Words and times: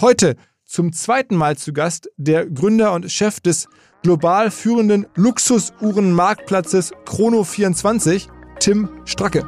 Heute 0.00 0.36
zum 0.64 0.94
zweiten 0.94 1.36
Mal 1.36 1.58
zu 1.58 1.74
Gast 1.74 2.08
der 2.16 2.46
Gründer 2.46 2.94
und 2.94 3.12
Chef 3.12 3.38
des 3.40 3.68
global 4.02 4.50
führenden 4.50 5.06
Luxusuhrenmarktplatzes 5.14 6.94
Chrono24, 7.04 8.28
Tim 8.60 8.88
Stracke. 9.04 9.46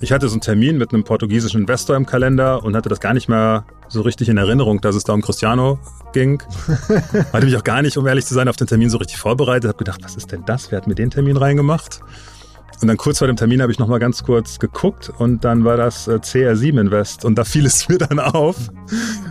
Ich 0.00 0.12
hatte 0.12 0.28
so 0.28 0.34
einen 0.34 0.40
Termin 0.40 0.78
mit 0.78 0.94
einem 0.94 1.02
portugiesischen 1.02 1.62
Investor 1.62 1.96
im 1.96 2.06
Kalender 2.06 2.62
und 2.62 2.76
hatte 2.76 2.88
das 2.88 3.00
gar 3.00 3.12
nicht 3.12 3.28
mehr 3.28 3.66
so 3.88 4.02
richtig 4.02 4.28
in 4.28 4.36
Erinnerung, 4.36 4.80
dass 4.80 4.94
es 4.94 5.02
da 5.02 5.14
um 5.14 5.22
Cristiano 5.22 5.80
ging. 6.12 6.40
hatte 7.32 7.44
mich 7.44 7.56
auch 7.56 7.64
gar 7.64 7.82
nicht, 7.82 7.96
um 7.96 8.06
ehrlich 8.06 8.24
zu 8.24 8.34
sein, 8.34 8.46
auf 8.46 8.56
den 8.56 8.68
Termin 8.68 8.88
so 8.88 8.98
richtig 8.98 9.16
vorbereitet. 9.16 9.66
Habe 9.66 9.78
gedacht, 9.78 10.04
was 10.04 10.14
ist 10.14 10.30
denn 10.30 10.44
das? 10.44 10.70
Wer 10.70 10.76
hat 10.76 10.86
mir 10.86 10.94
den 10.94 11.10
Termin 11.10 11.36
reingemacht? 11.36 12.02
Und 12.80 12.88
dann 12.88 12.96
kurz 12.96 13.18
vor 13.18 13.26
dem 13.26 13.36
Termin 13.36 13.62
habe 13.62 13.72
ich 13.72 13.78
nochmal 13.78 13.98
ganz 13.98 14.22
kurz 14.22 14.58
geguckt 14.58 15.10
und 15.18 15.44
dann 15.44 15.64
war 15.64 15.76
das 15.76 16.08
äh, 16.08 16.16
CR7 16.16 16.80
Invest 16.80 17.24
und 17.24 17.36
da 17.36 17.44
fiel 17.44 17.64
es 17.66 17.88
mir 17.88 17.98
dann 17.98 18.18
auf. 18.18 18.56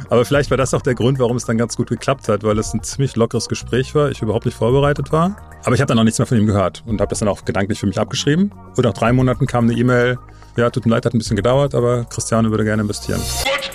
Aber 0.10 0.26
vielleicht 0.26 0.50
war 0.50 0.58
das 0.58 0.74
auch 0.74 0.82
der 0.82 0.96
Grund, 0.96 1.20
warum 1.20 1.38
es 1.38 1.46
dann 1.46 1.58
ganz 1.58 1.76
gut 1.76 1.90
geklappt 1.90 2.28
hat, 2.28 2.44
weil 2.44 2.58
es 2.58 2.74
ein 2.74 2.84
ziemlich 2.84 3.16
lockeres 3.16 3.48
Gespräch 3.48 3.94
war, 3.96 4.10
ich 4.10 4.22
überhaupt 4.22 4.46
nicht 4.46 4.58
vorbereitet 4.58 5.12
war. 5.12 5.36
Aber 5.64 5.76
ich 5.76 5.82
habe 5.82 5.88
dann 5.88 6.00
auch 6.00 6.04
nichts 6.04 6.20
mehr 6.20 6.26
von 6.26 6.38
ihm 6.38 6.46
gehört 6.46 6.84
und 6.86 7.00
habe 7.02 7.10
das 7.10 7.20
dann 7.20 7.28
auch 7.28 7.46
gedanklich 7.46 7.80
für 7.80 7.88
mich 7.88 8.00
abgeschrieben. 8.00 8.52
Und 8.76 8.84
nach 8.84 8.94
drei 8.94 9.14
Monaten 9.14 9.46
kam 9.48 9.66
eine 9.66 9.74
E-Mail, 9.74 10.18
ja, 10.58 10.70
tut 10.70 10.86
mir 10.86 10.92
leid, 10.92 11.06
hat 11.06 11.14
ein 11.14 11.18
bisschen 11.18 11.36
gedauert, 11.36 11.76
aber 11.76 12.06
Christiane 12.06 12.52
würde 12.52 12.64
gerne 12.64 12.82
investieren. 12.82 13.20
Let's 13.20 13.75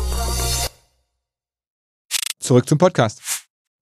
Zurück 2.51 2.67
zum 2.67 2.77
Podcast. 2.77 3.21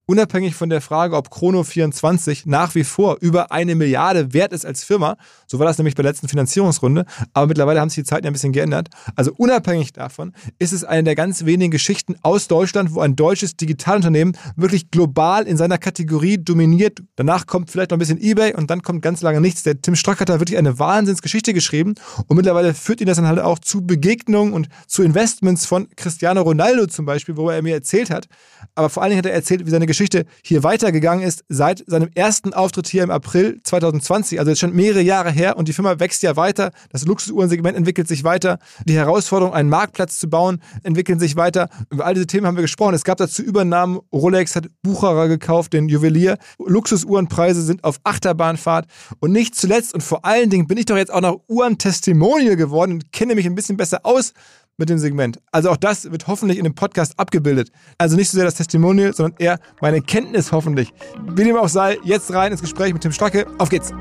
Unabhängig 0.09 0.55
von 0.55 0.71
der 0.71 0.81
Frage, 0.81 1.15
ob 1.15 1.27
Chrono24 1.27 2.45
nach 2.45 2.73
wie 2.73 2.83
vor 2.83 3.17
über 3.21 3.51
eine 3.51 3.75
Milliarde 3.75 4.33
wert 4.33 4.53
ist 4.53 4.65
als 4.65 4.83
Firma, 4.83 5.17
so 5.45 5.59
war 5.59 5.67
das 5.67 5.77
nämlich 5.77 5.93
bei 5.93 6.01
der 6.01 6.11
letzten 6.11 6.27
Finanzierungsrunde, 6.27 7.05
aber 7.33 7.45
mittlerweile 7.45 7.79
haben 7.79 7.89
sich 7.91 7.97
die 7.97 8.09
Zeiten 8.09 8.25
ja 8.25 8.31
ein 8.31 8.33
bisschen 8.33 8.51
geändert. 8.51 8.87
Also 9.15 9.31
unabhängig 9.37 9.93
davon 9.93 10.33
ist 10.57 10.73
es 10.73 10.83
eine 10.83 11.03
der 11.03 11.13
ganz 11.13 11.45
wenigen 11.45 11.69
Geschichten 11.69 12.15
aus 12.23 12.47
Deutschland, 12.47 12.95
wo 12.95 13.01
ein 13.01 13.15
deutsches 13.15 13.55
Digitalunternehmen 13.55 14.35
wirklich 14.55 14.89
global 14.89 15.45
in 15.45 15.57
seiner 15.57 15.77
Kategorie 15.77 16.39
dominiert. 16.39 17.03
Danach 17.15 17.45
kommt 17.45 17.69
vielleicht 17.69 17.91
noch 17.91 17.97
ein 17.97 17.99
bisschen 17.99 18.19
eBay 18.19 18.55
und 18.55 18.71
dann 18.71 18.81
kommt 18.81 19.03
ganz 19.03 19.21
lange 19.21 19.39
nichts. 19.41 19.61
Der 19.61 19.79
Tim 19.79 19.95
Strack 19.95 20.21
hat 20.21 20.29
da 20.29 20.39
wirklich 20.39 20.57
eine 20.57 20.79
Wahnsinnsgeschichte 20.79 21.53
geschrieben 21.53 21.93
und 22.25 22.35
mittlerweile 22.35 22.73
führt 22.73 22.99
ihn 22.99 23.05
das 23.05 23.17
dann 23.17 23.27
halt 23.27 23.37
auch 23.37 23.59
zu 23.59 23.85
Begegnungen 23.85 24.53
und 24.53 24.69
zu 24.87 25.03
Investments 25.03 25.67
von 25.67 25.87
Cristiano 25.95 26.41
Ronaldo 26.41 26.87
zum 26.87 27.05
Beispiel, 27.05 27.37
wo 27.37 27.51
er 27.51 27.61
mir 27.61 27.75
erzählt 27.75 28.09
hat. 28.09 28.27
Aber 28.73 28.89
vor 28.89 29.03
allen 29.03 29.11
Dingen 29.11 29.19
hat 29.19 29.27
er 29.27 29.33
erzählt, 29.33 29.67
wie 29.67 29.69
seine 29.69 29.85
Geschichte 29.85 29.98
Geschichte 29.99 30.25
hier 30.45 30.63
weitergegangen 30.63 31.27
ist 31.27 31.43
seit 31.49 31.83
seinem 31.85 32.09
ersten 32.15 32.53
Auftritt 32.53 32.87
hier 32.87 33.03
im 33.03 33.11
April 33.11 33.59
2020, 33.61 34.39
also 34.39 34.49
jetzt 34.49 34.59
schon 34.59 34.73
mehrere 34.73 35.01
Jahre 35.01 35.29
her 35.29 35.57
und 35.57 35.67
die 35.67 35.73
Firma 35.73 35.99
wächst 35.99 36.23
ja 36.23 36.37
weiter, 36.37 36.71
das 36.89 37.03
Luxusuhrensegment 37.03 37.75
entwickelt 37.75 38.07
sich 38.07 38.23
weiter, 38.23 38.59
die 38.85 38.93
Herausforderung, 38.93 39.53
einen 39.53 39.67
Marktplatz 39.67 40.17
zu 40.17 40.29
bauen, 40.29 40.61
entwickeln 40.83 41.19
sich 41.19 41.35
weiter. 41.35 41.67
Über 41.89 42.05
all 42.05 42.13
diese 42.13 42.27
Themen 42.27 42.47
haben 42.47 42.55
wir 42.55 42.61
gesprochen. 42.61 42.93
Es 42.93 43.03
gab 43.03 43.17
dazu 43.17 43.41
Übernahmen, 43.41 43.99
Rolex 44.13 44.55
hat 44.55 44.67
Bucherer 44.83 45.27
gekauft, 45.27 45.73
den 45.73 45.89
Juwelier, 45.89 46.37
Luxusuhrenpreise 46.65 47.61
sind 47.61 47.83
auf 47.83 47.99
Achterbahnfahrt. 48.05 48.85
Und 49.19 49.33
nicht 49.33 49.55
zuletzt 49.55 49.93
und 49.93 50.01
vor 50.01 50.23
allen 50.23 50.49
Dingen 50.49 50.67
bin 50.67 50.77
ich 50.77 50.85
doch 50.85 50.95
jetzt 50.95 51.11
auch 51.11 51.19
noch 51.19 51.41
Uhrentestimonial 51.49 52.55
geworden 52.55 52.93
und 52.93 53.11
kenne 53.11 53.35
mich 53.35 53.45
ein 53.45 53.55
bisschen 53.55 53.75
besser 53.75 54.05
aus 54.05 54.31
mit 54.79 54.89
dem 54.89 54.97
Segment. 54.97 55.39
Also 55.51 55.69
auch 55.69 55.77
das 55.77 56.11
wird 56.11 56.27
hoffentlich 56.27 56.57
in 56.57 56.63
dem 56.63 56.75
Podcast 56.75 57.13
abgebildet. 57.17 57.71
Also 57.97 58.15
nicht 58.15 58.29
so 58.29 58.37
sehr 58.37 58.45
das 58.45 58.55
Testimonial, 58.55 59.13
sondern 59.13 59.37
eher 59.39 59.59
meine 59.81 60.01
Kenntnis 60.01 60.51
hoffentlich. 60.51 60.93
Wie 61.35 61.43
dem 61.43 61.55
auch 61.57 61.69
sei, 61.69 61.97
jetzt 62.03 62.33
rein 62.33 62.51
ins 62.51 62.61
Gespräch 62.61 62.93
mit 62.93 63.01
Tim 63.01 63.11
Stracke. 63.11 63.45
Auf 63.59 63.69
geht's. 63.69 63.93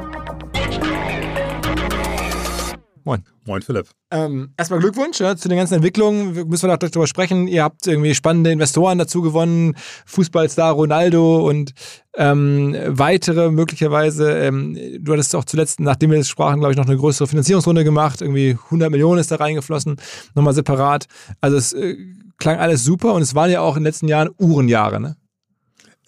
Moin. 3.08 3.24
Moin, 3.46 3.62
Philipp. 3.62 3.88
Ähm, 4.10 4.52
erstmal 4.58 4.80
Glückwunsch 4.80 5.18
ja, 5.18 5.34
zu 5.34 5.48
den 5.48 5.56
ganzen 5.56 5.76
Entwicklungen. 5.76 6.46
Müssen 6.46 6.68
wir 6.68 6.72
noch 6.72 6.76
darüber 6.76 7.06
sprechen. 7.06 7.48
Ihr 7.48 7.62
habt 7.62 7.86
irgendwie 7.86 8.14
spannende 8.14 8.50
Investoren 8.50 8.98
dazu 8.98 9.22
gewonnen. 9.22 9.76
Fußballstar 10.04 10.74
Ronaldo 10.74 11.48
und 11.48 11.72
ähm, 12.18 12.76
weitere 12.86 13.50
möglicherweise. 13.50 14.30
Ähm, 14.32 14.78
du 15.00 15.14
hattest 15.14 15.34
auch 15.34 15.46
zuletzt, 15.46 15.80
nachdem 15.80 16.10
wir 16.10 16.18
das 16.18 16.28
sprachen, 16.28 16.60
glaube 16.60 16.72
ich, 16.72 16.76
noch 16.76 16.84
eine 16.84 16.98
größere 16.98 17.26
Finanzierungsrunde 17.26 17.82
gemacht. 17.82 18.20
Irgendwie 18.20 18.58
100 18.64 18.90
Millionen 18.90 19.20
ist 19.20 19.30
da 19.30 19.36
reingeflossen. 19.36 19.96
Nochmal 20.34 20.52
separat. 20.52 21.06
Also 21.40 21.56
es 21.56 21.72
äh, 21.72 21.96
klang 22.36 22.58
alles 22.58 22.84
super 22.84 23.14
und 23.14 23.22
es 23.22 23.34
waren 23.34 23.50
ja 23.50 23.62
auch 23.62 23.78
in 23.78 23.84
den 23.84 23.86
letzten 23.86 24.08
Jahren 24.08 24.28
Uhrenjahre, 24.38 25.00
ne? 25.00 25.16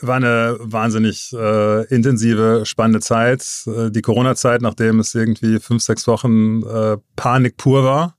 War 0.02 0.16
eine 0.16 0.56
wahnsinnig 0.60 1.32
äh, 1.32 1.84
intensive, 1.86 2.62
spannende 2.64 3.00
Zeit. 3.00 3.64
Äh, 3.66 3.90
die 3.90 4.02
Corona-Zeit, 4.02 4.62
nachdem 4.62 5.00
es 5.00 5.14
irgendwie 5.14 5.58
fünf, 5.58 5.82
sechs 5.82 6.06
Wochen 6.06 6.62
äh, 6.62 6.96
Panik 7.16 7.56
pur 7.56 7.84
war, 7.84 8.16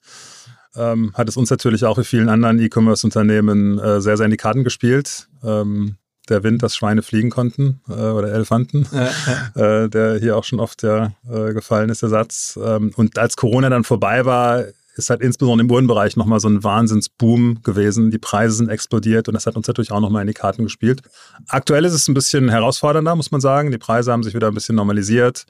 ähm, 0.76 1.12
hat 1.14 1.28
es 1.28 1.38
uns 1.38 1.50
natürlich 1.50 1.86
auch 1.86 1.98
wie 1.98 2.04
vielen 2.04 2.30
anderen 2.30 2.60
E-Commerce-Unternehmen 2.60 3.80
äh, 3.80 4.02
sehr, 4.02 4.18
sehr 4.18 4.26
in 4.26 4.32
die 4.32 4.38
Karten 4.38 4.64
gespielt. 4.64 5.28
Ähm, 5.44 5.98
der 6.30 6.44
Wind, 6.44 6.64
dass 6.64 6.76
Schweine 6.76 7.02
fliegen 7.02 7.30
konnten 7.30 7.82
äh, 7.90 7.94
oder 7.94 8.32
Elefanten, 8.32 8.88
ja, 8.92 9.10
ja. 9.56 9.84
Äh, 9.84 9.90
der 9.90 10.20
hier 10.20 10.38
auch 10.38 10.44
schon 10.44 10.60
oft 10.60 10.84
ja, 10.84 11.14
äh, 11.30 11.54
gefallen 11.54 11.90
ist, 11.90 12.04
der 12.04 12.10
Satz. 12.10 12.58
Ähm, 12.64 12.92
und 12.96 13.18
als 13.18 13.36
Corona 13.36 13.70
dann 13.70 13.84
vorbei 13.84 14.26
war, 14.26 14.66
ist 14.96 15.10
halt 15.10 15.22
insbesondere 15.22 15.66
im 15.66 15.72
Uhrenbereich 15.72 16.18
nochmal 16.18 16.40
so 16.40 16.50
ein 16.50 16.64
Wahnsinnsboom 16.64 17.64
gewesen. 17.64 18.12
Die 18.12 18.18
Preise 18.18 18.56
sind 18.56 18.70
explodiert 18.70 19.28
und 19.28 19.34
das 19.34 19.46
hat 19.46 19.56
uns 19.56 19.68
natürlich 19.68 19.92
auch 19.92 20.02
nochmal 20.02 20.22
in 20.22 20.28
die 20.28 20.34
Karten 20.34 20.64
gespielt. 20.64 21.02
Aktuell 21.48 21.86
ist 21.86 21.94
es 21.94 22.08
ein 22.08 22.14
bisschen 22.14 22.50
herausfordernder, 22.50 23.16
muss 23.16 23.32
man 23.32 23.42
sagen. 23.42 23.72
Die 23.72 23.78
Preise 23.78 24.12
haben 24.12 24.24
sich 24.24 24.34
wieder 24.34 24.48
ein 24.48 24.54
bisschen 24.54 24.76
normalisiert 24.76 25.46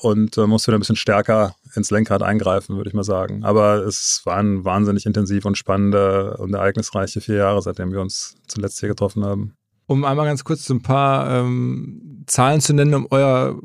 und 0.00 0.36
äh, 0.36 0.46
muss 0.46 0.66
wieder 0.66 0.76
ein 0.76 0.80
bisschen 0.80 0.96
stärker 0.96 1.54
ins 1.74 1.90
Lenkrad 1.90 2.22
eingreifen, 2.22 2.76
würde 2.76 2.88
ich 2.88 2.94
mal 2.94 3.04
sagen. 3.04 3.44
Aber 3.44 3.86
es 3.86 4.22
waren 4.24 4.64
wahnsinnig 4.64 5.06
intensiv 5.06 5.44
und 5.44 5.58
spannende 5.58 6.36
und 6.38 6.54
ereignisreiche 6.54 7.20
vier 7.20 7.36
Jahre, 7.36 7.62
seitdem 7.62 7.92
wir 7.92 8.00
uns 8.00 8.36
zuletzt 8.46 8.80
hier 8.80 8.88
getroffen 8.88 9.24
haben. 9.24 9.54
Um 9.86 10.04
einmal 10.04 10.26
ganz 10.26 10.44
kurz 10.44 10.68
ein 10.68 10.82
paar 10.82 11.30
ähm, 11.30 12.24
Zahlen 12.26 12.60
zu 12.60 12.74
nennen, 12.74 12.94
um 12.94 13.06
euer 13.10 13.58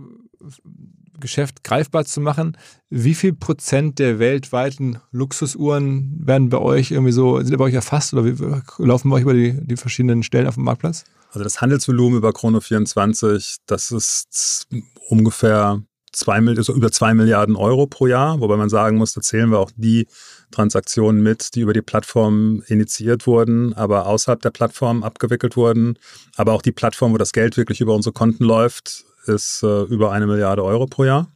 Geschäft 1.23 1.63
greifbar 1.63 2.05
zu 2.05 2.21
machen. 2.21 2.55
Wie 2.91 3.15
viel 3.15 3.33
Prozent 3.33 3.97
der 3.97 4.19
weltweiten 4.19 4.99
Luxusuhren 5.11 6.21
werden 6.23 6.49
bei 6.49 6.59
euch 6.59 6.91
irgendwie 6.91 7.11
so, 7.11 7.41
sind 7.41 7.57
bei 7.57 7.63
euch 7.63 7.73
erfasst 7.73 8.13
oder 8.13 8.25
wie, 8.25 8.35
laufen 8.77 9.09
bei 9.09 9.15
euch 9.15 9.23
über 9.23 9.33
die, 9.33 9.57
die 9.65 9.77
verschiedenen 9.77 10.21
Stellen 10.21 10.45
auf 10.45 10.55
dem 10.55 10.65
Marktplatz? 10.65 11.05
Also 11.31 11.43
das 11.43 11.61
Handelsvolumen 11.61 12.19
über 12.19 12.29
Chrono24, 12.29 13.57
das 13.65 13.89
ist 13.89 14.67
ungefähr 15.07 15.81
zwei, 16.11 16.37
also 16.37 16.73
über 16.73 16.91
zwei 16.91 17.13
Milliarden 17.13 17.55
Euro 17.55 17.87
pro 17.87 18.05
Jahr, 18.05 18.39
wobei 18.39 18.55
man 18.55 18.69
sagen 18.69 18.97
muss, 18.97 19.13
da 19.13 19.21
zählen 19.21 19.49
wir 19.49 19.59
auch 19.59 19.71
die 19.75 20.07
Transaktionen 20.51 21.23
mit, 21.23 21.55
die 21.55 21.61
über 21.61 21.73
die 21.73 21.81
Plattform 21.81 22.61
initiiert 22.67 23.25
wurden, 23.25 23.73
aber 23.73 24.05
außerhalb 24.05 24.41
der 24.41 24.51
Plattform 24.51 25.03
abgewickelt 25.03 25.57
wurden. 25.57 25.97
Aber 26.35 26.53
auch 26.53 26.61
die 26.61 26.71
Plattform, 26.71 27.13
wo 27.13 27.17
das 27.17 27.33
Geld 27.33 27.57
wirklich 27.57 27.81
über 27.81 27.95
unsere 27.95 28.13
Konten 28.13 28.43
läuft, 28.43 29.05
ist 29.25 29.63
äh, 29.63 29.83
über 29.83 30.11
eine 30.11 30.27
Milliarde 30.27 30.63
Euro 30.63 30.87
pro 30.87 31.03
Jahr. 31.03 31.27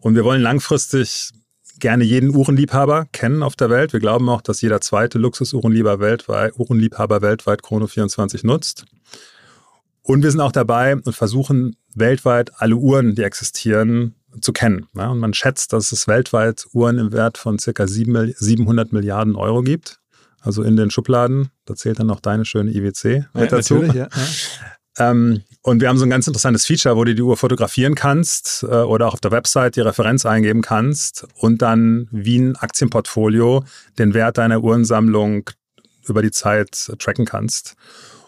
Und 0.00 0.14
wir 0.14 0.24
wollen 0.24 0.42
langfristig 0.42 1.32
gerne 1.78 2.04
jeden 2.04 2.34
Uhrenliebhaber 2.34 3.06
kennen 3.12 3.42
auf 3.42 3.56
der 3.56 3.70
Welt. 3.70 3.92
Wir 3.92 4.00
glauben 4.00 4.28
auch, 4.28 4.42
dass 4.42 4.60
jeder 4.60 4.80
zweite 4.80 5.18
Luxusuhrenliebhaber 5.18 6.00
weltweit, 6.00 6.58
Uhrenliebhaber 6.58 7.22
weltweit 7.22 7.62
Chrono 7.62 7.86
24 7.86 8.44
nutzt. 8.44 8.84
Und 10.02 10.22
wir 10.22 10.30
sind 10.30 10.40
auch 10.40 10.52
dabei 10.52 10.96
und 10.96 11.14
versuchen 11.14 11.76
weltweit 11.94 12.50
alle 12.56 12.76
Uhren, 12.76 13.14
die 13.14 13.22
existieren, 13.22 14.14
zu 14.40 14.52
kennen. 14.52 14.86
Ja, 14.94 15.08
und 15.08 15.18
man 15.18 15.34
schätzt, 15.34 15.72
dass 15.72 15.92
es 15.92 16.06
weltweit 16.06 16.66
Uhren 16.72 16.98
im 16.98 17.12
Wert 17.12 17.38
von 17.38 17.58
circa 17.58 17.86
700 17.86 18.92
Milliarden 18.92 19.36
Euro 19.36 19.62
gibt. 19.62 20.00
Also 20.40 20.62
in 20.62 20.76
den 20.76 20.90
Schubladen. 20.90 21.50
Da 21.64 21.74
zählt 21.74 21.98
dann 21.98 22.06
noch 22.06 22.20
deine 22.20 22.44
schöne 22.44 22.70
IWC 22.70 23.26
ja, 23.34 23.46
dazu. 23.46 23.74
Natürlich, 23.74 23.94
ja. 23.94 24.08
Ähm, 24.98 25.42
und 25.68 25.80
wir 25.80 25.88
haben 25.88 25.98
so 25.98 26.06
ein 26.06 26.10
ganz 26.10 26.26
interessantes 26.26 26.66
Feature, 26.66 26.96
wo 26.96 27.04
du 27.04 27.14
die 27.14 27.22
Uhr 27.22 27.36
fotografieren 27.36 27.94
kannst 27.94 28.62
äh, 28.62 28.66
oder 28.66 29.06
auch 29.06 29.14
auf 29.14 29.20
der 29.20 29.30
Website 29.30 29.76
die 29.76 29.80
Referenz 29.80 30.24
eingeben 30.24 30.62
kannst 30.62 31.26
und 31.34 31.62
dann 31.62 32.08
wie 32.10 32.38
ein 32.38 32.56
Aktienportfolio 32.56 33.64
den 33.98 34.14
Wert 34.14 34.38
deiner 34.38 34.62
Uhrensammlung 34.62 35.50
über 36.06 36.22
die 36.22 36.30
Zeit 36.30 36.90
tracken 36.98 37.26
kannst. 37.26 37.74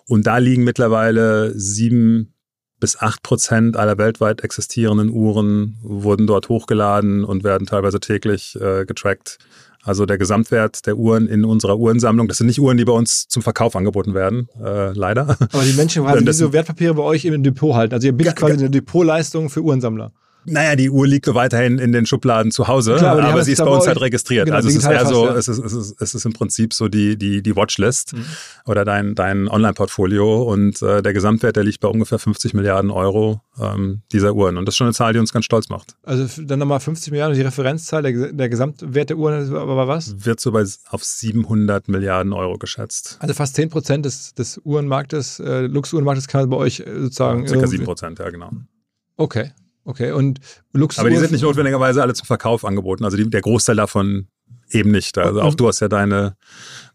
Und 0.06 0.26
da 0.26 0.38
liegen 0.38 0.64
mittlerweile 0.64 1.58
sieben 1.58 2.34
bis 2.78 2.98
acht 2.98 3.22
Prozent 3.22 3.76
aller 3.76 3.98
weltweit 3.98 4.42
existierenden 4.42 5.10
Uhren 5.10 5.78
wurden 5.82 6.26
dort 6.26 6.48
hochgeladen 6.48 7.24
und 7.24 7.44
werden 7.44 7.66
teilweise 7.66 8.00
täglich 8.00 8.58
äh, 8.60 8.84
getrackt. 8.86 9.38
Also 9.82 10.04
der 10.04 10.18
Gesamtwert 10.18 10.86
der 10.86 10.96
Uhren 10.96 11.26
in 11.26 11.44
unserer 11.44 11.78
Uhrensammlung, 11.78 12.28
das 12.28 12.38
sind 12.38 12.48
nicht 12.48 12.60
Uhren, 12.60 12.76
die 12.76 12.84
bei 12.84 12.92
uns 12.92 13.28
zum 13.28 13.42
Verkauf 13.42 13.74
angeboten 13.76 14.12
werden, 14.12 14.48
äh, 14.62 14.92
leider. 14.92 15.36
Aber 15.52 15.62
die 15.64 15.72
Menschen 15.72 16.06
haben 16.06 16.26
diese 16.26 16.52
Wertpapiere 16.52 16.94
bei 16.94 17.02
euch 17.02 17.24
im 17.24 17.42
Depot 17.42 17.74
halten. 17.74 17.94
Also 17.94 18.06
ihr 18.06 18.12
bietet 18.12 18.36
quasi 18.36 18.54
eine 18.54 18.70
Depotleistung 18.70 19.48
für 19.48 19.62
Uhrensammler. 19.62 20.12
Naja, 20.44 20.76
die 20.76 20.90
Uhr 20.90 21.06
liegt 21.06 21.32
weiterhin 21.34 21.78
in 21.78 21.92
den 21.92 22.06
Schubladen 22.06 22.50
zu 22.50 22.68
Hause, 22.68 22.96
Klar, 22.96 23.12
aber, 23.12 23.24
aber 23.24 23.44
sie 23.44 23.52
ist 23.52 23.58
bei 23.58 23.70
uns 23.70 23.86
halt 23.86 24.00
registriert. 24.00 24.46
Genau, 24.46 24.56
also 24.56 24.68
es 24.68 24.76
ist 24.76 24.84
eher 24.84 25.06
so, 25.06 25.26
ja. 25.26 25.34
es, 25.34 25.48
ist, 25.48 25.58
es, 25.58 25.72
ist, 25.72 26.00
es 26.00 26.14
ist 26.14 26.24
im 26.24 26.32
Prinzip 26.32 26.72
so 26.72 26.88
die, 26.88 27.16
die, 27.16 27.42
die 27.42 27.56
Watchlist 27.56 28.14
mhm. 28.14 28.24
oder 28.66 28.84
dein, 28.84 29.14
dein 29.14 29.48
Online-Portfolio 29.48 30.42
und 30.42 30.80
äh, 30.82 31.02
der 31.02 31.12
Gesamtwert, 31.12 31.56
der 31.56 31.64
liegt 31.64 31.80
bei 31.80 31.88
ungefähr 31.88 32.18
50 32.18 32.54
Milliarden 32.54 32.90
Euro 32.90 33.40
ähm, 33.60 34.02
dieser 34.12 34.34
Uhren. 34.34 34.56
Und 34.56 34.66
das 34.66 34.74
ist 34.74 34.78
schon 34.78 34.86
eine 34.86 34.94
Zahl, 34.94 35.12
die 35.12 35.18
uns 35.18 35.32
ganz 35.32 35.44
stolz 35.44 35.68
macht. 35.68 35.96
Also 36.02 36.42
dann 36.42 36.58
nochmal 36.58 36.80
50 36.80 37.10
Milliarden, 37.10 37.36
die 37.36 37.42
Referenzzahl, 37.42 38.02
der, 38.02 38.32
der 38.32 38.48
Gesamtwert 38.48 39.10
der 39.10 39.18
Uhren 39.18 39.52
war 39.52 39.88
was? 39.88 40.24
Wird 40.24 40.40
so 40.40 40.52
bei, 40.52 40.64
auf 40.88 41.04
700 41.04 41.88
Milliarden 41.88 42.32
Euro 42.32 42.56
geschätzt. 42.56 43.18
Also 43.20 43.34
fast 43.34 43.56
10 43.56 43.70
Prozent 43.70 44.06
des, 44.06 44.34
des 44.34 44.60
Uhrenmarktes, 44.64 45.40
äh, 45.40 45.60
Luxusuhrenmarktes 45.62 46.28
kann 46.28 46.48
bei 46.48 46.56
euch 46.56 46.80
äh, 46.80 47.00
sozusagen... 47.00 47.42
Ja, 47.42 47.48
circa 47.48 47.66
7 47.66 47.84
Prozent, 47.84 48.18
ja 48.18 48.30
genau. 48.30 48.50
Okay. 49.16 49.52
Okay, 49.84 50.12
und 50.12 50.40
Luxus. 50.72 50.98
Aber 50.98 51.10
die 51.10 51.16
sind 51.16 51.32
nicht 51.32 51.42
notwendigerweise 51.42 52.02
alle 52.02 52.14
zum 52.14 52.26
Verkauf 52.26 52.64
angeboten. 52.64 53.04
Also 53.04 53.16
die, 53.16 53.28
der 53.28 53.40
Großteil 53.40 53.76
davon 53.76 54.28
eben 54.70 54.90
nicht. 54.90 55.16
Also 55.18 55.40
auch 55.42 55.54
du 55.54 55.68
hast 55.68 55.80
ja 55.80 55.88
deine, 55.88 56.36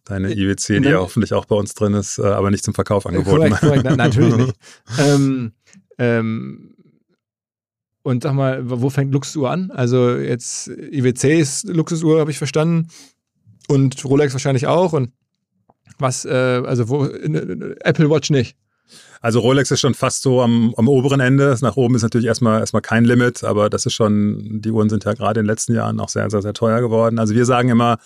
deine 0.05 0.31
IWC, 0.33 0.81
die 0.81 0.89
ja 0.89 0.99
hoffentlich 0.99 1.33
auch 1.33 1.45
bei 1.45 1.55
uns 1.55 1.73
drin 1.73 1.93
ist, 1.93 2.19
äh, 2.19 2.23
aber 2.23 2.51
nicht 2.51 2.63
zum 2.63 2.73
Verkauf 2.73 3.05
angeboten. 3.05 3.37
Korrekt, 3.37 3.59
korrekt. 3.59 3.83
Na, 3.85 3.95
natürlich 3.95 4.35
nicht. 4.37 4.55
ähm, 4.99 5.53
ähm, 5.97 6.75
und 8.03 8.21
sag 8.23 8.33
mal, 8.33 8.69
wo 8.69 8.89
fängt 8.91 9.11
Luxusuhr 9.13 9.49
an? 9.49 9.71
Also 9.71 10.15
jetzt 10.15 10.67
IWC 10.67 11.39
ist 11.39 11.67
Luxusuhr, 11.67 12.19
habe 12.19 12.29
ich 12.29 12.37
verstanden. 12.37 12.89
Und 13.67 14.05
Rolex 14.05 14.31
wahrscheinlich 14.33 14.67
auch. 14.67 14.93
Und 14.93 15.11
was, 15.97 16.23
äh, 16.23 16.29
also 16.29 16.87
wo, 16.87 17.05
Apple 17.05 18.09
Watch 18.09 18.29
nicht. 18.29 18.55
Also 19.25 19.39
Rolex 19.39 19.71
ist 19.71 19.79
schon 19.79 19.95
fast 19.95 20.21
so 20.21 20.43
am, 20.43 20.75
am 20.77 20.87
oberen 20.87 21.19
Ende. 21.19 21.57
Nach 21.61 21.77
oben 21.77 21.95
ist 21.95 22.03
natürlich 22.03 22.27
erstmal, 22.27 22.59
erstmal 22.59 22.83
kein 22.83 23.05
Limit, 23.05 23.43
aber 23.43 23.71
das 23.71 23.87
ist 23.87 23.93
schon, 23.93 24.61
die 24.61 24.69
Uhren 24.69 24.87
sind 24.87 25.03
ja 25.03 25.13
gerade 25.13 25.39
in 25.39 25.45
den 25.45 25.49
letzten 25.49 25.73
Jahren 25.73 25.99
auch 25.99 26.09
sehr, 26.09 26.29
sehr, 26.29 26.43
sehr 26.43 26.53
teuer 26.53 26.79
geworden. 26.79 27.17
Also 27.17 27.33
wir 27.33 27.45
sagen 27.45 27.69
immer, 27.69 27.97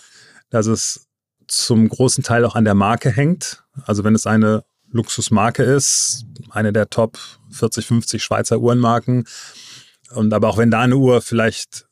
dass 0.48 0.64
es 0.64 1.08
zum 1.46 1.90
großen 1.90 2.24
Teil 2.24 2.46
auch 2.46 2.54
an 2.54 2.64
der 2.64 2.72
Marke 2.72 3.10
hängt. 3.10 3.62
Also 3.84 4.02
wenn 4.02 4.14
es 4.14 4.26
eine 4.26 4.64
Luxusmarke 4.92 5.62
ist, 5.62 6.24
eine 6.52 6.72
der 6.72 6.88
Top 6.88 7.18
40, 7.50 7.84
50 7.84 8.24
Schweizer 8.24 8.58
Uhrenmarken. 8.58 9.24
Und 10.14 10.32
aber 10.32 10.48
auch 10.48 10.56
wenn 10.56 10.70
da 10.70 10.80
eine 10.80 10.96
Uhr 10.96 11.20
vielleicht 11.20 11.84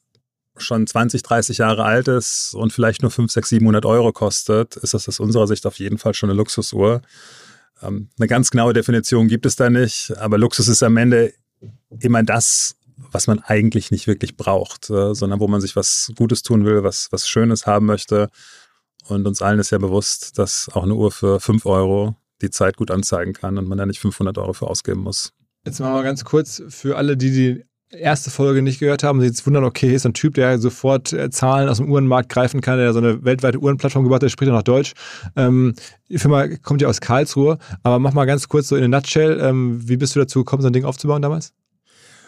schon 0.56 0.86
20, 0.86 1.22
30 1.22 1.58
Jahre 1.58 1.84
alt 1.84 2.08
ist 2.08 2.54
und 2.54 2.72
vielleicht 2.72 3.02
nur 3.02 3.10
5, 3.10 3.30
6, 3.30 3.50
700 3.50 3.84
Euro 3.84 4.10
kostet, 4.10 4.76
ist 4.76 4.94
das 4.94 5.06
aus 5.06 5.20
unserer 5.20 5.46
Sicht 5.46 5.66
auf 5.66 5.78
jeden 5.78 5.98
Fall 5.98 6.14
schon 6.14 6.30
eine 6.30 6.36
Luxusuhr. 6.38 7.02
Ähm, 7.82 8.10
eine 8.18 8.28
ganz 8.28 8.50
genaue 8.50 8.72
Definition 8.72 9.28
gibt 9.28 9.46
es 9.46 9.56
da 9.56 9.70
nicht, 9.70 10.12
aber 10.18 10.38
Luxus 10.38 10.68
ist 10.68 10.82
am 10.82 10.96
Ende 10.96 11.32
immer 12.00 12.22
das, 12.22 12.76
was 13.12 13.26
man 13.26 13.38
eigentlich 13.40 13.90
nicht 13.90 14.06
wirklich 14.06 14.36
braucht, 14.36 14.90
äh, 14.90 15.14
sondern 15.14 15.40
wo 15.40 15.48
man 15.48 15.60
sich 15.60 15.76
was 15.76 16.12
Gutes 16.16 16.42
tun 16.42 16.64
will, 16.64 16.82
was, 16.82 17.08
was 17.10 17.28
Schönes 17.28 17.66
haben 17.66 17.86
möchte. 17.86 18.28
Und 19.06 19.26
uns 19.26 19.40
allen 19.40 19.58
ist 19.58 19.70
ja 19.70 19.78
bewusst, 19.78 20.38
dass 20.38 20.68
auch 20.72 20.82
eine 20.82 20.94
Uhr 20.94 21.10
für 21.10 21.40
5 21.40 21.64
Euro 21.66 22.16
die 22.42 22.50
Zeit 22.50 22.76
gut 22.76 22.90
anzeigen 22.90 23.32
kann 23.32 23.58
und 23.58 23.66
man 23.66 23.78
da 23.78 23.86
nicht 23.86 24.00
500 24.00 24.36
Euro 24.38 24.52
für 24.52 24.68
ausgeben 24.68 25.00
muss. 25.00 25.32
Jetzt 25.64 25.80
machen 25.80 25.94
wir 25.94 26.02
ganz 26.02 26.24
kurz 26.24 26.62
für 26.68 26.96
alle, 26.96 27.16
die 27.16 27.30
die 27.30 27.64
erste 27.90 28.30
Folge 28.30 28.62
nicht 28.62 28.80
gehört 28.80 29.02
haben, 29.02 29.20
sich 29.20 29.28
jetzt 29.28 29.46
wundern, 29.46 29.64
okay, 29.64 29.94
ist 29.94 30.06
ein 30.06 30.14
Typ, 30.14 30.34
der 30.34 30.58
sofort 30.58 31.12
äh, 31.12 31.30
Zahlen 31.30 31.68
aus 31.68 31.78
dem 31.78 31.90
Uhrenmarkt 31.90 32.28
greifen 32.28 32.60
kann, 32.60 32.78
der 32.78 32.92
so 32.92 32.98
eine 32.98 33.24
weltweite 33.24 33.58
Uhrenplattform 33.58 34.04
gebaut 34.04 34.16
hat, 34.16 34.22
der 34.22 34.28
spricht 34.28 34.48
ja 34.48 34.54
noch 34.54 34.62
Deutsch. 34.62 34.92
Ähm, 35.36 35.74
die 36.08 36.18
Firma 36.18 36.48
kommt 36.62 36.82
ja 36.82 36.88
aus 36.88 37.00
Karlsruhe, 37.00 37.58
aber 37.82 37.98
mach 37.98 38.12
mal 38.12 38.26
ganz 38.26 38.48
kurz 38.48 38.68
so 38.68 38.76
in 38.76 38.84
a 38.84 38.88
nutshell, 38.88 39.40
ähm, 39.40 39.80
wie 39.88 39.96
bist 39.96 40.14
du 40.14 40.20
dazu 40.20 40.40
gekommen, 40.40 40.62
so 40.62 40.68
ein 40.68 40.72
Ding 40.72 40.84
aufzubauen 40.84 41.22
damals? 41.22 41.52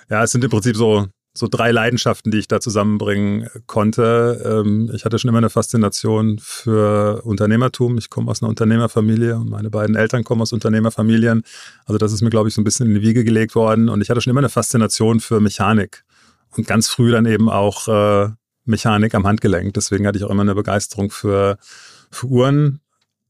Ja, 0.09 0.23
es 0.23 0.33
sind 0.33 0.43
im 0.43 0.51
Prinzip 0.51 0.77
so 0.77 1.07
so 1.33 1.47
drei 1.49 1.71
Leidenschaften, 1.71 2.33
die 2.33 2.39
ich 2.39 2.49
da 2.49 2.61
zusammenbringen 2.61 3.49
konnte. 3.67 4.43
Ähm, 4.45 4.91
ich 4.93 5.05
hatte 5.05 5.19
schon 5.19 5.29
immer 5.29 5.39
eine 5.39 5.51
Faszination 5.51 6.39
für 6.41 7.23
Unternehmertum. 7.23 7.99
Ich 7.99 8.11
komme 8.11 8.31
aus 8.31 8.43
einer 8.43 8.49
Unternehmerfamilie 8.49 9.37
und 9.37 9.49
meine 9.49 9.71
beiden 9.71 9.95
Eltern 9.95 10.25
kommen 10.25 10.43
aus 10.43 10.53
Unternehmerfamilien. 10.53 11.43
Also 11.85 11.99
das 11.99 12.13
ist 12.13 12.23
mir, 12.23 12.31
glaube 12.31 12.49
ich, 12.49 12.55
so 12.55 12.61
ein 12.61 12.65
bisschen 12.65 12.87
in 12.87 12.95
die 12.95 13.03
Wiege 13.03 13.23
gelegt 13.23 13.55
worden. 13.55 13.89
Und 13.89 14.01
ich 14.01 14.11
hatte 14.11 14.21
schon 14.21 14.33
immer 14.33 14.41
eine 14.41 14.49
Faszination 14.49 15.21
für 15.21 15.41
Mechanik 15.41 16.05
und 16.57 16.67
ganz 16.67 16.89
früh 16.89 17.13
dann 17.13 17.27
eben 17.27 17.49
auch 17.49 17.87
äh, 17.87 18.31
Mechanik 18.65 19.15
am 19.15 19.27
Handgelenk. 19.27 19.75
Deswegen 19.75 20.07
hatte 20.07 20.19
ich 20.19 20.25
auch 20.25 20.31
immer 20.31 20.43
eine 20.43 20.57
Begeisterung 20.57 21.11
für, 21.11 21.59
für 22.11 22.27
Uhren. 22.27 22.81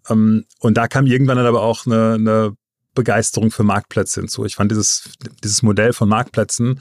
Ähm, 0.08 0.46
und 0.58 0.78
da 0.78 0.88
kam 0.88 1.06
irgendwann 1.06 1.36
dann 1.36 1.46
aber 1.46 1.62
auch 1.62 1.84
eine, 1.84 2.14
eine 2.14 2.56
Begeisterung 2.94 3.50
für 3.50 3.62
Marktplätze 3.62 4.20
hinzu. 4.20 4.44
Ich 4.46 4.56
fand 4.56 4.70
dieses, 4.70 5.10
dieses 5.44 5.62
Modell 5.62 5.92
von 5.92 6.08
Marktplätzen 6.08 6.80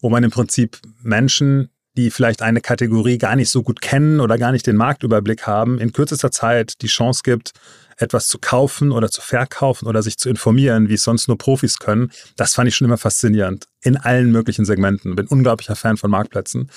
wo 0.00 0.10
man 0.10 0.24
im 0.24 0.30
Prinzip 0.30 0.78
Menschen, 1.02 1.70
die 1.96 2.10
vielleicht 2.10 2.42
eine 2.42 2.60
Kategorie 2.60 3.18
gar 3.18 3.36
nicht 3.36 3.50
so 3.50 3.62
gut 3.62 3.80
kennen 3.80 4.20
oder 4.20 4.36
gar 4.38 4.52
nicht 4.52 4.66
den 4.66 4.76
Marktüberblick 4.76 5.46
haben, 5.46 5.78
in 5.78 5.92
kürzester 5.92 6.30
Zeit 6.30 6.82
die 6.82 6.88
Chance 6.88 7.22
gibt, 7.24 7.52
etwas 7.96 8.28
zu 8.28 8.38
kaufen 8.38 8.92
oder 8.92 9.10
zu 9.10 9.22
verkaufen 9.22 9.86
oder 9.86 10.02
sich 10.02 10.18
zu 10.18 10.28
informieren, 10.28 10.88
wie 10.88 10.94
es 10.94 11.04
sonst 11.04 11.28
nur 11.28 11.38
Profis 11.38 11.78
können. 11.78 12.10
Das 12.36 12.54
fand 12.54 12.68
ich 12.68 12.76
schon 12.76 12.84
immer 12.86 12.98
faszinierend. 12.98 13.68
In 13.80 13.96
allen 13.96 14.30
möglichen 14.30 14.66
Segmenten. 14.66 15.16
Bin 15.16 15.26
unglaublicher 15.26 15.76
Fan 15.76 15.96
von 15.96 16.10
Marktplätzen. 16.10 16.70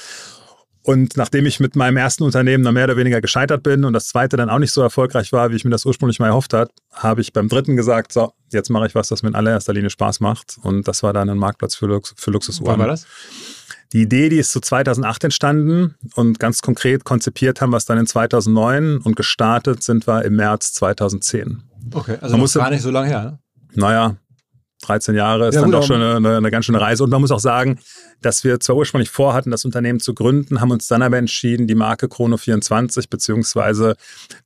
Und 0.82 1.18
nachdem 1.18 1.46
ich 1.46 1.60
mit 1.60 1.76
meinem 1.76 1.98
ersten 1.98 2.24
Unternehmen 2.24 2.64
dann 2.64 2.74
mehr 2.74 2.86
oder 2.86 2.98
weniger 2.98 3.22
gescheitert 3.22 3.64
bin 3.64 3.84
und 3.84 3.94
das 3.94 4.08
zweite 4.08 4.38
dann 4.38 4.50
auch 4.50 4.60
nicht 4.60 4.72
so 4.72 4.82
erfolgreich 4.82 5.34
war, 5.34 5.52
wie 5.52 5.56
ich 5.56 5.66
mir 5.66 5.72
das 5.72 5.86
ursprünglich 5.86 6.20
mal 6.20 6.28
erhofft 6.28 6.54
hat, 6.54 6.72
habe 6.94 7.22
ich 7.22 7.34
beim 7.34 7.50
dritten 7.50 7.76
gesagt, 7.76 8.14
so, 8.14 8.32
jetzt 8.52 8.70
mache 8.70 8.88
ich 8.88 8.96
was, 8.96 9.10
das 9.10 9.22
mir 9.22 9.30
in 9.30 9.36
allererster 9.36 9.74
Linie 9.74 9.90
Spaß 9.90 10.22
macht. 10.22 10.58
Und 10.62 10.88
das 10.88 11.04
war 11.04 11.12
dann 11.12 11.30
ein 11.30 11.38
Marktplatz 11.38 11.76
für, 11.76 11.88
Lux 11.88 12.14
für 12.18 12.32
Luxusuhren. 12.32 12.72
Wann 12.72 12.80
war 12.80 12.88
das? 12.88 13.06
Die 13.92 14.04
Idee, 14.04 14.30
die 14.30 14.38
ist 14.38 14.52
zu 14.52 14.60
so 14.60 14.62
2008 14.62 15.26
entstanden 15.26 15.96
und 16.14 16.40
ganz 16.40 16.62
konkret 16.62 17.04
konzipiert 17.06 17.60
haben 17.60 17.72
wir 17.72 17.78
es 17.78 17.86
dann 17.86 17.98
in 17.98 18.06
2009 18.06 19.00
und 19.00 19.16
gestartet 19.16 19.82
sind 19.82 20.08
wir 20.08 20.24
im 20.26 20.36
März 20.36 20.74
2010. 20.74 21.64
Okay, 21.94 22.18
also 22.22 22.38
musste, 22.38 22.60
gar 22.60 22.70
nicht 22.70 22.84
so 22.84 22.92
lange 22.92 23.08
her. 23.08 23.24
Ne? 23.24 23.40
Naja, 23.74 24.16
13 24.82 25.16
Jahre 25.16 25.50
ist 25.50 25.56
Ja, 25.56 25.62
dann 25.62 25.72
doch 25.72 25.84
schon 25.84 26.02
aber- 26.02 26.16
eine, 26.18 26.38
eine 26.38 26.52
ganz 26.52 26.66
schöne 26.66 26.80
Reise. 26.80 27.04
Und 27.04 27.10
man 27.10 27.22
muss 27.22 27.32
auch 27.32 27.40
sagen, 27.40 27.80
dass 28.22 28.44
wir 28.44 28.60
zwar 28.60 28.76
ursprünglich 28.78 29.10
vorhatten, 29.10 29.52
das 29.52 29.66
Unternehmen 29.66 30.00
zu 30.00 30.14
gründen, 30.14 30.62
haben 30.62 30.72
uns 30.72 30.88
dann 30.88 31.02
aber 31.02 31.18
entschieden, 31.18 31.68
die 31.68 31.76
Marke 31.76 32.08
Chrono24 32.08 33.10
beziehungsweise 33.10 33.96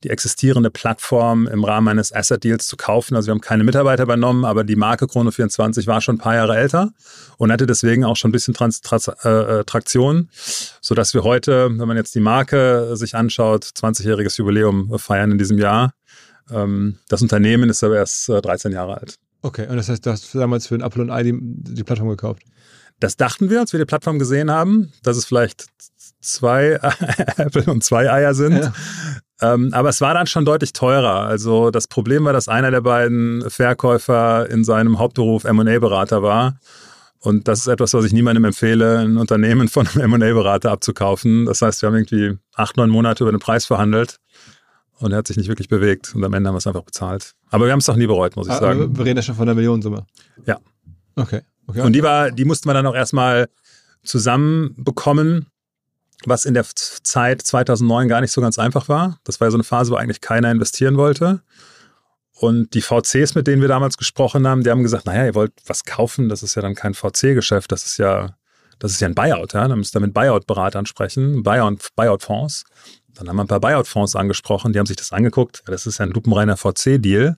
die 0.04 0.10
existierende 0.10 0.70
Plattform 0.70 1.48
im 1.48 1.64
Rahmen 1.64 1.88
eines 1.88 2.14
Asset 2.14 2.44
Deals 2.44 2.68
zu 2.68 2.78
kaufen. 2.78 3.16
Also 3.16 3.28
wir 3.28 3.32
haben 3.32 3.42
keine 3.42 3.64
Mitarbeiter 3.64 4.04
übernommen, 4.04 4.46
aber 4.46 4.64
die 4.64 4.76
Marke 4.76 5.06
Chrono24 5.06 5.88
war 5.88 6.02
schon 6.02 6.16
ein 6.16 6.20
paar 6.20 6.36
Jahre 6.36 6.56
älter 6.58 6.92
und 7.38 7.52
hatte 7.52 7.66
deswegen 7.66 8.04
auch 8.06 8.16
schon 8.16 8.30
ein 8.30 8.32
bisschen 8.34 8.54
Trans 8.54 8.82
Trans 8.82 9.08
äh, 9.08 9.30
äh, 9.30 9.64
Traktion, 9.66 10.30
sodass 10.82 11.14
wir 11.14 11.24
heute, 11.24 11.70
wenn 11.70 11.88
man 11.88 11.98
jetzt 11.98 12.14
die 12.16 12.20
Marke 12.20 12.96
sich 12.96 13.16
anschaut, 13.16 13.64
20-jähriges 13.66 14.38
Jubiläum 14.38 14.98
feiern 15.00 15.32
in 15.32 15.38
diesem 15.38 15.58
Jahr. 15.58 15.94
Ähm, 16.52 16.98
das 17.10 17.22
Unternehmen 17.22 17.70
ist 17.70 17.84
aber 17.84 17.96
erst 17.96 18.30
äh, 18.30 18.42
13 18.42 18.72
Jahre 18.72 18.98
alt. 19.00 19.16
Okay, 19.44 19.68
und 19.68 19.76
das 19.76 19.90
heißt, 19.90 20.06
du 20.06 20.10
hast 20.10 20.34
damals 20.34 20.68
für 20.68 20.78
den 20.78 20.86
Apple 20.86 21.02
und 21.02 21.12
Ei 21.12 21.24
die, 21.24 21.38
die 21.38 21.84
Plattform 21.84 22.10
gekauft. 22.10 22.44
Das 23.00 23.18
dachten 23.18 23.50
wir, 23.50 23.60
als 23.60 23.74
wir 23.74 23.80
die 23.80 23.86
Plattform 23.86 24.18
gesehen 24.18 24.50
haben, 24.50 24.94
dass 25.04 25.18
es 25.18 25.26
vielleicht 25.26 25.66
zwei 26.22 26.80
Äpfel 27.38 27.70
und 27.70 27.84
zwei 27.84 28.10
Eier 28.10 28.34
sind. 28.34 28.56
Ja. 28.56 28.74
Ähm, 29.42 29.74
aber 29.74 29.90
es 29.90 30.00
war 30.00 30.14
dann 30.14 30.28
schon 30.28 30.46
deutlich 30.46 30.72
teurer. 30.72 31.26
Also 31.26 31.72
das 31.72 31.90
Problem 31.90 32.24
war, 32.24 32.32
dass 32.32 32.48
einer 32.48 32.72
der 32.72 32.80
beiden 32.80 33.50
Verkäufer 33.50 34.50
in 34.50 34.64
seinem 34.64 34.98
Hauptberuf 34.98 35.44
M&A-Berater 35.44 36.24
war. 36.24 36.58
Und 37.20 37.50
das 37.50 37.60
ist 37.60 37.68
etwas, 37.68 37.94
was 37.94 38.06
ich 38.06 38.14
niemandem 38.14 38.46
empfehle, 38.46 39.00
ein 39.00 39.18
Unternehmen 39.18 39.68
von 39.68 39.88
einem 39.88 40.14
M&A-Berater 40.14 40.72
abzukaufen. 40.72 41.46
Das 41.46 41.62
heißt, 41.62 41.82
wir 41.82 41.88
haben 41.88 41.96
irgendwie 41.96 42.38
acht, 42.56 42.78
neun 42.78 42.90
Monate 42.90 43.26
über 43.26 43.32
den 43.32 43.40
Preis 43.40 43.66
verhandelt 43.66 44.20
und 45.00 45.12
er 45.12 45.18
hat 45.20 45.28
sich 45.28 45.38
nicht 45.38 45.48
wirklich 45.50 45.68
bewegt. 45.70 46.14
Und 46.16 46.24
am 46.24 46.34
Ende 46.34 46.48
haben 46.48 46.56
wir 46.56 46.60
es 46.60 46.68
einfach 46.68 46.84
bezahlt. 46.84 47.34
Aber 47.50 47.66
wir 47.66 47.72
haben 47.72 47.80
es 47.80 47.90
auch 47.90 47.96
nie 47.96 48.08
bereut, 48.08 48.36
muss 48.36 48.48
ich 48.48 48.54
Ah, 48.54 48.60
sagen. 48.60 48.82
aber 48.84 48.98
Wir 48.98 49.06
reden 49.06 49.18
ja 49.18 49.24
schon 49.24 49.36
von 49.36 49.48
einer 49.48 49.56
Millionensumme. 49.56 50.06
Ja. 50.46 50.60
Okay. 51.16 51.42
okay. 51.68 51.82
Und 51.82 51.94
die 51.94 52.04
war, 52.04 52.32
die 52.32 52.46
mussten 52.46 52.68
wir 52.70 52.74
dann 52.74 52.86
auch 52.86 52.96
erstmal 52.96 53.48
zusammenbekommen, 54.04 55.48
was 56.26 56.46
in 56.46 56.54
der 56.54 56.66
Zeit 56.76 57.42
2009 57.42 58.08
gar 58.08 58.22
nicht 58.22 58.32
so 58.32 58.40
ganz 58.42 58.58
einfach 58.58 58.88
war. 58.90 59.20
Das 59.26 59.40
war 59.42 59.48
ja 59.48 59.52
so 59.52 59.58
eine 59.58 59.64
Phase, 59.64 59.92
wo 59.92 59.96
eigentlich 59.96 60.22
keiner 60.22 60.50
investieren 60.52 60.96
wollte. 60.98 61.42
Und 62.36 62.74
die 62.74 62.82
VCs, 62.82 63.36
mit 63.36 63.48
denen 63.48 63.62
wir 63.62 63.70
damals 63.70 63.98
gesprochen 63.98 64.48
haben, 64.48 64.64
die 64.64 64.70
haben 64.72 64.84
gesagt, 64.84 65.06
naja, 65.06 65.26
ihr 65.26 65.36
wollt 65.36 65.52
was 65.68 65.84
kaufen, 65.84 66.30
das 66.30 66.42
ist 66.44 66.56
ja 66.56 66.62
dann 66.62 66.76
kein 66.76 66.94
VC-Geschäft, 66.94 67.72
das 67.72 67.86
ist 67.86 67.98
ja, 67.98 68.36
das 68.80 68.92
ist 68.92 69.02
ja 69.02 69.08
ein 69.08 69.16
Buyout, 69.16 69.54
ja. 69.54 69.68
Dann 69.68 69.78
müsst 69.78 69.96
ihr 69.96 70.00
mit 70.00 70.14
Buyout-Beratern 70.14 70.86
sprechen, 70.86 71.44
Buyout- 71.44 71.90
Buyout-Fonds. 71.96 72.64
Dann 73.16 73.30
haben 73.30 73.36
wir 73.36 73.44
ein 73.44 73.48
paar 73.48 73.60
Buyout-Fonds 73.60 74.16
angesprochen, 74.16 74.74
die 74.74 74.80
haben 74.80 74.86
sich 74.86 74.98
das 74.98 75.12
angeguckt. 75.12 75.64
Das 75.66 75.86
ist 75.86 76.00
ja 76.00 76.06
ein 76.06 76.12
lupenreiner 76.12 76.58
VC-Deal. 76.58 77.38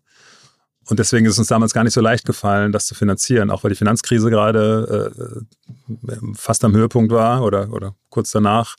Und 0.87 0.99
deswegen 0.99 1.25
ist 1.25 1.33
es 1.33 1.39
uns 1.39 1.47
damals 1.47 1.73
gar 1.73 1.83
nicht 1.83 1.93
so 1.93 2.01
leicht 2.01 2.25
gefallen, 2.25 2.71
das 2.71 2.85
zu 2.85 2.93
finanzieren, 2.93 3.49
auch 3.49 3.63
weil 3.63 3.69
die 3.69 3.77
Finanzkrise 3.77 4.29
gerade 4.29 5.11
äh, 5.15 6.15
fast 6.35 6.63
am 6.63 6.75
Höhepunkt 6.75 7.11
war 7.11 7.43
oder, 7.43 7.71
oder 7.73 7.95
kurz 8.09 8.31
danach. 8.31 8.75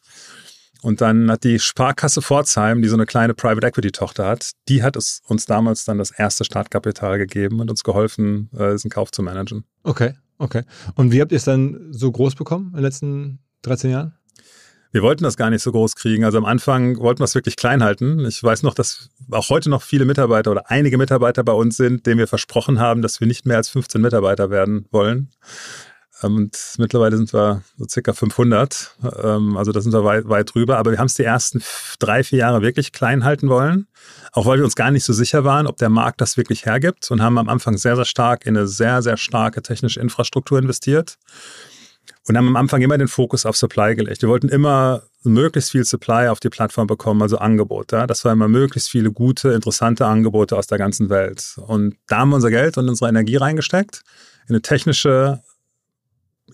Und 0.82 1.00
dann 1.00 1.30
hat 1.30 1.42
die 1.42 1.58
Sparkasse 1.58 2.22
Pforzheim, 2.22 2.80
die 2.80 2.88
so 2.88 2.94
eine 2.94 3.06
kleine 3.06 3.34
Private 3.34 3.66
Equity 3.66 3.90
Tochter 3.90 4.26
hat, 4.26 4.52
die 4.68 4.84
hat 4.84 4.94
es 4.94 5.20
uns 5.26 5.46
damals 5.46 5.84
dann 5.84 5.98
das 5.98 6.12
erste 6.12 6.44
Startkapital 6.44 7.18
gegeben 7.18 7.60
und 7.60 7.70
uns 7.70 7.82
geholfen, 7.82 8.50
äh, 8.56 8.72
diesen 8.72 8.90
Kauf 8.90 9.10
zu 9.10 9.22
managen. 9.22 9.64
okay, 9.82 10.14
okay. 10.38 10.62
Und 10.94 11.10
wie 11.10 11.20
habt 11.20 11.32
ihr 11.32 11.38
es 11.38 11.44
dann 11.44 11.88
so 11.90 12.12
groß 12.12 12.36
bekommen 12.36 12.66
in 12.68 12.74
den 12.74 12.84
letzten 12.84 13.38
13 13.62 13.90
Jahren? 13.90 14.14
Wir 14.96 15.02
wollten 15.02 15.24
das 15.24 15.36
gar 15.36 15.50
nicht 15.50 15.60
so 15.62 15.72
groß 15.72 15.94
kriegen. 15.94 16.24
Also 16.24 16.38
am 16.38 16.46
Anfang 16.46 16.96
wollten 16.96 17.20
wir 17.20 17.26
es 17.26 17.34
wirklich 17.34 17.56
klein 17.56 17.84
halten. 17.84 18.24
Ich 18.24 18.42
weiß 18.42 18.62
noch, 18.62 18.72
dass 18.72 19.10
auch 19.30 19.50
heute 19.50 19.68
noch 19.68 19.82
viele 19.82 20.06
Mitarbeiter 20.06 20.50
oder 20.50 20.70
einige 20.70 20.96
Mitarbeiter 20.96 21.44
bei 21.44 21.52
uns 21.52 21.76
sind, 21.76 22.06
denen 22.06 22.18
wir 22.18 22.26
versprochen 22.26 22.80
haben, 22.80 23.02
dass 23.02 23.20
wir 23.20 23.26
nicht 23.26 23.44
mehr 23.44 23.58
als 23.58 23.68
15 23.68 24.00
Mitarbeiter 24.00 24.48
werden 24.48 24.86
wollen. 24.92 25.28
Ähm, 26.22 26.36
Und 26.36 26.58
mittlerweile 26.78 27.18
sind 27.18 27.34
wir 27.34 27.60
so 27.76 27.84
circa 27.86 28.14
500. 28.14 28.96
Ähm, 29.22 29.58
Also 29.58 29.70
da 29.70 29.82
sind 29.82 29.92
wir 29.92 30.02
weit, 30.02 30.30
weit 30.30 30.54
drüber. 30.54 30.78
Aber 30.78 30.92
wir 30.92 30.98
haben 30.98 31.08
es 31.08 31.14
die 31.14 31.24
ersten 31.24 31.62
drei, 31.98 32.24
vier 32.24 32.38
Jahre 32.38 32.62
wirklich 32.62 32.92
klein 32.92 33.22
halten 33.22 33.50
wollen. 33.50 33.88
Auch 34.32 34.46
weil 34.46 34.56
wir 34.56 34.64
uns 34.64 34.76
gar 34.76 34.90
nicht 34.90 35.04
so 35.04 35.12
sicher 35.12 35.44
waren, 35.44 35.66
ob 35.66 35.76
der 35.76 35.90
Markt 35.90 36.22
das 36.22 36.38
wirklich 36.38 36.64
hergibt. 36.64 37.10
Und 37.10 37.20
haben 37.20 37.36
am 37.36 37.50
Anfang 37.50 37.76
sehr, 37.76 37.96
sehr 37.96 38.06
stark 38.06 38.46
in 38.46 38.56
eine 38.56 38.66
sehr, 38.66 39.02
sehr 39.02 39.18
starke 39.18 39.60
technische 39.60 40.00
Infrastruktur 40.00 40.58
investiert. 40.58 41.18
Und 42.28 42.36
haben 42.36 42.48
am 42.48 42.56
Anfang 42.56 42.82
immer 42.82 42.98
den 42.98 43.08
Fokus 43.08 43.46
auf 43.46 43.56
Supply 43.56 43.94
gelegt. 43.94 44.22
Wir 44.22 44.28
wollten 44.28 44.48
immer 44.48 45.02
möglichst 45.22 45.70
viel 45.70 45.84
Supply 45.84 46.28
auf 46.28 46.40
die 46.40 46.48
Plattform 46.48 46.86
bekommen, 46.86 47.22
also 47.22 47.38
Angebot. 47.38 47.92
Ja? 47.92 48.06
Das 48.06 48.24
war 48.24 48.32
immer 48.32 48.48
möglichst 48.48 48.90
viele 48.90 49.12
gute, 49.12 49.50
interessante 49.50 50.06
Angebote 50.06 50.56
aus 50.56 50.66
der 50.66 50.78
ganzen 50.78 51.08
Welt. 51.08 51.56
Und 51.66 51.96
da 52.08 52.18
haben 52.18 52.30
wir 52.30 52.36
unser 52.36 52.50
Geld 52.50 52.78
und 52.78 52.88
unsere 52.88 53.08
Energie 53.08 53.36
reingesteckt 53.36 54.02
in 54.48 54.54
eine 54.54 54.62
technische 54.62 55.42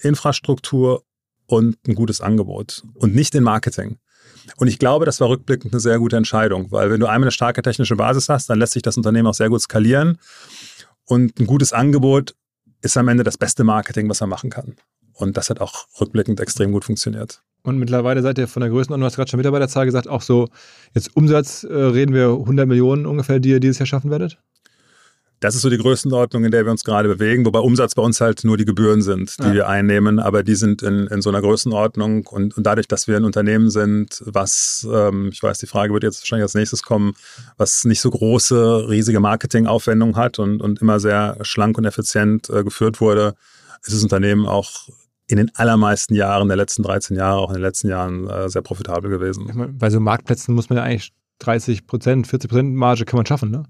Infrastruktur 0.01 1.05
und 1.47 1.77
ein 1.87 1.95
gutes 1.95 2.21
Angebot 2.21 2.83
und 2.95 3.15
nicht 3.15 3.35
in 3.35 3.43
Marketing. 3.43 3.99
Und 4.57 4.69
ich 4.69 4.79
glaube, 4.79 5.05
das 5.05 5.21
war 5.21 5.29
rückblickend 5.29 5.73
eine 5.73 5.81
sehr 5.81 5.99
gute 5.99 6.17
Entscheidung, 6.17 6.71
weil 6.71 6.91
wenn 6.91 7.01
du 7.01 7.07
einmal 7.07 7.25
eine 7.25 7.31
starke 7.31 7.63
technische 7.63 7.97
Basis 7.97 8.29
hast, 8.29 8.51
dann 8.51 8.59
lässt 8.59 8.73
sich 8.73 8.83
das 8.83 8.97
Unternehmen 8.97 9.29
auch 9.29 9.35
sehr 9.35 9.49
gut 9.49 9.61
skalieren. 9.61 10.19
Und 11.05 11.39
ein 11.39 11.47
gutes 11.47 11.73
Angebot 11.73 12.35
ist 12.81 12.97
am 12.97 13.09
Ende 13.09 13.25
das 13.25 13.39
beste 13.39 13.65
Marketing, 13.65 14.09
was 14.09 14.21
man 14.21 14.31
machen 14.31 14.51
kann. 14.51 14.77
Und 15.15 15.37
das 15.37 15.51
hat 15.51 15.61
auch 15.61 15.87
rückblickend 16.01 16.41
extrem 16.41 16.73
gut 16.73 16.85
funktioniert. 16.85 17.43
Und 17.65 17.79
mittlerweile 17.79 18.23
seid 18.23 18.39
ihr 18.39 18.49
von 18.49 18.61
der 18.61 18.71
Größenordnung, 18.71 19.03
du 19.03 19.07
hast 19.07 19.17
gerade 19.17 19.31
schon 19.31 19.39
Mitarbeiterzahl 19.39 19.85
gesagt, 19.85 20.09
auch 20.09 20.23
so, 20.23 20.49
jetzt 20.95 21.17
Umsatz 21.17 21.63
äh, 21.65 21.73
reden 21.73 22.13
wir 22.15 22.31
100 22.31 22.67
Millionen 22.67 23.07
ungefähr, 23.07 23.39
die 23.39 23.51
ihr 23.51 23.61
dieses 23.61 23.79
Jahr 23.79 23.87
schaffen 23.87 24.11
werdet? 24.11 24.39
Das 25.39 25.57
ist 25.57 25.63
so 25.63 25.71
die 25.71 25.79
Größenordnung, 25.79 26.45
in 26.45 26.53
der 26.53 26.65
wir 26.65 26.71
uns 26.71 26.85
gerade 26.85 27.09
bewegen, 27.09 27.45
wobei 27.45 27.59
Umsatz 27.59 27.97
bei 27.97 28.03
uns 28.03 28.21
halt 28.21 28.45
nur 28.45 28.57
die 28.57 28.65
Gebühren 28.65 29.03
sind, 29.03 29.39
die 29.41 29.49
Ja. 29.49 29.55
wir 29.55 29.69
einnehmen, 29.69 30.21
aber 30.21 30.45
die 30.45 30.55
sind 30.55 30.83
in, 30.83 31.09
in 31.09 31.21
so 31.21 31.31
einer 31.31 31.41
Größenordnung 31.41 32.29
und, 32.29 32.57
und 32.57 32.65
dadurch, 32.65 32.87
dass 32.87 33.09
wir 33.09 33.17
ein 33.17 33.25
Unternehmen 33.25 33.69
sind, 33.69 34.23
was, 34.25 34.87
ähm, 34.93 35.31
ich 35.33 35.43
weiß, 35.43 35.59
die 35.59 35.67
Frage 35.67 35.93
wird 35.93 36.05
jetzt 36.05 36.23
wahrscheinlich 36.23 36.45
als 36.45 36.55
nächstes 36.55 36.85
kommen, 36.85 37.15
was 37.57 37.85
nicht 37.85 38.01
so 38.01 38.11
große, 38.11 38.89
riesige 38.89 39.19
Marketingaufwendungen 39.19 40.15
hat 40.15 40.39
und, 40.39 40.63
und 40.63 40.81
immer 40.81 41.01
sehr 41.01 41.37
schlank 41.43 41.77
und 41.77 41.87
effizient 41.87 42.49
äh, 42.49 42.63
geführt 42.63 43.01
wurde, 43.01 43.35
ist 43.85 43.95
das 43.95 44.03
Unternehmen 44.05 44.47
auch 44.47 44.89
in 45.29 45.37
den 45.37 45.51
allermeisten 45.55 46.15
Jahren 46.15 46.49
der 46.49 46.57
letzten 46.57 46.83
13 46.83 47.17
Jahre, 47.17 47.41
auch 47.41 47.51
in 47.51 47.55
den 47.55 47.63
letzten 47.63 47.89
Jahren 47.89 48.29
äh, 48.29 48.49
sehr 48.49 48.63
profitabel 48.63 49.11
gewesen. 49.11 49.51
Meine, 49.55 49.73
bei 49.73 49.89
so 49.91 50.01
Marktplätzen 50.01 50.55
muss 50.55 50.69
man 50.69 50.79
ja 50.79 50.85
eigentlich 50.85 51.13
30 51.39 51.87
Prozent, 51.87 52.27
40 52.27 52.51
Prozent 52.51 52.75
Marge 52.75 53.05
kann 53.05 53.17
man 53.17 53.27
schaffen, 53.27 53.51
ne? 53.51 53.65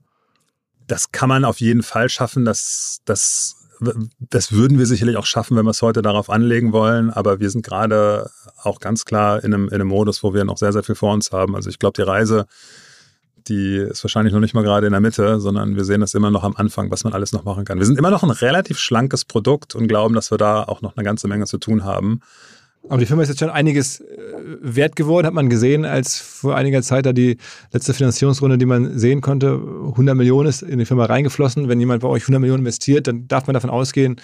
das 0.86 1.12
kann 1.12 1.28
man 1.28 1.44
auf 1.44 1.60
jeden 1.60 1.82
Fall 1.82 2.08
schaffen. 2.08 2.44
Das, 2.44 3.00
das, 3.04 3.68
das 4.18 4.52
würden 4.52 4.78
wir 4.78 4.86
sicherlich 4.86 5.16
auch 5.16 5.26
schaffen, 5.26 5.56
wenn 5.56 5.64
wir 5.64 5.70
es 5.70 5.82
heute 5.82 6.02
darauf 6.02 6.30
anlegen 6.30 6.72
wollen. 6.72 7.10
Aber 7.10 7.40
wir 7.40 7.50
sind 7.50 7.64
gerade 7.64 8.30
auch 8.62 8.80
ganz 8.80 9.04
klar 9.04 9.42
in 9.42 9.54
einem, 9.54 9.68
in 9.68 9.74
einem 9.74 9.88
Modus, 9.88 10.22
wo 10.22 10.34
wir 10.34 10.44
noch 10.44 10.58
sehr, 10.58 10.72
sehr 10.72 10.82
viel 10.82 10.94
vor 10.94 11.12
uns 11.12 11.32
haben. 11.32 11.56
Also 11.56 11.70
ich 11.70 11.78
glaube, 11.78 11.94
die 11.96 12.06
Reise, 12.08 12.46
die 13.48 13.76
ist 13.76 14.04
wahrscheinlich 14.04 14.32
noch 14.32 14.40
nicht 14.40 14.54
mal 14.54 14.62
gerade 14.62 14.86
in 14.86 14.92
der 14.92 15.00
Mitte, 15.00 15.40
sondern 15.40 15.76
wir 15.76 15.84
sehen 15.84 16.00
das 16.00 16.14
immer 16.14 16.30
noch 16.30 16.44
am 16.44 16.56
Anfang, 16.56 16.90
was 16.90 17.04
man 17.04 17.12
alles 17.12 17.32
noch 17.32 17.44
machen 17.44 17.64
kann. 17.64 17.78
Wir 17.78 17.86
sind 17.86 17.98
immer 17.98 18.10
noch 18.10 18.22
ein 18.22 18.30
relativ 18.30 18.78
schlankes 18.78 19.24
Produkt 19.24 19.74
und 19.74 19.88
glauben, 19.88 20.14
dass 20.14 20.30
wir 20.30 20.38
da 20.38 20.62
auch 20.64 20.82
noch 20.82 20.96
eine 20.96 21.04
ganze 21.04 21.28
Menge 21.28 21.46
zu 21.46 21.58
tun 21.58 21.84
haben. 21.84 22.20
Aber 22.88 22.98
die 22.98 23.06
Firma 23.06 23.22
ist 23.22 23.28
jetzt 23.28 23.38
schon 23.38 23.50
einiges 23.50 24.00
äh, 24.00 24.04
wert 24.60 24.96
geworden, 24.96 25.26
hat 25.26 25.34
man 25.34 25.48
gesehen, 25.48 25.84
als 25.84 26.18
vor 26.18 26.56
einiger 26.56 26.82
Zeit 26.82 27.06
da 27.06 27.12
die 27.12 27.36
letzte 27.72 27.94
Finanzierungsrunde, 27.94 28.58
die 28.58 28.66
man 28.66 28.98
sehen 28.98 29.20
konnte, 29.20 29.52
100 29.52 30.16
Millionen 30.16 30.48
ist 30.48 30.62
in 30.62 30.78
die 30.78 30.84
Firma 30.84 31.04
reingeflossen. 31.04 31.68
Wenn 31.68 31.78
jemand 31.78 32.02
bei 32.02 32.08
euch 32.08 32.22
100 32.24 32.40
Millionen 32.40 32.60
investiert, 32.62 33.06
dann 33.06 33.28
darf 33.28 33.46
man 33.46 33.54
davon 33.54 33.70
ausgehen, 33.70 34.16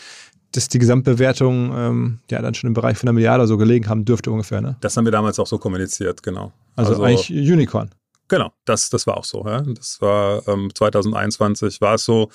dass 0.52 0.68
die 0.68 0.78
Gesamtbewertung 0.78 1.72
ähm, 1.74 2.18
ja 2.30 2.42
dann 2.42 2.54
schon 2.54 2.68
im 2.68 2.74
Bereich 2.74 2.96
von 2.98 3.08
einer 3.08 3.14
Milliarde 3.14 3.42
oder 3.42 3.48
so 3.48 3.58
gelegen 3.58 3.88
haben 3.88 4.04
dürfte 4.04 4.30
ungefähr. 4.30 4.60
Ne? 4.60 4.76
Das 4.80 4.96
haben 4.96 5.04
wir 5.04 5.12
damals 5.12 5.38
auch 5.38 5.46
so 5.46 5.58
kommuniziert, 5.58 6.22
genau. 6.22 6.52
Also, 6.74 7.02
eigentlich 7.02 7.30
Unicorn. 7.30 7.90
Genau, 8.28 8.52
das, 8.64 8.90
das 8.90 9.06
war 9.06 9.16
auch 9.16 9.24
so. 9.24 9.44
Ja. 9.46 9.62
Das 9.62 10.00
war 10.00 10.46
ähm, 10.46 10.70
2021 10.74 11.80
war 11.80 11.94
es 11.94 12.04
so. 12.04 12.30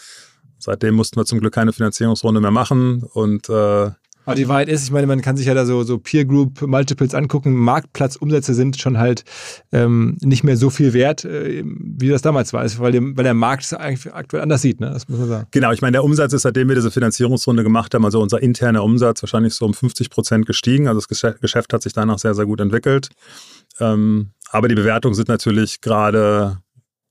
Seitdem 0.58 0.96
mussten 0.96 1.18
wir 1.18 1.26
zum 1.26 1.40
Glück 1.40 1.54
keine 1.54 1.74
Finanzierungsrunde 1.74 2.40
mehr 2.40 2.52
machen 2.52 3.04
und 3.14 3.50
äh, 3.50 3.54
Aber 3.54 4.36
die 4.36 4.48
Wahrheit 4.48 4.70
ist, 4.70 4.86
ich 4.86 4.92
meine, 4.92 5.08
man 5.08 5.22
kann 5.22 5.36
sich 5.36 5.48
ja 5.48 5.54
da 5.54 5.66
so, 5.66 5.84
so 5.84 6.00
Peer 6.00 6.24
Group 6.24 6.62
Multiples 6.62 7.14
angucken. 7.14 7.54
Marktplatzumsätze 7.54 8.54
sind 8.54 8.80
schon 8.80 8.98
halt 8.98 9.26
ähm, 9.74 10.18
nicht 10.22 10.46
mehr 10.46 10.56
so 10.56 10.70
viel 10.70 10.94
wert, 10.94 11.26
äh, 11.26 11.64
wie 11.66 12.08
das 12.08 12.22
damals 12.22 12.54
war, 12.54 12.66
weil, 12.80 12.94
dem, 12.94 13.18
weil 13.18 13.26
der 13.26 13.34
Markt 13.34 13.66
es 13.66 13.74
eigentlich 13.74 14.14
aktuell 14.14 14.42
anders 14.42 14.62
sieht. 14.62 14.80
Ne? 14.80 14.90
Das 14.90 15.10
muss 15.10 15.20
man 15.20 15.28
sagen. 15.28 15.48
Genau, 15.52 15.74
ich 15.74 15.82
meine, 15.82 15.92
der 15.92 16.04
Umsatz 16.06 16.32
ist, 16.32 16.44
seitdem 16.44 16.70
wir 16.70 16.76
diese 16.76 16.92
Finanzierungsrunde 16.92 17.64
gemacht 17.64 17.94
haben, 17.94 18.06
also 18.06 18.22
unser 18.22 18.42
interner 18.42 18.86
Umsatz 18.86 19.22
wahrscheinlich 19.22 19.54
so 19.54 19.66
um 19.66 19.74
50 19.74 20.10
Prozent 20.10 20.46
gestiegen. 20.46 20.88
Also 20.88 21.02
das 21.02 21.10
Geschäft, 21.10 21.42
Geschäft 21.42 21.74
hat 21.74 21.84
sich 21.84 21.92
danach 21.92 22.20
sehr, 22.20 22.34
sehr 22.36 22.46
gut 22.46 22.62
entwickelt. 22.62 23.10
Ähm, 23.82 24.32
aber 24.54 24.68
die 24.68 24.76
Bewertungen 24.76 25.16
sind 25.16 25.30
natürlich 25.30 25.82
gerade 25.82 26.60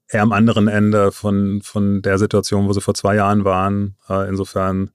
eher 0.09 0.23
am 0.23 0.33
anderen 0.33 0.69
Ende 0.69 1.11
von, 1.11 1.61
von 1.63 2.01
der 2.01 2.19
Situation, 2.19 2.69
wo 2.69 2.73
sie 2.73 2.81
vor 2.81 2.95
zwei 2.95 3.17
Jahren 3.17 3.45
waren. 3.45 3.97
Äh, 4.09 4.29
insofern 4.29 4.91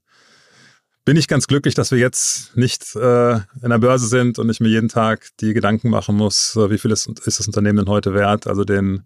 bin 1.04 1.18
ich 1.18 1.28
ganz 1.28 1.48
glücklich, 1.48 1.76
dass 1.76 1.92
wir 1.92 1.98
jetzt 1.98 2.56
nicht 2.56 2.96
äh, 2.96 3.34
in 3.36 3.70
der 3.70 3.80
Börse 3.80 4.08
sind 4.08 4.40
und 4.40 4.50
ich 4.50 4.62
mir 4.62 4.70
jeden 4.70 4.88
Tag 4.88 5.28
die 5.42 5.54
Gedanken 5.54 5.90
machen 5.90 6.16
muss, 6.16 6.56
äh, 6.56 6.70
wie 6.70 6.78
viel 6.78 6.92
ist, 6.92 7.08
ist 7.26 7.40
das 7.40 7.48
Unternehmen 7.48 7.80
denn 7.80 7.90
heute 7.90 8.14
wert? 8.14 8.48
Also 8.48 8.64
den, 8.64 9.04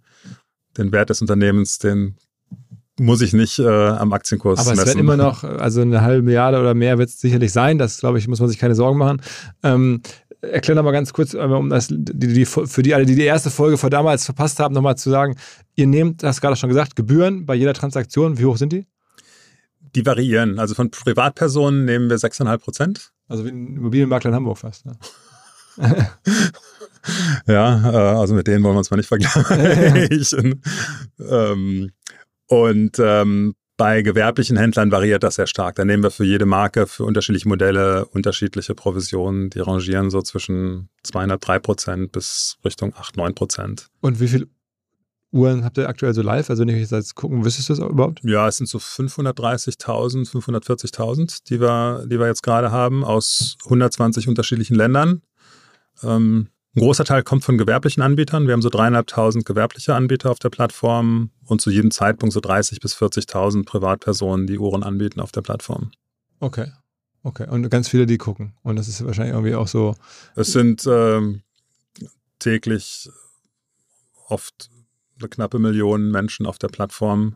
den 0.77 0.91
Wert 0.91 1.09
des 1.09 1.21
Unternehmens, 1.21 1.79
den 1.79 2.17
muss 2.99 3.21
ich 3.21 3.33
nicht 3.33 3.57
äh, 3.57 3.67
am 3.67 4.13
Aktienkurs 4.13 4.59
Aber 4.59 4.71
messen. 4.71 4.81
es 4.81 4.87
wird 4.89 4.99
immer 4.99 5.17
noch, 5.17 5.43
also 5.43 5.81
eine 5.81 6.01
halbe 6.01 6.21
Milliarde 6.21 6.59
oder 6.59 6.75
mehr 6.75 6.99
wird 6.99 7.09
es 7.09 7.19
sicherlich 7.19 7.51
sein. 7.51 7.79
Das, 7.79 7.97
glaube 7.97 8.19
ich, 8.19 8.27
muss 8.27 8.39
man 8.39 8.49
sich 8.49 8.59
keine 8.59 8.75
Sorgen 8.75 8.99
machen. 8.99 9.21
Ähm, 9.63 10.01
erklär 10.41 10.75
noch 10.75 10.83
mal 10.83 10.91
ganz 10.91 11.13
kurz, 11.13 11.33
um 11.33 11.69
das, 11.69 11.87
die, 11.89 12.33
die, 12.33 12.45
für 12.45 12.81
die 12.81 12.93
alle, 12.93 13.05
die 13.05 13.15
die 13.15 13.23
erste 13.23 13.49
Folge 13.49 13.77
vor 13.77 13.89
damals 13.89 14.25
verpasst 14.25 14.59
haben, 14.59 14.73
nochmal 14.73 14.97
zu 14.97 15.09
sagen, 15.09 15.35
ihr 15.75 15.87
nehmt, 15.87 16.23
das 16.23 16.41
gerade 16.41 16.55
schon 16.55 16.69
gesagt, 16.69 16.95
Gebühren 16.95 17.45
bei 17.45 17.55
jeder 17.55 17.73
Transaktion. 17.73 18.37
Wie 18.37 18.45
hoch 18.45 18.57
sind 18.57 18.73
die? 18.73 18.87
Die 19.95 20.05
variieren. 20.05 20.59
Also 20.59 20.73
von 20.75 20.89
Privatpersonen 20.89 21.85
nehmen 21.85 22.09
wir 22.09 22.17
6,5 22.17 22.57
Prozent. 22.57 23.11
Also 23.27 23.45
wie 23.45 23.49
ein 23.49 23.77
Immobilienmakler 23.77 24.29
in 24.29 24.35
Hamburg 24.35 24.57
fast. 24.57 24.85
Ne? 24.85 24.97
ja, 27.47 27.91
äh, 27.91 28.19
also 28.19 28.33
mit 28.33 28.47
denen 28.47 28.63
wollen 28.63 28.75
wir 28.75 28.79
uns 28.79 28.91
mal 28.91 28.97
nicht 28.97 29.07
vergleichen. 29.07 30.61
ähm, 31.19 31.91
und 32.47 32.99
ähm, 32.99 33.55
bei 33.81 34.03
gewerblichen 34.03 34.57
Händlern 34.57 34.91
variiert 34.91 35.23
das 35.23 35.35
sehr 35.35 35.47
stark. 35.47 35.73
Da 35.73 35.85
nehmen 35.85 36.03
wir 36.03 36.11
für 36.11 36.23
jede 36.23 36.45
Marke, 36.45 36.85
für 36.85 37.03
unterschiedliche 37.03 37.47
Modelle 37.47 38.05
unterschiedliche 38.05 38.75
Provisionen. 38.75 39.49
Die 39.49 39.59
rangieren 39.59 40.11
so 40.11 40.21
zwischen 40.21 40.89
203 41.01 41.57
Prozent 41.57 42.11
bis 42.11 42.59
Richtung 42.63 42.93
8, 42.95 43.17
9 43.17 43.33
Prozent. 43.33 43.87
Und 44.01 44.19
wie 44.19 44.27
viel 44.27 44.47
Uhren 45.31 45.63
habt 45.63 45.79
ihr 45.79 45.89
aktuell 45.89 46.13
so 46.13 46.21
live? 46.21 46.51
Also 46.51 46.61
wenn 46.61 46.69
ich 46.69 46.91
jetzt 46.91 47.15
gucken, 47.15 47.43
wüsstest 47.43 47.69
du 47.69 47.73
das 47.73 47.83
überhaupt? 47.83 48.19
Ja, 48.23 48.47
es 48.47 48.57
sind 48.57 48.67
so 48.67 48.77
530.000, 48.77 50.29
540.000, 50.29 51.45
die 51.49 51.59
wir, 51.59 52.05
die 52.05 52.19
wir 52.19 52.27
jetzt 52.27 52.43
gerade 52.43 52.69
haben 52.69 53.03
aus 53.03 53.57
120 53.63 54.27
unterschiedlichen 54.27 54.75
Ländern. 54.75 55.23
Ähm, 56.03 56.49
ein 56.75 56.79
großer 56.79 57.03
Teil 57.03 57.23
kommt 57.23 57.43
von 57.43 57.57
gewerblichen 57.57 58.01
Anbietern. 58.01 58.47
Wir 58.47 58.53
haben 58.53 58.61
so 58.61 58.69
dreieinhalbtausend 58.69 59.45
gewerbliche 59.45 59.93
Anbieter 59.93 60.31
auf 60.31 60.39
der 60.39 60.49
Plattform 60.49 61.31
und 61.45 61.59
zu 61.59 61.69
jedem 61.69 61.91
Zeitpunkt 61.91 62.33
so 62.33 62.39
30.000 62.39 62.81
bis 62.81 62.95
40.000 62.95 63.65
Privatpersonen, 63.65 64.47
die 64.47 64.57
Uhren 64.57 64.83
anbieten 64.83 65.19
auf 65.19 65.31
der 65.31 65.41
Plattform. 65.41 65.91
Okay. 66.39 66.71
Okay. 67.23 67.47
Und 67.47 67.69
ganz 67.69 67.89
viele, 67.89 68.05
die 68.05 68.17
gucken. 68.17 68.53
Und 68.63 68.77
das 68.77 68.87
ist 68.87 69.05
wahrscheinlich 69.05 69.33
irgendwie 69.33 69.55
auch 69.55 69.67
so. 69.67 69.95
Es 70.35 70.53
sind 70.53 70.87
ähm, 70.87 71.41
täglich 72.39 73.09
oft 74.27 74.69
eine 75.19 75.29
knappe 75.29 75.59
Million 75.59 76.09
Menschen 76.09 76.45
auf 76.45 76.57
der 76.57 76.69
Plattform, 76.69 77.35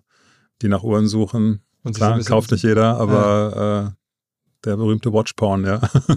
die 0.62 0.70
nach 0.70 0.84
Uhren 0.84 1.08
suchen. 1.08 1.62
Und 1.84 1.98
Klar, 1.98 2.20
kauft 2.22 2.52
nicht 2.52 2.64
jeder, 2.64 2.98
aber 2.98 3.54
ja. 3.56 3.88
äh, 3.88 3.92
der 4.66 4.78
berühmte 4.78 5.14
Watchporn, 5.14 5.66
ja. 5.66 5.82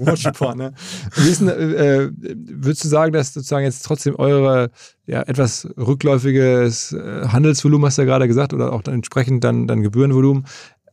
Watchporn, 0.00 0.58
ne? 0.58 0.74
Denn, 1.16 1.48
äh, 1.48 2.10
würdest 2.12 2.84
du 2.84 2.88
sagen, 2.88 3.12
dass 3.12 3.34
sozusagen 3.34 3.64
jetzt 3.64 3.84
trotzdem 3.84 4.16
eure 4.16 4.70
ja, 5.06 5.22
etwas 5.22 5.68
rückläufiges 5.76 6.92
äh, 6.92 7.28
Handelsvolumen, 7.28 7.86
hast 7.86 7.98
du 7.98 8.02
ja 8.02 8.06
gerade 8.06 8.28
gesagt, 8.28 8.52
oder 8.52 8.72
auch 8.72 8.82
dann 8.82 8.94
entsprechend 8.94 9.44
dann, 9.44 9.66
dann 9.66 9.82
Gebührenvolumen, 9.82 10.44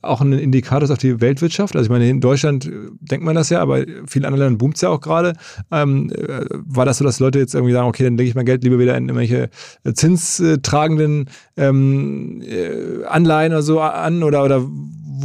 auch 0.01 0.21
ein 0.21 0.31
Indikator 0.33 0.89
auf 0.89 0.97
die 0.97 1.19
Weltwirtschaft? 1.19 1.75
Also 1.75 1.85
ich 1.85 1.89
meine, 1.89 2.09
in 2.09 2.21
Deutschland 2.21 2.65
äh, 2.65 2.71
denkt 3.01 3.25
man 3.25 3.35
das 3.35 3.49
ja, 3.49 3.61
aber 3.61 3.85
vielen 4.05 4.25
anderen 4.25 4.39
Ländern 4.39 4.57
boomt 4.57 4.75
es 4.75 4.81
ja 4.81 4.89
auch 4.89 5.01
gerade. 5.01 5.33
Ähm, 5.71 6.11
äh, 6.11 6.45
war 6.51 6.85
das 6.85 6.99
so, 6.99 7.03
dass 7.03 7.19
Leute 7.19 7.39
jetzt 7.39 7.53
irgendwie 7.53 7.73
sagen, 7.73 7.87
okay, 7.87 8.03
dann 8.03 8.17
lege 8.17 8.29
ich 8.29 8.35
mein 8.35 8.45
Geld 8.45 8.63
lieber 8.63 8.79
wieder 8.79 8.95
in 8.95 9.09
irgendwelche 9.09 9.49
äh, 9.83 9.93
zinstragenden 9.93 11.29
ähm, 11.57 12.41
Anleihen 13.07 13.51
oder 13.51 13.61
so 13.61 13.81
an 13.81 14.23
oder, 14.23 14.43
oder 14.43 14.65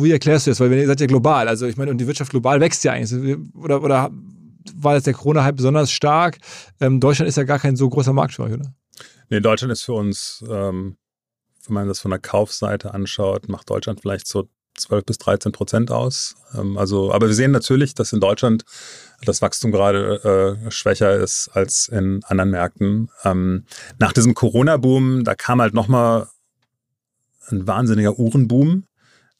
wie 0.03 0.13
erklärst 0.13 0.47
du 0.47 0.51
das? 0.51 0.61
Weil 0.61 0.73
ihr 0.73 0.87
seid 0.87 1.01
ja 1.01 1.07
global, 1.07 1.49
also 1.49 1.67
ich 1.67 1.77
meine, 1.77 1.91
und 1.91 1.99
die 1.99 2.07
Wirtschaft 2.07 2.31
global 2.31 2.61
wächst 2.61 2.85
ja 2.85 2.93
eigentlich. 2.93 3.39
Oder, 3.55 3.83
oder 3.83 4.11
war 4.75 4.95
jetzt 4.95 5.07
der 5.07 5.15
Corona-Hype 5.15 5.57
besonders 5.57 5.91
stark? 5.91 6.39
Ähm, 6.81 7.01
Deutschland 7.01 7.29
ist 7.29 7.37
ja 7.37 7.45
gar 7.45 7.59
kein 7.59 7.77
so 7.77 7.89
großer 7.89 8.13
Markt 8.13 8.35
für 8.35 8.45
euch, 8.45 8.55
oder? 8.55 8.73
Nee, 9.31 9.41
Deutschland 9.41 9.73
ist 9.73 9.83
für 9.83 9.95
uns, 9.95 10.45
ähm, 10.49 10.97
wenn 11.67 11.75
man 11.75 11.89
das 11.89 12.01
von 12.01 12.11
der 12.11 12.21
Kaufseite 12.21 12.95
anschaut, 12.95 13.49
macht 13.49 13.71
Deutschland 13.71 14.01
vielleicht 14.01 14.27
so 14.27 14.49
12 14.77 15.05
bis 15.05 15.19
13 15.19 15.53
Prozent 15.53 15.91
aus. 15.91 16.35
Ähm, 16.55 16.77
also, 16.79 17.13
aber 17.13 17.29
wir 17.29 17.35
sehen 17.35 17.53
natürlich, 17.53 17.95
dass 17.95 18.13
in 18.13 18.21
Deutschland 18.21 18.65
das 19.25 19.41
Wachstum 19.43 19.73
gerade 19.73 20.59
äh, 20.67 20.71
schwächer 20.71 21.17
ist 21.17 21.49
als 21.53 21.89
in 21.89 22.23
anderen 22.25 22.51
Märkten. 22.51 23.11
Ähm, 23.25 23.65
nach 23.99 24.13
diesem 24.13 24.35
Corona-Boom, 24.35 25.25
da 25.25 25.35
kam 25.35 25.61
halt 25.61 25.75
nochmal 25.75 26.29
ein 27.49 27.67
wahnsinniger 27.67 28.19
Uhrenboom, 28.19 28.85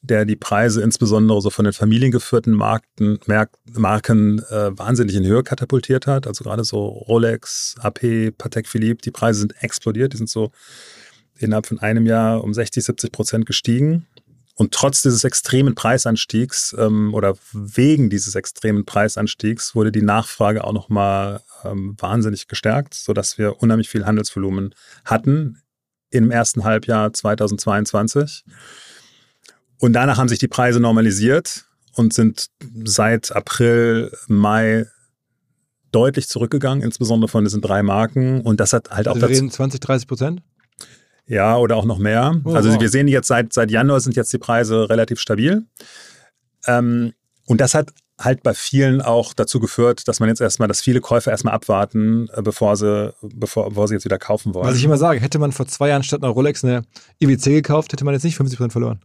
der 0.05 0.25
die 0.25 0.35
Preise 0.35 0.81
insbesondere 0.81 1.41
so 1.41 1.49
von 1.49 1.65
den 1.65 1.73
familiengeführten 1.73 2.53
Marken, 2.53 3.19
Marken 3.73 4.39
äh, 4.49 4.77
wahnsinnig 4.77 5.15
in 5.15 5.25
Höhe 5.25 5.43
katapultiert 5.43 6.07
hat. 6.07 6.27
Also 6.27 6.43
gerade 6.43 6.63
so 6.63 6.85
Rolex, 6.85 7.75
AP, 7.79 8.31
Patek 8.37 8.67
Philippe, 8.67 9.01
die 9.01 9.11
Preise 9.11 9.41
sind 9.41 9.53
explodiert. 9.61 10.13
Die 10.13 10.17
sind 10.17 10.29
so 10.29 10.51
innerhalb 11.37 11.65
von 11.65 11.79
einem 11.79 12.05
Jahr 12.05 12.43
um 12.43 12.53
60, 12.53 12.83
70 12.83 13.11
Prozent 13.11 13.45
gestiegen. 13.45 14.07
Und 14.57 14.73
trotz 14.73 15.01
dieses 15.01 15.25
extremen 15.25 15.75
Preisanstiegs 15.75 16.73
ähm, 16.79 17.13
oder 17.13 17.35
wegen 17.51 18.09
dieses 18.09 18.35
extremen 18.35 18.85
Preisanstiegs 18.85 19.75
wurde 19.75 19.91
die 19.91 20.01
Nachfrage 20.01 20.63
auch 20.63 20.71
nochmal 20.71 21.41
ähm, 21.65 21.95
wahnsinnig 21.99 22.47
gestärkt, 22.47 22.93
sodass 22.93 23.37
wir 23.37 23.61
unheimlich 23.61 23.89
viel 23.89 24.05
Handelsvolumen 24.05 24.73
hatten 25.03 25.61
im 26.09 26.31
ersten 26.31 26.63
Halbjahr 26.63 27.11
2022. 27.11 28.45
Und 29.79 29.93
danach 29.93 30.17
haben 30.17 30.29
sich 30.29 30.39
die 30.39 30.47
Preise 30.47 30.79
normalisiert 30.79 31.65
und 31.93 32.13
sind 32.13 32.47
seit 32.83 33.35
April, 33.35 34.11
Mai 34.27 34.85
deutlich 35.91 36.27
zurückgegangen, 36.27 36.83
insbesondere 36.83 37.29
von 37.29 37.43
diesen 37.43 37.61
drei 37.61 37.81
Marken. 37.81 38.41
Und 38.41 38.59
das 38.59 38.73
hat 38.73 38.89
halt 38.91 39.07
also 39.07 39.19
auch. 39.19 39.29
Wir 39.29 39.35
reden 39.35 39.49
20, 39.49 39.79
30 39.79 40.07
Prozent? 40.07 40.41
Ja, 41.27 41.57
oder 41.57 41.75
auch 41.77 41.85
noch 41.85 41.97
mehr. 41.97 42.39
Oh, 42.43 42.53
also 42.53 42.71
wow. 42.71 42.79
wir 42.79 42.89
sehen 42.89 43.07
jetzt 43.07 43.27
seit, 43.27 43.53
seit 43.53 43.71
Januar 43.71 43.99
sind 43.99 44.15
jetzt 44.15 44.31
die 44.31 44.37
Preise 44.37 44.89
relativ 44.89 45.19
stabil. 45.19 45.65
Ähm, 46.67 47.13
und 47.45 47.61
das 47.61 47.73
hat 47.73 47.91
halt 48.19 48.43
bei 48.43 48.53
vielen 48.53 49.01
auch 49.01 49.33
dazu 49.33 49.59
geführt, 49.59 50.07
dass 50.07 50.19
man 50.19 50.29
jetzt 50.29 50.41
erstmal, 50.41 50.67
dass 50.67 50.81
viele 50.81 51.01
Käufer 51.01 51.31
erstmal 51.31 51.53
abwarten, 51.53 52.27
äh, 52.33 52.41
bevor 52.41 52.75
sie, 52.75 53.13
bevor, 53.21 53.69
bevor 53.69 53.87
sie 53.87 53.95
jetzt 53.95 54.05
wieder 54.05 54.17
kaufen 54.17 54.53
wollen. 54.53 54.67
Was 54.67 54.77
ich 54.77 54.83
immer 54.83 54.97
sage, 54.97 55.19
hätte 55.19 55.39
man 55.39 55.51
vor 55.51 55.67
zwei 55.67 55.89
Jahren 55.89 56.03
statt 56.03 56.23
einer 56.23 56.31
Rolex 56.31 56.63
eine 56.63 56.83
IWC 57.21 57.51
gekauft, 57.51 57.91
hätte 57.91 58.05
man 58.05 58.13
jetzt 58.13 58.23
nicht 58.23 58.37
50% 58.37 58.71
verloren. 58.71 58.99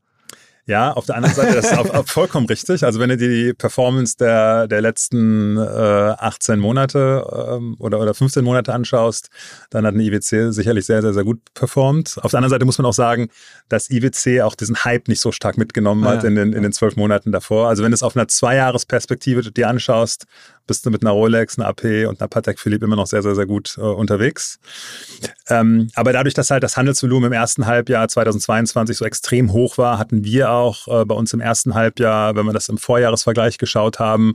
Ja, 0.71 0.93
auf 0.93 1.05
der 1.05 1.17
anderen 1.17 1.35
Seite, 1.35 1.57
das 1.57 1.73
ist 1.73 1.77
auch, 1.77 1.93
auch 1.93 2.07
vollkommen 2.07 2.47
richtig. 2.47 2.85
Also 2.85 3.01
wenn 3.01 3.09
du 3.09 3.17
dir 3.17 3.29
die 3.29 3.53
Performance 3.55 4.17
der, 4.17 4.69
der 4.69 4.81
letzten 4.81 5.57
äh, 5.57 5.61
18 5.61 6.61
Monate 6.61 7.27
ähm, 7.57 7.75
oder, 7.81 7.99
oder 7.99 8.15
15 8.15 8.45
Monate 8.45 8.73
anschaust, 8.73 9.31
dann 9.71 9.85
hat 9.85 9.95
eine 9.95 10.05
IWC 10.05 10.53
sicherlich 10.53 10.87
sehr, 10.87 11.03
sehr, 11.03 11.13
sehr 11.13 11.25
gut 11.25 11.41
performt. 11.55 12.19
Auf 12.23 12.31
der 12.31 12.39
anderen 12.39 12.51
Seite 12.51 12.67
muss 12.67 12.79
man 12.79 12.87
auch 12.87 12.93
sagen, 12.93 13.31
dass 13.69 13.91
IWC 13.91 14.43
auch 14.43 14.55
diesen 14.55 14.85
Hype 14.85 15.09
nicht 15.09 15.21
so 15.21 15.33
stark 15.33 15.59
mitgenommen 15.59 16.07
ah, 16.07 16.11
hat 16.11 16.23
in 16.23 16.37
den, 16.37 16.53
in 16.53 16.63
den 16.63 16.71
zwölf 16.71 16.95
Monaten 16.95 17.33
davor. 17.33 17.69
Also 17.69 17.83
wenn 17.83 17.91
du 17.91 17.97
es 17.97 18.05
auf 18.05 18.15
einer 18.15 18.29
Zweijahresperspektive 18.29 19.51
dir 19.51 19.69
anschaust, 19.69 20.27
bist 20.71 20.87
du 20.87 20.91
mit 20.91 21.03
einer 21.03 21.11
Rolex, 21.11 21.59
einer 21.59 21.67
AP 21.67 22.07
und 22.09 22.21
einer 22.21 22.29
Patek 22.29 22.61
Philippe 22.61 22.85
immer 22.85 22.95
noch 22.95 23.09
sehr, 23.09 23.25
sehr, 23.25 23.35
sehr 23.35 23.47
gut 23.47 23.77
äh, 23.77 23.81
unterwegs. 23.81 24.61
Ähm, 25.49 25.89
aber 25.97 26.13
dadurch, 26.13 26.33
dass 26.33 26.53
halt 26.53 26.63
das 26.63 26.77
Handelsvolumen 26.77 27.27
im 27.27 27.33
ersten 27.33 27.67
Halbjahr 27.67 28.07
2022 28.07 28.97
so 28.97 29.05
extrem 29.05 29.53
hoch 29.53 29.79
war, 29.79 29.99
hatten 29.99 30.23
wir 30.23 30.53
auch 30.53 30.87
äh, 30.87 31.05
bei 31.05 31.17
uns 31.17 31.33
im 31.33 31.41
ersten 31.41 31.75
Halbjahr, 31.75 32.37
wenn 32.37 32.47
wir 32.47 32.53
das 32.53 32.69
im 32.69 32.79
Vorjahresvergleich 32.79 33.59
geschaut 33.59 33.99
haben, 33.99 34.35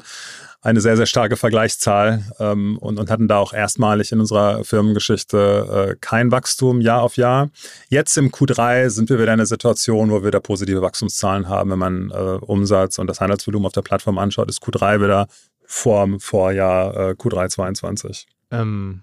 eine 0.65 0.81
sehr, 0.81 0.97
sehr 0.97 1.05
starke 1.05 1.37
Vergleichszahl 1.37 2.25
ähm, 2.39 2.77
und, 2.79 2.99
und 2.99 3.09
hatten 3.09 3.29
da 3.29 3.37
auch 3.37 3.53
erstmalig 3.53 4.11
in 4.11 4.19
unserer 4.19 4.65
Firmengeschichte 4.65 5.91
äh, 5.91 5.95
kein 6.01 6.31
Wachstum 6.31 6.81
Jahr 6.81 7.03
auf 7.03 7.15
Jahr. 7.15 7.49
Jetzt 7.87 8.17
im 8.17 8.29
Q3 8.31 8.89
sind 8.89 9.09
wir 9.09 9.17
wieder 9.17 9.27
in 9.27 9.39
einer 9.39 9.45
Situation, 9.45 10.09
wo 10.09 10.23
wir 10.23 10.31
da 10.31 10.39
positive 10.41 10.81
Wachstumszahlen 10.81 11.47
haben. 11.47 11.69
Wenn 11.69 11.79
man 11.79 12.11
äh, 12.11 12.39
Umsatz 12.41 12.97
und 12.97 13.07
das 13.07 13.21
Handelsvolumen 13.21 13.67
auf 13.67 13.73
der 13.73 13.83
Plattform 13.83 14.17
anschaut, 14.17 14.49
ist 14.49 14.63
Q3 14.63 15.01
wieder 15.01 15.27
vor 15.65 16.05
dem 16.05 16.19
Vorjahr 16.19 16.95
äh, 16.95 17.11
Q3 17.13 17.49
22. 17.49 18.27
Ähm, 18.51 19.01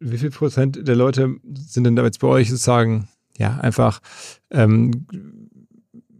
wie 0.00 0.18
viel 0.18 0.30
Prozent 0.30 0.86
der 0.86 0.96
Leute 0.96 1.36
sind 1.54 1.84
denn 1.84 1.96
da 1.96 2.04
jetzt 2.04 2.20
bei 2.20 2.28
euch 2.28 2.50
sozusagen, 2.50 3.08
ja, 3.36 3.58
einfach, 3.58 4.00
ähm, 4.50 5.06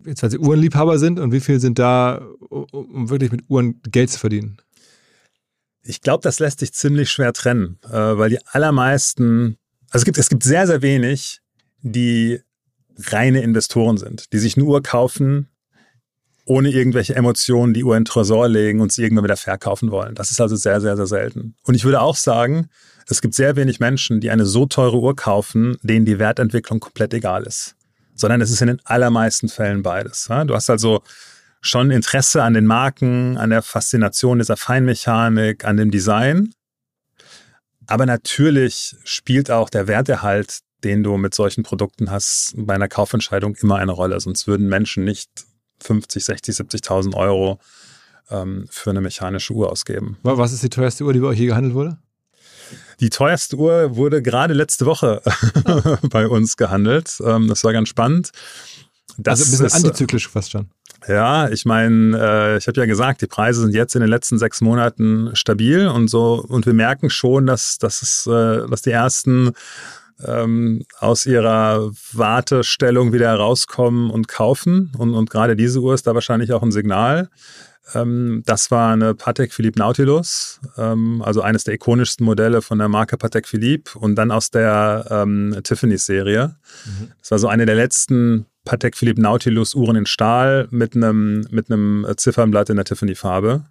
jetzt 0.07 0.23
weil 0.23 0.31
sie 0.31 0.39
Uhrenliebhaber 0.39 0.99
sind 0.99 1.19
und 1.19 1.33
wie 1.33 1.41
viel 1.41 1.61
sind 1.61 1.79
da, 1.79 2.27
um 2.49 3.11
wirklich 3.11 3.33
mit 3.33 3.45
Uhren 3.49 3.81
Geld 3.91 4.11
zu 4.11 4.19
verdienen? 4.19 4.59
Ich 5.83 6.01
glaube, 6.01 6.23
das 6.23 6.39
lässt 6.39 6.61
sich 6.61 6.73
ziemlich 6.73 7.11
schwer 7.11 7.33
trennen, 7.33 7.79
äh, 7.85 7.91
weil 7.93 8.31
die 8.31 8.45
allermeisten, 8.47 9.59
also 9.91 10.03
es 10.03 10.05
gibt, 10.05 10.19
es 10.19 10.31
gibt 10.31 10.43
sehr, 10.43 10.67
sehr 10.67 10.83
wenig, 10.83 11.41
die 11.83 12.41
reine 12.97 13.43
Investoren 13.43 13.99
sind, 13.99 14.33
die 14.33 14.39
sich 14.39 14.57
eine 14.57 14.65
Uhr 14.65 14.83
kaufen, 14.83 15.49
ohne 16.45 16.71
irgendwelche 16.71 17.15
Emotionen 17.15 17.75
die 17.75 17.85
Uhr 17.85 17.97
in 17.97 18.03
den 18.03 18.05
Tresor 18.07 18.49
legen 18.49 18.81
und 18.81 18.93
sie 18.93 19.03
irgendwann 19.03 19.25
wieder 19.25 19.37
verkaufen 19.37 19.91
wollen. 19.91 20.15
Das 20.15 20.31
ist 20.31 20.41
also 20.41 20.57
sehr, 20.57 20.81
sehr, 20.81 20.97
sehr 20.97 21.07
selten. 21.07 21.55
Und 21.65 21.75
ich 21.75 21.85
würde 21.85 22.01
auch 22.01 22.17
sagen, 22.17 22.69
es 23.09 23.23
gibt 23.23 23.35
sehr 23.35 23.57
wenig 23.57 23.81
Menschen, 23.81 24.21
die 24.21 24.31
eine 24.31 24.47
so 24.47 24.67
teure 24.67 24.99
Uhr 24.99 25.17
kaufen, 25.17 25.77
denen 25.83 26.05
die 26.05 26.19
Wertentwicklung 26.19 26.81
komplett 26.81 27.15
egal 27.15 27.45
ist. 27.45 27.77
Sondern 28.15 28.41
es 28.41 28.51
ist 28.51 28.61
in 28.61 28.69
den 28.69 28.81
allermeisten 28.85 29.49
Fällen 29.49 29.83
beides. 29.83 30.29
Du 30.47 30.55
hast 30.55 30.71
also 30.71 31.03
schon 31.61 31.91
Interesse 31.91 32.43
an 32.43 32.55
den 32.55 32.67
Marken, 32.67 33.37
an 33.37 33.51
der 33.51 33.63
Faszination 33.63 34.39
dieser 34.39 34.57
Feinmechanik, 34.57 35.65
an 35.65 35.77
dem 35.77 35.91
Design. 35.91 36.53
Aber 37.87 38.07
natürlich 38.07 38.97
spielt 39.05 39.51
auch 39.51 39.71
der 39.71 39.89
Werterhalt 39.89 40.61
den 40.85 41.03
du 41.03 41.17
mit 41.17 41.35
solchen 41.35 41.63
Produkten 41.63 42.11
hast, 42.11 42.53
bei 42.57 42.75
einer 42.75 42.89
Kaufentscheidung 42.89 43.57
immer 43.57 43.77
eine 43.77 43.93
Rolle. 43.93 44.21
Sonst 44.21 44.47
würden 44.47 44.69
Menschen 44.69 45.05
nicht 45.05 45.31
50, 45.81 46.25
60, 46.25 46.55
70.000 46.57 47.15
Euro 47.15 47.61
ähm, 48.31 48.67
für 48.71 48.91
eine 48.91 49.01
mechanische 49.01 49.53
Uhr 49.53 49.71
ausgeben. 49.71 50.19
Was 50.23 50.53
ist 50.53 50.63
die 50.63 50.71
teuerste 50.71 51.05
Uhr, 51.05 51.13
die 51.13 51.21
bei 51.21 51.29
euch 51.29 51.39
hier 51.39 51.49
gehandelt 51.49 51.75
wurde? 51.75 51.99
Die 53.01 53.11
teuerste 53.11 53.57
Uhr 53.57 53.97
wurde 53.97 54.23
gerade 54.23 54.55
letzte 54.55 54.87
Woche 54.87 55.21
bei 56.03 56.29
uns 56.29 56.57
gehandelt. 56.57 57.19
Ähm, 57.25 57.49
das 57.49 57.65
war 57.65 57.73
ganz 57.73 57.89
spannend. 57.89 58.31
Das 59.19 59.41
also 59.41 59.45
ein 59.45 59.51
bisschen 59.51 59.67
ist, 59.67 59.75
antizyklisch 59.75 60.29
fast 60.29 60.53
schon. 60.53 60.71
Ja, 61.07 61.51
ich 61.51 61.67
meine, 61.67 62.19
äh, 62.19 62.57
ich 62.57 62.67
habe 62.67 62.81
ja 62.81 62.87
gesagt, 62.87 63.21
die 63.21 63.27
Preise 63.27 63.61
sind 63.61 63.75
jetzt 63.75 63.95
in 63.95 64.01
den 64.01 64.09
letzten 64.09 64.39
sechs 64.39 64.61
Monaten 64.61 65.31
stabil 65.35 65.87
und 65.87 66.09
so 66.09 66.43
und 66.49 66.67
wir 66.67 66.73
merken 66.73 67.11
schon, 67.11 67.47
dass, 67.47 67.79
dass, 67.79 68.01
es, 68.01 68.27
äh, 68.27 68.67
dass 68.67 68.83
die 68.83 68.91
ersten 68.91 69.53
ähm, 70.25 70.85
aus 70.99 71.27
ihrer 71.27 71.91
Wartestellung 72.13 73.13
wieder 73.13 73.29
herauskommen 73.29 74.11
und 74.11 74.29
kaufen. 74.29 74.93
Und, 74.99 75.15
und 75.15 75.31
gerade 75.31 75.57
diese 75.57 75.81
Uhr 75.81 75.95
ist 75.95 76.07
da 76.07 76.15
wahrscheinlich 76.15 76.53
auch 76.53 76.63
ein 76.63 76.73
Signal. 76.73 77.29
Ähm, 77.93 78.43
das 78.47 78.71
war 78.71 78.93
eine 78.93 79.15
Patek 79.15 79.53
Philippe 79.53 79.79
Nautilus, 79.79 80.61
ähm, 80.79 81.23
also 81.23 81.43
eines 81.43 81.65
der 81.65 81.75
ikonischsten 81.75 82.25
Modelle 82.25 82.63
von 82.63 82.79
der 82.79 82.89
Marke 82.89 83.17
Patek 83.17 83.47
Philippe 83.47 83.99
und 83.99 84.15
dann 84.15 84.31
aus 84.31 84.51
der 84.51 85.07
ähm, 85.11 85.59
Tiffany-Serie. 85.63 86.57
Mhm. 86.87 87.13
Das 87.21 87.31
war 87.31 87.39
so 87.39 87.49
eine 87.49 87.67
der 87.67 87.75
letzten 87.75 88.47
Patek 88.65 88.97
Philippe 88.97 89.21
Nautilus 89.21 89.75
Uhren 89.75 89.97
in 89.97 90.07
Stahl 90.07 90.67
mit 90.71 90.97
einem, 90.97 91.47
mit 91.51 91.71
einem 91.71 92.07
Ziffernblatt 92.17 92.71
in 92.71 92.77
der 92.77 92.87
Tiffany-Farbe. 92.87 93.65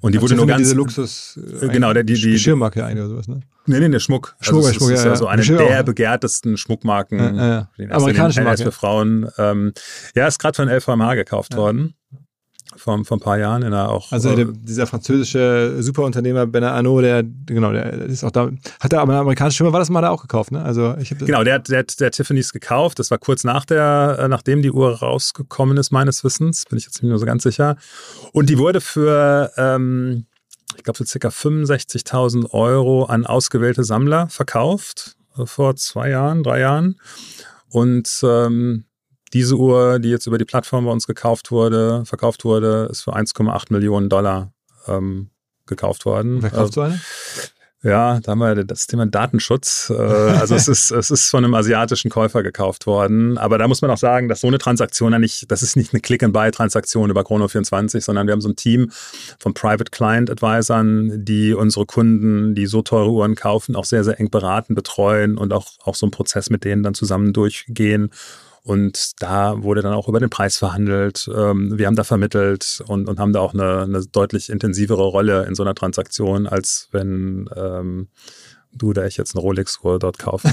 Und 0.00 0.12
die 0.12 0.18
also 0.18 0.22
wurde 0.22 0.36
nur 0.36 0.46
ganz. 0.46 0.58
Diese 0.62 0.74
Luxus. 0.74 1.38
Äh, 1.60 1.68
genau, 1.68 1.92
der, 1.92 2.04
die, 2.04 2.14
die. 2.14 2.32
Geschirrmarke 2.32 2.84
eigentlich 2.84 3.04
oder 3.04 3.10
sowas, 3.10 3.28
ne? 3.28 3.40
Nee, 3.66 3.80
nee, 3.80 3.88
der 3.88 4.00
Schmuck. 4.00 4.36
Schmuck, 4.40 4.64
also 4.64 4.72
Schmuck, 4.72 4.90
ist, 4.90 5.04
ja, 5.04 5.10
also 5.10 5.26
eine 5.26 5.40
Geschirr 5.40 5.58
der 5.58 5.80
auch. 5.80 5.84
begehrtesten 5.84 6.56
Schmuckmarken. 6.56 7.36
Ja, 7.36 7.68
ja. 7.76 7.90
Amerikanische 7.90 8.42
Marke. 8.42 8.64
für 8.64 8.72
Frauen. 8.72 9.28
Ähm, 9.38 9.72
ja, 10.14 10.26
ist 10.26 10.38
gerade 10.38 10.56
von 10.56 10.68
LVMH 10.68 11.14
gekauft 11.14 11.56
worden 11.56 11.94
vor, 12.76 13.04
vor 13.04 13.16
ein 13.16 13.20
paar 13.20 13.38
Jahren 13.38 13.62
in 13.62 13.70
der 13.70 13.88
auch. 13.88 14.10
Also 14.12 14.34
der, 14.34 14.46
dieser 14.46 14.86
französische 14.86 15.76
Superunternehmer 15.80 16.46
Bernard 16.46 16.74
Arnault, 16.74 17.04
der 17.04 17.22
genau, 17.22 17.72
der 17.72 17.92
ist 17.92 18.24
auch 18.24 18.30
da, 18.30 18.50
hat 18.80 18.92
er 18.92 19.00
aber 19.00 19.12
eine 19.12 19.20
amerikanische 19.20 19.58
Firma, 19.58 19.72
war 19.72 19.80
das 19.80 19.90
mal 19.90 20.00
da 20.02 20.10
auch 20.10 20.22
gekauft, 20.22 20.52
ne? 20.52 20.62
Also 20.62 20.94
ich 20.98 21.16
genau, 21.16 21.44
der, 21.44 21.58
der, 21.60 21.84
der 21.84 22.10
Tiffany's 22.10 22.52
gekauft. 22.52 22.98
Das 22.98 23.10
war 23.10 23.18
kurz 23.18 23.44
nach 23.44 23.64
der, 23.64 24.18
äh, 24.18 24.28
nachdem 24.28 24.62
die 24.62 24.70
Uhr 24.70 24.98
rausgekommen 24.98 25.76
ist 25.76 25.90
meines 25.90 26.24
Wissens, 26.24 26.64
bin 26.66 26.78
ich 26.78 26.84
jetzt 26.84 27.02
nicht 27.02 27.08
mehr 27.08 27.18
so 27.18 27.26
ganz 27.26 27.42
sicher. 27.42 27.76
Und 28.32 28.50
die 28.50 28.58
wurde 28.58 28.80
für 28.80 29.52
ähm, 29.56 30.26
ich 30.76 30.84
glaube, 30.84 31.04
für 31.04 31.18
ca. 31.18 31.28
65.000 31.28 32.50
Euro 32.50 33.04
an 33.04 33.26
ausgewählte 33.26 33.84
Sammler 33.84 34.28
verkauft 34.28 35.16
äh, 35.36 35.46
vor 35.46 35.76
zwei 35.76 36.10
Jahren, 36.10 36.42
drei 36.42 36.60
Jahren. 36.60 36.96
Und 37.68 38.20
ähm, 38.22 38.84
diese 39.32 39.56
Uhr, 39.56 39.98
die 39.98 40.10
jetzt 40.10 40.26
über 40.26 40.38
die 40.38 40.44
Plattform 40.44 40.84
bei 40.84 40.92
uns 40.92 41.06
gekauft 41.06 41.50
wurde, 41.50 42.04
verkauft 42.04 42.44
wurde, 42.44 42.88
ist 42.90 43.02
für 43.02 43.16
1,8 43.16 43.72
Millionen 43.72 44.08
Dollar 44.08 44.52
ähm, 44.86 45.30
gekauft 45.66 46.04
worden. 46.04 46.42
Wer 46.42 46.50
kauft 46.50 46.74
so 46.74 46.82
eine? 46.82 47.00
Ja, 47.84 48.20
da 48.20 48.30
haben 48.30 48.38
wir 48.38 48.64
das 48.64 48.86
Thema 48.86 49.06
Datenschutz. 49.06 49.90
Äh, 49.90 49.94
also 49.94 50.54
es 50.54 50.68
ist, 50.68 50.92
es 50.92 51.10
ist 51.10 51.30
von 51.30 51.44
einem 51.44 51.54
asiatischen 51.54 52.12
Käufer 52.12 52.44
gekauft 52.44 52.86
worden. 52.86 53.38
Aber 53.38 53.58
da 53.58 53.66
muss 53.66 53.82
man 53.82 53.90
auch 53.90 53.96
sagen, 53.96 54.28
dass 54.28 54.40
so 54.40 54.46
eine 54.46 54.58
Transaktion 54.58 55.12
ja 55.12 55.18
nicht, 55.18 55.50
das 55.50 55.64
ist 55.64 55.74
nicht 55.74 55.92
eine 55.92 56.00
Click-and-Buy-Transaktion 56.00 57.10
über 57.10 57.22
Chrono24, 57.22 58.00
sondern 58.00 58.28
wir 58.28 58.32
haben 58.32 58.40
so 58.40 58.50
ein 58.50 58.54
Team 58.54 58.92
von 59.40 59.52
Private 59.52 59.90
Client 59.90 60.30
Advisern, 60.30 61.24
die 61.24 61.54
unsere 61.54 61.84
Kunden, 61.84 62.54
die 62.54 62.66
so 62.66 62.82
teure 62.82 63.10
Uhren 63.10 63.34
kaufen, 63.34 63.74
auch 63.74 63.84
sehr, 63.84 64.04
sehr 64.04 64.20
eng 64.20 64.30
beraten, 64.30 64.76
betreuen 64.76 65.36
und 65.36 65.52
auch, 65.52 65.72
auch 65.82 65.96
so 65.96 66.06
einen 66.06 66.12
Prozess 66.12 66.50
mit 66.50 66.62
denen 66.62 66.84
dann 66.84 66.94
zusammen 66.94 67.32
durchgehen 67.32 68.10
und 68.64 69.20
da 69.20 69.62
wurde 69.62 69.82
dann 69.82 69.92
auch 69.92 70.08
über 70.08 70.20
den 70.20 70.30
Preis 70.30 70.56
verhandelt. 70.56 71.28
Ähm, 71.34 71.76
wir 71.78 71.86
haben 71.86 71.96
da 71.96 72.04
vermittelt 72.04 72.82
und, 72.86 73.08
und 73.08 73.18
haben 73.18 73.32
da 73.32 73.40
auch 73.40 73.54
eine, 73.54 73.82
eine 73.82 74.06
deutlich 74.06 74.50
intensivere 74.50 75.02
Rolle 75.02 75.46
in 75.46 75.54
so 75.54 75.64
einer 75.64 75.74
Transaktion, 75.74 76.46
als 76.46 76.88
wenn 76.92 77.50
ähm, 77.56 78.08
du 78.74 78.90
oder 78.90 79.06
ich 79.06 79.16
jetzt 79.16 79.34
eine 79.34 79.42
Rolex-Uhr 79.42 79.98
dort 79.98 80.18
kaufen. 80.18 80.50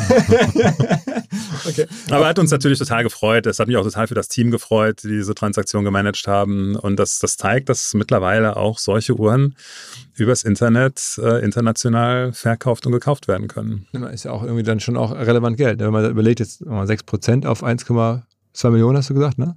okay. 1.67 1.86
Aber 2.10 2.27
hat 2.27 2.39
uns 2.39 2.51
natürlich 2.51 2.79
total 2.79 3.03
gefreut. 3.03 3.45
Es 3.45 3.60
hat 3.60 3.67
mich 3.67 3.77
auch 3.77 3.84
total 3.84 4.08
für 4.08 4.15
das 4.15 4.27
Team 4.27 4.51
gefreut, 4.51 5.03
die 5.03 5.10
diese 5.10 5.36
Transaktion 5.36 5.84
gemanagt 5.84 6.27
haben. 6.27 6.75
Und 6.75 6.97
das, 6.97 7.19
das 7.19 7.38
zeigt, 7.38 7.69
dass 7.69 7.93
mittlerweile 7.93 8.58
auch 8.58 8.77
solche 8.77 9.15
Uhren 9.15 9.55
übers 10.15 10.43
Internet 10.43 11.19
äh, 11.21 11.43
international 11.43 12.34
verkauft 12.34 12.86
und 12.86 12.91
gekauft 12.91 13.27
werden 13.27 13.47
können. 13.47 13.88
Ist 14.12 14.25
ja 14.25 14.32
auch 14.32 14.43
irgendwie 14.43 14.63
dann 14.63 14.79
schon 14.79 14.97
auch 14.97 15.12
relevant 15.12 15.58
Geld. 15.58 15.79
Wenn 15.79 15.91
man 15.91 16.10
überlegt, 16.10 16.39
jetzt 16.39 16.62
6% 16.63 17.45
auf 17.45 17.63
1,2 17.63 18.69
Millionen, 18.69 18.97
hast 18.97 19.10
du 19.10 19.13
gesagt, 19.13 19.38
ne? 19.38 19.55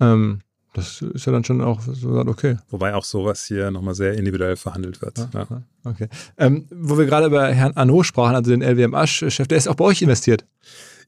Ähm, 0.00 0.40
das 0.76 1.00
ist 1.00 1.24
ja 1.24 1.32
dann 1.32 1.42
schon 1.42 1.62
auch 1.62 1.80
so 1.80 2.10
okay. 2.26 2.58
Wobei 2.68 2.94
auch 2.94 3.04
sowas 3.04 3.44
hier 3.46 3.70
nochmal 3.70 3.94
sehr 3.94 4.12
individuell 4.12 4.56
verhandelt 4.56 5.00
wird. 5.00 5.16
Ja, 5.16 5.46
ja. 5.48 5.62
Okay. 5.84 6.08
Ähm, 6.36 6.66
wo 6.70 6.98
wir 6.98 7.06
gerade 7.06 7.26
über 7.26 7.46
Herrn 7.46 7.72
Arnaud 7.76 8.04
sprachen, 8.04 8.34
also 8.34 8.50
den 8.50 8.60
LWM 8.60 8.94
Asch-Chef, 8.94 9.48
der 9.48 9.56
ist 9.56 9.68
auch 9.68 9.74
bei 9.74 9.86
euch 9.86 10.02
investiert. 10.02 10.44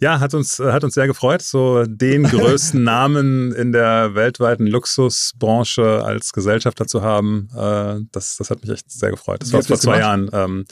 Ja, 0.01 0.21
hat 0.21 0.33
uns, 0.33 0.59
hat 0.59 0.85
uns 0.85 0.95
sehr 0.95 1.07
gefreut, 1.07 1.43
so 1.43 1.85
den 1.85 2.23
größten 2.31 2.83
Namen 2.83 3.53
in 3.53 3.73
der 3.73 4.15
weltweiten 4.15 4.67
Luxusbranche 4.67 6.03
als 6.03 6.33
Gesellschafter 6.33 6.87
zu 6.87 7.03
haben. 7.03 7.51
Äh, 7.55 8.07
das, 8.13 8.37
das 8.37 8.49
hat 8.49 8.63
mich 8.63 8.71
echt 8.71 8.91
sehr 8.91 9.11
gefreut. 9.11 9.43
Das 9.43 9.51
Wie 9.51 9.55
war 9.55 9.63
vor 9.65 9.77
zwei 9.77 9.99
gemacht? 9.99 10.01
Jahren. 10.01 10.31
Ähm, 10.33 10.65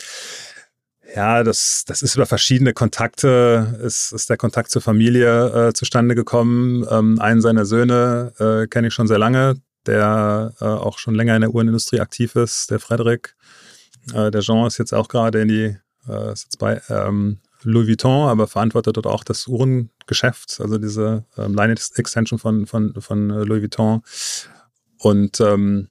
ja, 1.16 1.42
das, 1.42 1.84
das 1.86 2.02
ist 2.02 2.14
über 2.14 2.26
verschiedene 2.26 2.74
Kontakte, 2.74 3.80
ist, 3.82 4.12
ist 4.12 4.28
der 4.28 4.36
Kontakt 4.36 4.70
zur 4.70 4.82
Familie 4.82 5.68
äh, 5.68 5.72
zustande 5.72 6.14
gekommen. 6.14 6.86
Ähm, 6.90 7.18
einen 7.20 7.40
seiner 7.40 7.64
Söhne 7.64 8.34
äh, 8.38 8.66
kenne 8.66 8.88
ich 8.88 8.94
schon 8.94 9.06
sehr 9.06 9.18
lange, 9.18 9.54
der 9.86 10.52
äh, 10.60 10.64
auch 10.64 10.98
schon 10.98 11.14
länger 11.14 11.34
in 11.34 11.40
der 11.40 11.54
Uhrenindustrie 11.54 12.00
aktiv 12.00 12.36
ist, 12.36 12.70
der 12.70 12.80
Frederik. 12.80 13.34
Äh, 14.12 14.30
der 14.30 14.42
Jean 14.42 14.66
ist 14.66 14.76
jetzt 14.76 14.92
auch 14.92 15.08
gerade 15.08 15.40
in 15.40 15.48
die, 15.48 15.76
äh, 16.06 16.32
ist 16.32 16.44
jetzt 16.44 16.58
bei 16.58 16.82
ähm, 16.90 17.38
Louis 17.62 17.88
Vuitton, 17.88 18.28
aber 18.28 18.46
verantwortet 18.46 18.98
dort 18.98 19.06
auch 19.06 19.24
das 19.24 19.46
Uhrengeschäft, 19.46 20.60
also 20.60 20.76
diese 20.76 21.24
ähm, 21.38 21.54
Line 21.54 21.72
Extension 21.72 22.38
von, 22.38 22.66
von, 22.66 22.92
von 23.00 23.30
äh, 23.30 23.42
Louis 23.44 23.62
Vuitton. 23.62 24.02
Und 24.98 25.40
ähm, 25.40 25.88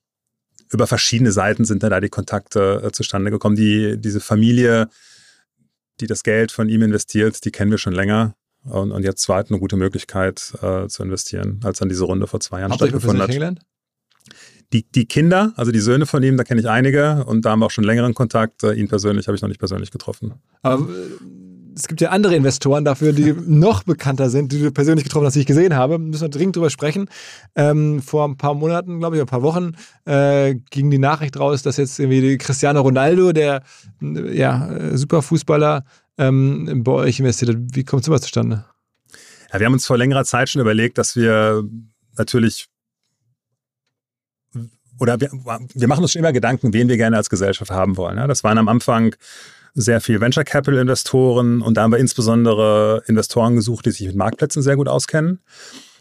über 0.70 0.86
verschiedene 0.86 1.32
Seiten 1.32 1.66
sind 1.66 1.82
dann 1.82 1.90
da 1.90 2.00
die 2.00 2.10
Kontakte 2.10 2.84
äh, 2.86 2.92
zustande 2.92 3.32
gekommen. 3.32 3.56
Die, 3.56 3.98
diese 3.98 4.20
Familie, 4.20 4.88
die 6.00 6.08
das 6.08 6.24
Geld 6.24 6.52
von 6.52 6.70
ihm 6.70 6.82
investiert, 6.82 7.44
die 7.46 7.52
kennen 7.52 7.72
wir 7.72 7.78
schon 7.78 7.94
länger. 7.94 8.36
Und, 8.64 8.92
und 8.92 9.04
jetzt 9.04 9.28
war 9.30 9.38
halt 9.38 9.52
eine 9.52 9.60
gute 9.60 9.76
Möglichkeit 9.76 10.54
äh, 10.62 10.88
zu 10.88 11.04
investieren, 11.04 11.60
als 11.64 11.80
dann 11.80 11.90
diese 11.90 12.04
Runde 12.04 12.28
vor 12.28 12.40
zwei 12.40 12.60
Jahren 12.60 12.72
Habt 12.72 12.82
stattgefunden 12.82 13.22
hat. 13.22 13.60
Die, 14.74 14.84
die 14.84 15.06
Kinder, 15.06 15.54
also 15.56 15.72
die 15.72 15.80
Söhne 15.80 16.08
von 16.08 16.24
ihm, 16.24 16.38
da 16.38 16.44
kenne 16.44 16.60
ich 16.60 16.68
einige 16.68 17.24
und 17.26 17.46
da 17.46 17.52
haben 17.52 17.60
wir 17.60 17.68
auch 17.68 17.72
schon 17.72 17.84
längeren 17.84 18.16
Kontakt. 18.16 18.64
Äh, 18.64 18.74
ihn 18.74 18.88
persönlich 18.88 19.28
habe 19.28 19.36
ich 19.36 19.42
noch 19.42 19.50
nicht 19.50 19.60
persönlich 19.60 19.92
getroffen. 19.92 20.34
Aber 20.64 20.90
äh, 20.90 21.45
es 21.76 21.88
gibt 21.88 22.02
ja 22.02 22.10
andere 22.10 22.36
Investoren 22.36 22.86
dafür, 22.86 23.14
die 23.14 23.34
noch 23.46 23.84
bekannter 23.84 24.30
sind, 24.30 24.52
die 24.52 24.62
du 24.62 24.72
persönlich 24.72 25.04
getroffen 25.04 25.26
hast, 25.26 25.36
die 25.36 25.42
ich 25.42 25.46
gesehen 25.46 25.76
habe. 25.76 26.00
Müssen 26.00 26.22
wir 26.22 26.30
dringend 26.30 26.56
drüber 26.56 26.70
sprechen. 26.70 27.10
Ähm, 27.56 28.02
vor 28.02 28.28
ein 28.28 28.38
paar 28.38 28.54
Monaten, 28.54 29.00
glaube 29.00 29.18
ich, 29.18 29.22
ein 29.22 29.28
paar 29.28 29.44
Wochen, 29.44 29.74
äh, 30.06 30.56
ging 30.72 30.90
die 30.90 30.98
Nachricht 30.98 31.38
raus, 31.40 31.64
dass 31.64 31.78
jetzt 31.78 32.00
irgendwie 32.00 32.38
Cristiano 32.38 32.82
Ronaldo, 32.82 33.34
der 33.34 33.64
ja, 34.00 34.96
Superfußballer, 34.98 35.84
ähm, 36.18 36.84
bei 36.84 36.92
euch 36.94 37.20
investiert 37.20 37.52
hat. 37.52 37.58
Wie 37.74 37.84
kommt 37.84 38.06
sowas 38.06 38.22
zustande? 38.22 38.66
Ja, 39.52 39.60
wir 39.60 39.66
haben 39.66 39.74
uns 39.74 39.86
vor 39.86 39.98
längerer 39.98 40.24
Zeit 40.24 40.50
schon 40.50 40.62
überlegt, 40.62 40.98
dass 40.98 41.16
wir 41.16 41.64
natürlich 42.18 42.68
oder 44.98 45.20
wir, 45.20 45.30
wir 45.30 45.88
machen 45.90 46.04
uns 46.04 46.14
schon 46.14 46.20
immer 46.20 46.32
Gedanken, 46.32 46.74
wen 46.74 46.88
wir 46.88 46.96
gerne 46.96 47.18
als 47.18 47.30
Gesellschaft 47.30 47.70
haben 47.70 47.98
wollen. 47.98 48.18
Ja, 48.18 48.28
das 48.28 48.46
waren 48.46 48.58
am 48.58 48.70
Anfang 48.70 49.14
sehr 49.76 50.02
viel 50.02 50.22
Venture 50.22 50.46
Capital 50.46 50.80
Investoren 50.80 51.62
und 51.62 51.76
da 51.76 51.84
haben 51.84 51.92
wir 51.92 52.00
insbesondere 52.00 53.04
Investoren 53.08 53.56
gesucht, 53.56 53.86
die 53.86 53.92
sich 53.92 54.08
mit 54.08 54.16
Marktplätzen 54.16 54.62
sehr 54.62 54.78
gut 54.78 54.88
auskennen. 54.88 55.40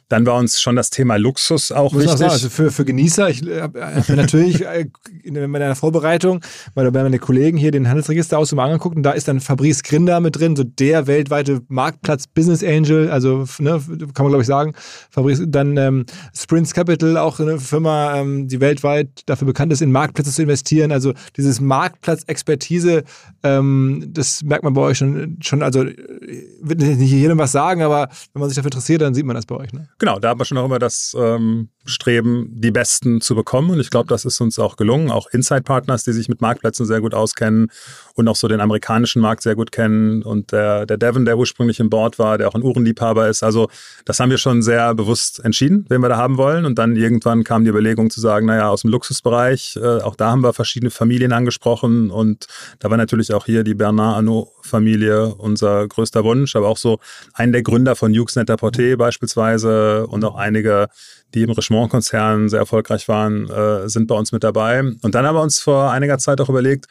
Dann 0.09 0.27
war 0.27 0.37
uns 0.37 0.61
schon 0.61 0.77
das 0.77 0.91
Thema 0.91 1.17
Luxus 1.17 1.73
auch 1.73 1.93
Muss 1.93 2.03
wichtig. 2.03 2.19
Sagen, 2.19 2.33
also 2.33 2.51
für, 2.51 2.71
für 2.71 2.85
Genießer, 2.85 3.31
ich 3.31 3.43
habe 3.43 3.97
hab 3.97 4.09
mir 4.09 4.17
natürlich 4.17 4.65
äh, 4.65 4.87
in 5.23 5.51
meiner 5.51 5.75
Vorbereitung 5.75 6.41
bei 6.75 6.91
meine 6.91 7.19
Kollegen 7.19 7.57
hier 7.57 7.71
den 7.71 7.89
Handelsregister 7.89 8.39
aus 8.39 8.53
mal 8.53 8.67
angeguckt 8.67 8.97
und 8.97 9.03
da 9.03 9.13
ist 9.13 9.29
dann 9.29 9.41
Fabrice 9.41 9.83
Grinder 9.83 10.21
mit 10.21 10.39
drin, 10.39 10.57
so 10.57 10.63
der 10.63 11.07
weltweite 11.07 11.63
Marktplatz 11.69 12.27
Business 12.27 12.63
Angel, 12.63 13.11
also 13.11 13.47
ne, 13.59 13.81
kann 14.13 14.25
man 14.25 14.29
glaube 14.29 14.43
ich 14.43 14.47
sagen. 14.47 14.75
Fabrice, 15.11 15.47
dann 15.49 15.77
ähm, 15.79 16.05
Sprints 16.37 16.75
Capital, 16.75 17.17
auch 17.17 17.41
eine 17.41 17.59
Firma, 17.59 18.17
ähm, 18.17 18.47
die 18.47 18.61
weltweit 18.61 19.09
dafür 19.27 19.47
bekannt 19.47 19.73
ist, 19.73 19.81
in 19.81 19.91
Marktplätze 19.91 20.33
zu 20.33 20.43
investieren. 20.43 20.93
Also 20.93 21.15
dieses 21.37 21.61
Marktplatz-Expertise, 21.61 23.05
ähm, 23.45 24.05
das 24.09 24.43
merkt 24.43 24.65
man 24.65 24.73
bei 24.73 24.81
euch 24.81 24.99
schon, 24.99 25.39
schon 25.41 25.63
also 25.63 25.85
wird 25.85 26.81
nicht 26.81 27.01
jedem 27.01 27.39
was 27.39 27.53
sagen, 27.53 27.83
aber 27.83 28.09
wenn 28.33 28.41
man 28.41 28.49
sich 28.49 28.57
dafür 28.57 28.69
interessiert, 28.69 29.03
dann 29.03 29.15
sieht 29.15 29.27
man 29.27 29.37
das 29.37 29.47
bei 29.47 29.55
euch. 29.57 29.73
Ne? 29.73 29.89
Genau, 29.99 30.19
da 30.19 30.31
haben 30.31 30.41
wir 30.41 30.45
schon 30.47 30.59
auch 30.59 30.65
immer 30.65 30.79
das 30.79 31.15
ähm, 31.19 31.69
Streben, 31.85 32.49
die 32.51 32.70
Besten 32.70 33.20
zu 33.20 33.35
bekommen. 33.35 33.70
Und 33.70 33.81
ich 33.81 33.90
glaube, 33.90 34.09
das 34.09 34.25
ist 34.25 34.40
uns 34.40 34.59
auch 34.59 34.77
gelungen. 34.77 35.11
auch 35.11 35.29
Inside-Partners, 35.31 36.05
die 36.05 36.12
sich 36.12 36.29
mit 36.29 36.40
Marktplätzen 36.40 36.87
sehr 36.87 37.01
gut 37.01 37.14
auskennen 37.14 37.70
und 38.14 38.29
auch 38.29 38.37
so 38.37 38.49
den 38.49 38.61
amerikanischen 38.61 39.20
Markt 39.20 39.42
sehr 39.42 39.55
gut 39.55 39.73
kennen. 39.73 40.23
Und 40.23 40.53
der, 40.53 40.87
der 40.87 40.97
Devin, 40.97 41.25
der 41.25 41.37
ursprünglich 41.37 41.81
im 41.81 41.90
Board 41.90 42.18
war, 42.18 42.38
der 42.38 42.49
auch 42.49 42.55
ein 42.55 42.62
Uhrenliebhaber 42.62 43.29
ist. 43.29 43.42
Also 43.42 43.68
das 44.05 44.20
haben 44.20 44.31
wir 44.31 44.38
schon 44.38 44.62
sehr 44.62 44.94
bewusst 44.94 45.44
entschieden, 45.44 45.85
wen 45.88 46.01
wir 46.01 46.09
da 46.09 46.16
haben 46.16 46.37
wollen. 46.38 46.64
Und 46.64 46.79
dann 46.79 46.97
irgendwann 46.97 47.44
kam 47.44 47.64
die 47.64 47.70
Überlegung 47.70 48.11
zu 48.11 48.20
sagen, 48.20 48.47
naja, 48.47 48.68
aus 48.68 48.83
dem 48.83 48.90
Luxusbereich, 48.90 49.77
äh, 49.77 50.01
auch 50.01 50.16
da 50.16 50.31
haben 50.31 50.42
wir 50.42 50.53
verschiedene 50.53 50.90
Familien 50.90 51.33
angesprochen. 51.33 52.11
Und 52.11 52.47
da 52.79 52.90
war 52.90 52.97
natürlich 52.97 53.33
auch 53.33 53.47
hier 53.47 53.64
die 53.64 53.75
Bernard 53.75 54.16
Arnault-Familie 54.64 55.35
unser 55.35 55.87
größter 55.87 56.24
Wunsch, 56.24 56.57
aber 56.57 56.68
auch 56.68 56.77
so 56.77 56.98
ein 57.35 57.53
der 57.53 57.62
Gründer 57.62 57.96
von 57.96 58.12
Hughes 58.12 58.37
Net-a-Porter 58.37 58.96
beispielsweise 58.96 60.07
und 60.07 60.24
auch 60.24 60.37
einige 60.37 60.88
die 61.35 61.42
im 61.42 61.50
Richemont-Konzern 61.50 62.48
sehr 62.48 62.61
erfolgreich 62.61 63.09
waren, 63.09 63.50
äh, 63.50 63.88
sind 63.88 64.07
bei 64.07 64.14
uns 64.14 64.33
mit 64.33 64.44
dabei. 64.44 64.81
Und 64.81 65.14
dann 65.14 65.27
haben 65.27 65.37
wir 65.37 65.42
uns 65.42 65.61
vor 65.61 65.90
einiger 65.90 66.18
Zeit 66.18 66.40
auch 66.40 66.48
überlegt, 66.48 66.87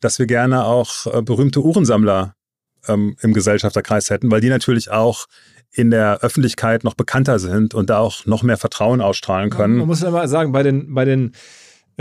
dass 0.00 0.18
wir 0.18 0.26
gerne 0.26 0.64
auch 0.64 1.06
äh, 1.06 1.22
berühmte 1.22 1.60
Uhrensammler 1.60 2.34
ähm, 2.88 3.16
im 3.20 3.34
Gesellschafterkreis 3.34 4.10
hätten, 4.10 4.30
weil 4.30 4.40
die 4.40 4.48
natürlich 4.48 4.90
auch 4.90 5.26
in 5.74 5.90
der 5.90 6.20
Öffentlichkeit 6.20 6.84
noch 6.84 6.94
bekannter 6.94 7.38
sind 7.38 7.74
und 7.74 7.88
da 7.88 7.98
auch 7.98 8.26
noch 8.26 8.42
mehr 8.42 8.58
Vertrauen 8.58 9.00
ausstrahlen 9.00 9.50
können. 9.50 9.76
Man 9.76 9.86
muss 9.86 10.02
ja 10.02 10.10
mal 10.10 10.28
sagen, 10.28 10.52
bei 10.52 10.62
den, 10.62 10.92
bei 10.92 11.04
den 11.04 11.32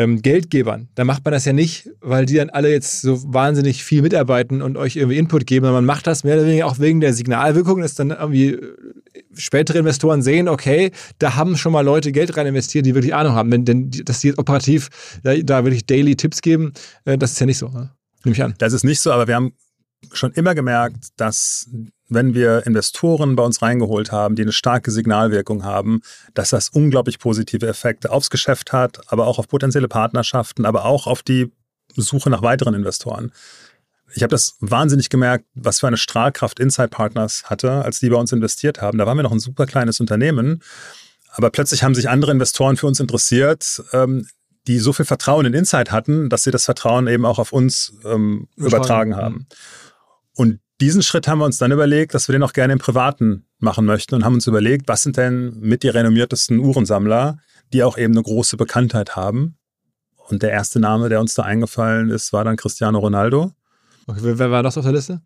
ähm, 0.02 0.22
Geldgebern, 0.22 0.90
da 0.96 1.04
macht 1.04 1.24
man 1.24 1.32
das 1.32 1.46
ja 1.46 1.54
nicht, 1.54 1.90
weil 2.02 2.26
die 2.26 2.36
dann 2.36 2.50
alle 2.50 2.72
jetzt 2.72 3.02
so 3.02 3.22
wahnsinnig 3.34 3.84
viel 3.84 4.02
mitarbeiten 4.02 4.62
und 4.62 4.78
euch 4.78 4.96
irgendwie 4.96 5.18
Input 5.18 5.46
geben, 5.46 5.66
sondern 5.66 5.86
man 5.86 5.96
macht 5.96 6.08
das 6.08 6.24
mehr 6.24 6.36
oder 6.36 6.46
weniger 6.46 6.66
auch 6.66 6.80
wegen 6.80 7.02
der 7.02 7.14
Signalwirkung, 7.14 7.82
dass 7.82 7.96
dann 7.96 8.10
irgendwie 8.10 8.54
äh, 8.54 8.78
spätere 9.36 9.78
Investoren 9.78 10.22
sehen, 10.22 10.48
okay, 10.48 10.92
da 11.20 11.36
haben 11.36 11.56
schon 11.58 11.72
mal 11.72 11.82
Leute 11.82 12.12
Geld 12.12 12.36
rein 12.36 12.48
investiert, 12.48 12.86
die 12.86 12.96
wirklich 12.96 13.14
Ahnung 13.14 13.34
haben. 13.34 13.52
Denn, 13.52 13.66
denn 13.66 13.92
dass 14.06 14.22
die 14.22 14.28
jetzt 14.28 14.40
operativ 14.40 14.90
da, 15.24 15.36
da 15.36 15.64
wirklich 15.64 15.86
Daily 15.86 16.16
Tipps 16.16 16.42
geben, 16.42 16.74
äh, 17.06 17.18
das 17.18 17.34
ist 17.34 17.40
ja 17.40 17.46
nicht 17.46 17.60
so. 17.60 17.70
Ne? 17.70 17.92
Nehme 18.24 18.36
ich 18.36 18.44
an. 18.44 18.56
Das 18.58 18.74
ist 18.74 18.84
nicht 18.84 19.00
so, 19.00 19.12
aber 19.12 19.28
wir 19.28 19.36
haben 19.36 19.54
schon 20.14 20.32
immer 20.32 20.56
gemerkt, 20.56 21.10
dass 21.18 21.70
wenn 22.12 22.34
wir 22.34 22.66
Investoren 22.66 23.36
bei 23.36 23.44
uns 23.44 23.62
reingeholt 23.62 24.12
haben, 24.12 24.36
die 24.36 24.42
eine 24.42 24.52
starke 24.52 24.92
Signalwirkung 24.92 25.64
haben, 25.64 26.02
dass 26.34 26.50
das 26.50 26.70
unglaublich 26.70 27.20
positive 27.20 27.68
Effekte 27.68 28.12
aufs 28.12 28.30
Geschäft 28.30 28.74
hat, 28.74 29.02
aber 29.08 29.28
auch 29.28 29.40
auf 29.40 29.48
potenzielle 29.48 29.88
Partnerschaften, 29.88 30.66
aber 30.66 30.86
auch 30.86 31.08
auf 31.08 31.24
die 31.24 31.52
Suche 31.96 32.30
nach 32.30 32.42
weiteren 32.42 32.74
Investoren. 32.74 33.32
Ich 34.14 34.24
habe 34.24 34.32
das 34.32 34.58
wahnsinnig 34.60 35.10
gemerkt, 35.10 35.46
was 35.54 35.80
für 35.80 35.88
eine 35.88 35.96
Strahlkraft 35.96 36.60
Inside 36.60 36.90
Partners 36.90 37.46
hatte, 37.46 37.72
als 37.72 38.00
die 38.00 38.10
bei 38.10 38.18
uns 38.18 38.34
investiert 38.34 38.82
haben. 38.82 38.98
Da 38.98 39.06
waren 39.06 39.18
wir 39.18 39.24
noch 39.24 39.32
ein 39.32 39.40
super 39.40 39.66
kleines 39.66 40.02
Unternehmen, 40.02 40.62
aber 41.30 41.50
plötzlich 41.50 41.82
haben 41.84 41.96
sich 41.96 42.10
andere 42.10 42.32
Investoren 42.32 42.76
für 42.76 42.88
uns 42.88 43.00
interessiert, 43.00 43.82
ähm, 43.94 44.28
die 44.68 44.80
so 44.80 44.92
viel 44.92 45.06
Vertrauen 45.06 45.46
in 45.46 45.54
Inside 45.54 45.92
hatten, 45.92 46.30
dass 46.30 46.44
sie 46.44 46.52
das 46.52 46.66
Vertrauen 46.66 47.08
eben 47.08 47.26
auch 47.26 47.40
auf 47.40 47.54
uns 47.54 47.94
ähm, 48.04 48.50
übertragen 48.58 49.16
haben. 49.16 49.36
Mhm. 49.36 49.46
Und 50.34 50.60
diesen 50.82 51.04
Schritt 51.04 51.28
haben 51.28 51.40
wir 51.40 51.46
uns 51.46 51.60
dann 51.60 51.72
überlegt, 51.72 52.14
dass 52.16 52.28
wir 52.28 52.34
den 52.34 52.44
auch 52.44 52.54
gerne 52.54 52.74
im 52.74 52.80
Privaten 52.80 53.46
machen 53.60 53.86
möchten 53.86 54.16
und 54.16 54.26
haben 54.26 54.34
uns 54.34 54.48
überlegt, 54.48 54.88
was 54.88 55.04
sind 55.04 55.16
denn 55.16 55.60
mit 55.60 55.84
die 55.84 55.90
renommiertesten 55.90 56.58
Uhrensammler, 56.60 57.38
die 57.72 57.84
auch 57.84 57.98
eben 57.98 58.14
eine 58.14 58.24
große 58.24 58.58
Bekanntheit 58.58 59.16
haben. 59.16 59.58
Und 60.28 60.42
der 60.42 60.52
erste 60.52 60.80
Name, 60.80 61.08
der 61.10 61.20
uns 61.20 61.36
da 61.36 61.44
eingefallen 61.44 62.10
ist, 62.10 62.34
war 62.34 62.44
dann 62.44 62.56
Cristiano 62.58 62.98
Ronaldo. 62.98 63.52
Okay, 64.08 64.20
wer 64.24 64.50
war 64.52 64.64
das 64.64 64.78
auf 64.78 64.84
der 64.84 64.94
Liste? 64.94 65.22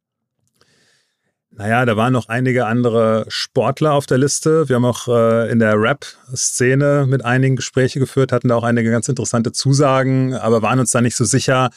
Naja, 1.51 1.85
da 1.85 1.95
waren 1.95 2.11
noch 2.11 2.27
einige 2.27 2.65
andere 2.65 3.25
Sportler 3.29 3.93
auf 3.93 4.05
der 4.05 4.17
Liste. 4.17 4.67
Wir 4.67 4.75
haben 4.75 4.83
auch 4.83 5.07
äh, 5.07 5.49
in 5.49 5.59
der 5.59 5.79
Rap-Szene 5.79 7.05
mit 7.07 7.23
einigen 7.23 7.55
Gespräche 7.55 7.99
geführt, 7.99 8.33
hatten 8.33 8.49
da 8.49 8.55
auch 8.55 8.63
einige 8.63 8.91
ganz 8.91 9.07
interessante 9.07 9.53
Zusagen, 9.53 10.33
aber 10.33 10.61
waren 10.61 10.79
uns 10.79 10.91
da 10.91 10.99
nicht 10.99 11.15
so 11.15 11.23
sicher, 11.23 11.69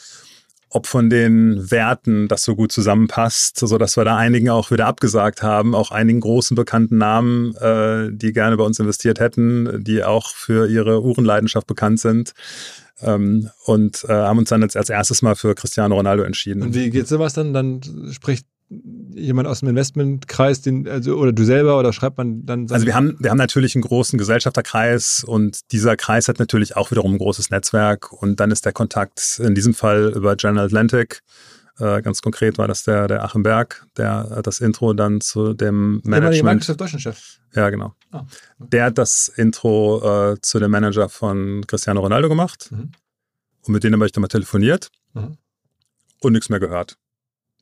ob 0.69 0.87
von 0.87 1.09
den 1.09 1.71
Werten 1.71 2.27
das 2.27 2.43
so 2.43 2.55
gut 2.55 2.71
zusammenpasst, 2.71 3.59
so 3.59 3.77
dass 3.77 3.97
wir 3.97 4.05
da 4.05 4.17
einigen 4.17 4.49
auch 4.49 4.71
wieder 4.71 4.85
abgesagt 4.85 5.41
haben, 5.41 5.73
auch 5.73 5.91
einigen 5.91 6.19
großen 6.19 6.55
bekannten 6.55 6.97
Namen, 6.97 7.55
äh, 7.55 8.09
die 8.11 8.33
gerne 8.33 8.57
bei 8.57 8.63
uns 8.63 8.79
investiert 8.79 9.19
hätten, 9.19 9.83
die 9.83 10.03
auch 10.03 10.29
für 10.29 10.67
ihre 10.69 11.01
Uhrenleidenschaft 11.03 11.67
bekannt 11.67 11.99
sind. 11.99 12.33
Ähm, 13.01 13.49
und 13.65 14.03
äh, 14.09 14.13
haben 14.13 14.39
uns 14.39 14.49
dann 14.49 14.61
als, 14.61 14.75
als 14.75 14.89
erstes 14.89 15.21
mal 15.21 15.35
für 15.35 15.55
Cristiano 15.55 15.95
Ronaldo 15.95 16.23
entschieden. 16.23 16.61
Und 16.61 16.75
wie 16.75 16.89
geht 16.89 17.07
sowas 17.07 17.33
dann? 17.33 17.53
Dann 17.53 17.81
spricht 18.11 18.45
jemand 19.13 19.47
aus 19.47 19.59
dem 19.59 19.69
Investmentkreis, 19.69 20.61
den, 20.61 20.87
also, 20.87 21.15
oder 21.15 21.31
du 21.31 21.43
selber, 21.43 21.79
oder 21.79 21.93
schreibt 21.93 22.17
man 22.17 22.45
dann? 22.45 22.67
Also 22.71 22.85
wir 22.85 22.95
haben, 22.95 23.15
wir 23.19 23.29
haben 23.29 23.37
natürlich 23.37 23.75
einen 23.75 23.83
großen 23.83 24.17
Gesellschafterkreis 24.17 25.23
und 25.25 25.71
dieser 25.71 25.95
Kreis 25.97 26.27
hat 26.27 26.39
natürlich 26.39 26.75
auch 26.75 26.91
wiederum 26.91 27.13
ein 27.13 27.17
großes 27.17 27.49
Netzwerk 27.49 28.11
und 28.11 28.39
dann 28.39 28.51
ist 28.51 28.65
der 28.65 28.73
Kontakt 28.73 29.39
in 29.43 29.55
diesem 29.55 29.73
Fall 29.73 30.13
über 30.15 30.35
General 30.35 30.65
Atlantic. 30.65 31.21
Äh, 31.79 32.01
ganz 32.01 32.21
konkret 32.21 32.57
war 32.57 32.67
das 32.67 32.83
der, 32.83 33.07
der 33.07 33.23
Achim 33.23 33.43
Berg, 33.43 33.85
der 33.95 34.41
das 34.43 34.59
Intro 34.59 34.93
dann 34.93 35.21
zu 35.21 35.53
dem 35.53 36.01
Management. 36.03 36.67
Der 36.67 36.75
Deutschland 36.75 37.01
Chef. 37.01 37.39
Ja, 37.55 37.69
genau. 37.69 37.95
Ah, 38.11 38.25
okay. 38.59 38.69
Der 38.71 38.85
hat 38.85 38.97
das 38.97 39.29
Intro 39.29 40.33
äh, 40.33 40.41
zu 40.41 40.59
dem 40.59 40.71
Manager 40.71 41.07
von 41.07 41.65
Cristiano 41.67 42.01
Ronaldo 42.01 42.27
gemacht. 42.27 42.69
Mhm. 42.71 42.91
Und 43.61 43.73
mit 43.73 43.83
denen 43.83 43.95
habe 43.95 44.05
ich 44.05 44.11
dann 44.11 44.21
mal 44.21 44.27
telefoniert 44.27 44.89
mhm. 45.13 45.37
und 46.21 46.33
nichts 46.33 46.49
mehr 46.49 46.59
gehört. 46.59 46.97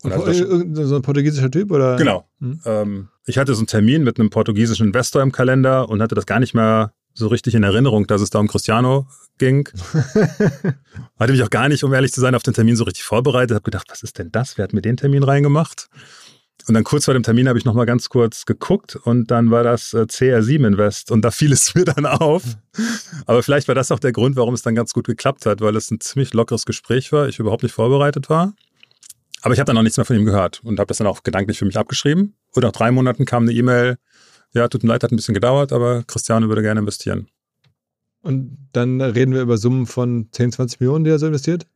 So 0.03 0.95
ein 0.95 1.01
portugiesischer 1.01 1.49
Typ 1.49 1.71
oder? 1.71 1.95
Genau. 1.95 2.27
Hm. 2.39 2.61
Ähm, 2.65 3.07
ich 3.25 3.37
hatte 3.37 3.53
so 3.55 3.59
einen 3.59 3.67
Termin 3.67 4.03
mit 4.03 4.19
einem 4.19 4.29
portugiesischen 4.29 4.87
Investor 4.87 5.21
im 5.21 5.31
Kalender 5.31 5.89
und 5.89 6.01
hatte 6.01 6.15
das 6.15 6.25
gar 6.25 6.39
nicht 6.39 6.53
mehr 6.53 6.93
so 7.13 7.27
richtig 7.27 7.55
in 7.55 7.63
Erinnerung, 7.63 8.05
dass 8.05 8.21
es 8.21 8.29
da 8.29 8.39
um 8.39 8.47
Cristiano 8.47 9.07
ging. 9.39 9.67
hatte 11.19 11.31
mich 11.31 11.41
auch 11.43 11.49
gar 11.49 11.67
nicht, 11.67 11.83
um 11.83 11.93
ehrlich 11.93 12.13
zu 12.13 12.21
sein, 12.21 12.35
auf 12.35 12.43
den 12.43 12.53
Termin 12.53 12.75
so 12.75 12.83
richtig 12.83 13.03
vorbereitet. 13.03 13.55
Habe 13.55 13.63
gedacht, 13.63 13.87
was 13.89 14.03
ist 14.03 14.19
denn 14.19 14.31
das? 14.31 14.57
Wer 14.57 14.63
hat 14.63 14.73
mir 14.73 14.81
den 14.81 14.97
Termin 14.97 15.23
reingemacht? 15.23 15.89
Und 16.67 16.73
dann 16.73 16.83
kurz 16.83 17.05
vor 17.05 17.13
dem 17.13 17.23
Termin 17.23 17.47
habe 17.47 17.57
ich 17.57 17.65
nochmal 17.65 17.85
ganz 17.85 18.09
kurz 18.09 18.45
geguckt 18.45 18.97
und 18.97 19.31
dann 19.31 19.51
war 19.51 19.63
das 19.63 19.93
äh, 19.93 20.01
CR7 20.01 20.67
Invest 20.67 21.11
und 21.11 21.21
da 21.23 21.31
fiel 21.31 21.53
es 21.53 21.73
mir 21.75 21.85
dann 21.85 22.05
auf. 22.05 22.43
Aber 23.25 23.41
vielleicht 23.41 23.67
war 23.67 23.75
das 23.75 23.91
auch 23.91 23.99
der 23.99 24.11
Grund, 24.11 24.35
warum 24.35 24.53
es 24.53 24.63
dann 24.63 24.75
ganz 24.75 24.93
gut 24.93 25.07
geklappt 25.07 25.45
hat, 25.45 25.61
weil 25.61 25.75
es 25.75 25.89
ein 25.91 26.01
ziemlich 26.01 26.33
lockeres 26.33 26.65
Gespräch 26.65 27.11
war, 27.11 27.29
ich 27.29 27.39
überhaupt 27.39 27.63
nicht 27.63 27.73
vorbereitet 27.73 28.29
war. 28.29 28.53
Aber 29.41 29.53
ich 29.53 29.59
habe 29.59 29.67
dann 29.67 29.75
noch 29.75 29.83
nichts 29.83 29.97
mehr 29.97 30.05
von 30.05 30.15
ihm 30.15 30.25
gehört 30.25 30.61
und 30.63 30.79
habe 30.79 30.87
das 30.87 30.97
dann 30.97 31.07
auch 31.07 31.23
gedanklich 31.23 31.59
für 31.59 31.65
mich 31.65 31.77
abgeschrieben. 31.77 32.35
Und 32.53 32.63
nach 32.63 32.71
drei 32.71 32.91
Monaten 32.91 33.25
kam 33.25 33.43
eine 33.43 33.53
E-Mail, 33.53 33.97
ja, 34.53 34.67
tut 34.67 34.83
mir 34.83 34.89
leid, 34.89 35.03
hat 35.03 35.11
ein 35.11 35.15
bisschen 35.15 35.33
gedauert, 35.33 35.71
aber 35.71 36.03
Christiane 36.03 36.49
würde 36.49 36.61
gerne 36.61 36.79
investieren. 36.79 37.27
Und 38.21 38.57
dann 38.73 38.99
reden 38.99 39.33
wir 39.33 39.41
über 39.41 39.57
Summen 39.57 39.85
von 39.85 40.29
10, 40.31 40.53
20 40.53 40.79
Millionen, 40.79 41.03
die 41.05 41.11
er 41.11 41.19
so 41.19 41.27
investiert? 41.27 41.67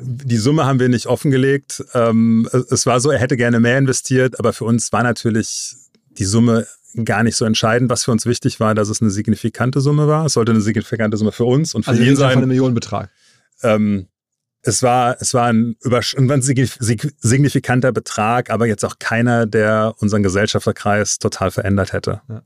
Die 0.00 0.36
Summe 0.36 0.64
haben 0.64 0.80
wir 0.80 0.88
nicht 0.88 1.06
offengelegt. 1.06 1.84
Ähm, 1.94 2.48
es 2.70 2.86
war 2.86 2.98
so, 2.98 3.10
er 3.10 3.20
hätte 3.20 3.36
gerne 3.36 3.60
mehr 3.60 3.78
investiert, 3.78 4.38
aber 4.40 4.52
für 4.52 4.64
uns 4.64 4.92
war 4.92 5.04
natürlich 5.04 5.76
die 6.18 6.24
Summe 6.24 6.66
gar 7.04 7.22
nicht 7.22 7.36
so 7.36 7.44
entscheidend. 7.44 7.90
Was 7.90 8.04
für 8.04 8.10
uns 8.10 8.26
wichtig 8.26 8.58
war, 8.58 8.74
dass 8.74 8.88
es 8.88 9.00
eine 9.00 9.10
signifikante 9.10 9.80
Summe 9.80 10.08
war. 10.08 10.26
Es 10.26 10.32
sollte 10.32 10.52
eine 10.52 10.60
signifikante 10.60 11.16
Summe 11.16 11.32
für 11.32 11.44
uns 11.44 11.74
und 11.74 11.84
für 11.84 11.92
also 11.92 12.02
ihn 12.02 12.16
sein. 12.16 12.32
Von 12.32 12.38
einem 12.38 12.48
Millionenbetrag. 12.48 13.10
Ähm, 13.62 14.08
es 14.66 14.82
war, 14.82 15.16
es 15.20 15.34
war 15.34 15.46
ein, 15.46 15.76
ein 15.84 16.42
signifikanter 16.42 17.92
Betrag, 17.92 18.50
aber 18.50 18.66
jetzt 18.66 18.84
auch 18.84 18.98
keiner, 18.98 19.46
der 19.46 19.94
unseren 19.98 20.22
Gesellschafterkreis 20.22 21.18
total 21.18 21.50
verändert 21.50 21.92
hätte. 21.92 22.22
Ja. 22.28 22.42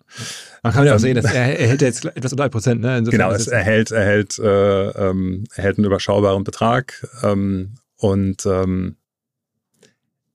Man 0.62 0.72
kann 0.72 0.86
ja 0.86 0.96
auch 0.96 0.98
sehen, 0.98 1.14
dass 1.14 1.24
er, 1.32 1.58
er 1.58 1.68
hält 1.68 1.80
jetzt 1.80 2.04
etwas 2.04 2.32
unter 2.32 2.44
ein 2.44 2.50
Prozent. 2.50 2.80
Ne? 2.80 2.98
Insofern 2.98 3.20
genau, 3.20 3.32
es 3.32 3.46
erhält, 3.46 3.92
erhält, 3.92 4.38
äh, 4.38 4.88
ähm, 4.90 5.44
erhält 5.54 5.78
einen 5.78 5.86
überschaubaren 5.86 6.42
Betrag. 6.42 7.06
Ähm, 7.22 7.76
und 7.96 8.44
ähm, 8.46 8.96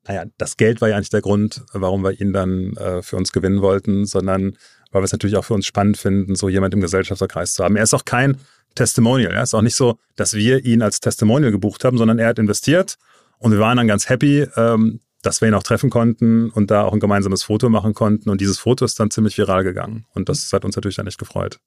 naja, 0.07 0.25
das 0.37 0.57
Geld 0.57 0.79
war 0.79 0.89
ja 0.89 0.99
nicht 0.99 1.13
der 1.13 1.21
Grund, 1.21 1.63
warum 1.73 2.03
wir 2.03 2.19
ihn 2.19 2.31
dann 2.31 2.75
äh, 2.77 3.01
für 3.01 3.17
uns 3.17 3.31
gewinnen 3.33 3.61
wollten, 3.61 4.05
sondern 4.05 4.57
weil 4.91 5.01
wir 5.01 5.05
es 5.05 5.11
natürlich 5.11 5.35
auch 5.35 5.45
für 5.45 5.53
uns 5.53 5.65
spannend 5.65 5.97
finden, 5.97 6.35
so 6.35 6.47
jemand 6.47 6.73
im 6.73 6.81
Gesellschafterkreis 6.81 7.53
zu 7.53 7.63
haben. 7.63 7.75
Er 7.75 7.83
ist 7.83 7.93
auch 7.93 8.05
kein 8.05 8.37
Testimonial. 8.75 9.33
Ja? 9.33 9.41
Ist 9.41 9.53
auch 9.53 9.61
nicht 9.61 9.75
so, 9.75 9.97
dass 10.15 10.33
wir 10.33 10.65
ihn 10.65 10.81
als 10.81 10.99
Testimonial 10.99 11.51
gebucht 11.51 11.83
haben, 11.83 11.97
sondern 11.97 12.19
er 12.19 12.27
hat 12.27 12.39
investiert 12.39 12.97
und 13.37 13.51
wir 13.51 13.59
waren 13.59 13.77
dann 13.77 13.87
ganz 13.87 14.09
happy, 14.09 14.47
ähm, 14.55 15.01
dass 15.21 15.41
wir 15.41 15.47
ihn 15.47 15.53
auch 15.53 15.63
treffen 15.63 15.89
konnten 15.89 16.49
und 16.49 16.71
da 16.71 16.83
auch 16.83 16.93
ein 16.93 16.99
gemeinsames 16.99 17.43
Foto 17.43 17.69
machen 17.69 17.93
konnten. 17.93 18.29
Und 18.29 18.41
dieses 18.41 18.59
Foto 18.59 18.85
ist 18.85 18.99
dann 18.99 19.09
ziemlich 19.11 19.37
viral 19.37 19.63
gegangen. 19.63 20.05
Und 20.13 20.29
das 20.29 20.51
hat 20.53 20.65
uns 20.65 20.75
natürlich 20.75 20.97
dann 20.97 21.07
echt 21.07 21.17
gefreut. 21.17 21.59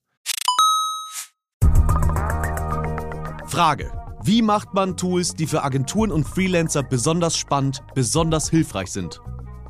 Frage. 3.46 3.90
Wie 4.24 4.42
macht 4.42 4.74
man 4.74 4.96
Tools, 4.96 5.34
die 5.34 5.46
für 5.46 5.62
Agenturen 5.62 6.10
und 6.10 6.24
Freelancer 6.24 6.82
besonders 6.82 7.36
spannend, 7.36 7.82
besonders 7.94 8.50
hilfreich 8.50 8.88
sind? 8.88 9.20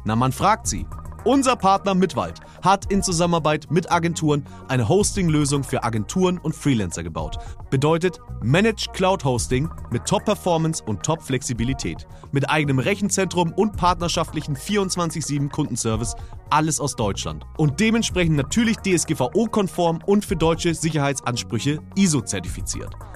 Na, 0.05 0.16
man 0.16 0.33
fragt 0.33 0.66
sie. 0.66 0.87
Unser 1.25 1.57
Partner 1.57 1.94
Mitwald 1.94 2.40
hat 2.66 2.92
in 2.92 3.02
Zusammenarbeit 3.02 3.70
mit 3.70 3.90
Agenturen 3.90 4.44
eine 4.68 4.87
Hosting-Lösung 4.87 5.64
für 5.64 5.85
Agenturen 5.85 6.37
und 6.37 6.55
Freelancer 6.55 7.02
gebaut. 7.02 7.38
Bedeutet 7.70 8.20
Managed 8.42 8.92
Cloud 8.92 9.24
Hosting 9.24 9.70
mit 9.90 10.05
Top-Performance 10.05 10.83
und 10.85 11.02
Top-Flexibilität. 11.02 12.07
Mit 12.33 12.50
eigenem 12.50 12.79
Rechenzentrum 12.79 13.52
und 13.52 13.76
partnerschaftlichen 13.76 14.57
24-7 14.57 15.48
Kundenservice. 15.48 16.14
Alles 16.50 16.81
aus 16.81 16.96
Deutschland. 16.96 17.44
Und 17.57 17.81
dementsprechend 17.81 18.37
natürlich 18.37 18.76
DSGVO-konform 18.79 20.00
und 20.05 20.24
für 20.24 20.37
deutsche 20.37 20.74
Sicherheitsansprüche 20.74 21.79
ISO-zertifiziert. 21.94 22.94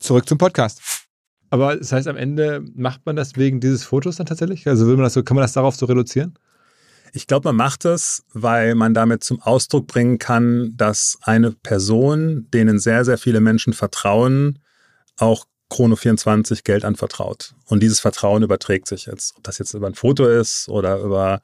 Zurück 0.00 0.28
zum 0.28 0.38
Podcast. 0.38 1.06
Aber 1.50 1.76
das 1.76 1.92
heißt, 1.92 2.08
am 2.08 2.16
Ende 2.16 2.64
macht 2.74 3.06
man 3.06 3.14
das 3.14 3.36
wegen 3.36 3.60
dieses 3.60 3.84
Fotos 3.84 4.16
dann 4.16 4.26
tatsächlich? 4.26 4.66
Also 4.66 4.88
will 4.88 4.96
man 4.96 5.04
das 5.04 5.12
so, 5.12 5.22
kann 5.22 5.36
man 5.36 5.42
das 5.42 5.52
darauf 5.52 5.76
so 5.76 5.86
reduzieren? 5.86 6.36
Ich 7.12 7.26
glaube, 7.26 7.48
man 7.48 7.56
macht 7.56 7.84
es, 7.84 8.24
weil 8.32 8.74
man 8.74 8.94
damit 8.94 9.24
zum 9.24 9.40
Ausdruck 9.42 9.86
bringen 9.86 10.18
kann, 10.18 10.74
dass 10.76 11.18
eine 11.22 11.52
Person, 11.52 12.46
denen 12.52 12.78
sehr, 12.78 13.04
sehr 13.04 13.18
viele 13.18 13.40
Menschen 13.40 13.72
vertrauen, 13.72 14.58
auch 15.16 15.44
Chrono 15.70 15.96
24 15.96 16.64
Geld 16.64 16.84
anvertraut. 16.84 17.54
Und 17.66 17.82
dieses 17.82 18.00
Vertrauen 18.00 18.42
überträgt 18.42 18.88
sich 18.88 19.06
jetzt. 19.06 19.34
Ob 19.36 19.44
das 19.44 19.58
jetzt 19.58 19.74
über 19.74 19.86
ein 19.86 19.94
Foto 19.94 20.26
ist 20.26 20.68
oder 20.68 20.98
über, 20.98 21.42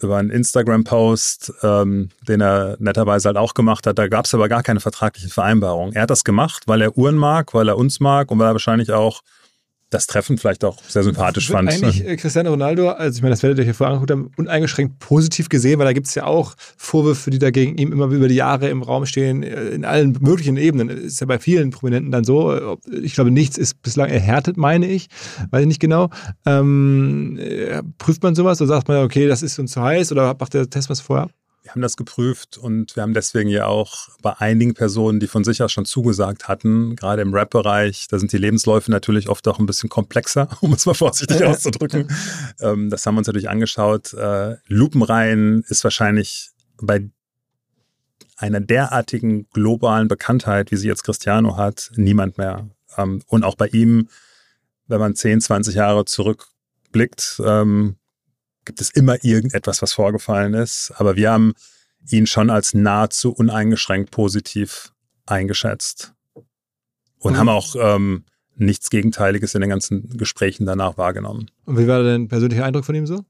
über 0.00 0.18
einen 0.18 0.30
Instagram-Post, 0.30 1.52
ähm, 1.62 2.10
den 2.28 2.40
er 2.40 2.76
netterweise 2.78 3.28
halt 3.28 3.36
auch 3.36 3.54
gemacht 3.54 3.86
hat. 3.86 3.98
Da 3.98 4.06
gab 4.08 4.26
es 4.26 4.34
aber 4.34 4.48
gar 4.48 4.62
keine 4.62 4.80
vertragliche 4.80 5.28
Vereinbarung. 5.28 5.92
Er 5.92 6.02
hat 6.02 6.10
das 6.10 6.24
gemacht, 6.24 6.64
weil 6.66 6.82
er 6.82 6.96
Uhren 6.96 7.16
mag, 7.16 7.54
weil 7.54 7.68
er 7.68 7.76
uns 7.76 7.98
mag 7.98 8.30
und 8.30 8.38
weil 8.38 8.48
er 8.48 8.54
wahrscheinlich 8.54 8.92
auch 8.92 9.22
das 9.90 10.06
Treffen 10.06 10.36
vielleicht 10.36 10.64
auch 10.64 10.76
sehr 10.86 11.02
sympathisch 11.02 11.50
fand. 11.50 11.70
Eigentlich 11.70 12.06
äh, 12.06 12.16
Cristiano 12.16 12.50
Ronaldo, 12.50 12.90
also 12.90 13.16
ich 13.16 13.22
meine, 13.22 13.32
das 13.32 13.42
werdet 13.42 13.58
ihr 13.58 13.62
euch 13.62 13.68
ja 13.68 13.72
vorher 13.72 13.94
angeguckt 13.94 14.10
haben, 14.10 14.30
uneingeschränkt 14.36 14.98
positiv 14.98 15.48
gesehen, 15.48 15.78
weil 15.78 15.86
da 15.86 15.92
gibt 15.92 16.08
es 16.08 16.14
ja 16.14 16.24
auch 16.24 16.54
Vorwürfe, 16.76 17.30
die 17.30 17.38
dagegen 17.38 17.78
ihm 17.78 17.92
immer 17.92 18.06
über 18.06 18.28
die 18.28 18.34
Jahre 18.34 18.68
im 18.68 18.82
Raum 18.82 19.06
stehen, 19.06 19.42
äh, 19.42 19.68
in 19.70 19.84
allen 19.84 20.16
möglichen 20.20 20.56
Ebenen. 20.56 20.88
Ist 20.90 21.20
ja 21.20 21.26
bei 21.26 21.38
vielen 21.38 21.70
Prominenten 21.70 22.12
dann 22.12 22.24
so. 22.24 22.78
Ich 23.02 23.14
glaube, 23.14 23.30
nichts 23.30 23.56
ist 23.56 23.80
bislang 23.82 24.10
erhärtet, 24.10 24.56
meine 24.56 24.86
ich. 24.86 25.08
Weiß 25.50 25.62
ich 25.62 25.68
nicht 25.68 25.80
genau. 25.80 26.10
Ähm, 26.44 27.38
äh, 27.38 27.82
prüft 27.96 28.22
man 28.22 28.34
sowas 28.34 28.60
oder 28.60 28.68
sagt 28.68 28.88
man, 28.88 29.04
okay, 29.04 29.26
das 29.26 29.42
ist 29.42 29.58
uns 29.58 29.72
zu 29.72 29.82
heiß 29.82 30.12
oder 30.12 30.36
macht 30.38 30.54
der 30.54 30.68
Test 30.68 30.90
was 30.90 31.00
vorher? 31.00 31.30
Wir 31.68 31.74
haben 31.74 31.82
das 31.82 31.98
geprüft 31.98 32.56
und 32.56 32.96
wir 32.96 33.02
haben 33.02 33.12
deswegen 33.12 33.50
ja 33.50 33.66
auch 33.66 34.08
bei 34.22 34.32
einigen 34.38 34.72
Personen, 34.72 35.20
die 35.20 35.26
von 35.26 35.44
sich 35.44 35.62
aus 35.62 35.70
schon 35.70 35.84
zugesagt 35.84 36.48
hatten, 36.48 36.96
gerade 36.96 37.20
im 37.20 37.34
Rap-Bereich, 37.34 38.08
da 38.08 38.18
sind 38.18 38.32
die 38.32 38.38
Lebensläufe 38.38 38.90
natürlich 38.90 39.28
oft 39.28 39.46
auch 39.48 39.58
ein 39.58 39.66
bisschen 39.66 39.90
komplexer, 39.90 40.48
um 40.62 40.72
es 40.72 40.86
mal 40.86 40.94
vorsichtig 40.94 41.44
auszudrücken. 41.44 42.08
Ähm, 42.62 42.88
das 42.88 43.04
haben 43.04 43.16
wir 43.16 43.18
uns 43.18 43.26
natürlich 43.26 43.50
angeschaut. 43.50 44.14
Äh, 44.14 44.56
Lupenreihen 44.66 45.62
ist 45.68 45.84
wahrscheinlich 45.84 46.52
bei 46.80 47.10
einer 48.38 48.60
derartigen 48.60 49.46
globalen 49.50 50.08
Bekanntheit, 50.08 50.70
wie 50.70 50.76
sie 50.76 50.88
jetzt 50.88 51.04
Cristiano 51.04 51.58
hat, 51.58 51.90
niemand 51.96 52.38
mehr. 52.38 52.66
Ähm, 52.96 53.20
und 53.26 53.44
auch 53.44 53.56
bei 53.56 53.66
ihm, 53.66 54.08
wenn 54.86 55.00
man 55.00 55.14
10, 55.14 55.42
20 55.42 55.74
Jahre 55.74 56.06
zurückblickt, 56.06 57.42
ähm, 57.44 57.97
gibt 58.68 58.82
es 58.82 58.90
immer 58.90 59.24
irgendetwas, 59.24 59.80
was 59.80 59.94
vorgefallen 59.94 60.52
ist. 60.52 60.92
Aber 60.96 61.16
wir 61.16 61.30
haben 61.30 61.54
ihn 62.10 62.26
schon 62.26 62.50
als 62.50 62.74
nahezu 62.74 63.32
uneingeschränkt 63.32 64.10
positiv 64.10 64.92
eingeschätzt. 65.24 66.12
Und 67.18 67.32
mhm. 67.32 67.36
haben 67.38 67.48
auch 67.48 67.74
ähm, 67.80 68.26
nichts 68.56 68.90
Gegenteiliges 68.90 69.54
in 69.54 69.62
den 69.62 69.70
ganzen 69.70 70.10
Gesprächen 70.10 70.66
danach 70.66 70.98
wahrgenommen. 70.98 71.50
Und 71.64 71.78
wie 71.78 71.88
war 71.88 72.02
dein 72.02 72.28
persönlicher 72.28 72.66
Eindruck 72.66 72.84
von 72.84 72.94
ihm 72.94 73.06
so? 73.06 73.24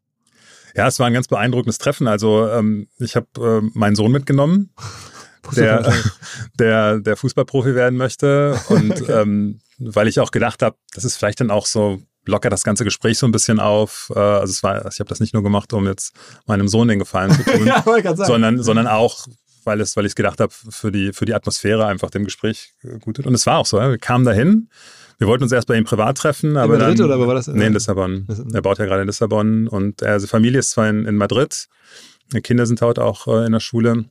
Ja, 0.75 0.89
es 0.89 0.99
war 0.99 1.07
ein 1.07 1.15
ganz 1.15 1.29
beeindruckendes 1.29 1.79
Treffen. 1.79 2.09
Also 2.09 2.49
ähm, 2.49 2.89
ich 2.99 3.15
habe 3.15 3.29
äh, 3.39 3.79
meinen 3.79 3.95
Sohn 3.95 4.11
mitgenommen, 4.11 4.75
der, 5.57 5.95
der, 6.59 6.99
der 6.99 7.17
Fußballprofi 7.17 7.77
werden 7.77 7.97
möchte. 7.97 8.59
Und 8.71 8.91
okay. 9.03 9.13
ähm, 9.13 9.61
weil 9.79 10.09
ich 10.09 10.19
auch 10.19 10.33
gedacht 10.33 10.63
habe, 10.63 10.77
das 10.95 11.05
ist 11.05 11.17
vielleicht 11.17 11.41
dann 11.41 11.53
auch 11.53 11.67
so 11.67 12.03
lockert 12.29 12.53
das 12.53 12.63
ganze 12.63 12.85
Gespräch 12.85 13.19
so 13.19 13.27
ein 13.27 13.33
bisschen 13.33 13.59
auf. 13.59 14.13
Äh, 14.15 14.19
also 14.19 14.53
es 14.53 14.63
war, 14.63 14.87
ich 14.87 15.01
habe 15.01 15.09
das 15.09 15.21
nicht 15.21 15.35
nur 15.35 15.43
gemacht, 15.43 15.73
um 15.73 15.87
jetzt 15.87 16.13
meinem 16.47 16.69
Sohn 16.69 16.89
den 16.89 16.99
Gefallen 16.99 17.33
zu 17.33 17.43
tun, 17.51 17.67
ja, 17.67 17.83
sondern, 18.15 18.63
sondern 18.63 18.87
auch, 18.87 19.27
weil 19.65 19.81
es, 19.81 19.97
weil 19.97 20.05
ich 20.05 20.11
es 20.11 20.17
gedacht 20.17 20.41
habe, 20.41 20.53
für 20.53 20.93
die, 20.93 21.13
für 21.13 21.25
die 21.25 21.35
Atmosphäre 21.35 21.87
einfach 21.87 22.11
dem 22.11 22.25
Gespräch 22.25 22.75
gut 23.01 23.17
tut. 23.17 23.27
Und 23.27 23.35
es 23.35 23.47
war 23.47 23.59
auch 23.59 23.67
so. 23.67 23.79
Wir 23.79 23.99
kamen 23.99 24.25
dahin. 24.25 24.69
Wir 25.19 25.27
wollten 25.27 25.43
uns 25.43 25.51
erst 25.51 25.67
bei 25.67 25.77
ihm 25.77 25.85
privat 25.85 26.17
treffen, 26.17 26.57
aber 26.57 26.75
in 26.75 26.81
Madrid 26.81 27.01
dann, 27.01 27.07
oder 27.07 27.27
war 27.27 27.35
das? 27.35 27.49
Nee, 27.49 27.67
in 27.67 27.73
Lissabon. 27.73 28.29
Er 28.55 28.63
baut 28.63 28.79
ja 28.79 28.85
gerade 28.85 29.01
in 29.03 29.09
Lissabon 29.09 29.67
und 29.67 30.01
er, 30.01 30.13
also 30.13 30.29
Familie 30.29 30.61
ist 30.61 30.71
zwar 30.71 30.89
in, 30.89 31.07
in 31.07 31.17
Madrid, 31.17 31.67
die 32.33 32.41
Kinder 32.41 32.67
sind 32.67 32.81
dort 32.81 33.01
auch 33.01 33.27
äh, 33.27 33.47
in 33.47 33.53
der 33.53 33.59
Schule, 33.59 34.05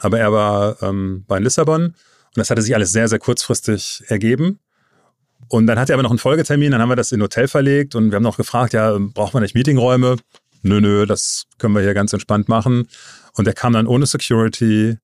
aber 0.00 0.18
er 0.18 0.32
war 0.32 0.82
ähm, 0.82 1.24
bei 1.28 1.38
Lissabon 1.38 1.84
und 1.84 1.94
das 2.34 2.50
hatte 2.50 2.62
sich 2.62 2.74
alles 2.74 2.90
sehr, 2.90 3.06
sehr 3.06 3.20
kurzfristig 3.20 4.02
ergeben. 4.08 4.58
Und 5.48 5.66
dann 5.66 5.78
hat 5.78 5.90
er 5.90 5.94
aber 5.94 6.02
noch 6.02 6.10
einen 6.10 6.18
Folgetermin, 6.18 6.72
dann 6.72 6.80
haben 6.80 6.88
wir 6.88 6.96
das 6.96 7.12
in 7.12 7.20
ein 7.20 7.24
Hotel 7.24 7.48
verlegt 7.48 7.94
und 7.94 8.10
wir 8.10 8.16
haben 8.16 8.22
noch 8.22 8.36
gefragt, 8.36 8.72
ja, 8.72 8.96
braucht 8.98 9.34
man 9.34 9.42
nicht 9.42 9.54
Meetingräume? 9.54 10.16
Nö, 10.62 10.80
nö, 10.80 11.06
das 11.06 11.44
können 11.58 11.74
wir 11.74 11.82
hier 11.82 11.94
ganz 11.94 12.12
entspannt 12.12 12.48
machen. 12.48 12.88
Und 13.34 13.46
er 13.46 13.52
kam 13.52 13.72
dann 13.72 13.86
ohne 13.86 14.06
Security. 14.06 14.96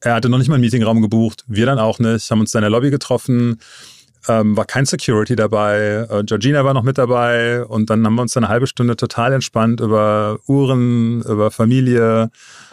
Er 0.00 0.14
hatte 0.14 0.28
noch 0.28 0.38
nicht 0.38 0.48
mal 0.48 0.54
einen 0.54 0.62
Meetingraum 0.62 1.02
gebucht, 1.02 1.44
wir 1.46 1.66
dann 1.66 1.78
auch 1.78 1.98
nicht, 1.98 2.30
haben 2.30 2.40
uns 2.40 2.52
dann 2.52 2.60
in 2.60 2.64
der 2.64 2.70
Lobby 2.70 2.90
getroffen. 2.90 3.60
Ähm, 4.26 4.56
war 4.56 4.64
kein 4.64 4.84
Security 4.84 5.36
dabei, 5.36 6.06
äh, 6.10 6.24
Georgina 6.24 6.64
war 6.64 6.74
noch 6.74 6.82
mit 6.82 6.98
dabei 6.98 7.64
und 7.64 7.88
dann 7.88 8.04
haben 8.04 8.16
wir 8.16 8.22
uns 8.22 8.36
eine 8.36 8.48
halbe 8.48 8.66
Stunde 8.66 8.96
total 8.96 9.32
entspannt 9.32 9.80
über 9.80 10.38
Uhren, 10.46 11.22
über 11.22 11.50
Familie, 11.50 12.30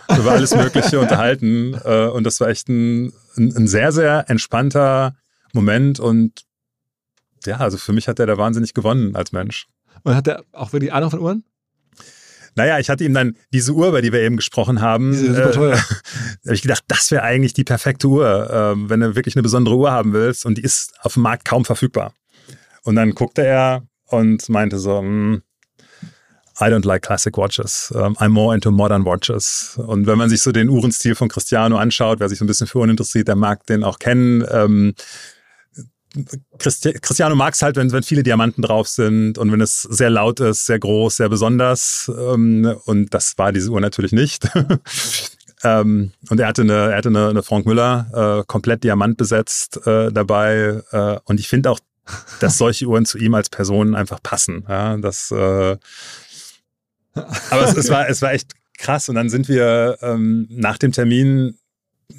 über 0.10 0.32
alles 0.32 0.56
Mögliche 0.56 1.00
unterhalten. 1.00 1.80
Äh, 1.86 2.08
und 2.08 2.24
das 2.24 2.40
war 2.42 2.50
echt 2.50 2.68
ein, 2.68 3.14
ein, 3.38 3.56
ein 3.56 3.68
sehr, 3.68 3.92
sehr 3.92 4.30
entspannter 4.30 5.16
Moment 5.54 6.00
und 6.00 6.46
ja, 7.46 7.58
also 7.58 7.78
für 7.78 7.94
mich 7.94 8.08
hat 8.08 8.20
er 8.20 8.26
da 8.26 8.38
wahnsinnig 8.38 8.74
gewonnen 8.74 9.16
als 9.16 9.32
Mensch. 9.32 9.68
Und 10.04 10.16
hat 10.16 10.28
er 10.28 10.44
auch 10.52 10.74
wirklich 10.74 10.94
Ahnung 10.94 11.12
von 11.12 11.20
Uhren? 11.20 11.44
Naja, 12.56 12.80
ich 12.80 12.90
hatte 12.90 13.04
ihm 13.04 13.14
dann 13.14 13.36
diese 13.52 13.74
Uhr, 13.74 13.90
über 13.90 14.02
die 14.02 14.14
wir 14.14 14.22
eben 14.22 14.38
gesprochen 14.38 14.80
haben, 14.80 15.12
diese 15.12 15.36
super 15.36 15.52
teuer. 15.52 15.78
Äh, 16.44 16.48
habe 16.48 16.56
ich 16.56 16.62
gedacht, 16.62 16.84
das 16.88 17.10
wäre 17.10 17.24
eigentlich 17.24 17.54
die 17.54 17.64
perfekte 17.64 18.08
Uhr, 18.08 18.50
äh, 18.50 18.90
wenn 18.90 19.00
du 19.00 19.16
wirklich 19.16 19.36
eine 19.36 19.42
besondere 19.42 19.76
Uhr 19.76 19.92
haben 19.92 20.14
willst 20.14 20.46
und 20.46 20.60
die 20.60 20.62
ist 20.62 20.94
auf 21.02 21.16
dem 21.16 21.24
Markt 21.24 21.44
kaum 21.44 21.66
verfügbar. 21.66 22.14
Und 22.84 22.96
dann 22.96 23.16
guckte 23.16 23.44
er 23.44 23.84
und 24.06 24.48
meinte 24.48 24.78
so, 24.78 25.02
mm, 25.02 25.42
I 26.62 26.66
don't 26.66 26.86
like 26.86 27.02
classic 27.02 27.36
watches. 27.38 27.92
Um, 27.92 28.16
I'm 28.18 28.30
more 28.30 28.54
into 28.54 28.72
modern 28.72 29.04
watches. 29.04 29.78
Und 29.78 30.08
wenn 30.08 30.18
man 30.18 30.30
sich 30.30 30.42
so 30.42 30.52
den 30.52 30.70
Uhrenstil 30.70 31.16
von 31.16 31.28
Cristiano 31.28 31.78
anschaut, 31.78 32.20
wer 32.20 32.30
sich 32.30 32.40
so 32.40 32.46
ein 32.46 32.48
bisschen 32.48 32.68
für 32.68 32.78
Uhren 32.78 32.92
interessiert, 32.92 33.28
der 33.28 33.36
mag 33.36 33.66
den 33.66 33.84
auch 33.84 34.00
kennen. 34.00 34.46
Ähm, 34.50 34.94
Christi 36.58 36.94
Cristiano 36.94 37.36
mag 37.36 37.54
es 37.54 37.62
halt, 37.62 37.76
wenn, 37.76 37.92
wenn 37.92 38.04
viele 38.04 38.24
Diamanten 38.24 38.62
drauf 38.62 38.88
sind 38.88 39.38
und 39.38 39.52
wenn 39.52 39.62
es 39.62 39.82
sehr 39.82 40.10
laut 40.10 40.40
ist, 40.40 40.66
sehr 40.66 40.80
groß, 40.80 41.18
sehr 41.18 41.30
besonders. 41.30 42.12
Ähm, 42.18 42.76
und 42.86 43.14
das 43.14 43.38
war 43.38 43.52
diese 43.52 43.70
Uhr 43.72 43.82
natürlich 43.82 44.12
nicht. 44.12 44.48
ähm, 45.64 46.12
und 46.30 46.40
er 46.40 46.48
hatte 46.48 46.62
eine, 46.62 46.74
er 46.74 46.98
hatte 46.98 47.10
eine, 47.10 47.30
eine 47.30 47.44
Frank 47.44 47.66
Müller, 47.66 48.42
äh, 48.42 48.44
komplett 48.48 48.84
Diamant 48.84 49.18
besetzt 49.18 49.86
äh, 49.86 50.12
dabei. 50.12 50.82
Äh, 50.92 51.18
und 51.26 51.40
ich 51.40 51.48
finde 51.48 51.72
auch, 51.72 51.80
dass 52.40 52.58
solche 52.58 52.86
Uhren 52.86 53.06
zu 53.06 53.18
ihm 53.18 53.34
als 53.34 53.50
Person 53.50 53.96
einfach 53.96 54.22
passen. 54.22 54.66
Ja, 54.68 54.98
das, 54.98 55.32
äh, 55.32 55.78
aber 57.16 57.64
es, 57.64 57.76
es, 57.78 57.90
war, 57.90 58.10
es 58.10 58.22
war 58.22 58.34
echt 58.34 58.54
krass. 58.78 59.10
Und 59.10 59.16
dann 59.16 59.30
sind 59.30 59.48
wir 59.48 59.98
ähm, 60.02 60.48
nach 60.50 60.78
dem 60.78 60.92
Termin, 60.92 61.58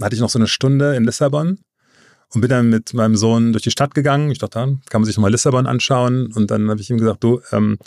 hatte 0.01 0.15
ich 0.15 0.21
noch 0.21 0.31
so 0.31 0.39
eine 0.39 0.49
Stunde 0.49 0.97
in 0.97 1.05
Lissabon 1.05 1.59
und 2.35 2.41
bin 2.41 2.51
dann 2.51 2.69
mit 2.69 2.93
meinem 2.95 3.17
Sohn 3.17 3.53
durch 3.53 3.63
die 3.63 3.71
Stadt 3.71 3.95
gegangen. 3.95 4.31
Ich 4.31 4.39
dachte, 4.39 4.79
kann 4.89 5.01
man 5.01 5.05
sich 5.05 5.17
nochmal 5.17 5.31
Lissabon 5.31 5.67
anschauen. 5.67 6.33
Und 6.33 6.51
dann 6.51 6.69
habe 6.71 6.81
ich 6.81 6.91
ihm 6.91 6.99
gesagt, 6.99 7.23
du, 7.23 7.41
ähm, 7.53 7.79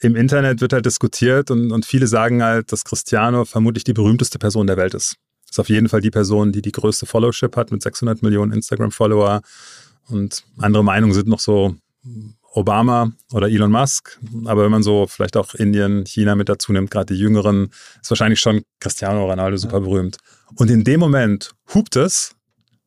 im 0.00 0.16
Internet 0.16 0.60
wird 0.60 0.72
halt 0.72 0.86
diskutiert 0.86 1.50
und, 1.50 1.72
und 1.72 1.84
viele 1.84 2.06
sagen 2.06 2.42
halt, 2.42 2.72
dass 2.72 2.84
Cristiano 2.84 3.44
vermutlich 3.44 3.84
die 3.84 3.92
berühmteste 3.92 4.38
Person 4.38 4.66
der 4.66 4.76
Welt 4.76 4.94
ist. 4.94 5.16
Ist 5.48 5.60
auf 5.60 5.68
jeden 5.68 5.88
Fall 5.88 6.00
die 6.00 6.10
Person, 6.10 6.52
die 6.52 6.62
die 6.62 6.72
größte 6.72 7.06
Followship 7.06 7.56
hat 7.56 7.70
mit 7.70 7.82
600 7.82 8.22
Millionen 8.22 8.52
Instagram-Follower. 8.52 9.42
Und 10.08 10.44
andere 10.58 10.84
Meinungen 10.84 11.12
sind 11.12 11.28
noch 11.28 11.40
so 11.40 11.74
Obama 12.52 13.12
oder 13.32 13.48
Elon 13.48 13.70
Musk. 13.70 14.18
Aber 14.46 14.64
wenn 14.64 14.70
man 14.70 14.82
so 14.82 15.06
vielleicht 15.06 15.36
auch 15.36 15.54
Indien, 15.54 16.04
China 16.06 16.34
mit 16.34 16.48
dazu 16.48 16.72
nimmt, 16.72 16.90
gerade 16.90 17.14
die 17.14 17.20
Jüngeren, 17.20 17.70
ist 18.00 18.10
wahrscheinlich 18.10 18.40
schon 18.40 18.62
Cristiano 18.80 19.26
Ronaldo 19.26 19.56
super 19.56 19.80
berühmt. 19.80 20.16
Und 20.54 20.70
in 20.70 20.84
dem 20.84 21.00
Moment 21.00 21.52
hupt 21.74 21.96
es, 21.96 22.34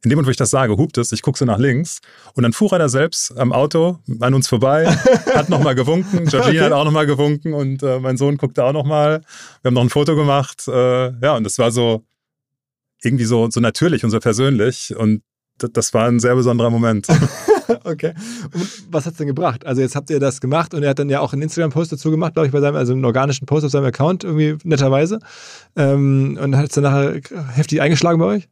in 0.04 0.10
dem 0.10 0.18
Moment, 0.18 0.28
wo 0.28 0.32
ich 0.32 0.38
das 0.38 0.50
sage, 0.50 0.76
hupt 0.78 0.98
es, 0.98 1.12
ich 1.12 1.22
gucke 1.22 1.38
so 1.38 1.46
nach 1.46 1.58
links 1.58 2.00
und 2.34 2.44
dann 2.44 2.52
fuhr 2.52 2.72
er 2.74 2.80
da 2.80 2.90
selbst 2.90 3.38
am 3.38 3.54
Auto 3.54 4.00
an 4.20 4.34
uns 4.34 4.48
vorbei, 4.48 4.88
hat 5.34 5.50
nochmal 5.50 5.76
gewunken, 5.76 6.26
Georgina 6.26 6.40
okay. 6.42 6.60
hat 6.62 6.72
auch 6.74 6.86
nochmal 6.86 7.06
gewunken 7.06 7.54
und 7.54 7.82
äh, 7.84 8.00
mein 8.00 8.18
Sohn 8.18 8.38
guckte 8.38 8.64
auch 8.66 8.74
nochmal. 8.74 9.22
Wir 9.62 9.70
haben 9.70 9.76
noch 9.76 9.82
ein 9.82 9.90
Foto 9.90 10.16
gemacht. 10.16 10.68
Äh, 10.68 11.12
ja, 11.22 11.36
und 11.36 11.46
das 11.46 11.58
war 11.58 11.72
so 11.72 12.04
irgendwie 13.02 13.26
so, 13.26 13.50
so 13.50 13.60
natürlich 13.60 14.04
und 14.04 14.12
so 14.12 14.20
persönlich 14.20 14.96
und 14.96 15.24
das 15.58 15.94
war 15.94 16.08
ein 16.08 16.20
sehr 16.20 16.36
besonderer 16.36 16.70
Moment. 16.70 17.08
okay. 17.84 18.14
Und 18.54 18.70
was 18.92 19.06
hat 19.06 19.14
es 19.14 19.18
denn 19.18 19.28
gebracht? 19.28 19.66
Also 19.66 19.82
jetzt 19.82 19.96
habt 19.96 20.10
ihr 20.10 20.20
das 20.20 20.42
gemacht 20.42 20.74
und 20.74 20.84
er 20.84 20.90
hat 20.90 21.00
dann 21.00 21.10
ja 21.10 21.20
auch 21.20 21.32
einen 21.32 21.44
Instagram-Post 21.44 21.92
dazu 21.92 22.12
gemacht, 22.12 22.34
glaube 22.34 22.48
ich, 22.48 22.52
bei 22.52 22.60
seinem, 22.60 22.76
also 22.76 22.94
einen 22.94 23.06
organischen 23.06 23.46
Post 23.46 23.66
auf 23.66 23.72
seinem 23.72 23.86
Account, 23.86 24.24
irgendwie 24.24 24.58
netterweise. 24.64 25.20
Ähm, 25.76 26.38
und 26.42 26.58
hat 26.58 26.66
es 26.66 26.76
dann 26.76 26.84
nachher 26.84 27.22
heftig 27.54 27.82
eingeschlagen 27.82 28.20
bei 28.20 28.26
euch? 28.26 28.48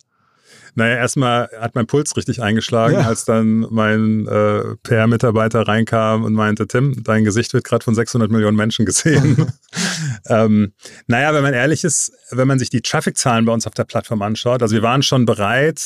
Naja, 0.76 0.96
erstmal 0.96 1.50
hat 1.60 1.76
mein 1.76 1.88
Puls 1.88 2.16
richtig 2.16 2.42
eingeschlagen, 2.42 2.96
ja. 2.96 3.08
als 3.08 3.26
dann 3.26 3.68
mein 3.70 4.28
äh, 4.28 4.76
PR-Mitarbeiter 4.84 5.68
reinkam 5.68 6.24
und 6.24 6.34
meinte, 6.34 6.68
Tim, 6.68 7.04
dein 7.04 7.26
Gesicht 7.26 7.54
wird 7.54 7.66
gerade 7.66 7.84
von 7.84 7.96
600 7.96 8.32
Millionen 8.32 8.56
Menschen 8.56 8.86
gesehen. 8.86 9.52
ähm, 10.28 10.74
naja, 11.08 11.34
wenn 11.34 11.44
man 11.44 11.54
ehrlich 11.54 11.84
ist, 11.84 12.14
wenn 12.32 12.48
man 12.48 12.60
sich 12.60 12.70
die 12.70 12.82
Traffic-Zahlen 12.82 13.46
bei 13.46 13.54
uns 13.54 13.68
auf 13.68 13.74
der 13.74 13.84
Plattform 13.84 14.22
anschaut, 14.22 14.62
also 14.62 14.74
wir 14.74 14.82
waren 14.82 15.04
schon 15.04 15.26
bereit, 15.26 15.82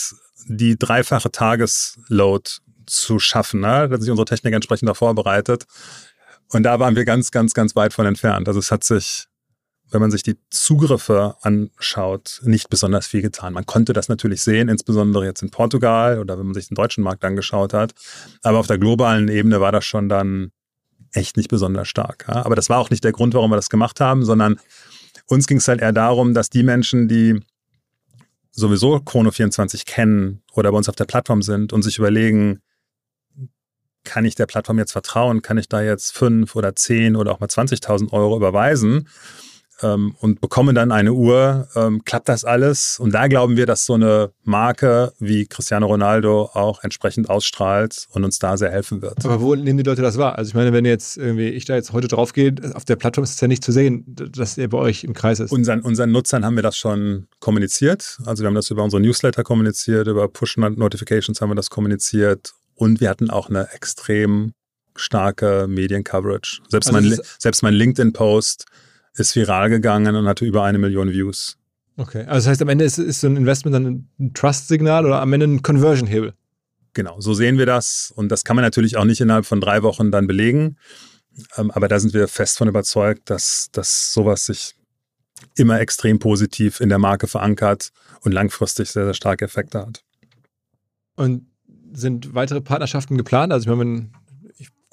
die 0.48 0.78
dreifache 0.78 1.32
Tagesload 1.32 2.50
zu 2.86 3.20
schaffen. 3.20 3.62
Ne? 3.62 3.88
Da 3.88 3.90
hat 3.90 4.02
sich 4.02 4.12
unsere 4.12 4.26
Technik 4.26 4.54
entsprechend 4.54 4.90
auch 4.90 4.98
vorbereitet. 4.98 5.66
Und 6.52 6.64
da 6.64 6.80
waren 6.80 6.96
wir 6.96 7.06
ganz, 7.06 7.32
ganz, 7.32 7.54
ganz 7.54 7.76
weit 7.76 7.94
von 7.94 8.06
entfernt. 8.06 8.48
Also 8.48 8.60
es 8.60 8.72
hat 8.72 8.84
sich, 8.84 9.26
wenn 9.92 10.02
man 10.02 10.12
sich 10.12 10.24
die 10.24 10.38
Zugriffe 10.50 11.36
anschaut, 11.42 12.42
nicht 12.44 12.70
besonders 12.70 13.08
viel 13.08 13.22
getan. 13.22 13.54
Man 13.54 13.66
konnte 13.66 13.94
das 13.94 14.10
natürlich 14.10 14.42
sehen, 14.42 14.68
insbesondere 14.68 15.26
jetzt 15.26 15.42
in 15.42 15.52
Portugal 15.52 16.20
oder 16.20 16.38
wenn 16.38 16.46
man 16.46 16.54
sich 16.54 16.68
den 16.68 16.76
deutschen 16.76 17.04
Markt 17.04 17.24
angeschaut 17.24 17.74
hat. 17.74 17.94
Aber 18.42 18.60
auf 18.60 18.68
der 18.68 18.78
globalen 18.78 19.28
Ebene 19.28 19.62
war 19.62 19.72
das 19.72 19.86
schon 19.86 20.10
dann 20.10 20.52
echt 21.14 21.38
nicht 21.38 21.50
besonders 21.50 21.88
stark. 21.88 22.26
Ja? 22.28 22.46
Aber 22.46 22.56
das 22.56 22.70
war 22.70 22.80
auch 22.80 22.90
nicht 22.90 23.04
der 23.04 23.12
Grund, 23.12 23.34
warum 23.34 23.52
wir 23.52 23.56
das 23.56 23.70
gemacht 23.70 24.00
haben, 24.00 24.26
sondern 24.26 24.60
uns 25.28 25.48
ging 25.48 25.58
es 25.58 25.68
halt 25.68 25.82
eher 25.82 25.94
darum, 25.94 26.34
dass 26.34 26.50
die 26.50 26.64
Menschen, 26.64 27.08
die 27.08 27.40
sowieso 28.52 28.98
Chrono24 28.98 29.86
kennen 29.86 30.42
oder 30.54 30.72
bei 30.72 30.78
uns 30.78 30.90
auf 30.90 30.96
der 30.96 31.06
Plattform 31.06 31.42
sind 31.42 31.74
und 31.74 31.84
sich 31.84 31.98
überlegen, 31.98 32.62
kann 34.04 34.24
ich 34.24 34.36
der 34.36 34.46
Plattform 34.46 34.78
jetzt 34.78 34.92
vertrauen? 34.92 35.42
Kann 35.42 35.58
ich 35.58 35.68
da 35.68 35.82
jetzt 35.82 36.16
fünf 36.16 36.56
oder 36.56 36.76
zehn 36.76 37.16
oder 37.16 37.32
auch 37.32 37.40
mal 37.40 37.48
20.000 37.48 38.14
Euro 38.14 38.38
überweisen? 38.38 39.10
Ähm, 39.82 40.16
und 40.20 40.42
bekomme 40.42 40.74
dann 40.74 40.92
eine 40.92 41.14
Uhr, 41.14 41.68
ähm, 41.76 42.04
klappt 42.06 42.30
das 42.30 42.46
alles? 42.46 43.00
Und 43.00 43.14
da 43.14 43.28
glauben 43.28 43.58
wir, 43.58 43.66
dass 43.66 43.86
so 43.86 43.94
eine 43.94 44.32
Marke 44.44 45.14
wie 45.20 45.46
Cristiano 45.46 45.88
Ronaldo 45.88 46.50
auch 46.54 46.84
entsprechend 46.84 47.30
ausstrahlt 47.30 48.08
und 48.12 48.24
uns 48.24 48.40
da 48.40 48.58
sehr 48.58 48.72
helfen 48.72 49.02
wird. 49.02 49.26
Aber 49.26 49.42
wo 49.42 49.56
nehmen 49.56 49.78
die 49.78 49.84
Leute 49.84 50.02
das 50.02 50.18
wahr? 50.18 50.38
Also 50.38 50.50
ich 50.50 50.56
meine, 50.56 50.74
wenn 50.74 50.86
jetzt 50.86 51.18
irgendwie 51.18 51.50
ich 51.50 51.66
da 51.66 51.76
jetzt 51.76 51.94
heute 51.94 52.08
drauf 52.08 52.34
gehe, 52.34 52.54
auf 52.74 52.86
der 52.86 52.96
Plattform 52.96 53.24
ist 53.24 53.36
es 53.36 53.42
ja 53.42 53.48
nicht 53.48 53.64
zu 53.64 53.72
sehen, 53.72 54.04
dass 54.08 54.58
er 54.58 54.68
bei 54.68 54.78
euch 54.78 55.04
im 55.04 55.14
Kreis 55.14 55.40
ist. 55.40 55.52
Unseren, 55.52 55.82
unseren 55.82 56.12
Nutzern 56.12 56.46
haben 56.46 56.56
wir 56.56 56.64
das 56.64 56.78
schon 56.78 57.28
kommuniziert. 57.40 58.20
Also 58.26 58.44
wir 58.44 58.48
haben 58.48 58.56
das 58.56 58.70
über 58.70 58.84
unsere 58.84 59.02
Newsletter 59.02 59.44
kommuniziert, 59.44 60.08
über 60.08 60.28
Push-Notifications 60.28 61.42
haben 61.42 61.50
wir 61.50 61.56
das 61.56 61.70
kommuniziert 61.70 62.54
und 62.76 63.02
wir 63.02 63.10
hatten 63.10 63.30
auch 63.30 63.50
eine 63.50 63.72
extrem 63.74 64.54
starke 64.96 65.68
Mediencoverage. 65.68 66.62
Selbst, 66.70 66.94
also 66.94 67.10
mein, 67.10 67.20
selbst 67.38 67.64
mein 67.64 67.74
LinkedIn-Post 67.74 68.66
ist 69.16 69.36
viral 69.36 69.70
gegangen 69.70 70.16
und 70.16 70.28
hatte 70.28 70.46
über 70.46 70.64
eine 70.64 70.78
Million 70.78 71.12
Views. 71.12 71.58
Okay, 71.98 72.26
also 72.26 72.36
das 72.36 72.48
heißt, 72.48 72.62
am 72.62 72.70
Ende 72.70 72.84
ist, 72.84 72.98
ist 72.98 73.22
so 73.22 73.28
ein 73.28 73.38
Investment 73.38 73.74
dann 73.74 74.08
ein 74.20 74.34
Trust-Signal 74.34 75.06
oder 75.06 75.22
am 75.22 75.32
Ende 75.32 75.48
ein 75.48 75.62
Conversion-Hebel? 75.62 76.34
Genau, 76.94 77.20
so 77.22 77.34
sehen 77.34 77.58
wir 77.58 77.66
das. 77.66 78.12
Und 78.16 78.30
das 78.30 78.44
kann 78.44 78.56
man 78.56 78.64
natürlich 78.64 78.98
auch 78.98 79.06
nicht 79.06 79.22
innerhalb 79.22 79.46
von 79.46 79.62
drei 79.62 79.84
Wochen 79.84 80.12
dann 80.12 80.28
belegen. 80.28 80.78
Ähm, 81.58 81.72
aber 81.72 81.88
da 81.88 82.00
sind 82.00 82.14
wir 82.14 82.28
fest 82.28 82.58
von 82.58 82.68
überzeugt, 82.68 83.30
dass, 83.30 83.70
dass 83.72 84.14
sowas 84.14 84.46
sich 84.46 84.76
immer 85.56 85.80
extrem 85.80 86.20
positiv 86.20 86.80
in 86.80 86.90
der 86.90 87.00
Marke 87.00 87.28
verankert 87.28 87.92
und 88.22 88.32
langfristig 88.32 88.90
sehr, 88.90 89.06
sehr 89.06 89.14
starke 89.14 89.46
Effekte 89.46 89.80
hat. 89.80 90.04
Und 91.16 91.48
sind 91.94 92.34
weitere 92.34 92.62
Partnerschaften 92.62 93.18
geplant? 93.18 93.54
Also 93.54 93.70
ich 93.70 93.78
meine, 93.78 94.10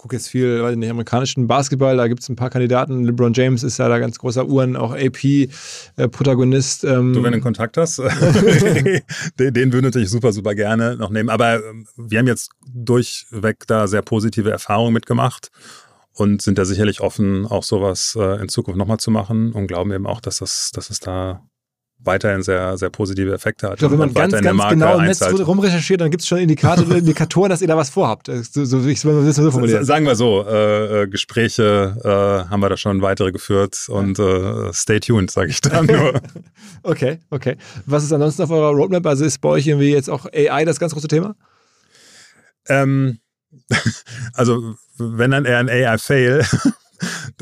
gucke 0.03 0.17
jetzt 0.17 0.29
viel 0.29 0.69
in 0.73 0.81
den 0.81 0.91
amerikanischen 0.91 1.47
Basketball, 1.47 1.97
da 1.97 2.09
gibt 2.09 2.23
es 2.23 2.29
ein 2.29 2.35
paar 2.35 2.51
Kandidaten. 2.51 3.05
LeBron 3.05 3.35
James 3.35 3.63
ist 3.63 3.79
ja 3.79 3.89
da 3.89 4.01
ganz 4.01 4.19
großer 4.19 4.49
Uhren, 4.49 4.75
auch 4.75 4.97
AP-Protagonist. 4.97 6.83
Äh, 6.83 6.95
ähm. 6.95 7.13
Du, 7.13 7.23
wenn 7.23 7.33
du 7.33 7.41
Kontakt 7.41 7.77
hast, 7.77 7.99
den, 9.39 9.55
den 9.55 9.73
würde 9.73 10.01
ich 10.01 10.11
super, 10.11 10.33
super 10.33 10.57
gerne 10.57 10.97
noch 10.97 11.11
nehmen. 11.11 11.29
Aber 11.29 11.65
ähm, 11.65 11.87
wir 11.97 12.19
haben 12.19 12.27
jetzt 12.27 12.51
durchweg 12.75 13.65
da 13.69 13.87
sehr 13.87 14.03
positive 14.03 14.51
Erfahrungen 14.51 14.93
mitgemacht 14.93 15.53
und 16.15 16.43
sind 16.43 16.59
da 16.59 16.65
sicherlich 16.65 17.01
offen, 17.01 17.47
auch 17.47 17.63
sowas 17.63 18.19
äh, 18.19 18.43
in 18.43 18.49
Zukunft 18.49 18.79
nochmal 18.79 18.99
zu 18.99 19.13
machen 19.13 19.53
und 19.53 19.69
glauben 19.69 19.93
eben 19.93 20.09
auch, 20.09 20.21
dass 20.21 20.39
das, 20.39 20.73
dass 20.75 20.91
es 20.91 20.99
da 20.99 21.45
weiterhin 22.05 22.43
sehr, 22.43 22.77
sehr 22.79 22.91
positive 22.91 23.33
Effekte 23.33 23.67
hat. 23.67 23.75
Ich 23.75 23.79
glaube, 23.79 23.93
wenn 23.93 24.13
man 24.13 24.15
ganz, 24.15 24.33
ganz 24.33 24.69
genau 24.71 24.99
im 24.99 25.05
Netz 25.05 25.23
rumrecherchiert, 25.23 26.01
dann 26.01 26.11
gibt 26.11 26.23
es 26.23 26.29
schon 26.29 26.39
Indikator, 26.39 26.91
Indikatoren, 26.97 27.51
dass 27.51 27.63
ihr 27.63 27.69
da 27.69 27.77
was 27.77 27.91
vorhabt. 27.91 28.27
So, 28.27 28.65
so, 28.65 28.87
ich 28.87 29.05
will 29.05 29.33
so 29.33 29.51
formulieren. 29.51 29.85
Sagen 29.85 30.07
wir 30.07 30.15
so, 30.15 30.45
äh, 30.47 31.03
äh, 31.03 31.07
Gespräche 31.07 31.97
äh, 32.05 32.51
haben 32.51 32.61
wir 32.61 32.69
da 32.69 32.77
schon 32.77 33.03
weitere 33.03 33.33
geführt 33.33 33.87
und 33.89 34.19
äh, 34.19 34.73
stay 34.73 35.01
tuned, 35.01 35.31
sage 35.31 35.51
ich 35.51 35.61
dann 35.61 35.87
nur. 35.87 36.21
okay, 36.83 37.19
okay. 37.31 37.57
Was 37.87 38.05
ist 38.05 38.13
ansonsten 38.13 38.43
auf 38.43 38.51
eurer 38.51 38.71
Roadmap? 38.71 39.07
Also 39.07 39.25
ist 39.25 39.39
bei 39.39 39.49
euch 39.49 39.67
irgendwie 39.67 39.93
jetzt 39.93 40.11
auch 40.11 40.27
AI 40.33 40.65
das 40.65 40.79
ganz 40.81 40.93
große 40.93 41.09
Thema? 41.09 41.35
Ähm, 42.69 43.19
also 44.35 44.75
wenn 44.99 45.31
dann 45.31 45.45
eher 45.45 45.59
ein 45.59 45.69
AI-Fail, 45.69 46.45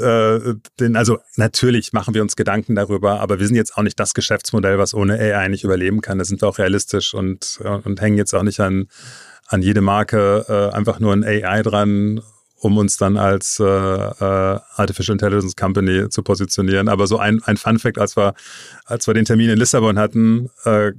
äh, 0.01 0.55
den, 0.79 0.97
also 0.97 1.19
natürlich 1.37 1.93
machen 1.93 2.15
wir 2.15 2.23
uns 2.23 2.37
Gedanken 2.37 2.75
darüber, 2.75 3.21
aber 3.21 3.39
wir 3.39 3.47
sind 3.47 3.57
jetzt 3.57 3.77
auch 3.77 3.83
nicht 3.83 4.01
das 4.01 4.15
Geschäftsmodell, 4.15 4.79
was 4.79 4.95
ohne 4.95 5.19
AI 5.19 5.49
nicht 5.49 5.65
überleben 5.65 6.01
kann. 6.01 6.19
Da 6.19 6.25
sind 6.25 6.43
wir 6.43 6.49
auch 6.49 6.59
realistisch 6.59 7.15
und, 7.15 7.61
und 7.85 8.01
hängen 8.01 8.19
jetzt 8.19 8.35
auch 8.35 8.43
nicht 8.43 8.61
an, 8.61 8.89
an 9.47 9.63
jede 9.63 9.81
Marke 9.81 10.45
äh, 10.49 10.75
einfach 10.75 11.01
nur 11.01 11.13
ein 11.13 11.25
AI 11.25 11.63
dran, 11.63 12.21
um 12.57 12.77
uns 12.77 12.97
dann 12.97 13.17
als 13.17 13.59
äh, 13.59 13.65
äh, 13.65 14.59
Artificial 14.77 15.15
Intelligence 15.15 15.57
Company 15.57 16.09
zu 16.09 16.23
positionieren. 16.23 16.89
Aber 16.89 17.07
so 17.07 17.19
ein, 17.19 17.43
ein 17.45 17.57
Fun 17.57 17.79
Fact, 17.79 17.99
als 17.99 18.17
wir, 18.17 18.35
als 18.85 19.07
wir 19.07 19.15
den 19.15 19.25
Termin 19.25 19.51
in 19.51 19.59
Lissabon 19.59 19.99
hatten, 19.99 20.51
äh, 20.65 20.93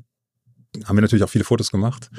haben 0.86 0.98
wir 0.98 1.02
natürlich 1.02 1.24
auch 1.24 1.30
viele 1.30 1.44
Fotos 1.44 1.72
gemacht. 1.72 2.10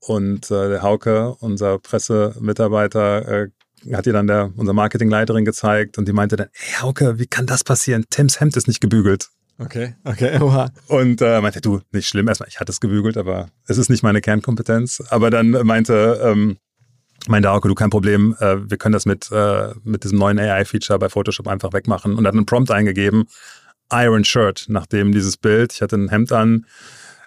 Und 0.00 0.50
äh, 0.50 0.68
der 0.68 0.82
Hauke, 0.82 1.34
unser 1.40 1.78
Pressemitarbeiter, 1.78 3.28
äh, 3.28 3.48
hat 3.94 4.06
ihr 4.06 4.12
dann 4.12 4.26
der, 4.26 4.52
unsere 4.56 4.74
Marketingleiterin 4.74 5.44
gezeigt 5.44 5.98
und 5.98 6.08
die 6.08 6.12
meinte 6.12 6.36
dann, 6.36 6.48
ey 6.52 6.82
Hauke, 6.82 7.18
wie 7.18 7.26
kann 7.26 7.46
das 7.46 7.64
passieren? 7.64 8.04
Tims 8.10 8.40
Hemd 8.40 8.56
ist 8.56 8.68
nicht 8.68 8.80
gebügelt. 8.80 9.28
Okay, 9.58 9.94
okay, 10.04 10.38
oha. 10.40 10.70
Und 10.88 11.22
äh, 11.22 11.40
meinte, 11.40 11.60
du, 11.60 11.80
nicht 11.92 12.08
schlimm, 12.08 12.28
erstmal, 12.28 12.48
ich 12.48 12.60
hatte 12.60 12.72
es 12.72 12.80
gebügelt, 12.80 13.16
aber 13.16 13.48
es 13.66 13.78
ist 13.78 13.88
nicht 13.88 14.02
meine 14.02 14.20
Kernkompetenz. 14.20 15.02
Aber 15.08 15.30
dann 15.30 15.50
meinte, 15.50 16.20
ähm, 16.22 16.58
meinte 17.26 17.48
Hauke, 17.48 17.68
du 17.68 17.74
kein 17.74 17.90
Problem, 17.90 18.36
äh, 18.40 18.70
wir 18.70 18.76
können 18.76 18.92
das 18.92 19.06
mit, 19.06 19.30
äh, 19.32 19.72
mit 19.82 20.04
diesem 20.04 20.18
neuen 20.18 20.38
AI-Feature 20.38 20.98
bei 20.98 21.08
Photoshop 21.08 21.48
einfach 21.48 21.72
wegmachen. 21.72 22.14
Und 22.14 22.26
hat 22.26 22.34
einen 22.34 22.46
Prompt 22.46 22.70
eingegeben, 22.70 23.24
Iron 23.92 24.24
Shirt, 24.24 24.66
nachdem 24.68 25.12
dieses 25.12 25.36
Bild, 25.36 25.72
ich 25.72 25.80
hatte 25.80 25.96
ein 25.96 26.08
Hemd 26.08 26.32
an, 26.32 26.66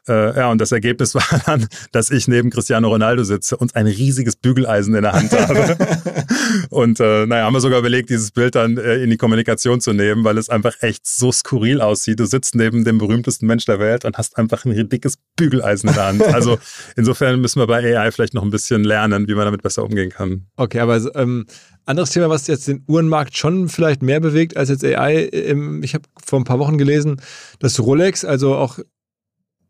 äh, 0.08 0.38
ja, 0.38 0.52
und 0.52 0.60
das 0.60 0.72
Ergebnis 0.72 1.16
war 1.16 1.24
dann, 1.46 1.68
dass 1.92 2.12
ich 2.12 2.28
neben 2.28 2.50
Cristiano 2.50 2.90
Ronaldo 2.90 3.24
sitze 3.24 3.58
und 3.58 3.76
ein 3.76 3.88
riesiges 3.88 4.36
Bügeleisen 4.36 4.96
in 4.96 5.04
der 5.04 5.14
Hand 5.14 5.32
habe. 5.32 5.78
und 6.70 7.00
äh, 7.00 7.26
naja, 7.26 7.46
haben 7.46 7.54
wir 7.54 7.62
sogar 7.62 7.80
überlegt, 7.80 8.10
dieses 8.10 8.32
Bild 8.32 8.56
dann 8.56 8.78
äh, 8.78 8.96
in 8.96 9.10
die 9.10 9.18
Kommunikation 9.18 9.82
zu 9.82 9.94
nehmen, 9.94 10.24
weil 10.24 10.38
es 10.38 10.50
einfach 10.50 10.76
echt 10.82 11.06
so 11.08 11.32
skurril 11.32 11.82
aussieht. 11.82 12.20
Du 12.20 12.26
sitzt 12.26 12.56
neben 12.56 12.84
dem 12.84 12.98
berühmtesten 12.98 13.48
Mensch 13.48 13.66
der 13.66 13.80
Welt 13.80 14.06
und 14.06 14.18
hast 14.18 14.38
einfach 14.38 14.66
ein 14.66 14.90
dickes 14.90 15.18
Bügeleisen 15.36 15.90
in 15.90 15.96
der 15.96 16.06
Hand. 16.06 16.24
Also 16.40 16.58
insofern 16.96 17.42
müssen 17.42 17.60
wir 17.60 17.68
bei 17.68 17.98
AI 17.98 18.12
vielleicht 18.12 18.34
noch 18.34 18.44
ein 18.44 18.50
bisschen 18.50 18.84
lernen, 18.84 19.28
wie 19.28 19.34
man 19.34 19.46
damit 19.46 19.62
besser 19.62 19.84
umgehen 19.84 20.10
kann. 20.10 20.46
Okay, 20.56 20.80
aber 20.80 21.02
ähm, 21.16 21.48
anderes 21.86 22.12
Thema, 22.12 22.30
was 22.30 22.48
jetzt 22.48 22.68
den 22.68 22.84
Uhrenmarkt 22.88 23.36
schon 23.36 23.68
vielleicht 23.68 24.02
mehr 24.02 24.20
bewegt 24.20 24.56
als 24.56 24.70
jetzt 24.70 24.86
AI. 24.86 25.30
Ich 25.82 25.96
habe 25.96 26.04
vor 26.24 26.40
ein 26.40 26.44
paar 26.44 26.60
Wochen 26.60 26.78
gelesen, 26.78 27.20
dass 27.60 27.80
Rolex, 27.80 28.24
also 28.24 28.56
auch 28.56 28.80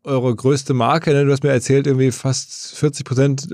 eure 0.04 0.34
größte 0.34 0.74
Marke. 0.74 1.12
Ne? 1.12 1.24
Du 1.24 1.32
hast 1.32 1.42
mir 1.42 1.50
erzählt, 1.50 1.86
irgendwie 1.86 2.10
fast 2.10 2.74
40 2.76 3.04
Prozent 3.04 3.48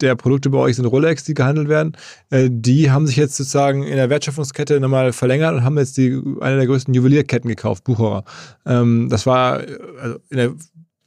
der 0.00 0.16
Produkte 0.16 0.50
bei 0.50 0.58
euch 0.58 0.76
sind 0.76 0.86
Rolex, 0.86 1.24
die 1.24 1.34
gehandelt 1.34 1.68
werden. 1.68 1.96
Äh, 2.30 2.48
die 2.50 2.90
haben 2.90 3.06
sich 3.06 3.16
jetzt 3.16 3.36
sozusagen 3.36 3.82
in 3.82 3.96
der 3.96 4.10
Wertschöpfungskette 4.10 4.80
nochmal 4.80 5.12
verlängert 5.12 5.54
und 5.54 5.64
haben 5.64 5.78
jetzt 5.78 5.96
die, 5.96 6.20
eine 6.40 6.56
der 6.56 6.66
größten 6.66 6.94
Juwelierketten 6.94 7.48
gekauft, 7.48 7.84
Bucherer. 7.84 8.24
Ähm, 8.64 9.08
das 9.10 9.26
war 9.26 9.64
also 10.00 10.18
in 10.30 10.36
der 10.36 10.54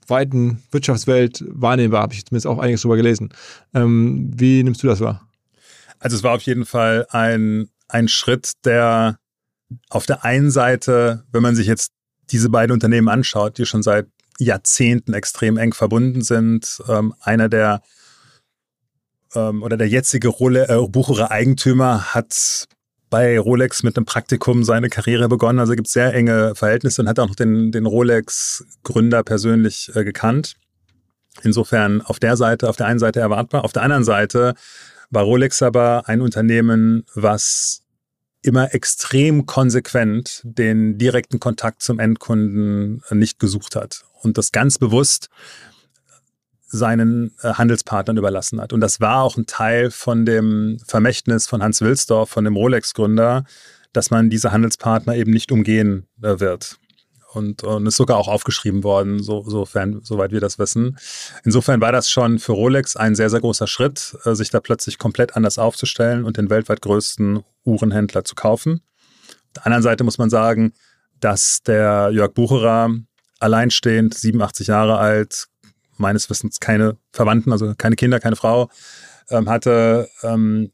weiten 0.07 0.61
Wirtschaftswelt 0.71 1.43
wahrnehmbar, 1.47 2.03
habe 2.03 2.13
ich 2.13 2.25
zumindest 2.25 2.47
auch 2.47 2.59
einiges 2.59 2.81
drüber 2.81 2.95
gelesen. 2.95 3.29
Ähm, 3.73 4.31
wie 4.36 4.63
nimmst 4.63 4.83
du 4.83 4.88
das 4.88 4.99
wahr? 4.99 5.27
Also 5.99 6.15
es 6.15 6.23
war 6.23 6.36
auf 6.36 6.41
jeden 6.41 6.65
Fall 6.65 7.07
ein, 7.09 7.69
ein 7.88 8.07
Schritt, 8.07 8.53
der 8.65 9.17
auf 9.89 10.05
der 10.05 10.23
einen 10.23 10.51
Seite, 10.51 11.23
wenn 11.31 11.41
man 11.41 11.55
sich 11.55 11.65
jetzt 11.65 11.91
diese 12.31 12.49
beiden 12.49 12.71
Unternehmen 12.73 13.09
anschaut, 13.09 13.57
die 13.57 13.65
schon 13.65 13.83
seit 13.83 14.07
Jahrzehnten 14.39 15.13
extrem 15.13 15.57
eng 15.57 15.73
verbunden 15.73 16.21
sind, 16.21 16.81
ähm, 16.89 17.13
einer 17.21 17.49
der 17.49 17.81
ähm, 19.36 19.63
oder 19.63 19.77
der 19.77 19.88
jetzige 19.88 20.27
Rolle, 20.27 20.67
äh, 20.67 20.88
Bucherer 20.88 21.31
Eigentümer 21.31 22.13
hat 22.13 22.67
bei 23.09 23.39
Rolex 23.39 23.83
mit 23.83 23.95
einem 23.95 24.05
Praktikum 24.05 24.63
seine 24.63 24.89
Karriere 24.89 25.29
begonnen. 25.29 25.59
Also 25.59 25.73
gibt 25.73 25.88
es 25.88 25.93
sehr 25.93 26.13
enge 26.13 26.55
Verhältnisse 26.55 27.01
und 27.01 27.07
hat 27.07 27.19
auch 27.19 27.27
noch 27.27 27.36
den, 27.36 27.71
den 27.71 27.86
Rolex-Gründer 27.86 29.23
persönlich 29.23 29.91
äh, 29.95 30.03
gekannt. 30.03 30.55
Insofern 31.43 32.01
auf 32.01 32.19
der 32.19 32.38
Seite, 32.38 32.69
auf 32.69 32.77
der 32.77 32.88
einen 32.88 32.99
Seite 32.99 33.19
erwartbar. 33.19 33.63
Auf 33.63 33.73
der 33.73 33.83
anderen 33.83 34.03
Seite 34.03 34.55
war 35.11 35.23
Rolex 35.23 35.61
aber 35.61 36.07
ein 36.07 36.21
Unternehmen, 36.21 37.05
was 37.13 37.83
immer 38.41 38.73
extrem 38.73 39.45
konsequent 39.45 40.41
den 40.43 40.97
direkten 40.97 41.39
Kontakt 41.39 41.81
zum 41.81 41.99
Endkunden 41.99 43.01
nicht 43.11 43.39
gesucht 43.39 43.75
hat 43.75 44.05
und 44.26 44.38
das 44.38 44.51
ganz 44.51 44.78
bewusst 44.78 45.30
seinen 46.67 47.32
äh, 47.41 47.53
Handelspartnern 47.53 48.17
überlassen 48.17 48.59
hat. 48.59 48.73
Und 48.73 48.82
das 48.82 48.99
war 48.99 49.21
auch 49.21 49.38
ein 49.38 49.45
Teil 49.45 49.91
von 49.91 50.26
dem 50.26 50.78
Vermächtnis 50.86 51.47
von 51.47 51.63
Hans 51.63 51.82
Wilsdorf, 51.82 52.30
von 52.30 52.43
dem 52.43 52.55
Rolex-Gründer, 52.55 53.45
dass 53.93 54.11
man 54.11 54.30
diese 54.30 54.51
Handelspartner 54.51 55.15
eben 55.15 55.32
nicht 55.32 55.51
umgehen 55.51 56.07
äh, 56.21 56.39
wird 56.39 56.78
und, 57.36 57.63
und 57.63 57.86
ist 57.86 57.97
sogar 57.97 58.17
auch 58.17 58.28
aufgeschrieben 58.28 58.84
worden, 58.84 59.21
so, 59.21 59.43
sofern, 59.47 60.01
soweit 60.03 60.32
wir 60.32 60.39
das 60.39 60.57
wissen. 60.57 60.97
Insofern 61.43 61.82
war 61.82 61.91
das 61.91 62.09
schon 62.09 62.39
für 62.39 62.53
Rolex 62.53 62.95
ein 62.95 63.15
sehr, 63.15 63.30
sehr 63.30 63.41
großer 63.41 63.67
Schritt, 63.67 64.17
äh, 64.26 64.34
sich 64.36 64.49
da 64.49 64.59
plötzlich 64.59 64.97
komplett 64.97 65.36
anders 65.36 65.57
aufzustellen 65.57 66.23
und 66.23 66.38
den 66.38 66.49
weltweit 66.49 66.82
größten 66.82 67.43
Uhrenhändler 67.63 68.23
zu 68.23 68.36
kaufen. 68.36 68.82
Auf 69.30 69.53
der 69.55 69.65
anderen 69.67 69.84
Seite 69.84 70.03
muss 70.03 70.17
man 70.17 70.30
sagen, 70.30 70.73
dass 71.19 71.61
der 71.63 72.09
Jörg 72.11 72.34
Bucherer 72.34 72.89
alleinstehend, 73.45 74.13
87 74.13 74.67
Jahre 74.67 74.97
alt, 74.97 75.47
meines 75.97 76.29
Wissens 76.29 76.59
keine 76.59 76.97
Verwandten, 77.11 77.51
also 77.51 77.73
keine 77.77 77.95
Kinder, 77.95 78.19
keine 78.19 78.35
Frau, 78.35 78.69
ähm, 79.29 79.49
hatte, 79.49 80.09
ähm, 80.23 80.71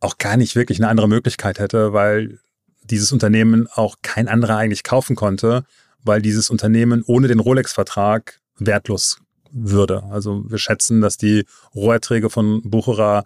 auch 0.00 0.18
gar 0.18 0.36
nicht 0.36 0.56
wirklich 0.56 0.78
eine 0.78 0.88
andere 0.88 1.08
Möglichkeit 1.08 1.58
hätte, 1.58 1.92
weil 1.92 2.38
dieses 2.84 3.12
Unternehmen 3.12 3.68
auch 3.72 3.96
kein 4.02 4.28
anderer 4.28 4.56
eigentlich 4.56 4.82
kaufen 4.84 5.16
konnte 5.16 5.64
weil 6.04 6.22
dieses 6.22 6.50
Unternehmen 6.50 7.02
ohne 7.06 7.28
den 7.28 7.40
Rolex-Vertrag 7.40 8.40
wertlos 8.58 9.18
würde. 9.50 10.02
Also 10.10 10.44
wir 10.48 10.58
schätzen, 10.58 11.00
dass 11.00 11.16
die 11.16 11.44
Roherträge 11.74 12.30
von 12.30 12.62
Bucherer 12.62 13.24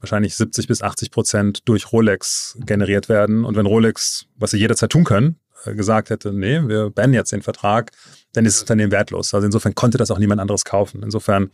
wahrscheinlich 0.00 0.34
70 0.34 0.66
bis 0.66 0.82
80 0.82 1.10
Prozent 1.10 1.68
durch 1.68 1.92
Rolex 1.92 2.56
generiert 2.60 3.08
werden. 3.08 3.44
Und 3.44 3.56
wenn 3.56 3.66
Rolex, 3.66 4.26
was 4.36 4.52
sie 4.52 4.58
jederzeit 4.58 4.90
tun 4.90 5.04
können, 5.04 5.38
gesagt 5.64 6.10
hätte, 6.10 6.32
nee, 6.32 6.60
wir 6.66 6.90
beenden 6.90 7.14
jetzt 7.14 7.32
den 7.32 7.42
Vertrag, 7.42 7.92
dann 8.32 8.44
ist 8.46 8.56
das 8.56 8.62
Unternehmen 8.62 8.92
wertlos. 8.92 9.34
Also 9.34 9.44
insofern 9.44 9.74
konnte 9.74 9.98
das 9.98 10.10
auch 10.10 10.18
niemand 10.18 10.40
anderes 10.40 10.64
kaufen. 10.64 11.02
Insofern 11.02 11.50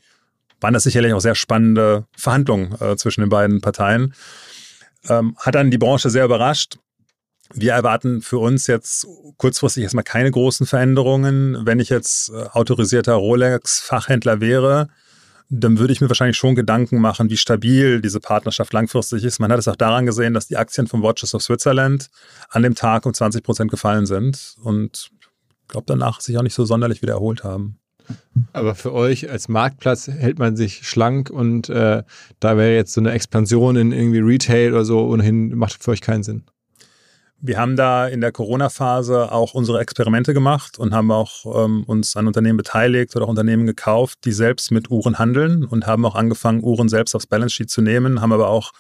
waren 0.61 0.75
das 0.75 0.85
sicherlich 0.85 1.13
auch 1.13 1.21
sehr 1.21 1.35
spannende 1.35 2.07
Verhandlungen 2.17 2.75
äh, 2.81 2.97
zwischen 2.97 3.21
den 3.21 3.31
beiden 3.31 3.61
Parteien. 3.61 4.15
Ähm, 5.09 5.37
hat 5.39 5.55
dann 5.55 5.71
die 5.71 5.79
Branche 5.79 6.11
sehr 6.11 6.25
überrascht. 6.25 6.79
Wir 7.53 7.73
erwarten 7.73 8.23
für 8.23 8.39
uns 8.39 8.67
jetzt 8.67 9.07
kurzfristig 9.37 9.85
erstmal 9.85 10.05
keine 10.05 10.31
großen 10.31 10.67
Veränderungen. 10.67 11.65
Wenn 11.65 11.79
ich 11.79 11.91
jetzt 11.91 12.31
äh, 12.31 12.47
autorisierter 12.53 13.15
Rolex-Fachhändler 13.15 14.41
wäre, 14.41 14.89
dann 15.49 15.79
würde 15.79 15.93
ich 15.93 16.01
mir 16.01 16.09
wahrscheinlich 16.09 16.37
schon 16.37 16.55
Gedanken 16.55 17.01
machen, 17.01 17.31
wie 17.31 17.37
stabil 17.37 18.01
diese 18.01 18.21
Partnerschaft 18.21 18.73
langfristig 18.73 19.25
ist. 19.25 19.39
Man 19.39 19.53
hat 19.53 19.59
es 19.59 19.69
auch 19.69 19.77
daran 19.77 20.07
gesehen, 20.07 20.35
dass 20.35 20.49
die 20.49 20.57
Aktien 20.57 20.87
von 20.87 21.03
Watches 21.03 21.35
of 21.35 21.43
Switzerland 21.43 22.09
an 22.51 22.63
dem 22.63 22.75
Tag 22.75 23.07
um 23.07 23.15
20 23.15 23.43
Prozent 23.43 23.71
gefallen 23.71 24.07
sind 24.07 24.57
und 24.63 25.11
glaube 25.69 25.85
danach 25.87 26.21
sich 26.21 26.37
auch 26.39 26.43
nicht 26.43 26.55
so 26.55 26.65
sonderlich 26.65 27.03
wieder 27.03 27.15
erholt 27.15 27.45
haben. 27.45 27.79
Aber 28.53 28.75
für 28.75 28.93
euch 28.93 29.31
als 29.31 29.49
Marktplatz 29.49 30.07
hält 30.07 30.39
man 30.39 30.57
sich 30.57 30.87
schlank 30.87 31.31
und 31.31 31.69
äh, 31.69 32.03
da 32.41 32.57
wäre 32.57 32.75
jetzt 32.75 32.93
so 32.93 33.01
eine 33.01 33.13
Expansion 33.13 33.77
in 33.77 33.93
irgendwie 33.93 34.21
Retail 34.21 34.73
oder 34.73 34.85
so 34.85 35.07
ohnehin 35.09 35.55
macht 35.57 35.83
für 35.83 35.91
euch 35.91 36.01
keinen 36.01 36.23
Sinn. 36.23 36.45
Wir 37.39 37.59
haben 37.59 37.77
da 37.77 38.09
in 38.09 38.23
der 38.23 38.33
Corona-Phase 38.33 39.31
auch 39.31 39.55
unsere 39.55 39.81
Experimente 39.81 40.33
gemacht 40.33 40.79
und 40.79 40.95
haben 40.95 41.11
auch 41.11 41.65
ähm, 41.65 41.85
uns 41.85 42.17
an 42.17 42.27
Unternehmen 42.27 42.57
beteiligt 42.57 43.15
oder 43.15 43.27
auch 43.27 43.31
Unternehmen 43.31 43.67
gekauft, 43.67 44.21
die 44.25 44.33
selbst 44.33 44.71
mit 44.71 44.91
Uhren 44.91 45.19
handeln 45.19 45.65
und 45.65 45.87
haben 45.87 46.05
auch 46.07 46.15
angefangen, 46.15 46.65
Uhren 46.65 46.89
selbst 46.89 47.15
aufs 47.15 47.27
Balance 47.27 47.55
Sheet 47.55 47.71
zu 47.71 47.83
nehmen, 47.83 48.21
haben 48.23 48.33
aber 48.33 48.49
auch 48.49 48.73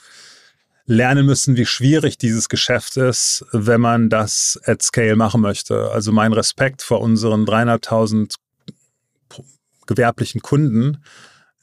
lernen 0.87 1.27
müssen, 1.27 1.57
wie 1.57 1.67
schwierig 1.67 2.17
dieses 2.17 2.49
Geschäft 2.49 2.97
ist, 2.97 3.45
wenn 3.53 3.81
man 3.81 4.09
das 4.09 4.59
at 4.65 4.83
scale 4.83 5.17
machen 5.17 5.41
möchte. 5.41 5.91
Also 5.91 6.13
mein 6.13 6.33
Respekt 6.33 6.81
vor 6.83 7.01
unseren 7.01 7.45
dreieinhalbtausend 7.45 8.37
gewerblichen 9.87 10.41
Kunden 10.41 11.03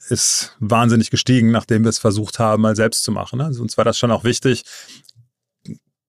ist 0.08 0.54
wahnsinnig 0.60 1.10
gestiegen, 1.10 1.50
nachdem 1.50 1.82
wir 1.84 1.88
es 1.88 1.98
versucht 1.98 2.38
haben, 2.38 2.62
mal 2.62 2.76
selbst 2.76 3.02
zu 3.02 3.12
machen. 3.12 3.40
Also 3.40 3.62
uns 3.62 3.76
war 3.76 3.84
das 3.84 3.98
schon 3.98 4.10
auch 4.10 4.24
wichtig, 4.24 4.64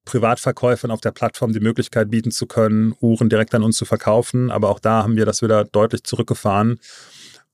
Privatverkäufern 0.05 0.91
auf 0.91 1.01
der 1.01 1.11
Plattform 1.11 1.51
die 1.51 1.59
Möglichkeit 1.59 2.09
bieten 2.09 2.31
zu 2.31 2.45
können, 2.45 2.95
Uhren 2.99 3.29
direkt 3.29 3.53
an 3.55 3.63
uns 3.63 3.77
zu 3.77 3.85
verkaufen. 3.85 4.51
Aber 4.51 4.69
auch 4.69 4.79
da 4.79 5.03
haben 5.03 5.17
wir 5.17 5.25
das 5.25 5.41
wieder 5.41 5.65
deutlich 5.65 6.03
zurückgefahren 6.03 6.79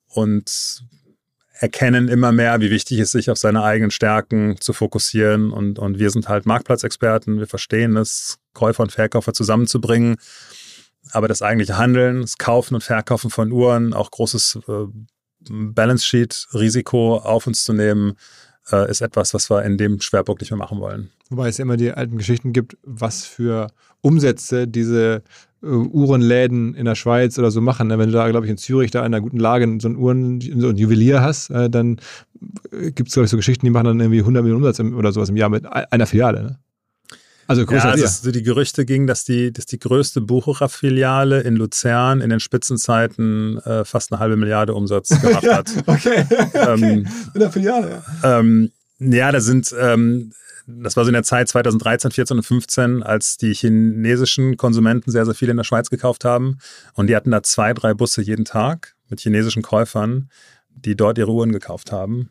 und 0.08 0.84
erkennen 1.54 2.08
immer 2.08 2.32
mehr, 2.32 2.60
wie 2.60 2.72
wichtig 2.72 3.00
es 3.00 3.10
ist, 3.10 3.12
sich 3.12 3.30
auf 3.30 3.38
seine 3.38 3.64
eigenen 3.64 3.92
Stärken 3.92 4.60
zu 4.60 4.74
fokussieren. 4.74 5.52
Und, 5.52 5.80
und 5.80 6.00
wir 6.00 6.10
sind 6.10 6.28
halt 6.28 6.46
Marktplatzexperten. 6.46 7.40
Wir 7.40 7.48
verstehen 7.48 7.96
es, 7.98 8.40
Käufer 8.54 8.84
und 8.84 8.92
Verkäufer 8.92 9.34
zusammenzubringen. 9.34 10.16
Aber 11.12 11.28
das 11.28 11.42
eigentliche 11.42 11.78
Handeln, 11.78 12.22
das 12.22 12.38
Kaufen 12.38 12.76
und 12.76 12.84
Verkaufen 12.84 13.30
von 13.30 13.52
Uhren, 13.52 13.94
auch 13.94 14.10
großes 14.12 14.60
äh, 14.68 14.86
Balance 15.50 16.06
Sheet 16.06 16.48
Risiko 16.54 17.18
auf 17.18 17.48
uns 17.48 17.64
zu 17.64 17.74
nehmen, 17.74 18.14
äh, 18.72 18.90
ist 18.90 19.02
etwas, 19.02 19.34
was 19.34 19.50
wir 19.50 19.64
in 19.64 19.78
dem 19.78 20.00
Schwerpunkt 20.02 20.42
nicht 20.42 20.52
mehr 20.52 20.58
machen 20.58 20.80
wollen. 20.80 21.10
Wobei 21.30 21.48
es 21.48 21.60
immer 21.60 21.78
die 21.78 21.92
alten 21.92 22.18
Geschichten 22.18 22.54
gibt, 22.54 22.78
was 22.84 23.26
für 23.26 23.68
Umsätze 24.02 24.68
diese 24.68 25.24
äh, 25.64 25.68
Uhrenläden 25.68 26.76
in 26.76 26.86
der 26.86 26.96
Schweiz 26.96 27.38
oder 27.40 27.52
so 27.52 27.62
machen. 27.62 27.88
Ne? 27.88 27.98
Wenn 27.98 28.08
du 28.08 28.14
da, 28.14 28.30
glaube 28.30 28.46
ich, 28.46 28.52
in 28.52 28.58
Zürich 28.58 28.92
da 28.92 29.00
in 29.00 29.06
einer 29.06 29.22
guten 29.22 29.38
Lage 29.38 29.78
so 29.80 29.88
ein 29.88 29.96
Uhren, 29.96 30.42
so 30.42 30.70
ein 30.70 30.78
Juwelier 30.78 31.22
hast, 31.22 31.50
äh, 31.50 31.70
dann 31.70 32.00
äh, 32.72 32.92
gibt 32.92 33.10
es, 33.10 33.14
glaube 33.14 33.26
ich, 33.26 33.32
so 33.32 33.38
Geschichten, 33.38 33.66
die 33.66 33.72
machen 33.72 33.86
dann 33.86 34.00
irgendwie 34.00 34.20
100 34.20 34.44
Millionen 34.44 34.64
Umsatz 34.64 34.80
im, 34.80 34.96
oder 34.96 35.12
sowas 35.12 35.30
im 35.30 35.38
Jahr 35.38 35.50
mit 35.50 35.66
einer 35.66 36.08
Filiale. 36.08 36.44
Ne? 36.44 36.60
Also 37.48 37.66
größer 37.66 37.86
ja, 37.86 37.92
also 37.92 38.06
es, 38.06 38.22
die 38.22 38.44
Gerüchte 38.44 38.86
gingen, 38.86 39.08
dass 39.08 39.24
die, 39.24 39.52
dass 39.52 39.66
die 39.66 39.80
größte 39.80 40.22
Bucherer-Filiale 40.22 41.42
in 41.42 41.56
Luzern 41.56 42.22
in 42.22 42.30
den 42.30 42.40
Spitzenzeiten 42.40 43.58
äh, 43.60 43.84
fast 43.86 44.12
eine 44.12 44.20
halbe 44.20 44.38
Milliarde 44.38 44.74
Umsatz 44.74 45.10
gemacht 45.22 45.44
ja, 45.44 45.58
hat. 45.58 45.72
Okay. 45.86 46.26
Ähm, 46.54 47.08
in 47.34 47.40
der 47.40 47.52
Filiale, 47.52 48.02
ja. 48.24 48.40
Ähm, 48.40 48.72
ja, 49.00 49.32
da 49.32 49.42
sind, 49.42 49.74
ähm, 49.80 50.32
das 50.68 50.96
war 50.96 51.04
so 51.04 51.10
in 51.10 51.14
der 51.14 51.24
Zeit 51.24 51.50
2013, 51.50 52.12
14 52.12 52.38
und 52.38 52.44
15, 52.44 53.04
als 53.04 53.38
die 53.38 53.54
chinesischen 53.54 54.58
Konsumenten 54.58 55.12
sehr, 55.12 55.26
sehr 55.26 55.36
viel 55.36 55.50
in 55.50 55.58
der 55.58 55.64
Schweiz 55.64 55.90
gekauft 55.90 56.24
haben. 56.24 56.60
Und 56.94 57.08
die 57.08 57.16
hatten 57.16 57.32
da 57.32 57.44
zwei, 57.44 57.74
drei 57.74 57.94
Busse 57.94 58.22
jeden 58.22 58.46
Tag 58.46 58.94
mit 59.10 59.20
chinesischen 59.20 59.64
Käufern, 59.64 60.30
die 60.70 60.96
dort 60.96 61.18
ihre 61.18 61.32
Uhren 61.32 61.52
gekauft 61.52 61.92
haben 61.92 62.30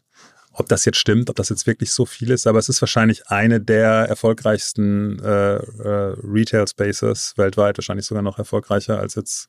ob 0.61 0.69
das 0.69 0.85
jetzt 0.85 0.99
stimmt, 0.99 1.31
ob 1.31 1.37
das 1.37 1.49
jetzt 1.49 1.67
wirklich 1.67 1.91
so 1.91 2.07
viel 2.07 2.31
ist, 2.31 2.47
aber 2.47 2.59
es 2.59 2.69
ist 2.69 2.81
wahrscheinlich 2.81 3.27
eine 3.29 3.61
der 3.61 4.09
erfolgreichsten 4.09 5.19
äh, 5.19 5.57
äh, 5.57 6.15
Retail 6.23 6.69
Spaces 6.69 7.33
weltweit, 7.37 7.79
wahrscheinlich 7.79 8.07
sogar 8.07 8.23
noch 8.23 8.39
erfolgreicher 8.39 9.01
als 9.01 9.17
jetzt 9.17 9.49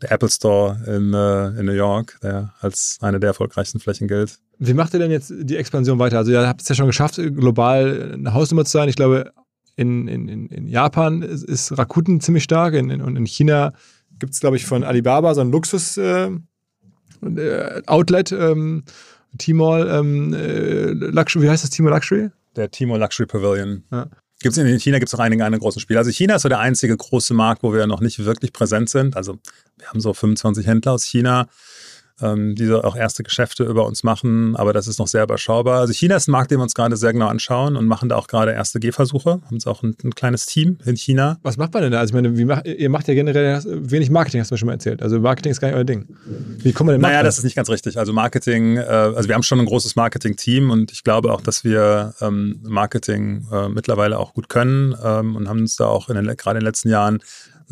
der 0.00 0.12
Apple 0.12 0.30
Store 0.30 0.80
in, 0.86 1.12
äh, 1.12 1.60
in 1.60 1.66
New 1.66 1.72
York, 1.72 2.18
der 2.22 2.54
als 2.60 2.98
eine 3.02 3.20
der 3.20 3.28
erfolgreichsten 3.28 3.80
Flächen 3.80 4.08
gilt. 4.08 4.38
Wie 4.58 4.74
macht 4.74 4.94
ihr 4.94 5.00
denn 5.00 5.10
jetzt 5.10 5.32
die 5.36 5.56
Expansion 5.56 5.98
weiter? 5.98 6.18
Also 6.18 6.32
ihr 6.32 6.46
habt 6.46 6.62
es 6.62 6.68
ja 6.68 6.74
schon 6.74 6.86
geschafft, 6.86 7.16
global 7.16 8.12
eine 8.14 8.32
Hausnummer 8.32 8.64
zu 8.64 8.72
sein. 8.72 8.88
Ich 8.88 8.96
glaube, 8.96 9.32
in, 9.76 10.08
in, 10.08 10.46
in 10.46 10.68
Japan 10.68 11.22
ist, 11.22 11.76
Rakuten 11.76 12.20
ziemlich 12.20 12.44
stark 12.44 12.74
in, 12.74 12.90
in, 12.90 13.02
und 13.02 13.16
in 13.16 13.26
China 13.26 13.72
gibt 14.18 14.34
es, 14.34 14.40
glaube 14.40 14.56
ich, 14.56 14.64
von 14.64 14.84
Alibaba 14.84 15.34
so 15.34 15.40
ein 15.40 15.50
Luxus-Outlet. 15.50 18.32
Äh, 18.32 18.52
ähm, 18.52 18.84
Timor 19.38 19.88
ähm, 19.88 20.34
äh, 20.34 20.90
Luxury, 20.90 21.44
wie 21.44 21.50
heißt 21.50 21.62
das 21.62 21.70
Timor 21.70 21.92
Luxury? 21.92 22.30
Der 22.56 22.70
Timor 22.70 22.98
Luxury 22.98 23.26
Pavilion. 23.26 23.84
Ja. 23.90 24.08
Gibt's 24.40 24.58
in 24.58 24.66
China 24.80 24.98
gibt 24.98 25.08
es 25.08 25.14
auch 25.14 25.20
einige 25.20 25.44
andere 25.44 25.60
große 25.60 25.78
Spiele. 25.78 26.00
Also 26.00 26.10
China 26.10 26.34
ist 26.34 26.42
so 26.42 26.48
der 26.48 26.58
einzige 26.58 26.96
große 26.96 27.32
Markt, 27.32 27.62
wo 27.62 27.72
wir 27.72 27.86
noch 27.86 28.00
nicht 28.00 28.18
wirklich 28.24 28.52
präsent 28.52 28.90
sind. 28.90 29.16
Also 29.16 29.38
wir 29.78 29.88
haben 29.88 30.00
so 30.00 30.12
25 30.12 30.66
Händler 30.66 30.92
aus 30.92 31.04
China. 31.04 31.48
Ähm, 32.22 32.54
die 32.54 32.72
auch 32.72 32.96
erste 32.96 33.22
Geschäfte 33.22 33.64
über 33.64 33.86
uns 33.86 34.02
machen, 34.02 34.56
aber 34.56 34.72
das 34.72 34.86
ist 34.86 34.98
noch 34.98 35.06
sehr 35.06 35.24
überschaubar. 35.24 35.80
Also 35.80 35.92
China 35.92 36.16
ist 36.16 36.28
ein 36.28 36.32
Markt, 36.32 36.50
den 36.50 36.58
wir 36.58 36.62
uns 36.62 36.74
gerade 36.74 36.96
sehr 36.96 37.12
genau 37.12 37.26
anschauen 37.26 37.76
und 37.76 37.86
machen 37.86 38.08
da 38.08 38.16
auch 38.16 38.26
gerade 38.26 38.52
erste 38.52 38.80
Gehversuche. 38.80 39.30
Haben 39.30 39.52
jetzt 39.52 39.66
auch 39.66 39.82
ein, 39.82 39.96
ein, 40.02 40.14
kleines 40.14 40.46
Team 40.46 40.78
in 40.84 40.96
China. 40.96 41.38
Was 41.42 41.56
macht 41.56 41.72
man 41.74 41.82
denn 41.82 41.92
da? 41.92 42.00
Also 42.00 42.10
ich 42.10 42.14
meine, 42.14 42.36
wie 42.36 42.44
macht, 42.44 42.66
ihr 42.66 42.90
macht 42.90 43.08
ja 43.08 43.14
generell 43.14 43.62
wenig 43.64 44.10
Marketing, 44.10 44.40
hast 44.40 44.50
du 44.50 44.54
mir 44.54 44.58
schon 44.58 44.66
mal 44.66 44.74
erzählt. 44.74 45.02
Also 45.02 45.20
Marketing 45.20 45.52
ist 45.52 45.60
gar 45.60 45.68
nicht 45.68 45.76
euer 45.76 45.84
Ding. 45.84 46.06
Wie 46.58 46.72
kommen 46.72 46.88
wir 46.88 46.92
denn 46.92 47.00
Naja, 47.00 47.22
das 47.22 47.38
ist 47.38 47.44
nicht 47.44 47.56
ganz 47.56 47.68
richtig. 47.68 47.98
Also 47.98 48.12
Marketing, 48.12 48.76
äh, 48.76 48.80
also 48.80 49.28
wir 49.28 49.34
haben 49.34 49.42
schon 49.42 49.60
ein 49.60 49.66
großes 49.66 49.96
Marketing-Team 49.96 50.70
und 50.70 50.92
ich 50.92 51.04
glaube 51.04 51.32
auch, 51.32 51.40
dass 51.40 51.64
wir 51.64 52.14
ähm, 52.20 52.60
Marketing 52.62 53.46
äh, 53.52 53.68
mittlerweile 53.68 54.18
auch 54.18 54.34
gut 54.34 54.48
können 54.48 54.94
ähm, 55.02 55.36
und 55.36 55.48
haben 55.48 55.60
uns 55.60 55.76
da 55.76 55.86
auch 55.86 56.08
in 56.08 56.16
den, 56.16 56.26
gerade 56.36 56.58
in 56.58 56.60
den 56.60 56.66
letzten 56.66 56.88
Jahren 56.88 57.20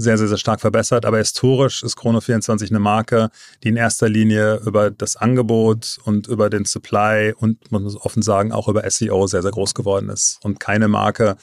sehr, 0.00 0.16
sehr, 0.18 0.28
sehr 0.28 0.38
stark 0.38 0.60
verbessert. 0.60 1.04
Aber 1.04 1.18
historisch 1.18 1.82
ist 1.82 1.98
Chrono24 1.98 2.70
eine 2.70 2.78
Marke, 2.78 3.30
die 3.62 3.68
in 3.68 3.76
erster 3.76 4.08
Linie 4.08 4.60
über 4.64 4.90
das 4.90 5.16
Angebot 5.16 5.98
und 6.04 6.26
über 6.26 6.50
den 6.50 6.64
Supply 6.64 7.34
und, 7.36 7.70
man 7.70 7.82
muss 7.82 7.96
offen 7.96 8.22
sagen, 8.22 8.52
auch 8.52 8.68
über 8.68 8.88
SEO 8.88 9.26
sehr, 9.26 9.42
sehr 9.42 9.50
groß 9.50 9.74
geworden 9.74 10.08
ist. 10.08 10.38
Und 10.42 10.60
keine 10.60 10.88
Marke, 10.88 11.36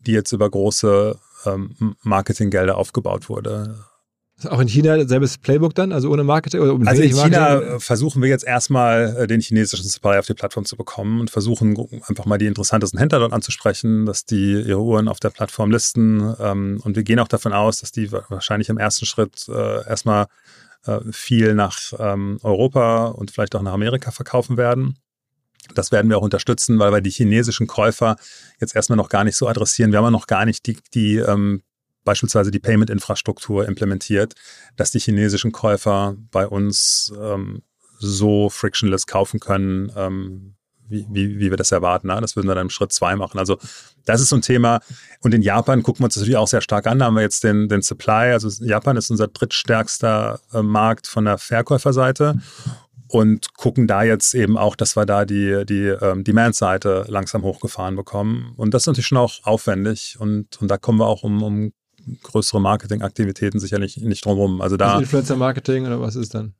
die 0.00 0.12
jetzt 0.12 0.32
über 0.32 0.48
große 0.50 1.18
ähm, 1.46 1.96
Marketinggelder 2.02 2.76
aufgebaut 2.76 3.28
wurde. 3.28 3.76
Auch 4.48 4.60
in 4.60 4.66
China 4.66 5.06
selbes 5.06 5.38
Playbook 5.38 5.74
dann, 5.74 5.92
also 5.92 6.10
ohne 6.10 6.24
Marketing? 6.24 6.60
Oder 6.60 6.88
also 6.88 7.02
in 7.02 7.10
China 7.10 7.54
Marketing? 7.54 7.80
versuchen 7.80 8.22
wir 8.22 8.28
jetzt 8.28 8.44
erstmal 8.44 9.16
äh, 9.16 9.26
den 9.26 9.40
chinesischen 9.40 9.86
Supply 9.86 10.18
auf 10.18 10.26
die 10.26 10.34
Plattform 10.34 10.64
zu 10.64 10.76
bekommen 10.76 11.20
und 11.20 11.30
versuchen 11.30 11.76
einfach 12.06 12.24
mal 12.24 12.38
die 12.38 12.46
interessantesten 12.46 12.98
Händler 12.98 13.20
dort 13.20 13.32
anzusprechen, 13.32 14.04
dass 14.06 14.24
die 14.24 14.52
ihre 14.52 14.80
Uhren 14.80 15.08
auf 15.08 15.20
der 15.20 15.30
Plattform 15.30 15.70
listen. 15.70 16.34
Ähm, 16.40 16.80
und 16.82 16.96
wir 16.96 17.04
gehen 17.04 17.18
auch 17.20 17.28
davon 17.28 17.52
aus, 17.52 17.80
dass 17.80 17.92
die 17.92 18.10
wahrscheinlich 18.10 18.68
im 18.68 18.78
ersten 18.78 19.06
Schritt 19.06 19.46
äh, 19.48 19.86
erstmal 19.86 20.26
äh, 20.86 20.98
viel 21.12 21.54
nach 21.54 21.78
ähm, 21.98 22.38
Europa 22.42 23.06
und 23.06 23.30
vielleicht 23.30 23.54
auch 23.54 23.62
nach 23.62 23.74
Amerika 23.74 24.10
verkaufen 24.10 24.56
werden. 24.56 24.98
Das 25.74 25.92
werden 25.92 26.10
wir 26.10 26.18
auch 26.18 26.22
unterstützen, 26.22 26.78
weil 26.78 26.92
wir 26.92 27.00
die 27.00 27.10
chinesischen 27.10 27.68
Käufer 27.68 28.16
jetzt 28.60 28.74
erstmal 28.74 28.96
noch 28.96 29.08
gar 29.08 29.22
nicht 29.24 29.36
so 29.36 29.46
adressieren. 29.46 29.92
Wir 29.92 29.98
haben 29.98 30.06
ja 30.06 30.10
noch 30.10 30.26
gar 30.26 30.44
nicht 30.44 30.66
die, 30.66 30.78
die 30.92 31.18
ähm, 31.18 31.62
beispielsweise 32.04 32.50
die 32.50 32.58
Payment-Infrastruktur 32.58 33.66
implementiert, 33.66 34.34
dass 34.76 34.90
die 34.90 35.00
chinesischen 35.00 35.52
Käufer 35.52 36.16
bei 36.30 36.46
uns 36.46 37.12
ähm, 37.20 37.62
so 37.98 38.50
frictionless 38.50 39.06
kaufen 39.06 39.40
können, 39.40 39.92
ähm, 39.96 40.54
wie, 40.88 41.06
wie, 41.10 41.38
wie 41.38 41.50
wir 41.50 41.56
das 41.56 41.72
erwarten. 41.72 42.08
Ne? 42.08 42.18
Das 42.20 42.36
würden 42.36 42.48
wir 42.48 42.54
dann 42.54 42.66
im 42.66 42.70
Schritt 42.70 42.92
zwei 42.92 43.16
machen. 43.16 43.38
Also 43.38 43.58
das 44.04 44.20
ist 44.20 44.28
so 44.28 44.36
ein 44.36 44.42
Thema. 44.42 44.80
Und 45.20 45.32
in 45.32 45.42
Japan 45.42 45.82
gucken 45.82 46.00
wir 46.00 46.06
uns 46.06 46.14
das 46.14 46.22
natürlich 46.22 46.36
auch 46.36 46.48
sehr 46.48 46.60
stark 46.60 46.86
an. 46.86 46.98
Da 46.98 47.06
haben 47.06 47.14
wir 47.14 47.22
jetzt 47.22 47.44
den, 47.44 47.68
den 47.68 47.82
Supply. 47.82 48.32
Also 48.32 48.48
Japan 48.64 48.96
ist 48.96 49.10
unser 49.10 49.28
drittstärkster 49.28 50.40
äh, 50.52 50.62
Markt 50.62 51.06
von 51.06 51.24
der 51.24 51.38
Verkäuferseite 51.38 52.38
und 53.08 53.54
gucken 53.54 53.86
da 53.86 54.02
jetzt 54.02 54.34
eben 54.34 54.56
auch, 54.56 54.74
dass 54.74 54.96
wir 54.96 55.06
da 55.06 55.24
die, 55.24 55.64
die 55.66 55.86
ähm, 55.86 56.24
Demand-Seite 56.24 57.04
langsam 57.08 57.42
hochgefahren 57.42 57.94
bekommen. 57.94 58.54
Und 58.56 58.74
das 58.74 58.82
ist 58.82 58.86
natürlich 58.86 59.06
schon 59.06 59.18
auch 59.18 59.44
aufwendig 59.44 60.16
und, 60.18 60.60
und 60.60 60.68
da 60.68 60.78
kommen 60.78 60.98
wir 60.98 61.06
auch 61.06 61.22
um, 61.22 61.42
um 61.42 61.72
größere 62.22 62.60
Marketingaktivitäten 62.60 63.60
sicherlich 63.60 63.96
nicht 63.98 64.24
drumherum. 64.24 64.60
Also 64.60 64.76
da. 64.76 64.92
Also 64.92 65.02
Influencer-Marketing 65.02 65.86
oder 65.86 66.00
was 66.00 66.16
ist 66.16 66.34
dann? 66.34 66.54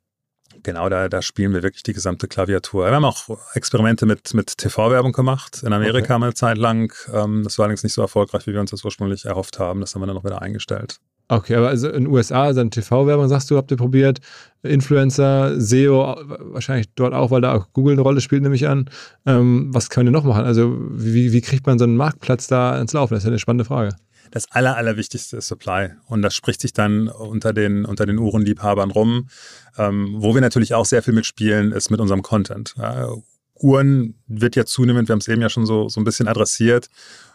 Genau, 0.61 0.87
da, 0.87 1.09
da 1.09 1.21
spielen 1.21 1.53
wir 1.53 1.63
wirklich 1.63 1.83
die 1.83 1.93
gesamte 1.93 2.27
Klaviatur. 2.27 2.85
Wir 2.85 2.93
haben 2.93 3.05
auch 3.05 3.27
Experimente 3.53 4.05
mit, 4.05 4.33
mit 4.33 4.57
TV-Werbung 4.57 5.11
gemacht. 5.11 5.63
In 5.63 5.73
Amerika 5.73 6.15
okay. 6.15 6.23
eine 6.23 6.33
Zeit 6.33 6.57
lang. 6.57 6.93
Ähm, 7.11 7.41
das 7.43 7.57
war 7.57 7.63
allerdings 7.63 7.83
nicht 7.83 7.93
so 7.93 8.01
erfolgreich, 8.01 8.45
wie 8.45 8.53
wir 8.53 8.61
uns 8.61 8.71
das 8.71 8.85
ursprünglich 8.85 9.25
erhofft 9.25 9.59
haben. 9.59 9.81
Das 9.81 9.95
haben 9.95 10.01
wir 10.01 10.07
dann 10.07 10.15
noch 10.15 10.23
wieder 10.23 10.41
eingestellt. 10.41 10.97
Okay, 11.29 11.55
aber 11.55 11.69
also 11.69 11.87
in 11.87 12.03
den 12.03 12.07
USA, 12.07 12.43
also 12.43 12.63
TV-Werbung, 12.63 13.27
sagst 13.29 13.49
du, 13.49 13.57
habt 13.57 13.71
ihr 13.71 13.77
probiert, 13.77 14.19
Influencer, 14.61 15.59
SEO, 15.59 16.17
wahrscheinlich 16.51 16.87
dort 16.95 17.13
auch, 17.13 17.31
weil 17.31 17.41
da 17.41 17.55
auch 17.55 17.67
Google 17.73 17.93
eine 17.93 18.01
Rolle 18.01 18.21
spielt, 18.21 18.43
nehme 18.43 18.55
ich 18.55 18.67
an. 18.67 18.89
Ähm, 19.25 19.69
was 19.73 19.89
können 19.89 20.07
wir 20.07 20.11
noch 20.11 20.25
machen? 20.25 20.43
Also 20.43 20.77
wie, 20.91 21.31
wie 21.31 21.41
kriegt 21.41 21.65
man 21.65 21.79
so 21.79 21.85
einen 21.85 21.95
Marktplatz 21.95 22.47
da 22.47 22.79
ins 22.79 22.93
Laufen? 22.93 23.13
Das 23.13 23.23
ist 23.23 23.25
ja 23.25 23.31
eine 23.31 23.39
spannende 23.39 23.65
Frage 23.65 23.95
das 24.31 24.51
Aller, 24.51 24.75
Allerwichtigste 24.77 25.37
ist 25.37 25.47
Supply. 25.47 25.91
Und 26.07 26.21
das 26.21 26.35
spricht 26.35 26.61
sich 26.61 26.73
dann 26.73 27.07
unter 27.07 27.53
den, 27.53 27.85
unter 27.85 28.05
den 28.05 28.17
Uhrenliebhabern 28.17 28.91
rum. 28.91 29.29
Ähm, 29.77 30.15
wo 30.17 30.33
wir 30.33 30.41
natürlich 30.41 30.73
auch 30.73 30.85
sehr 30.85 31.03
viel 31.03 31.13
mitspielen, 31.13 31.71
ist 31.71 31.89
mit 31.89 31.99
unserem 31.99 32.21
Content. 32.21 32.75
Ja, 32.77 33.09
Uhren 33.55 34.15
wird 34.27 34.55
ja 34.55 34.65
zunehmend, 34.65 35.07
wir 35.07 35.13
haben 35.13 35.19
es 35.19 35.27
eben 35.27 35.41
ja 35.41 35.49
schon 35.49 35.65
so, 35.65 35.87
so 35.87 36.01
ein 36.01 36.03
bisschen 36.03 36.27
adressiert, 36.27 36.89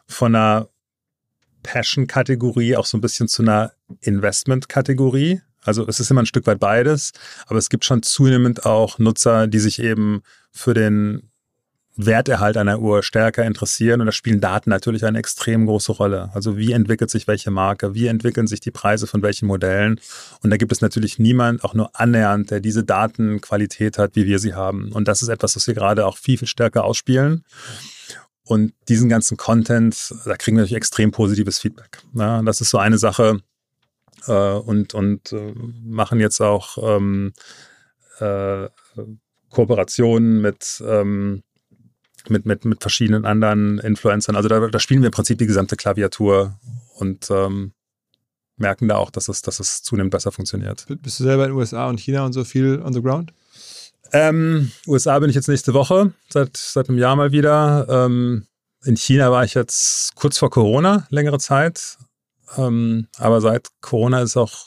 von 0.06 0.34
einer 0.34 0.68
Passion-Kategorie 1.62 2.76
auch 2.76 2.86
so 2.86 2.98
ein 2.98 3.00
bisschen 3.00 3.28
zu 3.28 3.42
einer 3.42 3.72
Investment-Kategorie. 4.00 5.40
Also 5.62 5.86
es 5.86 6.00
ist 6.00 6.10
immer 6.10 6.22
ein 6.22 6.26
Stück 6.26 6.46
weit 6.46 6.60
beides, 6.60 7.12
aber 7.46 7.58
es 7.58 7.68
gibt 7.68 7.84
schon 7.84 8.02
zunehmend 8.02 8.64
auch 8.64 8.98
Nutzer, 8.98 9.46
die 9.46 9.58
sich 9.58 9.80
eben 9.80 10.22
für 10.50 10.74
den 10.74 11.30
Werterhalt 11.98 12.56
einer 12.56 12.80
Uhr 12.80 13.02
stärker 13.02 13.44
interessieren. 13.44 14.00
Und 14.00 14.06
da 14.06 14.12
spielen 14.12 14.40
Daten 14.40 14.70
natürlich 14.70 15.04
eine 15.04 15.18
extrem 15.18 15.66
große 15.66 15.92
Rolle. 15.92 16.30
Also 16.32 16.56
wie 16.56 16.72
entwickelt 16.72 17.10
sich 17.10 17.26
welche 17.26 17.50
Marke, 17.50 17.94
wie 17.94 18.06
entwickeln 18.06 18.46
sich 18.46 18.60
die 18.60 18.70
Preise 18.70 19.08
von 19.08 19.20
welchen 19.20 19.46
Modellen. 19.46 20.00
Und 20.42 20.50
da 20.50 20.56
gibt 20.56 20.70
es 20.70 20.80
natürlich 20.80 21.18
niemand, 21.18 21.64
auch 21.64 21.74
nur 21.74 21.90
annähernd, 21.98 22.52
der 22.52 22.60
diese 22.60 22.84
Datenqualität 22.84 23.98
hat, 23.98 24.14
wie 24.14 24.26
wir 24.26 24.38
sie 24.38 24.54
haben. 24.54 24.92
Und 24.92 25.08
das 25.08 25.22
ist 25.22 25.28
etwas, 25.28 25.56
was 25.56 25.66
wir 25.66 25.74
gerade 25.74 26.06
auch 26.06 26.16
viel, 26.16 26.38
viel 26.38 26.48
stärker 26.48 26.84
ausspielen. 26.84 27.44
Und 28.44 28.72
diesen 28.88 29.08
ganzen 29.08 29.36
Content, 29.36 30.14
da 30.24 30.36
kriegen 30.36 30.56
wir 30.56 30.62
natürlich 30.62 30.76
extrem 30.76 31.10
positives 31.10 31.58
Feedback. 31.58 31.98
Ja, 32.14 32.40
das 32.42 32.60
ist 32.60 32.70
so 32.70 32.78
eine 32.78 32.96
Sache. 32.96 33.40
Äh, 34.26 34.32
und 34.32 34.94
und 34.94 35.32
äh, 35.32 35.52
machen 35.84 36.20
jetzt 36.20 36.40
auch 36.40 36.78
ähm, 36.80 37.32
äh, 38.20 38.68
Kooperationen 39.50 40.40
mit 40.40 40.82
ähm, 40.86 41.42
mit, 42.28 42.46
mit, 42.46 42.64
mit 42.64 42.80
verschiedenen 42.80 43.24
anderen 43.24 43.78
Influencern. 43.78 44.36
Also 44.36 44.48
da, 44.48 44.68
da 44.68 44.78
spielen 44.78 45.02
wir 45.02 45.06
im 45.06 45.12
Prinzip 45.12 45.38
die 45.38 45.46
gesamte 45.46 45.76
Klaviatur 45.76 46.58
und 46.96 47.30
ähm, 47.30 47.72
merken 48.56 48.88
da 48.88 48.96
auch, 48.96 49.10
dass 49.10 49.28
es, 49.28 49.42
dass 49.42 49.60
es 49.60 49.82
zunehmend 49.82 50.10
besser 50.10 50.32
funktioniert. 50.32 50.86
Bist 51.02 51.20
du 51.20 51.24
selber 51.24 51.44
in 51.44 51.50
den 51.50 51.58
USA 51.58 51.88
und 51.88 52.00
China 52.00 52.24
und 52.24 52.32
so 52.32 52.44
viel 52.44 52.82
on 52.82 52.92
the 52.92 53.02
ground? 53.02 53.32
Ähm, 54.12 54.70
USA 54.86 55.18
bin 55.18 55.30
ich 55.30 55.36
jetzt 55.36 55.48
nächste 55.48 55.74
Woche, 55.74 56.12
seit, 56.30 56.56
seit 56.56 56.88
einem 56.88 56.98
Jahr 56.98 57.16
mal 57.16 57.32
wieder. 57.32 57.86
Ähm, 57.88 58.46
in 58.84 58.96
China 58.96 59.30
war 59.30 59.44
ich 59.44 59.54
jetzt 59.54 60.14
kurz 60.14 60.38
vor 60.38 60.50
Corona, 60.50 61.06
längere 61.10 61.38
Zeit. 61.38 61.98
Ähm, 62.56 63.08
aber 63.18 63.40
seit 63.40 63.68
Corona 63.80 64.22
ist 64.22 64.36
auch 64.36 64.66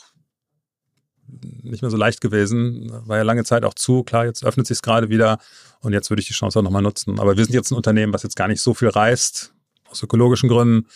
nicht 1.62 1.82
mehr 1.82 1.90
so 1.90 1.96
leicht 1.96 2.20
gewesen. 2.20 2.90
War 3.06 3.18
ja 3.18 3.22
lange 3.22 3.44
Zeit 3.44 3.64
auch 3.64 3.74
zu. 3.74 4.02
Klar, 4.02 4.26
jetzt 4.26 4.44
öffnet 4.44 4.66
sich 4.66 4.76
es 4.76 4.82
gerade 4.82 5.08
wieder 5.08 5.38
und 5.80 5.92
jetzt 5.92 6.10
würde 6.10 6.20
ich 6.20 6.26
die 6.26 6.34
Chance 6.34 6.58
auch 6.58 6.62
nochmal 6.62 6.82
nutzen. 6.82 7.18
Aber 7.18 7.36
wir 7.36 7.44
sind 7.44 7.54
jetzt 7.54 7.70
ein 7.70 7.76
Unternehmen, 7.76 8.12
was 8.12 8.22
jetzt 8.22 8.36
gar 8.36 8.48
nicht 8.48 8.60
so 8.60 8.74
viel 8.74 8.88
reist, 8.88 9.52
aus 9.88 10.02
ökologischen 10.02 10.48
Gründen, 10.48 10.86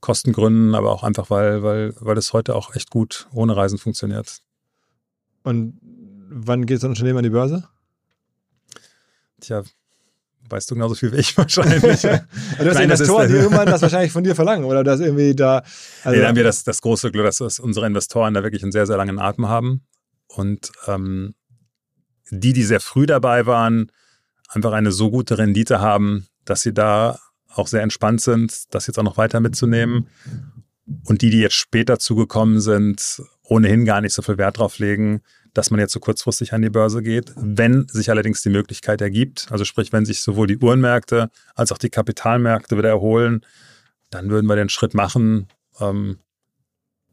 Kostengründen, 0.00 0.74
aber 0.74 0.92
auch 0.92 1.02
einfach, 1.02 1.30
weil, 1.30 1.62
weil, 1.62 1.94
weil 1.98 2.14
das 2.14 2.32
heute 2.32 2.54
auch 2.54 2.74
echt 2.74 2.90
gut 2.90 3.26
ohne 3.32 3.56
Reisen 3.56 3.78
funktioniert. 3.78 4.40
Und 5.42 5.78
wann 6.28 6.66
geht 6.66 6.80
so 6.80 6.86
ein 6.86 6.90
Unternehmen 6.90 7.18
an 7.18 7.24
die 7.24 7.30
Börse? 7.30 7.68
Tja, 9.40 9.62
weißt 10.48 10.70
du 10.70 10.74
genauso 10.74 10.94
viel 10.94 11.12
wie 11.12 11.16
ich 11.16 11.36
wahrscheinlich. 11.36 11.80
du 12.02 12.20
hast 12.58 12.80
Investoren, 12.80 13.28
die 13.28 13.34
irgendwann 13.38 13.66
das 13.66 13.82
wahrscheinlich 13.82 14.12
von 14.12 14.24
dir 14.24 14.34
verlangen 14.34 14.64
oder 14.64 14.84
dass 14.84 15.00
irgendwie 15.00 15.34
da. 15.34 15.62
Also 16.02 16.16
nee, 16.16 16.22
da 16.22 16.28
haben 16.28 16.36
wir 16.36 16.44
das, 16.44 16.64
das 16.64 16.80
große 16.80 17.10
Glück, 17.10 17.26
dass 17.26 17.58
unsere 17.58 17.86
Investoren 17.86 18.34
da 18.34 18.42
wirklich 18.42 18.62
einen 18.62 18.72
sehr, 18.72 18.86
sehr 18.86 18.96
langen 18.96 19.18
Atem 19.18 19.48
haben. 19.48 19.86
Und 20.26 20.72
ähm, 20.86 21.34
die, 22.30 22.52
die 22.52 22.64
sehr 22.64 22.80
früh 22.80 23.06
dabei 23.06 23.46
waren, 23.46 23.90
einfach 24.48 24.72
eine 24.72 24.92
so 24.92 25.10
gute 25.10 25.38
Rendite 25.38 25.80
haben, 25.80 26.26
dass 26.44 26.62
sie 26.62 26.72
da 26.72 27.18
auch 27.48 27.68
sehr 27.68 27.82
entspannt 27.82 28.20
sind, 28.20 28.74
das 28.74 28.86
jetzt 28.86 28.98
auch 28.98 29.04
noch 29.04 29.16
weiter 29.16 29.40
mitzunehmen. 29.40 30.08
Und 31.04 31.22
die, 31.22 31.30
die 31.30 31.40
jetzt 31.40 31.54
später 31.54 31.98
zugekommen 31.98 32.60
sind, 32.60 33.22
ohnehin 33.42 33.84
gar 33.84 34.00
nicht 34.00 34.12
so 34.12 34.22
viel 34.22 34.38
Wert 34.38 34.58
drauf 34.58 34.78
legen, 34.78 35.22
dass 35.54 35.70
man 35.70 35.80
jetzt 35.80 35.92
so 35.92 36.00
kurzfristig 36.00 36.52
an 36.52 36.62
die 36.62 36.70
Börse 36.70 37.02
geht. 37.02 37.32
Wenn 37.36 37.86
sich 37.88 38.10
allerdings 38.10 38.42
die 38.42 38.50
Möglichkeit 38.50 39.00
ergibt, 39.00 39.46
also 39.50 39.64
sprich, 39.64 39.92
wenn 39.92 40.04
sich 40.04 40.20
sowohl 40.20 40.48
die 40.48 40.58
Uhrenmärkte 40.58 41.30
als 41.54 41.72
auch 41.72 41.78
die 41.78 41.90
Kapitalmärkte 41.90 42.76
wieder 42.76 42.90
erholen, 42.90 43.40
dann 44.10 44.28
würden 44.30 44.46
wir 44.46 44.56
den 44.56 44.68
Schritt 44.68 44.94
machen. 44.94 45.48
Ähm, 45.80 46.18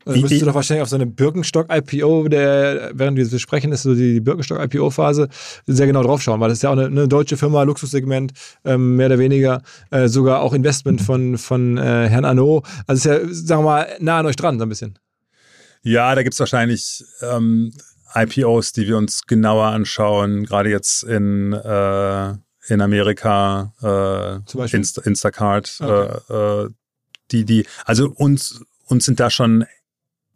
dann 0.05 0.19
müsstest 0.19 0.41
du 0.41 0.45
doch 0.47 0.55
wahrscheinlich 0.55 0.81
auf 0.81 0.89
so 0.89 0.95
eine 0.95 1.05
Birkenstock-IPO, 1.05 2.25
während 2.31 3.17
wir 3.17 3.29
besprechen, 3.29 3.71
ist 3.71 3.83
so 3.83 3.93
die 3.93 4.19
Birkenstock-IPO-Phase, 4.19 5.29
sehr 5.67 5.87
genau 5.87 6.01
draufschauen, 6.01 6.39
weil 6.39 6.49
das 6.49 6.57
ist 6.57 6.63
ja 6.63 6.69
auch 6.69 6.77
eine, 6.77 6.85
eine 6.85 7.07
deutsche 7.07 7.37
Firma, 7.37 7.61
Luxussegment, 7.63 8.33
ähm, 8.65 8.95
mehr 8.95 9.07
oder 9.07 9.19
weniger, 9.19 9.61
äh, 9.91 10.07
sogar 10.07 10.41
auch 10.41 10.53
Investment 10.53 11.01
von, 11.01 11.37
von 11.37 11.77
äh, 11.77 12.09
Herrn 12.09 12.25
Arnaud. 12.25 12.65
Also 12.87 13.11
ist 13.11 13.21
ja, 13.21 13.33
sagen 13.33 13.61
wir 13.61 13.65
mal, 13.65 13.87
nah 13.99 14.19
an 14.19 14.25
euch 14.25 14.35
dran, 14.35 14.57
so 14.57 14.65
ein 14.65 14.69
bisschen. 14.69 14.97
Ja, 15.83 16.13
da 16.15 16.23
gibt 16.23 16.33
es 16.33 16.39
wahrscheinlich 16.39 17.03
ähm, 17.21 17.71
IPOs, 18.16 18.74
die 18.74 18.88
wir 18.88 18.97
uns 18.97 19.26
genauer 19.26 19.68
anschauen, 19.68 20.45
gerade 20.45 20.70
jetzt 20.70 21.03
in, 21.03 21.53
äh, 21.53 22.34
in 22.68 22.82
Amerika, 22.82 23.74
äh, 23.82 24.66
Inst 24.76 24.97
Instacart, 24.99 25.78
okay. 25.80 26.20
Äh, 26.30 26.64
äh, 26.64 26.70
die, 27.32 27.45
die, 27.45 27.66
also 27.86 28.09
uns, 28.09 28.62
uns 28.86 29.05
sind 29.05 29.20
da 29.20 29.30
schon, 29.30 29.66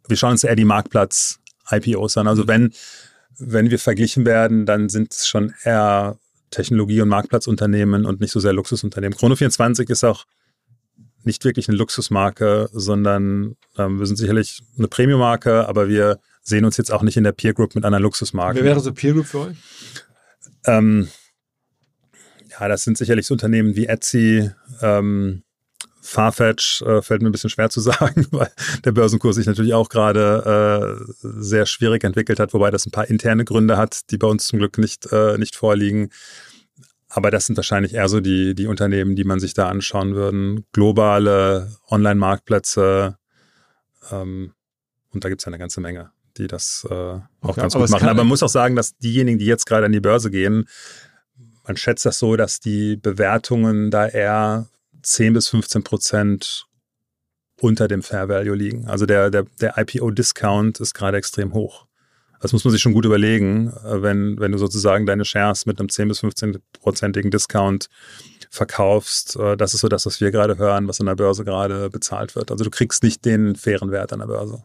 wir 0.08 0.16
schauen 0.16 0.32
uns 0.32 0.44
eher 0.44 0.56
die 0.56 0.64
Marktplatz-IPOs 0.64 2.16
an. 2.16 2.26
Also 2.26 2.48
wenn, 2.48 2.72
wenn 3.38 3.70
wir 3.70 3.78
verglichen 3.78 4.24
werden, 4.24 4.66
dann 4.66 4.88
sind 4.88 5.12
es 5.12 5.26
schon 5.26 5.52
eher 5.62 6.18
Technologie- 6.50 7.02
und 7.02 7.08
Marktplatzunternehmen 7.08 8.06
und 8.06 8.20
nicht 8.20 8.32
so 8.32 8.40
sehr 8.40 8.52
Luxusunternehmen. 8.52 9.18
Chrono24 9.18 9.90
ist 9.90 10.04
auch 10.04 10.24
nicht 11.24 11.44
wirklich 11.44 11.68
eine 11.68 11.76
Luxusmarke, 11.76 12.70
sondern 12.72 13.56
ähm, 13.76 13.98
wir 13.98 14.06
sind 14.06 14.16
sicherlich 14.16 14.62
eine 14.78 14.88
Premium-Marke, 14.88 15.68
aber 15.68 15.88
wir 15.88 16.20
sehen 16.46 16.64
uns 16.64 16.76
jetzt 16.76 16.92
auch 16.92 17.02
nicht 17.02 17.16
in 17.16 17.24
der 17.24 17.32
Peer 17.32 17.54
Group 17.54 17.74
mit 17.74 17.84
einer 17.84 18.00
Luxusmarke. 18.00 18.58
Wer 18.58 18.64
wäre 18.64 18.80
so 18.80 18.92
Peer 18.92 19.12
Group 19.14 19.26
für 19.26 19.40
euch? 19.40 19.56
Ähm, 20.64 21.08
ja, 22.48 22.68
das 22.68 22.84
sind 22.84 22.96
sicherlich 22.96 23.26
so 23.26 23.34
Unternehmen 23.34 23.76
wie 23.76 23.86
Etsy, 23.86 24.50
ähm, 24.80 25.42
Farfetch 26.00 26.82
äh, 26.82 27.02
fällt 27.02 27.20
mir 27.20 27.28
ein 27.28 27.32
bisschen 27.32 27.50
schwer 27.50 27.68
zu 27.68 27.80
sagen, 27.90 28.26
weil 28.30 28.50
der 28.84 28.92
Börsenkurs 28.92 29.36
sich 29.36 29.46
natürlich 29.46 29.74
auch 29.74 29.88
gerade 29.88 30.98
äh, 31.00 31.12
sehr 31.22 31.66
schwierig 31.66 32.04
entwickelt 32.04 32.38
hat, 32.38 32.54
wobei 32.54 32.70
das 32.70 32.86
ein 32.86 32.92
paar 32.92 33.10
interne 33.10 33.44
Gründe 33.44 33.76
hat, 33.76 34.10
die 34.10 34.18
bei 34.18 34.28
uns 34.28 34.46
zum 34.46 34.60
Glück 34.60 34.78
nicht, 34.78 35.12
äh, 35.12 35.36
nicht 35.36 35.56
vorliegen. 35.56 36.10
Aber 37.08 37.30
das 37.30 37.46
sind 37.46 37.56
wahrscheinlich 37.56 37.94
eher 37.94 38.08
so 38.08 38.20
die, 38.20 38.54
die 38.54 38.66
Unternehmen, 38.66 39.16
die 39.16 39.24
man 39.24 39.40
sich 39.40 39.54
da 39.54 39.68
anschauen 39.68 40.14
würden. 40.14 40.64
Globale 40.72 41.72
Online-Marktplätze. 41.88 43.16
Ähm, 44.10 44.52
und 45.10 45.24
da 45.24 45.28
gibt 45.28 45.40
es 45.40 45.46
ja 45.46 45.50
eine 45.50 45.58
ganze 45.58 45.80
Menge, 45.80 46.10
die 46.38 46.46
das 46.46 46.86
äh, 46.90 46.94
auch 46.94 47.22
okay, 47.42 47.60
ganz 47.60 47.74
gut 47.74 47.90
machen. 47.90 48.08
Aber 48.08 48.18
man 48.18 48.28
muss 48.28 48.42
auch 48.42 48.48
sagen, 48.48 48.76
dass 48.76 48.96
diejenigen, 48.98 49.38
die 49.38 49.46
jetzt 49.46 49.66
gerade 49.66 49.86
an 49.86 49.92
die 49.92 50.00
Börse 50.00 50.30
gehen, 50.30 50.68
man 51.66 51.76
schätzt 51.76 52.06
das 52.06 52.18
so, 52.18 52.36
dass 52.36 52.60
die 52.60 52.96
Bewertungen 52.96 53.90
da 53.90 54.06
eher 54.06 54.68
10 55.02 55.32
bis 55.32 55.48
15 55.48 55.82
Prozent 55.82 56.66
unter 57.60 57.88
dem 57.88 58.02
Fair 58.02 58.28
Value 58.28 58.54
liegen. 58.54 58.86
Also 58.86 59.06
der, 59.06 59.30
der, 59.30 59.46
der 59.60 59.78
IPO-Discount 59.78 60.80
ist 60.80 60.94
gerade 60.94 61.16
extrem 61.16 61.54
hoch. 61.54 61.86
Das 62.40 62.52
muss 62.52 62.64
man 62.64 62.72
sich 62.72 62.82
schon 62.82 62.92
gut 62.92 63.06
überlegen, 63.06 63.72
äh, 63.84 64.02
wenn, 64.02 64.38
wenn 64.38 64.52
du 64.52 64.58
sozusagen 64.58 65.06
deine 65.06 65.24
Shares 65.24 65.66
mit 65.66 65.80
einem 65.80 65.88
10 65.88 66.08
bis 66.08 66.22
15-prozentigen 66.22 67.30
Discount 67.30 67.88
verkaufst. 68.50 69.36
Äh, 69.36 69.56
das 69.56 69.74
ist 69.74 69.80
so 69.80 69.88
das, 69.88 70.06
was 70.06 70.20
wir 70.20 70.30
gerade 70.30 70.58
hören, 70.58 70.86
was 70.88 71.00
an 71.00 71.06
der 71.06 71.16
Börse 71.16 71.44
gerade 71.44 71.90
bezahlt 71.90 72.36
wird. 72.36 72.50
Also 72.50 72.64
du 72.64 72.70
kriegst 72.70 73.02
nicht 73.02 73.24
den 73.24 73.56
fairen 73.56 73.90
Wert 73.90 74.12
an 74.12 74.20
der 74.20 74.26
Börse. 74.26 74.64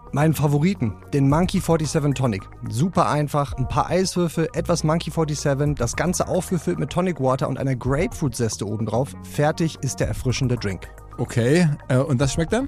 Meinen 0.13 0.33
Favoriten, 0.33 0.93
den 1.13 1.29
Monkey 1.29 1.61
47 1.61 2.13
Tonic. 2.13 2.41
Super 2.69 3.09
einfach, 3.09 3.53
ein 3.53 3.67
paar 3.67 3.89
Eiswürfel, 3.89 4.49
etwas 4.53 4.83
Monkey 4.83 5.09
47, 5.09 5.75
das 5.75 5.95
Ganze 5.95 6.27
aufgefüllt 6.27 6.79
mit 6.79 6.89
Tonic 6.89 7.21
Water 7.21 7.47
und 7.47 7.57
einer 7.57 7.77
Grapefruit-Zeste 7.77 8.67
obendrauf. 8.67 9.13
Fertig 9.23 9.77
ist 9.81 10.01
der 10.01 10.09
erfrischende 10.09 10.57
Drink. 10.57 10.89
Okay, 11.17 11.69
äh, 11.87 11.97
und 11.97 12.19
das 12.19 12.33
schmeckt 12.33 12.51
dann? 12.51 12.67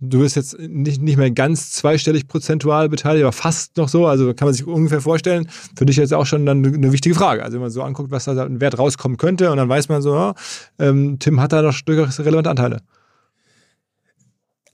du 0.00 0.20
bist 0.20 0.36
jetzt 0.36 0.58
nicht, 0.58 1.02
nicht 1.02 1.18
mehr 1.18 1.30
ganz 1.30 1.72
zweistellig 1.72 2.26
prozentual 2.26 2.88
beteiligt, 2.88 3.24
aber 3.24 3.32
fast 3.32 3.76
noch 3.76 3.88
so. 3.88 4.06
Also 4.06 4.32
kann 4.34 4.46
man 4.46 4.54
sich 4.54 4.66
ungefähr 4.66 5.00
vorstellen. 5.00 5.48
Für 5.76 5.84
dich 5.84 5.96
jetzt 5.96 6.14
auch 6.14 6.26
schon 6.26 6.46
dann 6.46 6.64
eine 6.64 6.92
wichtige 6.92 7.14
Frage. 7.14 7.42
Also 7.42 7.54
wenn 7.54 7.62
man 7.62 7.70
so 7.70 7.82
anguckt, 7.82 8.10
was 8.10 8.24
da 8.24 8.32
ein 8.44 8.60
Wert 8.60 8.78
rauskommen 8.78 9.18
könnte 9.18 9.50
und 9.50 9.58
dann 9.58 9.68
weiß 9.68 9.88
man 9.88 10.00
so, 10.00 10.14
ja, 10.14 10.34
ähm, 10.78 11.18
Tim 11.18 11.40
hat 11.40 11.52
da 11.52 11.62
doch 11.62 11.78
durchaus 11.82 12.18
relevante 12.20 12.50
Anteile. 12.50 12.78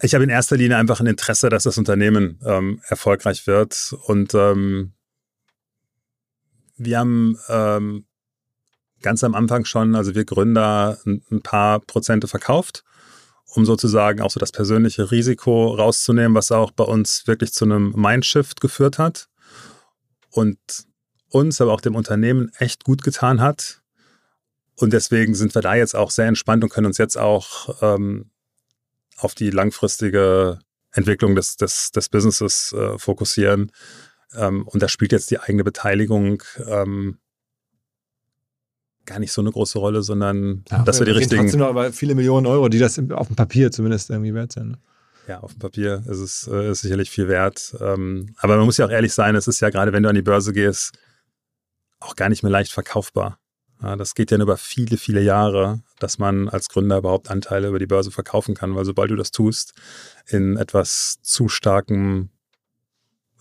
Ich 0.00 0.14
habe 0.14 0.24
in 0.24 0.30
erster 0.30 0.56
Linie 0.56 0.76
einfach 0.76 1.00
ein 1.00 1.06
Interesse, 1.06 1.48
dass 1.48 1.64
das 1.64 1.78
Unternehmen 1.78 2.38
ähm, 2.44 2.80
erfolgreich 2.86 3.46
wird. 3.46 3.94
Und 4.06 4.34
ähm, 4.34 4.92
wir 6.76 6.98
haben 6.98 7.38
ähm, 7.48 8.04
ganz 9.02 9.24
am 9.24 9.34
Anfang 9.34 9.64
schon, 9.64 9.96
also 9.96 10.14
wir 10.14 10.24
Gründer, 10.24 10.98
ein, 11.06 11.22
ein 11.30 11.42
paar 11.42 11.80
Prozente 11.80 12.28
verkauft 12.28 12.84
um 13.56 13.64
sozusagen 13.64 14.20
auch 14.20 14.30
so 14.30 14.38
das 14.38 14.52
persönliche 14.52 15.10
Risiko 15.10 15.74
rauszunehmen, 15.74 16.34
was 16.34 16.52
auch 16.52 16.70
bei 16.70 16.84
uns 16.84 17.26
wirklich 17.26 17.52
zu 17.52 17.64
einem 17.64 17.92
Mindshift 17.96 18.60
geführt 18.60 18.98
hat 18.98 19.28
und 20.30 20.58
uns, 21.30 21.60
aber 21.60 21.72
auch 21.72 21.80
dem 21.80 21.94
Unternehmen 21.94 22.50
echt 22.58 22.84
gut 22.84 23.02
getan 23.02 23.40
hat. 23.40 23.82
Und 24.76 24.92
deswegen 24.92 25.34
sind 25.34 25.54
wir 25.54 25.62
da 25.62 25.74
jetzt 25.74 25.96
auch 25.96 26.10
sehr 26.10 26.26
entspannt 26.26 26.62
und 26.62 26.70
können 26.70 26.86
uns 26.86 26.98
jetzt 26.98 27.16
auch 27.16 27.82
ähm, 27.82 28.30
auf 29.16 29.34
die 29.34 29.50
langfristige 29.50 30.58
Entwicklung 30.92 31.34
des, 31.34 31.56
des, 31.56 31.90
des 31.92 32.08
Businesses 32.08 32.72
äh, 32.72 32.98
fokussieren. 32.98 33.72
Ähm, 34.34 34.66
und 34.68 34.82
da 34.82 34.88
spielt 34.88 35.12
jetzt 35.12 35.30
die 35.30 35.40
eigene 35.40 35.64
Beteiligung 35.64 36.42
ähm, 36.66 37.18
gar 39.06 39.18
nicht 39.18 39.32
so 39.32 39.40
eine 39.40 39.50
große 39.50 39.78
Rolle, 39.78 40.02
sondern 40.02 40.64
ja, 40.70 40.82
dass 40.82 40.98
wir 40.98 41.06
die 41.06 41.12
richtigen. 41.12 41.42
Trotzdem 41.42 41.60
noch 41.60 41.68
aber 41.68 41.92
viele 41.92 42.14
Millionen 42.14 42.46
Euro, 42.46 42.68
die 42.68 42.78
das 42.78 42.98
auf 43.10 43.26
dem 43.28 43.36
Papier 43.36 43.70
zumindest 43.70 44.10
irgendwie 44.10 44.34
wert 44.34 44.52
sind. 44.52 44.72
Ne? 44.72 44.78
Ja, 45.28 45.40
auf 45.40 45.52
dem 45.52 45.58
Papier 45.58 46.02
ist 46.06 46.18
es 46.18 46.48
äh, 46.52 46.70
ist 46.70 46.82
sicherlich 46.82 47.10
viel 47.10 47.28
wert. 47.28 47.76
Ähm, 47.80 48.34
aber 48.38 48.56
man 48.56 48.66
muss 48.66 48.76
ja 48.76 48.86
auch 48.86 48.90
ehrlich 48.90 49.12
sein, 49.12 49.34
es 49.34 49.48
ist 49.48 49.60
ja 49.60 49.70
gerade, 49.70 49.92
wenn 49.92 50.02
du 50.02 50.08
an 50.08 50.14
die 50.14 50.22
Börse 50.22 50.52
gehst, 50.52 50.92
auch 52.00 52.14
gar 52.14 52.28
nicht 52.28 52.42
mehr 52.42 52.52
leicht 52.52 52.72
verkaufbar. 52.72 53.38
Ja, 53.82 53.96
das 53.96 54.14
geht 54.14 54.30
ja 54.30 54.38
über 54.38 54.56
viele, 54.56 54.96
viele 54.96 55.20
Jahre, 55.20 55.80
dass 55.98 56.18
man 56.18 56.48
als 56.48 56.68
Gründer 56.68 56.98
überhaupt 56.98 57.30
Anteile 57.30 57.68
über 57.68 57.78
die 57.78 57.86
Börse 57.86 58.10
verkaufen 58.10 58.54
kann, 58.54 58.74
weil 58.74 58.84
sobald 58.84 59.10
du 59.10 59.16
das 59.16 59.30
tust, 59.32 59.74
in 60.26 60.56
etwas 60.56 61.18
zu 61.22 61.48
starkem 61.48 62.30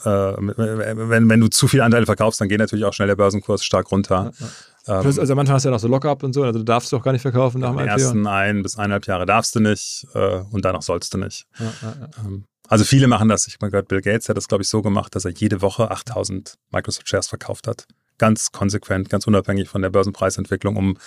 äh, 0.03 0.07
wenn, 0.07 1.29
wenn 1.29 1.39
du 1.39 1.47
zu 1.47 1.67
viele 1.67 1.83
Anteile 1.83 2.05
verkaufst, 2.05 2.41
dann 2.41 2.49
geht 2.49 2.59
natürlich 2.59 2.85
auch 2.85 2.93
schnell 2.93 3.07
der 3.07 3.15
Börsenkurs 3.15 3.63
stark 3.63 3.91
runter. 3.91 4.33
Ja, 4.37 4.45
ja. 4.45 4.51
Ähm, 4.87 5.01
Plus, 5.01 5.17
also 5.17 5.35
manchmal 5.35 5.55
hast 5.55 5.63
du 5.63 5.69
ja 5.69 5.73
noch 5.73 5.79
so 5.79 5.87
Lockup 5.87 6.23
und 6.23 6.33
so, 6.33 6.43
also 6.43 6.59
du 6.59 6.65
darfst 6.65 6.91
du 6.91 6.97
auch 6.97 7.03
gar 7.03 7.11
nicht 7.11 7.21
verkaufen 7.21 7.61
nach 7.61 7.71
dem 7.71 7.79
IPO. 7.79 7.89
ersten 7.89 8.27
ein 8.27 8.61
bis 8.61 8.77
eineinhalb 8.77 9.07
Jahre 9.07 9.25
darfst 9.25 9.55
du 9.55 9.59
nicht 9.59 10.05
äh, 10.13 10.41
und 10.51 10.63
danach 10.63 10.81
sollst 10.81 11.13
du 11.13 11.17
nicht. 11.17 11.47
Ja, 11.59 11.65
ja, 11.81 11.95
ja. 12.01 12.09
Ähm, 12.25 12.45
also 12.67 12.83
viele 12.83 13.07
machen 13.07 13.29
das. 13.29 13.47
Ich 13.47 13.55
habe 13.55 13.69
gehört, 13.69 13.87
Bill 13.87 14.01
Gates 14.01 14.29
hat 14.29 14.37
das, 14.37 14.47
glaube 14.47 14.63
ich, 14.63 14.69
so 14.69 14.81
gemacht, 14.81 15.15
dass 15.15 15.25
er 15.25 15.31
jede 15.31 15.61
Woche 15.61 15.91
8000 15.91 16.55
Microsoft 16.71 17.07
Shares 17.07 17.27
verkauft 17.27 17.67
hat. 17.67 17.87
Ganz 18.17 18.51
konsequent, 18.51 19.09
ganz 19.09 19.27
unabhängig 19.27 19.69
von 19.69 19.81
der 19.81 19.89
Börsenpreisentwicklung, 19.89 20.75
um 20.75 20.97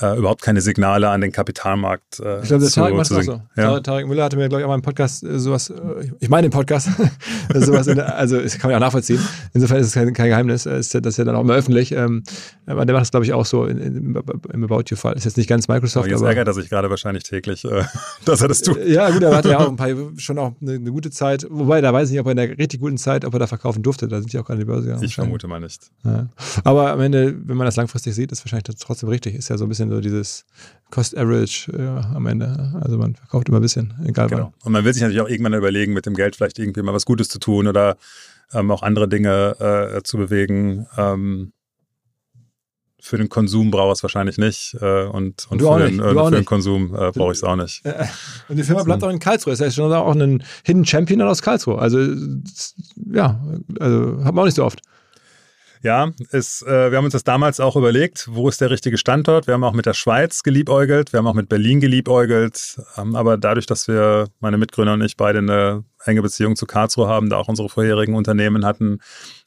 äh, 0.00 0.18
überhaupt 0.18 0.42
keine 0.42 0.60
Signale 0.60 1.08
an 1.08 1.20
den 1.20 1.32
Kapitalmarkt 1.32 2.20
äh, 2.20 2.40
ich 2.40 2.48
glaube, 2.48 2.62
der 2.62 2.70
zu, 2.70 2.80
Tarek 2.80 2.96
macht 2.96 3.06
zu 3.06 3.22
so. 3.22 3.40
Ja. 3.56 3.80
Tarek 3.80 4.06
Müller 4.06 4.24
hatte 4.24 4.36
mir, 4.36 4.48
glaube 4.48 4.60
ich, 4.60 4.64
auch 4.64 4.70
mal 4.70 4.76
im 4.76 4.82
Podcast 4.82 5.22
äh, 5.22 5.38
sowas, 5.38 5.70
äh, 5.70 5.74
ich 6.20 6.28
meine 6.28 6.46
im 6.46 6.52
Podcast, 6.52 6.88
sowas, 7.54 7.86
der, 7.86 8.16
also 8.16 8.40
das 8.40 8.58
kann 8.58 8.68
man 8.68 8.72
ja 8.72 8.76
auch 8.78 8.86
nachvollziehen. 8.86 9.20
Insofern 9.52 9.78
ist 9.78 9.88
es 9.88 9.92
kein, 9.92 10.12
kein 10.12 10.28
Geheimnis, 10.28 10.66
äh, 10.66 10.78
ist, 10.78 10.94
das 10.94 11.02
ist 11.04 11.16
ja 11.18 11.24
dann 11.24 11.36
auch 11.36 11.42
immer 11.42 11.54
öffentlich. 11.54 11.92
Ähm, 11.92 12.22
aber 12.66 12.84
der 12.84 12.94
macht 12.94 13.02
das, 13.02 13.10
glaube 13.10 13.26
ich, 13.26 13.32
auch 13.32 13.46
so 13.46 13.66
in, 13.66 13.78
in, 13.78 14.22
im 14.52 14.64
About 14.64 14.84
You-Fall. 14.88 15.14
Ist 15.14 15.24
jetzt 15.24 15.36
nicht 15.36 15.48
ganz 15.48 15.68
Microsoft. 15.68 16.04
Aber 16.04 16.08
jetzt 16.08 16.20
aber, 16.20 16.28
ärgert 16.28 16.48
er 16.48 16.54
sich 16.54 16.68
gerade 16.68 16.90
wahrscheinlich 16.90 17.24
täglich, 17.24 17.66
dass 18.24 18.40
er 18.40 18.48
das 18.48 18.62
tut. 18.62 18.84
Ja, 18.86 19.10
gut, 19.10 19.22
er 19.22 19.36
hatte 19.36 19.50
ja 19.50 19.58
auch 19.58 19.68
ein 19.68 19.76
paar, 19.76 19.90
schon 20.16 20.38
auch 20.38 20.52
eine, 20.60 20.72
eine, 20.72 20.90
gute 20.90 21.10
Zeit. 21.10 21.46
Wobei, 21.50 21.80
da 21.80 21.92
weiß 21.92 22.08
ich 22.08 22.12
nicht, 22.12 22.20
ob 22.20 22.26
er 22.26 22.32
in 22.32 22.36
der 22.36 22.58
richtig 22.58 22.80
guten 22.80 22.98
Zeit, 22.98 23.24
ob 23.24 23.32
er 23.34 23.40
da 23.40 23.46
verkaufen 23.46 23.82
durfte. 23.82 24.08
Da 24.08 24.20
sind 24.20 24.32
die 24.32 24.38
auch 24.38 24.44
gerade 24.44 24.60
in 24.60 24.66
die 24.66 24.70
Börse 24.70 24.86
gegangen. 24.86 25.04
Ich 25.04 25.14
vermute 25.14 25.46
mal 25.46 25.60
nicht. 25.60 25.90
Ja. 26.04 26.28
Aber 26.64 26.90
am 26.92 27.00
Ende, 27.00 27.34
wenn 27.44 27.56
man 27.56 27.66
das 27.66 27.76
langfristig 27.76 28.14
sieht, 28.14 28.32
ist 28.32 28.44
wahrscheinlich 28.44 28.64
trotzdem 28.78 29.08
richtig. 29.08 29.34
Ist 29.34 29.50
ja 29.50 29.58
so 29.58 29.64
ein 29.64 29.68
bisschen 29.68 29.83
bisschen 29.88 29.90
so 29.90 30.00
dieses 30.00 30.44
Cost 30.90 31.16
Average 31.16 31.72
äh, 31.72 32.14
am 32.14 32.26
Ende. 32.26 32.72
Also 32.80 32.98
man 32.98 33.14
verkauft 33.14 33.48
immer 33.48 33.58
ein 33.58 33.62
bisschen, 33.62 33.94
egal 34.04 34.28
genau. 34.28 34.42
wann. 34.42 34.52
Und 34.64 34.72
man 34.72 34.84
will 34.84 34.92
sich 34.92 35.02
natürlich 35.02 35.22
auch 35.22 35.28
irgendwann 35.28 35.54
überlegen, 35.54 35.92
mit 35.92 36.06
dem 36.06 36.14
Geld 36.14 36.36
vielleicht 36.36 36.58
irgendwie 36.58 36.82
mal 36.82 36.94
was 36.94 37.06
Gutes 37.06 37.28
zu 37.28 37.38
tun 37.38 37.66
oder 37.66 37.96
ähm, 38.52 38.70
auch 38.70 38.82
andere 38.82 39.08
Dinge 39.08 39.96
äh, 39.96 40.02
zu 40.02 40.18
bewegen. 40.18 40.86
Ähm, 40.96 41.52
für 43.00 43.18
den 43.18 43.28
Konsum 43.28 43.70
brauche 43.70 43.92
ich 43.92 43.98
es 43.98 44.02
wahrscheinlich 44.02 44.38
nicht. 44.38 44.76
Äh, 44.80 45.04
und 45.04 45.46
und 45.50 45.60
für, 45.60 45.78
den, 45.78 46.00
äh, 46.00 46.14
für 46.14 46.30
den, 46.30 46.44
Konsum 46.44 46.94
äh, 46.94 47.10
brauche 47.10 47.32
ich 47.32 47.38
es 47.38 47.44
auch 47.44 47.56
nicht. 47.56 47.82
Und 48.48 48.56
die 48.56 48.62
Firma 48.62 48.82
bleibt 48.82 49.04
auch 49.04 49.10
in 49.10 49.18
Karlsruhe. 49.18 49.52
Das 49.52 49.60
heißt 49.60 49.76
schon 49.76 49.92
auch 49.92 50.14
ein 50.14 50.42
Hidden 50.64 50.86
Champion 50.86 51.20
aus 51.22 51.42
Karlsruhe. 51.42 51.78
Also 51.78 51.98
ja, 53.12 53.40
also 53.78 54.24
hat 54.24 54.34
man 54.34 54.38
auch 54.38 54.46
nicht 54.46 54.56
so 54.56 54.64
oft. 54.64 54.80
Ja, 55.84 56.12
ist, 56.30 56.62
äh, 56.62 56.90
wir 56.90 56.96
haben 56.96 57.04
uns 57.04 57.12
das 57.12 57.24
damals 57.24 57.60
auch 57.60 57.76
überlegt, 57.76 58.26
wo 58.30 58.48
ist 58.48 58.58
der 58.62 58.70
richtige 58.70 58.96
Standort. 58.96 59.46
Wir 59.46 59.52
haben 59.52 59.64
auch 59.64 59.74
mit 59.74 59.84
der 59.84 59.92
Schweiz 59.92 60.42
geliebäugelt, 60.42 61.12
wir 61.12 61.18
haben 61.18 61.26
auch 61.26 61.34
mit 61.34 61.50
Berlin 61.50 61.78
geliebäugelt. 61.78 62.80
Ähm, 62.96 63.14
aber 63.14 63.36
dadurch, 63.36 63.66
dass 63.66 63.86
wir, 63.86 64.28
meine 64.40 64.56
Mitgründer 64.56 64.94
und 64.94 65.02
ich, 65.02 65.18
beide 65.18 65.40
eine 65.40 65.84
enge 66.06 66.22
Beziehung 66.22 66.56
zu 66.56 66.64
Karlsruhe 66.64 67.06
haben, 67.06 67.28
da 67.28 67.36
auch 67.36 67.48
unsere 67.48 67.68
vorherigen 67.68 68.14
Unternehmen 68.14 68.64
hatten, 68.64 69.00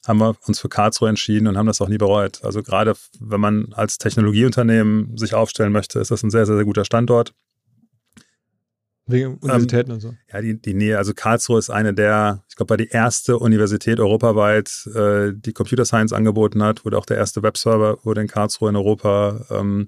haben 0.07 0.19
wir 0.19 0.35
uns 0.45 0.59
für 0.59 0.69
Karlsruhe 0.69 1.09
entschieden 1.09 1.47
und 1.47 1.57
haben 1.57 1.65
das 1.65 1.81
auch 1.81 1.89
nie 1.89 1.97
bereut. 1.97 2.43
Also 2.43 2.61
gerade 2.61 2.93
wenn 3.19 3.41
man 3.41 3.73
als 3.73 3.97
Technologieunternehmen 3.97 5.17
sich 5.17 5.33
aufstellen 5.33 5.71
möchte, 5.71 5.99
ist 5.99 6.11
das 6.11 6.21
ein 6.21 6.29
sehr, 6.29 6.45
sehr, 6.45 6.55
sehr 6.55 6.65
guter 6.65 6.85
Standort. 6.85 7.33
Wegen 9.07 9.31
ähm, 9.31 9.37
Universitäten 9.41 9.91
ähm, 9.91 9.95
und 9.95 10.01
so. 10.01 10.13
Ja, 10.31 10.41
die, 10.41 10.61
die 10.61 10.73
Nähe, 10.73 10.97
also 10.97 11.13
Karlsruhe 11.13 11.59
ist 11.59 11.69
eine 11.69 11.93
der, 11.93 12.43
ich 12.49 12.55
glaube, 12.55 12.71
war 12.71 12.77
die 12.77 12.89
erste 12.89 13.37
Universität 13.39 13.99
europaweit, 13.99 14.87
äh, 14.93 15.31
die 15.33 15.53
Computer 15.53 15.85
Science 15.85 16.13
angeboten 16.13 16.61
hat, 16.61 16.85
wurde 16.85 16.97
auch 16.97 17.05
der 17.05 17.17
erste 17.17 17.41
Webserver, 17.41 17.97
wurde 18.03 18.21
in 18.21 18.27
Karlsruhe 18.27 18.69
in 18.69 18.75
Europa 18.75 19.45
ähm, 19.49 19.87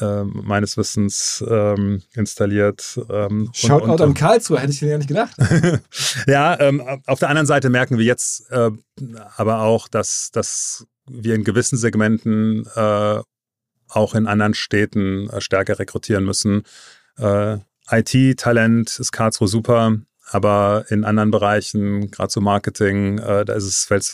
äh, 0.00 0.24
meines 0.24 0.78
Wissens 0.78 1.44
ähm, 1.46 2.02
installiert. 2.14 2.98
Ähm, 3.10 3.50
Schaut 3.52 3.82
out 3.82 4.00
an 4.00 4.14
Karlsruhe, 4.14 4.58
hätte 4.58 4.72
ich 4.72 4.78
dir 4.78 4.88
ja 4.88 4.98
nicht 4.98 5.08
gedacht. 5.08 5.36
ja, 6.26 6.58
ähm, 6.58 6.82
auf 7.06 7.18
der 7.18 7.28
anderen 7.28 7.46
Seite 7.46 7.68
merken 7.68 7.98
wir 7.98 8.04
jetzt 8.04 8.50
äh, 8.50 8.70
aber 9.36 9.60
auch, 9.60 9.88
dass, 9.88 10.30
dass 10.32 10.86
wir 11.06 11.34
in 11.34 11.44
gewissen 11.44 11.76
Segmenten 11.76 12.66
äh, 12.74 13.20
auch 13.88 14.14
in 14.14 14.26
anderen 14.26 14.54
Städten 14.54 15.28
äh, 15.28 15.42
stärker 15.42 15.78
rekrutieren 15.78 16.24
müssen. 16.24 16.62
Äh, 17.18 17.58
IT-Talent 17.90 18.98
ist 18.98 19.12
Karlsruhe 19.12 19.48
super, 19.48 19.96
aber 20.30 20.84
in 20.88 21.04
anderen 21.04 21.30
Bereichen, 21.30 22.10
gerade 22.10 22.32
so 22.32 22.40
Marketing, 22.40 23.18
äh, 23.18 23.44
da 23.44 23.52
ist 23.54 23.64
es 23.64 23.84
fällt 23.84 24.10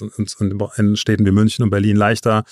in 0.77 0.97
Städten 0.97 1.27
wie 1.27 1.31
München 1.31 1.62
und 1.62 1.71
Berlin 1.71 1.97
leichter. 1.97 2.45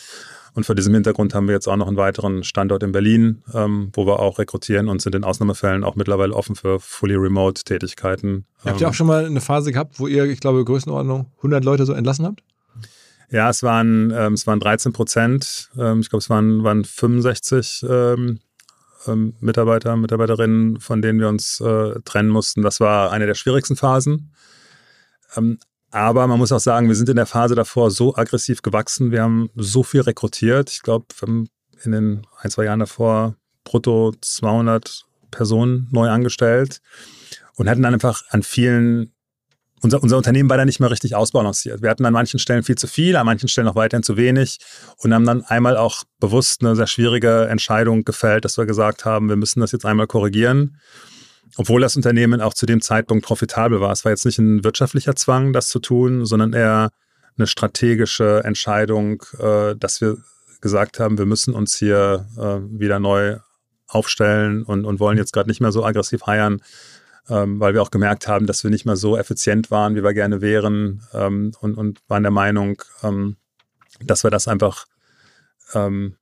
Und 0.54 0.64
vor 0.64 0.74
diesem 0.74 0.94
Hintergrund 0.94 1.34
haben 1.34 1.48
wir 1.48 1.54
jetzt 1.54 1.68
auch 1.68 1.76
noch 1.76 1.86
einen 1.86 1.98
weiteren 1.98 2.42
Standort 2.42 2.82
in 2.82 2.90
Berlin, 2.90 3.42
ähm, 3.52 3.90
wo 3.92 4.06
wir 4.06 4.20
auch 4.20 4.38
rekrutieren 4.38 4.88
und 4.88 5.02
sind 5.02 5.14
in 5.14 5.22
Ausnahmefällen 5.22 5.84
auch 5.84 5.96
mittlerweile 5.96 6.34
offen 6.34 6.56
für 6.56 6.80
fully 6.80 7.14
remote 7.14 7.62
Tätigkeiten. 7.62 8.46
Habt 8.64 8.80
ihr 8.80 8.88
auch 8.88 8.94
schon 8.94 9.06
mal 9.06 9.26
eine 9.26 9.42
Phase 9.42 9.70
gehabt, 9.70 10.00
wo 10.00 10.06
ihr, 10.06 10.24
ich 10.24 10.40
glaube, 10.40 10.64
Größenordnung 10.64 11.30
100 11.38 11.62
Leute 11.62 11.84
so 11.84 11.92
entlassen 11.92 12.24
habt? 12.24 12.42
Ja, 13.30 13.50
es 13.50 13.62
waren, 13.62 14.10
ähm, 14.16 14.32
es 14.32 14.46
waren 14.46 14.58
13 14.58 14.94
Prozent. 14.94 15.70
Ähm, 15.78 16.00
ich 16.00 16.08
glaube, 16.08 16.22
es 16.22 16.30
waren, 16.30 16.64
waren 16.64 16.84
65 16.84 17.84
ähm, 17.86 18.38
ähm, 19.06 19.34
Mitarbeiter, 19.40 19.96
Mitarbeiterinnen, 19.96 20.80
von 20.80 21.02
denen 21.02 21.20
wir 21.20 21.28
uns 21.28 21.60
äh, 21.60 22.00
trennen 22.04 22.28
mussten. 22.28 22.62
Das 22.62 22.80
war 22.80 23.12
eine 23.12 23.26
der 23.26 23.34
schwierigsten 23.34 23.76
Phasen. 23.76 24.32
Ähm, 25.36 25.58
aber 25.90 26.26
man 26.26 26.38
muss 26.38 26.52
auch 26.52 26.60
sagen, 26.60 26.88
wir 26.88 26.94
sind 26.94 27.08
in 27.08 27.16
der 27.16 27.26
Phase 27.26 27.54
davor 27.54 27.90
so 27.90 28.14
aggressiv 28.16 28.62
gewachsen. 28.62 29.12
Wir 29.12 29.22
haben 29.22 29.50
so 29.54 29.82
viel 29.82 30.02
rekrutiert. 30.02 30.70
Ich 30.70 30.82
glaube, 30.82 31.06
in 31.84 31.92
den 31.92 32.26
ein, 32.40 32.50
zwei 32.50 32.64
Jahren 32.64 32.80
davor 32.80 33.36
brutto 33.64 34.12
200 34.20 35.04
Personen 35.30 35.88
neu 35.90 36.08
angestellt 36.08 36.80
und 37.54 37.68
hatten 37.68 37.82
dann 37.82 37.94
einfach 37.94 38.22
an 38.30 38.42
vielen 38.42 39.12
unser, 39.82 40.02
unser 40.02 40.16
Unternehmen 40.16 40.48
war 40.48 40.56
da 40.56 40.64
nicht 40.64 40.80
mehr 40.80 40.90
richtig 40.90 41.14
ausbalanciert. 41.14 41.82
Wir 41.82 41.90
hatten 41.90 42.04
an 42.06 42.12
manchen 42.12 42.38
Stellen 42.38 42.62
viel 42.62 42.76
zu 42.76 42.86
viel, 42.86 43.16
an 43.16 43.26
manchen 43.26 43.48
Stellen 43.48 43.66
noch 43.66 43.74
weiterhin 43.74 44.02
zu 44.02 44.16
wenig 44.16 44.58
und 44.98 45.12
haben 45.12 45.26
dann 45.26 45.44
einmal 45.44 45.76
auch 45.76 46.04
bewusst 46.18 46.62
eine 46.62 46.74
sehr 46.76 46.86
schwierige 46.86 47.46
Entscheidung 47.48 48.04
gefällt, 48.04 48.44
dass 48.44 48.56
wir 48.56 48.66
gesagt 48.66 49.04
haben, 49.04 49.28
wir 49.28 49.36
müssen 49.36 49.60
das 49.60 49.72
jetzt 49.72 49.84
einmal 49.84 50.06
korrigieren. 50.06 50.78
Obwohl 51.56 51.80
das 51.80 51.96
Unternehmen 51.96 52.40
auch 52.40 52.54
zu 52.54 52.66
dem 52.66 52.80
Zeitpunkt 52.80 53.24
profitabel 53.24 53.80
war. 53.80 53.92
Es 53.92 54.04
war 54.04 54.12
jetzt 54.12 54.26
nicht 54.26 54.38
ein 54.38 54.64
wirtschaftlicher 54.64 55.14
Zwang, 55.14 55.52
das 55.52 55.68
zu 55.68 55.78
tun, 55.78 56.26
sondern 56.26 56.52
eher 56.52 56.90
eine 57.38 57.46
strategische 57.46 58.42
Entscheidung, 58.44 59.22
äh, 59.38 59.74
dass 59.76 60.00
wir 60.00 60.18
gesagt 60.60 60.98
haben, 60.98 61.18
wir 61.18 61.26
müssen 61.26 61.54
uns 61.54 61.76
hier 61.76 62.26
äh, 62.36 62.58
wieder 62.78 62.98
neu 62.98 63.38
aufstellen 63.88 64.62
und, 64.64 64.84
und 64.84 65.00
wollen 65.00 65.18
jetzt 65.18 65.32
gerade 65.32 65.48
nicht 65.48 65.60
mehr 65.60 65.72
so 65.72 65.84
aggressiv 65.84 66.26
heiern, 66.26 66.60
ähm, 67.28 67.60
weil 67.60 67.74
wir 67.74 67.82
auch 67.82 67.90
gemerkt 67.90 68.28
haben, 68.28 68.46
dass 68.46 68.62
wir 68.64 68.70
nicht 68.70 68.86
mehr 68.86 68.96
so 68.96 69.16
effizient 69.16 69.70
waren, 69.70 69.96
wie 69.96 70.04
wir 70.04 70.14
gerne 70.14 70.40
wären 70.40 71.02
ähm, 71.12 71.52
und, 71.60 71.76
und 71.76 72.00
waren 72.08 72.22
der 72.22 72.32
Meinung, 72.32 72.82
ähm, 73.02 73.36
dass 74.00 74.24
wir 74.24 74.30
das 74.30 74.48
einfach, 74.48 74.86
ähm, 75.74 76.16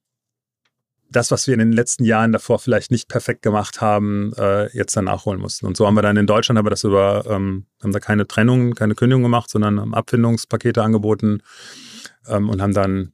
das, 1.10 1.30
was 1.30 1.46
wir 1.46 1.54
in 1.54 1.60
den 1.60 1.72
letzten 1.72 2.04
Jahren 2.04 2.32
davor 2.32 2.58
vielleicht 2.58 2.90
nicht 2.90 3.08
perfekt 3.08 3.42
gemacht 3.42 3.80
haben, 3.80 4.32
äh, 4.36 4.74
jetzt 4.76 4.96
dann 4.96 5.04
nachholen 5.04 5.40
mussten. 5.40 5.66
Und 5.66 5.76
so 5.76 5.86
haben 5.86 5.94
wir 5.94 6.02
dann 6.02 6.16
in 6.16 6.26
Deutschland 6.26 6.58
aber 6.58 6.70
das 6.70 6.82
über, 6.84 7.24
ähm, 7.28 7.66
haben 7.82 7.92
da 7.92 8.00
keine 8.00 8.26
Trennung, 8.26 8.74
keine 8.74 8.94
Kündigung 8.94 9.22
gemacht, 9.22 9.50
sondern 9.50 9.94
Abfindungspakete 9.94 10.82
angeboten 10.82 11.42
ähm, 12.26 12.48
und 12.48 12.60
haben 12.60 12.74
dann 12.74 13.13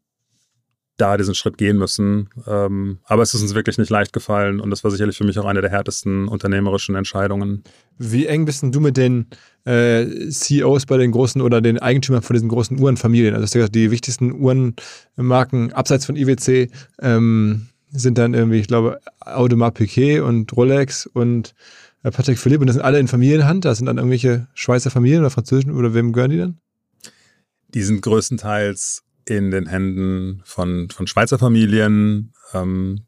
da 1.00 1.16
diesen 1.16 1.34
Schritt 1.34 1.58
gehen 1.58 1.78
müssen. 1.78 2.28
Ähm, 2.46 2.98
aber 3.04 3.22
es 3.22 3.34
ist 3.34 3.42
uns 3.42 3.54
wirklich 3.54 3.78
nicht 3.78 3.90
leicht 3.90 4.12
gefallen 4.12 4.60
und 4.60 4.70
das 4.70 4.84
war 4.84 4.90
sicherlich 4.90 5.16
für 5.16 5.24
mich 5.24 5.38
auch 5.38 5.44
eine 5.44 5.60
der 5.60 5.70
härtesten 5.70 6.28
unternehmerischen 6.28 6.94
Entscheidungen. 6.94 7.64
Wie 7.98 8.26
eng 8.26 8.44
bist 8.44 8.62
denn 8.62 8.72
du 8.72 8.80
mit 8.80 8.96
den 8.96 9.26
äh, 9.64 10.28
CEOs 10.28 10.86
bei 10.86 10.96
den 10.96 11.12
großen 11.12 11.40
oder 11.40 11.60
den 11.60 11.78
Eigentümern 11.78 12.22
von 12.22 12.34
diesen 12.34 12.48
großen 12.48 12.78
Uhrenfamilien? 12.78 13.34
Also 13.34 13.44
hast 13.44 13.54
du 13.54 13.58
gesagt, 13.58 13.74
die 13.74 13.90
wichtigsten 13.90 14.32
Uhrenmarken 14.32 15.72
abseits 15.72 16.06
von 16.06 16.16
IWC 16.16 16.70
ähm, 17.00 17.68
sind 17.90 18.18
dann 18.18 18.34
irgendwie, 18.34 18.60
ich 18.60 18.68
glaube, 18.68 19.00
Audemars 19.20 19.74
Piguet 19.74 20.20
und 20.20 20.56
Rolex 20.56 21.06
und 21.06 21.54
äh, 22.02 22.10
Patek 22.10 22.38
Philippe 22.38 22.60
und 22.60 22.66
das 22.68 22.76
sind 22.76 22.84
alle 22.84 22.98
in 22.98 23.08
Familienhand. 23.08 23.64
Das 23.64 23.78
sind 23.78 23.86
dann 23.86 23.98
irgendwelche 23.98 24.46
Schweizer 24.54 24.90
Familien 24.90 25.20
oder 25.20 25.30
französischen 25.30 25.72
oder 25.72 25.94
wem 25.94 26.12
gehören 26.12 26.30
die 26.30 26.38
dann? 26.38 26.58
Die 27.68 27.82
sind 27.82 28.02
größtenteils 28.02 29.04
in 29.30 29.50
den 29.50 29.66
Händen 29.66 30.42
von, 30.44 30.90
von 30.90 31.06
Schweizer 31.06 31.38
Familien. 31.38 32.32
Ähm, 32.52 33.06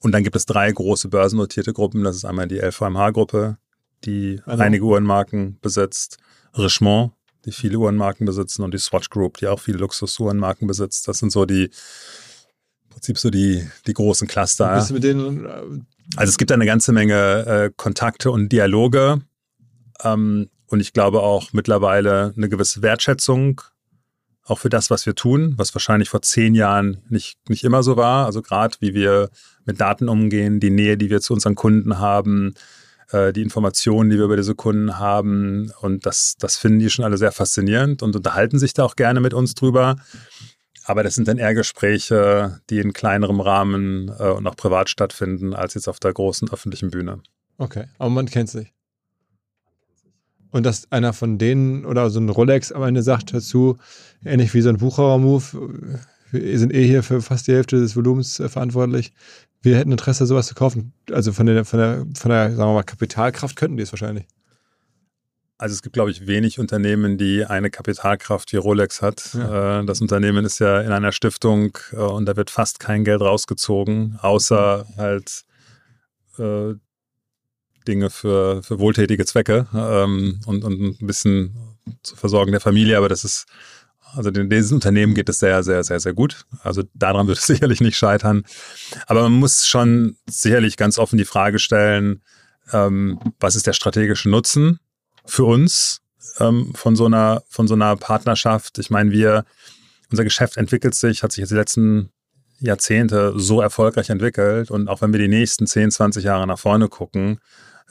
und 0.00 0.12
dann 0.12 0.22
gibt 0.22 0.36
es 0.36 0.46
drei 0.46 0.70
große 0.70 1.08
börsennotierte 1.08 1.72
Gruppen. 1.72 2.04
Das 2.04 2.16
ist 2.16 2.24
einmal 2.24 2.46
die 2.46 2.58
LVMH-Gruppe, 2.58 3.56
die 4.04 4.40
also. 4.44 4.62
einige 4.62 4.84
Uhrenmarken 4.84 5.58
besitzt, 5.60 6.18
Richemont, 6.56 7.12
die 7.46 7.52
viele 7.52 7.78
Uhrenmarken 7.78 8.26
besitzen, 8.26 8.62
und 8.62 8.74
die 8.74 8.78
Swatch 8.78 9.08
Group, 9.08 9.38
die 9.38 9.46
auch 9.46 9.60
viele 9.60 9.78
Luxus-Uhrenmarken 9.78 10.66
besitzt. 10.66 11.08
Das 11.08 11.18
sind 11.18 11.32
so 11.32 11.46
die, 11.46 11.64
im 11.64 12.90
Prinzip 12.90 13.18
so 13.18 13.30
die, 13.30 13.66
die 13.86 13.94
großen 13.94 14.28
Cluster. 14.28 14.74
Bist 14.74 14.90
du 14.90 14.94
mit 14.94 15.04
denen, 15.04 15.46
äh, 15.46 15.50
also 16.16 16.30
es 16.30 16.36
gibt 16.36 16.52
eine 16.52 16.66
ganze 16.66 16.92
Menge 16.92 17.46
äh, 17.46 17.70
Kontakte 17.74 18.30
und 18.30 18.50
Dialoge. 18.50 19.22
Ähm, 20.02 20.50
und 20.66 20.80
ich 20.80 20.92
glaube 20.92 21.20
auch 21.20 21.52
mittlerweile 21.52 22.34
eine 22.36 22.48
gewisse 22.48 22.82
Wertschätzung 22.82 23.62
auch 24.44 24.58
für 24.58 24.68
das, 24.68 24.90
was 24.90 25.06
wir 25.06 25.14
tun, 25.14 25.54
was 25.56 25.74
wahrscheinlich 25.74 26.08
vor 26.08 26.22
zehn 26.22 26.54
Jahren 26.54 26.98
nicht, 27.08 27.38
nicht 27.48 27.64
immer 27.64 27.82
so 27.82 27.96
war. 27.96 28.26
Also 28.26 28.42
gerade 28.42 28.76
wie 28.80 28.94
wir 28.94 29.30
mit 29.64 29.80
Daten 29.80 30.08
umgehen, 30.08 30.60
die 30.60 30.70
Nähe, 30.70 30.96
die 30.96 31.10
wir 31.10 31.20
zu 31.20 31.32
unseren 31.32 31.54
Kunden 31.54 31.98
haben, 31.98 32.54
äh, 33.12 33.32
die 33.32 33.42
Informationen, 33.42 34.10
die 34.10 34.16
wir 34.16 34.24
über 34.24 34.36
diese 34.36 34.54
Kunden 34.54 34.98
haben. 34.98 35.70
Und 35.80 36.06
das, 36.06 36.36
das 36.38 36.56
finden 36.56 36.80
die 36.80 36.90
schon 36.90 37.04
alle 37.04 37.18
sehr 37.18 37.32
faszinierend 37.32 38.02
und 38.02 38.16
unterhalten 38.16 38.58
sich 38.58 38.74
da 38.74 38.84
auch 38.84 38.96
gerne 38.96 39.20
mit 39.20 39.34
uns 39.34 39.54
drüber. 39.54 39.96
Aber 40.84 41.04
das 41.04 41.14
sind 41.14 41.28
dann 41.28 41.38
eher 41.38 41.54
Gespräche, 41.54 42.60
die 42.68 42.80
in 42.80 42.92
kleinerem 42.92 43.40
Rahmen 43.40 44.08
äh, 44.18 44.30
und 44.30 44.46
auch 44.48 44.56
privat 44.56 44.90
stattfinden, 44.90 45.54
als 45.54 45.74
jetzt 45.74 45.88
auf 45.88 46.00
der 46.00 46.12
großen 46.12 46.50
öffentlichen 46.50 46.90
Bühne. 46.90 47.20
Okay, 47.58 47.84
aber 47.98 48.10
man 48.10 48.26
kennt 48.26 48.50
sich. 48.50 48.72
Und 50.52 50.64
dass 50.64 50.92
einer 50.92 51.12
von 51.14 51.38
denen 51.38 51.84
oder 51.84 52.10
so 52.10 52.20
ein 52.20 52.28
Rolex 52.28 52.70
am 52.72 52.82
Ende 52.82 53.02
sagt 53.02 53.34
dazu, 53.34 53.78
ähnlich 54.24 54.52
wie 54.54 54.60
so 54.60 54.68
ein 54.68 54.76
Buchhauer-Move, 54.76 55.44
wir 56.30 56.58
sind 56.58 56.74
eh 56.74 56.86
hier 56.86 57.02
für 57.02 57.20
fast 57.22 57.46
die 57.46 57.52
Hälfte 57.52 57.80
des 57.80 57.96
Volumens 57.96 58.38
äh, 58.38 58.48
verantwortlich. 58.48 59.12
Wir 59.62 59.78
hätten 59.78 59.92
Interesse, 59.92 60.26
sowas 60.26 60.46
zu 60.46 60.54
kaufen. 60.54 60.92
Also 61.10 61.32
von 61.32 61.46
der, 61.46 61.64
von 61.64 61.78
der, 61.78 62.06
von 62.14 62.30
der, 62.30 62.50
sagen 62.54 62.70
wir 62.70 62.74
mal, 62.74 62.82
Kapitalkraft 62.82 63.56
könnten 63.56 63.76
die 63.76 63.82
es 63.82 63.92
wahrscheinlich. 63.92 64.26
Also 65.56 65.74
es 65.74 65.82
gibt, 65.82 65.94
glaube 65.94 66.10
ich, 66.10 66.26
wenig 66.26 66.58
Unternehmen, 66.58 67.16
die 67.18 67.44
eine 67.44 67.70
Kapitalkraft 67.70 68.52
wie 68.52 68.56
Rolex 68.56 69.00
hat. 69.00 69.34
Ja. 69.34 69.80
Äh, 69.80 69.86
das 69.86 70.00
Unternehmen 70.02 70.44
ist 70.44 70.58
ja 70.58 70.80
in 70.80 70.92
einer 70.92 71.12
Stiftung 71.12 71.78
äh, 71.92 71.96
und 71.96 72.26
da 72.26 72.36
wird 72.36 72.50
fast 72.50 72.78
kein 72.78 73.04
Geld 73.04 73.22
rausgezogen, 73.22 74.18
außer 74.20 74.86
halt 74.96 75.44
Dinge 77.86 78.10
für, 78.10 78.62
für 78.62 78.78
wohltätige 78.78 79.24
Zwecke 79.24 79.66
ähm, 79.74 80.40
und, 80.46 80.64
und 80.64 81.00
ein 81.00 81.06
bisschen 81.06 81.56
zur 82.02 82.16
Versorgung 82.16 82.52
der 82.52 82.60
Familie, 82.60 82.96
aber 82.96 83.08
das 83.08 83.24
ist 83.24 83.46
Also 84.14 84.30
diesem 84.30 84.76
Unternehmen 84.76 85.14
geht 85.14 85.28
es 85.28 85.38
sehr, 85.38 85.62
sehr, 85.62 85.82
sehr, 85.84 85.98
sehr 85.98 86.12
gut. 86.12 86.44
Also 86.62 86.82
daran 86.94 87.26
wird 87.26 87.38
es 87.38 87.46
sicherlich 87.52 87.80
nicht 87.80 87.96
scheitern. 87.96 88.44
Aber 89.06 89.22
man 89.22 89.32
muss 89.32 89.66
schon 89.66 90.16
sicherlich 90.28 90.76
ganz 90.76 90.98
offen 90.98 91.18
die 91.18 91.24
Frage 91.24 91.58
stellen, 91.58 92.22
ähm, 92.72 93.18
was 93.40 93.56
ist 93.56 93.66
der 93.66 93.72
strategische 93.72 94.28
Nutzen 94.28 94.78
für 95.24 95.44
uns 95.44 96.00
ähm, 96.38 96.72
von 96.74 96.96
so 96.96 97.06
einer 97.06 97.42
von 97.48 97.66
so 97.66 97.74
einer 97.74 97.96
Partnerschaft? 97.96 98.78
Ich 98.78 98.90
meine, 98.90 99.10
wir 99.10 99.44
unser 100.10 100.24
Geschäft 100.24 100.56
entwickelt 100.56 100.94
sich, 100.94 101.22
hat 101.22 101.32
sich 101.32 101.40
jetzt 101.40 101.50
die 101.50 101.56
letzten 101.56 102.10
Jahrzehnte 102.60 103.32
so 103.36 103.60
erfolgreich 103.60 104.10
entwickelt 104.10 104.70
und 104.70 104.88
auch 104.88 105.00
wenn 105.00 105.12
wir 105.12 105.18
die 105.18 105.28
nächsten 105.28 105.66
10, 105.66 105.90
20 105.90 106.24
Jahre 106.24 106.46
nach 106.46 106.58
vorne 106.58 106.88
gucken, 106.88 107.40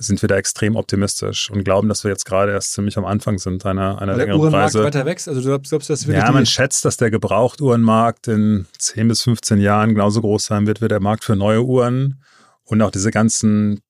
sind 0.01 0.21
wir 0.21 0.27
da 0.27 0.35
extrem 0.35 0.75
optimistisch 0.75 1.49
und 1.51 1.63
glauben, 1.63 1.87
dass 1.87 2.03
wir 2.03 2.11
jetzt 2.11 2.25
gerade 2.25 2.51
erst 2.51 2.73
ziemlich 2.73 2.97
am 2.97 3.05
Anfang 3.05 3.37
sind 3.37 3.65
einer, 3.65 4.01
einer 4.01 4.13
der 4.13 4.25
längeren 4.25 4.39
Uhrenmarkt 4.41 4.75
Reise. 4.75 4.83
weiter 4.83 5.05
wächst? 5.05 5.27
Also 5.27 5.41
du 5.41 5.47
glaubst, 5.47 5.69
glaubst 5.69 5.89
wirklich 5.89 6.17
Ja, 6.17 6.31
man 6.31 6.45
schätzt, 6.45 6.85
dass 6.85 6.97
der 6.97 7.11
Gebrauchtuhrenmarkt 7.11 8.27
in 8.27 8.65
10 8.77 9.07
bis 9.07 9.21
15 9.23 9.59
Jahren 9.59 9.89
genauso 9.89 10.21
groß 10.21 10.45
sein 10.45 10.67
wird 10.67 10.81
wie 10.81 10.87
der 10.87 10.99
Markt 10.99 11.23
für 11.23 11.35
neue 11.35 11.63
Uhren 11.63 12.21
und 12.63 12.81
auch 12.81 12.91
diese 12.91 13.11
ganzen 13.11 13.81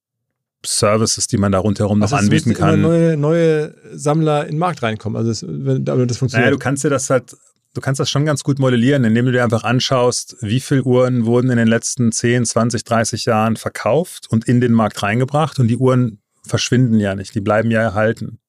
Services, 0.66 1.28
die 1.28 1.38
man 1.38 1.52
da 1.52 1.60
rundherum 1.60 2.00
noch 2.00 2.06
also 2.06 2.18
es 2.18 2.22
anbieten 2.24 2.50
müssten 2.50 2.64
immer 2.64 2.72
kann. 2.72 2.82
neue, 2.82 3.18
neue 3.18 3.76
Sammler 3.94 4.44
in 4.46 4.52
den 4.52 4.60
Markt 4.60 4.84
reinkommen. 4.84 5.18
Also 5.18 5.32
es, 5.32 5.46
wenn, 5.48 5.86
das 5.86 6.18
funktioniert. 6.18 6.34
Naja, 6.34 6.52
du 6.52 6.60
kannst 6.60 6.84
dir 6.84 6.90
das 6.90 7.10
halt, 7.10 7.36
du 7.74 7.82
kannst 7.82 8.00
das 8.00 8.10
schon 8.10 8.26
ganz 8.26 8.44
gut 8.44 8.60
modellieren, 8.60 9.04
indem 9.04 9.26
du 9.26 9.32
dir 9.32 9.44
einfach 9.44 9.64
anschaust, 9.64 10.38
wie 10.42 10.60
viele 10.60 10.84
Uhren 10.84 11.26
wurden 11.26 11.50
in 11.50 11.58
den 11.58 11.68
letzten 11.68 12.12
10, 12.12 12.46
20, 12.46 12.84
30 12.84 13.26
Jahren 13.26 13.56
verkauft 13.56 14.28
und 14.30 14.48
in 14.48 14.62
den 14.62 14.74
Markt 14.74 15.02
reingebracht 15.04 15.60
und 15.60 15.68
die 15.68 15.78
Uhren 15.78 16.22
verschwinden 16.46 17.00
ja 17.00 17.16
nicht, 17.16 17.36
die 17.36 17.42
bleiben 17.42 17.72
ja 17.72 17.82
erhalten. 17.82 18.40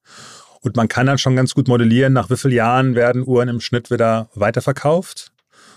Und 0.61 0.77
man 0.77 0.89
kann 0.89 1.07
dann 1.07 1.19
schon 1.19 1.37
ganz 1.37 1.55
gut 1.55 1.69
modellieren, 1.69 2.13
nach 2.13 2.31
wie 2.31 2.37
vielen 2.37 2.55
Jahren 2.55 2.95
werden 2.95 3.27
Uhren 3.27 3.49
im 3.49 3.61
Schnitt 3.61 3.91
wieder 3.91 4.31
weiterverkauft. 4.35 5.33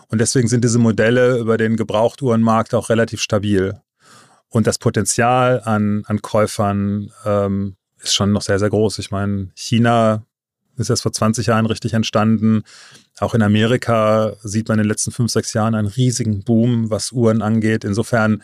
Und 0.10 0.22
deswegen 0.22 0.48
sind 0.48 0.64
diese 0.64 0.78
Modelle 0.78 1.40
über 1.40 1.58
den 1.58 1.76
Gebrauchtuhrenmarkt 1.76 2.76
auch 2.76 2.90
relativ 2.90 3.22
stabil. 3.22 3.82
Und 4.50 4.68
das 4.68 4.78
Potenzial 4.78 5.62
an, 5.66 6.04
an 6.06 6.22
Käufern 6.22 7.12
ähm, 7.26 7.78
ist 8.00 8.14
schon 8.14 8.32
noch 8.32 8.44
sehr, 8.44 8.60
sehr 8.60 8.70
groß. 8.70 9.00
Ich 9.00 9.10
meine, 9.10 9.50
China 9.56 10.24
ist 10.78 10.90
erst 10.90 11.04
vor 11.04 11.12
20 11.14 11.48
Jahren 11.48 11.66
richtig 11.66 11.94
entstanden. 11.94 12.64
Auch 13.20 13.34
in 13.34 13.42
Amerika 13.42 14.34
sieht 14.44 14.68
man 14.68 14.80
in 14.80 14.84
den 14.84 14.90
letzten 14.90 15.12
fünf, 15.12 15.32
sechs 15.32 15.54
Jahren 15.54 15.76
einen 15.76 15.88
riesigen 15.88 16.44
Boom, 16.44 16.90
was 16.90 17.12
Uhren 17.12 17.42
angeht. 17.42 17.84
Insofern, 17.84 18.44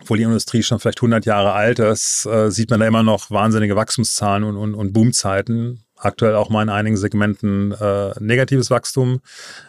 obwohl 0.00 0.18
die 0.18 0.24
Industrie 0.24 0.62
schon 0.62 0.78
vielleicht 0.78 0.98
100 0.98 1.26
Jahre 1.26 1.52
alt 1.52 1.78
ist, 1.78 2.26
äh, 2.26 2.50
sieht 2.50 2.70
man 2.70 2.80
da 2.80 2.86
immer 2.86 3.02
noch 3.02 3.30
wahnsinnige 3.30 3.76
Wachstumszahlen 3.76 4.44
und, 4.44 4.56
und, 4.56 4.74
und 4.74 4.92
Boomzeiten. 4.92 5.85
Aktuell 5.98 6.34
auch 6.34 6.50
mal 6.50 6.62
in 6.62 6.68
einigen 6.68 6.96
Segmenten 6.96 7.72
äh, 7.72 8.12
negatives 8.20 8.70
Wachstum. 8.70 9.20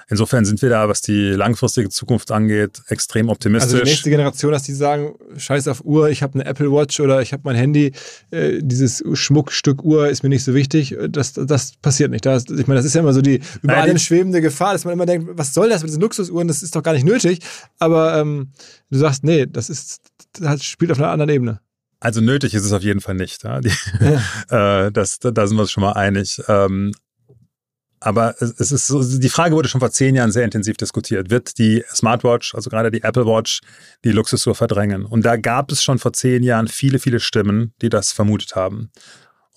Insofern 0.10 0.44
sind 0.44 0.62
wir 0.62 0.70
da, 0.70 0.90
was 0.90 1.02
die 1.02 1.30
langfristige 1.32 1.90
Zukunft 1.90 2.32
angeht, 2.32 2.82
extrem 2.88 3.30
optimistisch. 3.30 3.74
Also 3.74 3.84
die 3.84 3.90
nächste 3.90 4.10
Generation, 4.10 4.52
dass 4.52 4.64
die 4.64 4.74
sagen, 4.74 5.16
scheiß 5.38 5.68
auf 5.70 5.86
Uhr, 5.86 6.10
ich 6.10 6.24
habe 6.24 6.36
eine 6.36 6.46
Apple 6.46 6.72
Watch 6.72 7.00
oder 7.00 7.22
ich 7.22 7.32
habe 7.32 7.44
mein 7.46 7.56
Handy, 7.56 7.94
äh, 8.32 8.60
dieses 8.62 9.04
Schmuckstück 9.14 9.84
Uhr 9.84 10.10
ist 10.10 10.24
mir 10.24 10.30
nicht 10.30 10.44
so 10.44 10.54
wichtig, 10.54 10.98
das, 11.10 11.34
das 11.34 11.74
passiert 11.82 12.12
nicht. 12.12 12.26
Das, 12.26 12.44
ich 12.44 12.68
meine, 12.68 12.80
das 12.80 12.86
ist 12.86 12.96
ja 12.96 13.02
immer 13.02 13.14
so 13.14 13.22
die 13.22 13.42
über 13.62 13.74
Nein, 13.74 13.82
allem 13.84 13.98
schwebende 13.98 14.42
Gefahr, 14.42 14.74
dass 14.74 14.84
man 14.84 14.94
immer 14.94 15.06
denkt, 15.06 15.30
was 15.32 15.54
soll 15.54 15.70
das 15.70 15.82
mit 15.82 15.90
diesen 15.90 16.02
Luxusuhren, 16.02 16.48
das 16.48 16.62
ist 16.62 16.76
doch 16.76 16.84
gar 16.84 16.94
nicht 16.94 17.06
nötig. 17.06 17.40
Aber 17.80 18.18
ähm, 18.18 18.52
du 18.90 18.98
sagst, 18.98 19.24
nee, 19.24 19.46
das 19.46 19.70
ist, 19.70 20.02
das 20.34 20.64
spielt 20.64 20.92
auf 20.92 21.00
einer 21.00 21.10
anderen 21.10 21.30
Ebene. 21.30 21.62
Also 22.00 22.22
nötig 22.22 22.54
ist 22.54 22.64
es 22.64 22.74
auf 22.74 22.84
jeden 22.84 23.02
Fall 23.02 23.16
nicht. 23.16 23.44
Ja? 23.44 23.60
Die, 23.60 23.70
äh, 24.50 24.92
das, 24.92 25.20
da 25.20 25.48
sind 25.48 25.58
wir 25.58 25.62
uns 25.62 25.72
schon 25.72 25.84
mal 25.84 25.94
einig. 25.94 26.42
Ähm, 26.48 26.94
aber 28.00 28.36
es, 28.40 28.54
es 28.60 28.72
ist 28.72 28.88
so, 28.88 29.04
die 29.04 29.30
Frage 29.30 29.56
wurde 29.56 29.70
schon 29.70 29.82
vor 29.82 29.92
zehn 29.92 30.16
Jahren 30.16 30.32
sehr 30.32 30.46
intensiv 30.46 30.78
diskutiert. 30.78 31.30
Wird 31.32 31.58
die 31.58 31.84
Smartwatch, 31.94 32.54
also 32.54 32.70
gerade 32.70 32.92
die 32.92 33.02
Apple 33.04 33.26
Watch, 33.26 33.62
die 34.04 34.12
Luxusuhr 34.12 34.54
verdrängen? 34.54 35.06
Und 35.06 35.26
da 35.26 35.36
gab 35.36 35.72
es 35.72 35.84
schon 35.84 35.98
vor 35.98 36.14
zehn 36.14 36.44
Jahren 36.44 36.68
viele, 36.68 37.00
viele 37.00 37.20
Stimmen, 37.20 37.74
die 37.82 37.90
das 37.90 38.12
vermutet 38.12 38.56
haben. 38.56 38.92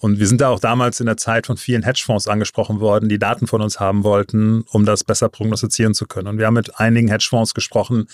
Und 0.00 0.18
wir 0.18 0.26
sind 0.26 0.40
da 0.40 0.48
auch 0.48 0.60
damals 0.60 0.98
in 1.00 1.06
der 1.06 1.18
Zeit 1.18 1.46
von 1.46 1.58
vielen 1.58 1.82
Hedgefonds 1.82 2.26
angesprochen 2.26 2.80
worden, 2.80 3.10
die 3.10 3.18
Daten 3.18 3.46
von 3.46 3.60
uns 3.60 3.80
haben 3.80 4.02
wollten, 4.02 4.62
um 4.70 4.86
das 4.86 5.04
besser 5.04 5.28
prognostizieren 5.28 5.92
zu 5.92 6.06
können. 6.06 6.26
Und 6.26 6.38
wir 6.38 6.46
haben 6.46 6.54
mit 6.54 6.80
einigen 6.80 7.08
Hedgefonds 7.08 7.52
gesprochen, 7.52 8.06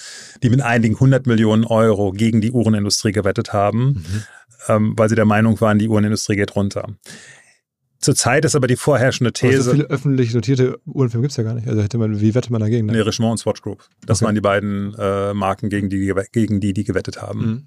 die 0.42 0.50
mit 0.50 0.60
einigen 0.62 0.98
hundert 0.98 1.26
Millionen 1.28 1.64
Euro 1.64 2.10
gegen 2.10 2.40
die 2.40 2.50
Uhrenindustrie 2.50 3.12
gewettet 3.12 3.52
haben, 3.52 4.04
ähm, 4.66 4.94
weil 4.96 5.08
sie 5.08 5.14
der 5.14 5.26
Meinung 5.26 5.60
waren, 5.60 5.78
die 5.78 5.88
Uhrenindustrie 5.88 6.34
geht 6.34 6.56
runter. 6.56 6.88
Zurzeit 7.98 8.44
ist 8.44 8.54
aber 8.54 8.66
die 8.66 8.76
vorherrschende 8.76 9.28
Aber 9.30 9.48
These. 9.50 9.62
so 9.62 9.70
viele 9.70 9.84
öffentlich 9.84 10.34
notierte 10.34 10.78
Uhrenfirmen 10.86 11.22
gibt 11.22 11.30
es 11.30 11.36
ja 11.38 11.44
gar 11.44 11.54
nicht. 11.54 11.66
Also 11.66 11.82
hätte 11.82 11.98
man, 11.98 12.20
wie 12.20 12.34
wettet 12.34 12.50
man 12.50 12.60
dagegen? 12.60 12.86
Ne? 12.86 12.92
Nee, 12.92 13.00
Richemont 13.00 13.32
und 13.32 13.38
Swatch 13.38 13.62
Group. 13.62 13.84
Das 14.04 14.18
Okay. 14.18 14.26
waren 14.26 14.34
die 14.34 14.40
beiden 14.42 14.94
äh, 14.98 15.32
Marken, 15.34 15.70
gegen 15.70 15.88
die, 15.88 16.12
gegen 16.32 16.60
die 16.60 16.72
die 16.74 16.84
gewettet 16.84 17.22
haben. 17.22 17.40
Mhm. 17.40 17.66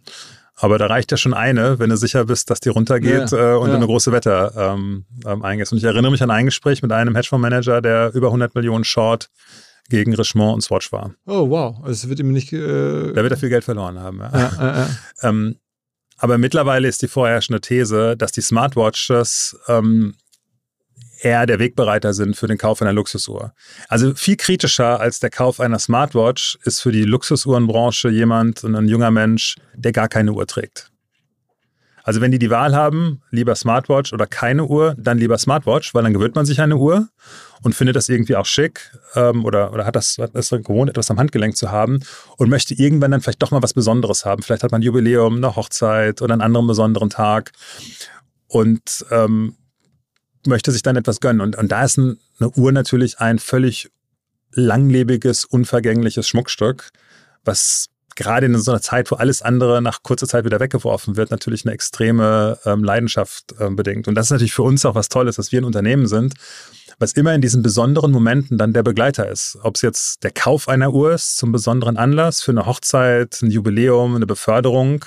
Aber 0.62 0.78
da 0.78 0.88
reicht 0.88 1.10
ja 1.12 1.18
schon 1.18 1.34
eine, 1.34 1.80
wenn 1.80 1.90
du 1.90 1.96
sicher 1.96 2.26
bist, 2.26 2.50
dass 2.50 2.60
die 2.60 2.70
runtergeht 2.70 3.32
Ja, 3.32 3.54
äh, 3.54 3.58
und 3.58 3.70
ja. 3.70 3.76
eine 3.76 3.86
große 3.86 4.12
Wette 4.12 4.52
ähm, 4.58 5.06
ähm, 5.26 5.42
eingehst. 5.44 5.72
Und 5.72 5.78
ich 5.78 5.86
erinnere 5.86 6.12
mich 6.12 6.22
an 6.22 6.32
ein 6.32 6.46
Gespräch 6.46 6.82
mit 6.82 6.92
einem 6.92 7.16
Hedgefondsmanager, 7.16 7.82
der 7.82 8.14
über 8.14 8.28
100 8.28 8.54
Millionen 8.56 8.84
Short 8.84 9.30
gegen 9.90 10.14
Richemont 10.14 10.56
und 10.56 10.62
Swatch 10.62 10.92
war. 10.92 11.12
Oh, 11.26 11.50
wow. 11.50 11.78
Also 11.82 11.92
es 11.92 12.10
wird 12.10 12.20
ihm 12.20 12.32
nicht. 12.34 12.52
Äh, 12.52 12.58
Der 13.14 13.24
wird 13.24 13.32
da 13.32 13.38
viel 13.38 13.50
Geld 13.50 13.64
verloren 13.64 14.00
haben. 14.00 14.20
Ja. 14.20 14.88
Ähm, 15.24 15.56
aber 16.18 16.38
mittlerweile 16.38 16.88
ist 16.90 17.02
die 17.02 17.08
vorherrschende 17.08 17.62
These, 17.62 18.18
dass 18.18 18.34
die 18.34 18.42
Smartwatches 18.42 19.58
ähm, 19.70 20.16
eher 21.22 21.46
der 21.46 21.60
Wegbereiter 21.60 22.14
sind 22.14 22.36
für 22.36 22.48
den 22.48 22.58
Kauf 22.58 22.82
einer 22.82 22.94
Luxusuhr. 22.94 23.54
Also 23.88 24.14
viel 24.16 24.38
kritischer 24.38 25.00
als 25.00 25.20
der 25.20 25.30
Kauf 25.30 25.60
einer 25.60 25.80
Smartwatch 25.80 26.58
ist 26.64 26.82
für 26.82 26.92
die 26.92 27.04
Luxusuhrenbranche 27.04 28.10
jemand, 28.10 28.64
ein 28.64 28.88
junger 28.88 29.12
Mensch, 29.12 29.56
der 29.76 29.92
gar 29.92 30.08
keine 30.08 30.34
Uhr 30.34 30.48
trägt. 30.48 30.92
Also 32.04 32.22
wenn 32.22 32.32
die 32.32 32.40
die 32.40 32.50
Wahl 32.50 32.76
haben, 32.76 33.22
lieber 33.30 33.54
Smartwatch 33.56 34.14
oder 34.14 34.26
keine 34.26 34.66
Uhr, 34.66 34.96
dann 34.98 35.18
lieber 35.20 35.38
Smartwatch, 35.38 35.94
weil 35.94 36.02
dann 36.02 36.14
gewöhnt 36.14 36.34
man 36.34 36.46
sich 36.46 36.60
eine 36.60 36.78
Uhr 36.78 37.08
und 37.62 37.76
findet 37.76 37.96
das 37.96 38.10
irgendwie 38.10 38.36
auch 38.36 38.48
schick 38.48 38.92
ähm, 39.16 39.46
oder, 39.46 39.74
oder 39.74 39.86
hat 39.86 39.96
das 39.96 40.18
hat 40.18 40.32
das 40.34 40.50
gewohnt, 40.50 40.90
etwas 40.90 41.12
am 41.12 41.20
Handgelenk 41.20 41.56
zu 41.56 41.70
haben 41.70 42.00
und 42.38 42.50
möchte 42.50 42.74
irgendwann 42.74 43.12
dann 43.12 43.22
vielleicht 43.22 43.44
doch 43.44 43.52
mal 43.52 43.62
was 43.62 43.74
Besonderes 43.74 44.26
haben. 44.26 44.42
Vielleicht 44.42 44.64
hat 44.64 44.72
man 44.72 44.82
ein 44.82 44.86
Jubiläum, 44.86 45.36
eine 45.36 45.56
Hochzeit 45.56 46.22
oder 46.22 46.34
einen 46.34 46.42
anderen 46.42 46.66
besonderen 46.68 47.10
Tag 47.10 47.52
und 48.48 49.06
ähm, 49.12 49.56
möchte 50.50 50.72
sich 50.72 50.84
dann 50.84 50.98
etwas 50.98 51.22
gönnen. 51.22 51.42
Und, 51.42 51.56
und 51.56 51.72
da 51.72 51.86
ist 51.86 51.98
ein, 51.98 52.20
eine 52.40 52.50
Uhr 52.52 52.72
natürlich 52.72 53.20
ein 53.20 53.40
völlig 53.40 53.90
langlebiges, 54.52 55.46
unvergängliches 55.46 56.28
Schmuckstück, 56.28 56.90
was 57.46 57.88
gerade 58.16 58.48
in 58.48 58.58
so 58.58 58.72
einer 58.72 58.82
Zeit, 58.82 59.10
wo 59.12 59.16
alles 59.16 59.42
andere 59.42 59.82
nach 59.82 60.04
kurzer 60.04 60.28
Zeit 60.28 60.44
wieder 60.44 60.60
weggeworfen 60.60 61.16
wird, 61.16 61.32
natürlich 61.32 61.66
eine 61.66 61.74
extreme 61.74 62.60
ähm, 62.66 62.84
Leidenschaft 62.84 63.56
ähm, 63.60 63.78
bedingt. 63.78 64.08
Und 64.08 64.16
das 64.16 64.28
ist 64.28 64.32
natürlich 64.32 64.54
für 64.54 64.64
uns 64.64 64.86
auch 64.86 64.96
was 64.96 65.08
Tolles, 65.08 65.38
dass 65.38 65.54
wir 65.54 65.62
ein 65.62 65.66
Unternehmen 65.66 66.06
sind, 66.06 66.34
was 67.00 67.14
immer 67.14 67.34
in 67.34 67.40
diesen 67.40 67.62
besonderen 67.62 68.12
Momenten 68.12 68.58
dann 68.58 68.74
der 68.74 68.84
Begleiter 68.84 69.30
ist. 69.30 69.58
Ob 69.64 69.78
es 69.78 69.82
jetzt 69.84 70.24
der 70.24 70.32
Kauf 70.32 70.68
einer 70.68 70.94
Uhr 70.94 71.14
ist 71.14 71.38
zum 71.38 71.54
besonderen 71.54 71.96
Anlass, 71.96 72.42
für 72.42 72.52
eine 72.52 72.66
Hochzeit, 72.66 73.42
ein 73.42 73.52
Jubiläum, 73.52 74.16
eine 74.16 74.26
Beförderung, 74.26 75.06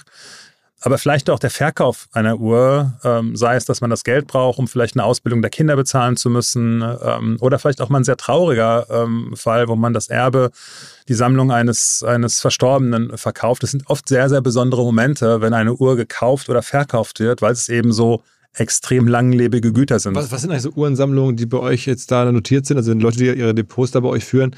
aber 0.82 0.98
vielleicht 0.98 1.30
auch 1.30 1.38
der 1.38 1.50
Verkauf 1.50 2.08
einer 2.12 2.38
Uhr, 2.38 2.92
ähm, 3.04 3.36
sei 3.36 3.54
es, 3.54 3.64
dass 3.64 3.80
man 3.80 3.90
das 3.90 4.02
Geld 4.02 4.26
braucht, 4.26 4.58
um 4.58 4.66
vielleicht 4.66 4.96
eine 4.96 5.04
Ausbildung 5.04 5.40
der 5.40 5.50
Kinder 5.50 5.76
bezahlen 5.76 6.16
zu 6.16 6.28
müssen, 6.28 6.82
ähm, 6.82 7.36
oder 7.40 7.58
vielleicht 7.58 7.80
auch 7.80 7.88
mal 7.88 8.00
ein 8.00 8.04
sehr 8.04 8.16
trauriger 8.16 8.86
ähm, 8.90 9.32
Fall, 9.36 9.68
wo 9.68 9.76
man 9.76 9.92
das 9.92 10.08
Erbe, 10.08 10.50
die 11.08 11.14
Sammlung 11.14 11.52
eines, 11.52 12.02
eines 12.02 12.40
Verstorbenen 12.40 13.16
verkauft. 13.16 13.62
Das 13.62 13.70
sind 13.70 13.88
oft 13.88 14.08
sehr, 14.08 14.28
sehr 14.28 14.40
besondere 14.40 14.82
Momente, 14.82 15.40
wenn 15.40 15.54
eine 15.54 15.74
Uhr 15.74 15.96
gekauft 15.96 16.48
oder 16.48 16.62
verkauft 16.62 17.20
wird, 17.20 17.42
weil 17.42 17.52
es 17.52 17.68
eben 17.68 17.92
so 17.92 18.22
extrem 18.54 19.06
langlebige 19.06 19.72
Güter 19.72 19.98
sind. 19.98 20.14
Was, 20.14 20.30
was 20.30 20.42
sind 20.42 20.50
eigentlich 20.50 20.62
so 20.62 20.72
Uhrensammlungen, 20.72 21.36
die 21.36 21.46
bei 21.46 21.58
euch 21.58 21.86
jetzt 21.86 22.10
da 22.10 22.30
notiert 22.30 22.66
sind? 22.66 22.76
Also 22.76 22.92
Leute, 22.92 23.18
die 23.18 23.26
ihre 23.26 23.54
Depots 23.54 23.92
da 23.92 24.00
bei 24.00 24.08
euch 24.08 24.24
führen, 24.24 24.54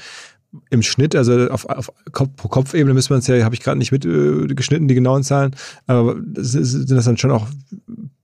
im 0.69 0.81
Schnitt, 0.81 1.15
also 1.15 1.49
auf, 1.49 1.65
auf 1.65 1.91
Kopfebene 2.11 2.93
müssen 2.93 3.09
wir 3.09 3.15
uns 3.15 3.27
ja, 3.27 3.43
habe 3.43 3.55
ich 3.55 3.61
gerade 3.61 3.77
nicht 3.77 3.91
mitgeschnitten, 3.91 4.87
die 4.87 4.95
genauen 4.95 5.23
Zahlen, 5.23 5.55
aber 5.87 6.15
das 6.25 6.51
sind 6.51 6.91
das 6.91 7.05
dann 7.05 7.17
schon 7.17 7.31
auch 7.31 7.47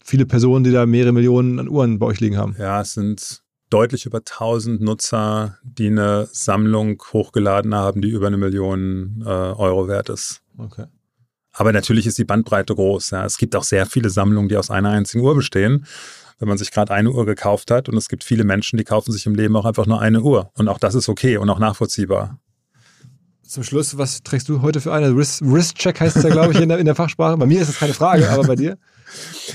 viele 0.03 0.25
Personen, 0.25 0.63
die 0.63 0.71
da 0.71 0.86
mehrere 0.86 1.13
Millionen 1.13 1.59
an 1.59 1.69
Uhren 1.69 1.99
bei 1.99 2.05
euch 2.07 2.19
liegen 2.19 2.38
haben? 2.38 2.55
Ja, 2.59 2.82
es 2.82 2.93
sind 2.93 3.41
deutlich 3.69 4.05
über 4.05 4.19
1000 4.19 4.82
Nutzer, 4.82 5.57
die 5.63 5.88
eine 5.88 6.27
Sammlung 6.32 7.01
hochgeladen 7.13 7.73
haben, 7.73 8.01
die 8.01 8.09
über 8.09 8.27
eine 8.27 8.38
Million 8.38 9.23
äh, 9.25 9.29
Euro 9.29 9.88
wert 9.88 10.09
ist. 10.09 10.41
Okay. 10.57 10.86
Aber 11.53 11.73
natürlich 11.73 12.07
ist 12.07 12.17
die 12.17 12.25
Bandbreite 12.25 12.75
groß. 12.75 13.11
Ja. 13.11 13.25
Es 13.25 13.38
gibt 13.38 13.55
auch 13.55 13.63
sehr 13.63 13.86
viele 13.86 14.09
Sammlungen, 14.09 14.49
die 14.49 14.57
aus 14.57 14.69
einer 14.69 14.89
einzigen 14.89 15.23
Uhr 15.23 15.36
bestehen. 15.36 15.86
Wenn 16.42 16.48
man 16.48 16.58
sich 16.58 16.72
gerade 16.72 16.92
eine 16.92 17.12
Uhr 17.12 17.28
gekauft 17.28 17.70
hat 17.70 17.88
und 17.88 17.96
es 17.96 18.10
gibt 18.10 18.24
viele 18.24 18.44
Menschen, 18.44 18.76
die 18.78 18.84
kaufen 18.84 19.12
sich 19.12 19.28
im 19.28 19.36
Leben 19.36 19.56
auch 19.56 19.66
einfach 19.66 19.86
nur 19.86 20.02
eine 20.02 20.22
Uhr. 20.22 20.50
Und 20.56 20.68
auch 20.70 20.80
das 20.80 20.96
ist 20.96 21.08
okay 21.08 21.38
und 21.38 21.48
auch 21.52 21.60
nachvollziehbar. 21.60 22.39
zum 23.44 23.64
Schluss, 23.64 23.96
was 23.98 24.24
trägst 24.24 24.50
du 24.50 24.64
heute 24.64 24.82
für 24.82 24.92
eine? 24.92 25.16
Wrist-Check 25.16 26.00
heißt 26.00 26.18
es 26.18 26.24
ja, 26.24 26.30
glaube 26.30 26.54
ich, 26.54 26.60
in 26.60 26.70
der, 26.70 26.80
in 26.80 26.86
der 26.86 26.96
Fachsprache. 26.96 27.38
Bei 27.38 27.46
mir 27.46 27.62
ist 27.62 27.70
das 27.70 27.78
keine 27.78 27.94
Frage, 27.94 28.28
aber 28.30 28.44
bei 28.44 28.56
dir? 28.56 28.78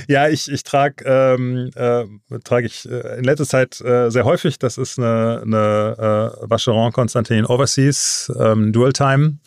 Ja, 0.07 0.29
ich, 0.29 0.53
ich 0.53 0.65
trage 0.65 1.03
ähm, 1.07 1.71
äh, 1.75 2.05
trage 2.45 2.67
ich 2.67 2.87
äh, 2.87 3.17
in 3.17 3.25
letzter 3.25 3.47
Zeit 3.47 3.81
äh, 3.81 4.11
sehr 4.11 4.27
häufig. 4.27 4.59
Das 4.59 4.77
ist 4.77 4.99
eine, 4.99 5.41
eine 5.43 6.33
äh, 6.43 6.51
Vacheron 6.51 6.93
Constantin 6.93 7.47
Overseas 7.47 8.31
ähm, 8.39 8.75
Dual 8.75 8.93
Time. 8.93 9.39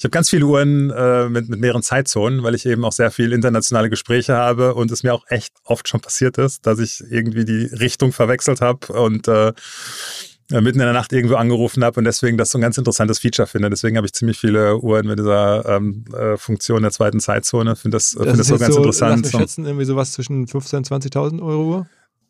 Ich 0.00 0.04
habe 0.04 0.12
ganz 0.12 0.30
viele 0.30 0.46
Uhren 0.46 0.88
äh, 0.88 1.28
mit, 1.28 1.50
mit 1.50 1.60
mehreren 1.60 1.82
Zeitzonen, 1.82 2.42
weil 2.42 2.54
ich 2.54 2.64
eben 2.64 2.86
auch 2.86 2.92
sehr 2.92 3.10
viel 3.10 3.34
internationale 3.34 3.90
Gespräche 3.90 4.34
habe 4.34 4.74
und 4.74 4.90
es 4.90 5.02
mir 5.02 5.12
auch 5.12 5.26
echt 5.28 5.52
oft 5.62 5.88
schon 5.88 6.00
passiert 6.00 6.38
ist, 6.38 6.66
dass 6.66 6.78
ich 6.78 7.04
irgendwie 7.10 7.44
die 7.44 7.66
Richtung 7.66 8.14
verwechselt 8.14 8.62
habe 8.62 8.90
und 8.94 9.28
äh, 9.28 9.48
äh, 9.48 10.62
mitten 10.62 10.80
in 10.80 10.86
der 10.86 10.94
Nacht 10.94 11.12
irgendwo 11.12 11.34
angerufen 11.34 11.84
habe 11.84 12.00
und 12.00 12.04
deswegen 12.04 12.38
das 12.38 12.50
so 12.50 12.56
ein 12.56 12.62
ganz 12.62 12.78
interessantes 12.78 13.18
Feature 13.18 13.46
finde. 13.46 13.68
Deswegen 13.68 13.98
habe 13.98 14.06
ich 14.06 14.14
ziemlich 14.14 14.38
viele 14.38 14.78
Uhren 14.78 15.06
mit 15.06 15.18
dieser 15.18 15.66
ähm, 15.68 16.06
äh, 16.16 16.38
Funktion 16.38 16.80
der 16.80 16.92
zweiten 16.92 17.20
Zeitzone. 17.20 17.76
Finde 17.76 17.96
das, 17.96 18.12
das, 18.12 18.24
find 18.24 18.38
das 18.38 18.46
so 18.46 18.56
ganz 18.56 18.72
so, 18.72 18.80
interessant. 18.80 19.24
Lass 19.24 19.32
mich 19.34 19.40
schätzen, 19.42 19.66
irgendwie 19.66 19.84
sowas 19.84 20.12
zwischen 20.12 20.46
15.000 20.46 20.76
und 20.76 20.88
20.000 20.88 21.42
Euro 21.42 21.62
Uhr? 21.62 21.86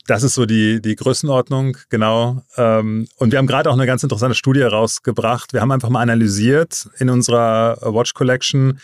Das 0.06 0.22
ist 0.22 0.34
so 0.34 0.46
die, 0.46 0.80
die 0.80 0.96
Größenordnung, 0.96 1.76
genau. 1.88 2.42
Ähm, 2.56 3.06
und 3.16 3.32
wir 3.32 3.38
haben 3.38 3.46
gerade 3.46 3.70
auch 3.70 3.74
eine 3.74 3.86
ganz 3.86 4.02
interessante 4.02 4.34
Studie 4.34 4.60
herausgebracht. 4.60 5.52
Wir 5.52 5.60
haben 5.60 5.70
einfach 5.70 5.90
mal 5.90 6.00
analysiert 6.00 6.88
in 6.98 7.10
unserer 7.10 7.78
Watch 7.82 8.14
Collection, 8.14 8.80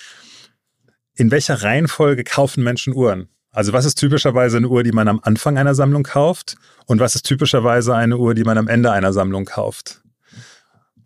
in 1.15 1.31
welcher 1.31 1.63
Reihenfolge 1.63 2.23
kaufen 2.25 2.63
Menschen 2.63 2.95
Uhren. 2.95 3.29
Also 3.51 3.73
was 3.73 3.87
ist 3.87 3.95
typischerweise 3.95 4.59
eine 4.59 4.69
Uhr, 4.69 4.83
die 4.83 4.93
man 4.93 5.09
am 5.09 5.19
Anfang 5.23 5.57
einer 5.57 5.75
Sammlung 5.75 6.03
kauft 6.03 6.57
und 6.85 7.01
was 7.01 7.15
ist 7.15 7.23
typischerweise 7.23 7.95
eine 7.95 8.19
Uhr, 8.19 8.35
die 8.35 8.45
man 8.45 8.59
am 8.59 8.69
Ende 8.69 8.93
einer 8.93 9.15
Sammlung 9.15 9.47
kauft. 9.47 10.03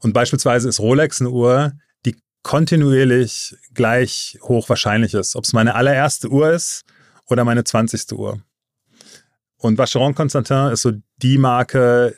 Und 0.00 0.14
beispielsweise 0.14 0.68
ist 0.68 0.80
Rolex 0.80 1.20
eine 1.20 1.30
Uhr, 1.30 1.72
die 2.04 2.16
kontinuierlich 2.42 3.54
gleich 3.72 4.38
hoch 4.42 4.68
wahrscheinlich 4.68 5.14
ist, 5.14 5.36
ob 5.36 5.44
es 5.44 5.52
meine 5.52 5.76
allererste 5.76 6.28
Uhr 6.28 6.50
ist 6.50 6.82
oder 7.26 7.44
meine 7.44 7.62
20. 7.62 8.10
Uhr. 8.12 8.40
Und 9.60 9.78
Vacheron 9.78 10.14
Constantin 10.14 10.72
ist 10.72 10.82
so 10.82 10.92
die 11.18 11.38
Marke, 11.38 12.16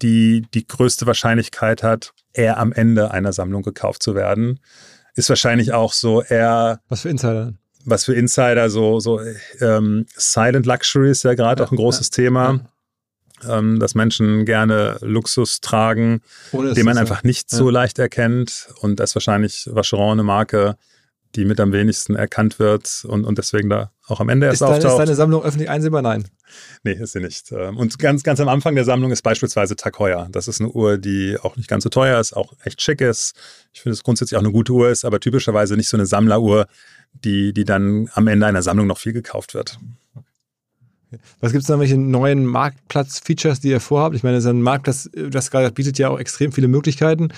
die 0.00 0.46
die 0.54 0.66
größte 0.66 1.06
Wahrscheinlichkeit 1.06 1.82
hat, 1.82 2.12
eher 2.32 2.58
am 2.58 2.72
Ende 2.72 3.10
einer 3.10 3.32
Sammlung 3.32 3.62
gekauft 3.62 4.02
zu 4.02 4.14
werden. 4.14 4.60
Ist 5.14 5.28
wahrscheinlich 5.28 5.72
auch 5.72 5.92
so 5.92 6.22
eher. 6.22 6.80
Was 6.88 7.02
für 7.02 7.10
Insider? 7.10 7.52
was 7.84 8.04
für 8.04 8.14
Insider 8.14 8.70
so, 8.70 9.00
so 9.00 9.20
ähm, 9.60 10.06
Silent 10.16 10.66
Luxury 10.66 11.10
ist 11.10 11.24
ja 11.24 11.34
gerade 11.34 11.62
ja, 11.62 11.66
auch 11.66 11.72
ein 11.72 11.76
großes 11.76 12.10
ja, 12.12 12.22
Thema. 12.24 12.60
Ja. 13.44 13.58
Ähm, 13.58 13.78
dass 13.78 13.94
Menschen 13.94 14.44
gerne 14.46 14.98
Luxus 15.00 15.60
tragen, 15.60 16.22
den 16.52 16.84
man 16.84 16.98
einfach 16.98 17.22
nicht 17.22 17.50
so 17.50 17.70
leicht 17.70 18.00
erkennt. 18.00 18.68
Und 18.80 18.98
das 18.98 19.10
ist 19.10 19.14
wahrscheinlich 19.14 19.68
Vacheron 19.72 20.14
eine 20.14 20.24
Marke, 20.24 20.76
die 21.34 21.44
mit 21.44 21.60
am 21.60 21.72
wenigsten 21.72 22.16
erkannt 22.16 22.58
wird 22.58 23.04
und, 23.06 23.24
und 23.24 23.38
deswegen 23.38 23.68
da 23.68 23.92
auch 24.06 24.20
am 24.20 24.28
Ende 24.28 24.46
erst 24.46 24.56
ist 24.56 24.62
auftaucht. 24.62 24.92
Ist 24.92 24.98
deine 24.98 25.14
Sammlung 25.14 25.42
öffentlich 25.44 25.68
einsehbar? 25.68 26.02
Nein. 26.02 26.24
Nee, 26.82 26.92
ist 26.92 27.12
sie 27.12 27.20
nicht. 27.20 27.52
Ähm, 27.52 27.76
und 27.76 27.98
ganz, 27.98 28.22
ganz 28.22 28.40
am 28.40 28.48
Anfang 28.48 28.74
der 28.74 28.84
Sammlung 28.84 29.10
ist 29.10 29.22
beispielsweise 29.22 29.76
Tag 29.76 29.98
Heuer. 29.98 30.28
Das 30.32 30.48
ist 30.48 30.60
eine 30.60 30.70
Uhr, 30.70 30.96
die 30.96 31.36
auch 31.40 31.56
nicht 31.56 31.68
ganz 31.68 31.84
so 31.84 31.90
teuer 31.90 32.18
ist, 32.18 32.32
auch 32.34 32.54
echt 32.64 32.80
schick 32.80 33.00
ist. 33.00 33.34
Ich 33.72 33.82
finde 33.82 33.94
es 33.94 34.02
grundsätzlich 34.02 34.36
auch 34.36 34.42
eine 34.42 34.52
gute 34.52 34.72
Uhr 34.72 34.88
ist, 34.88 35.04
aber 35.04 35.20
typischerweise 35.20 35.76
nicht 35.76 35.88
so 35.88 35.96
eine 35.96 36.06
Sammleruhr, 36.06 36.66
die, 37.12 37.52
die 37.52 37.64
dann 37.64 38.08
am 38.14 38.26
Ende 38.26 38.46
einer 38.46 38.62
Sammlung 38.62 38.86
noch 38.86 38.98
viel 38.98 39.12
gekauft 39.12 39.54
wird. 39.54 39.78
Was 41.40 41.52
gibt 41.52 41.62
es 41.62 41.68
da 41.68 41.78
welche 41.78 41.96
neuen 41.96 42.44
Marktplatz-Features, 42.44 43.60
die 43.60 43.68
ihr 43.68 43.80
vorhabt? 43.80 44.14
Ich 44.14 44.22
meine, 44.22 44.40
so 44.40 44.50
ein 44.50 44.60
Marktplatz, 44.60 45.08
das 45.30 45.50
gerade 45.50 45.70
bietet 45.70 45.98
ja 45.98 46.10
auch 46.10 46.18
extrem 46.18 46.52
viele 46.52 46.68
Möglichkeiten 46.68 47.28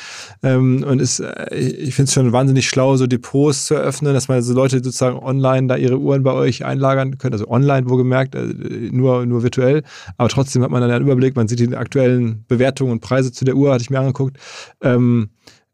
ähm, 0.43 0.85
und 0.87 1.01
ist, 1.01 1.21
äh, 1.21 1.55
ich 1.57 1.95
finde 1.95 2.09
es 2.09 2.15
schon 2.15 2.33
wahnsinnig 2.33 2.69
schlau, 2.69 2.97
so 2.97 3.07
Depots 3.07 3.67
zu 3.67 3.75
eröffnen, 3.75 4.13
dass 4.13 4.27
man 4.27 4.43
so 4.43 4.55
Leute 4.55 4.79
sozusagen 4.79 5.19
online 5.19 5.69
da 5.69 5.77
ihre 5.77 5.99
Uhren 5.99 6.25
bei 6.25 6.33
euch 6.33 6.65
einlagern 6.65 7.19
können, 7.19 7.35
also 7.35 7.49
online 7.49 7.89
wohlgemerkt, 7.89 8.35
äh, 8.35 8.47
nur, 8.91 9.25
nur 9.27 9.43
virtuell, 9.45 9.85
aber 10.17 10.29
trotzdem 10.29 10.63
hat 10.63 10.71
man 10.71 10.81
dann 10.81 10.91
einen 10.91 11.05
Überblick, 11.05 11.37
man 11.37 11.47
sieht 11.47 11.61
die 11.61 11.77
aktuellen 11.77 12.45
Bewertungen 12.49 12.93
und 12.93 13.01
Preise 13.01 13.31
zu 13.31 13.45
der 13.45 13.55
Uhr, 13.55 13.73
hatte 13.73 13.83
ich 13.83 13.91
mir 13.91 14.01
angeguckt. 14.01 14.37
Ähm, 14.81 15.31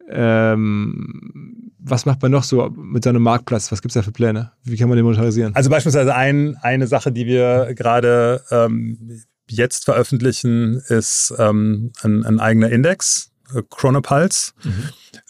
ähm, 0.08 1.65
was 1.88 2.04
macht 2.04 2.20
man 2.20 2.32
noch 2.32 2.42
so 2.42 2.68
mit 2.76 3.04
seinem 3.04 3.22
Marktplatz? 3.22 3.70
Was 3.70 3.80
gibt 3.80 3.90
es 3.90 3.94
da 3.94 4.02
für 4.02 4.12
Pläne? 4.12 4.52
Wie 4.64 4.76
kann 4.76 4.88
man 4.88 4.96
den 4.96 5.04
monetarisieren? 5.04 5.54
Also 5.54 5.70
beispielsweise 5.70 6.14
ein, 6.14 6.56
eine 6.60 6.86
Sache, 6.86 7.12
die 7.12 7.26
wir 7.26 7.74
gerade 7.74 8.42
ähm, 8.50 9.22
jetzt 9.48 9.84
veröffentlichen, 9.84 10.82
ist 10.88 11.32
ähm, 11.38 11.92
ein, 12.02 12.24
ein, 12.24 12.40
eigener 12.40 12.70
Index, 12.70 13.30
äh, 13.54 13.62
Chronopulse, 13.70 14.52
mhm. 14.64 14.88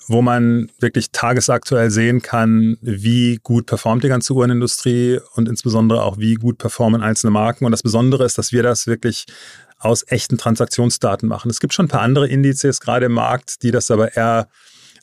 wo 0.09 0.23
man 0.23 0.71
wirklich 0.81 1.11
tagesaktuell 1.13 1.91
sehen 1.91 2.23
kann, 2.23 2.79
wie 2.81 3.39
gut 3.43 3.67
performt 3.67 4.03
die 4.05 4.09
ganze 4.09 4.33
Uhrenindustrie 4.33 5.21
und 5.35 5.51
insbesondere 5.51 6.03
auch, 6.03 6.17
wie 6.17 6.35
gut 6.35 6.57
performen 6.57 7.03
einzelne 7.03 7.33
Marken. 7.33 7.67
Und 7.67 7.73
das 7.73 7.83
Besondere 7.83 8.25
ist, 8.25 8.39
dass 8.39 8.53
wir 8.53 8.63
das 8.63 8.87
wirklich 8.87 9.27
aus 9.79 10.07
echten 10.09 10.39
Transaktionsdaten 10.39 11.29
machen. 11.29 11.51
Es 11.51 11.61
gibt 11.61 11.75
schon 11.75 11.85
ein 11.85 11.91
paar 11.91 12.01
andere 12.01 12.29
Indizes 12.29 12.81
gerade 12.81 13.07
im 13.07 13.13
Markt, 13.13 13.63
die 13.63 13.73
das 13.73 13.91
aber 13.91 14.17
eher 14.17 14.49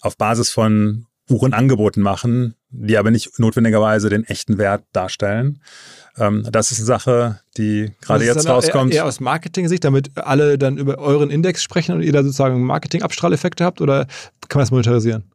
auf 0.01 0.18
Basis 0.18 0.49
von 0.49 1.06
Uhrenangeboten 1.30 2.03
machen, 2.03 2.55
die 2.69 2.97
aber 2.97 3.11
nicht 3.11 3.39
notwendigerweise 3.39 4.09
den 4.09 4.26
echten 4.26 4.57
Wert 4.57 4.84
darstellen. 4.91 5.61
Ähm, 6.17 6.47
das 6.51 6.71
ist 6.71 6.80
eine 6.80 6.86
Sache, 6.86 7.39
die 7.57 7.93
gerade 8.01 8.26
jetzt 8.26 8.47
rauskommt. 8.47 8.91
Eher, 8.91 8.97
eher 8.97 9.05
aus 9.05 9.19
Marketing-Sicht, 9.19 9.84
damit 9.84 10.17
alle 10.17 10.57
dann 10.57 10.78
über 10.78 10.97
euren 10.97 11.30
Index 11.30 11.63
sprechen 11.63 11.95
und 11.95 12.01
ihr 12.01 12.11
da 12.11 12.24
sozusagen 12.24 12.61
Marketing-Abstrahleffekte 12.63 13.63
habt 13.63 13.82
oder 13.82 14.05
kann 14.49 14.59
man 14.59 14.63
das 14.63 14.71
monetarisieren? 14.71 15.32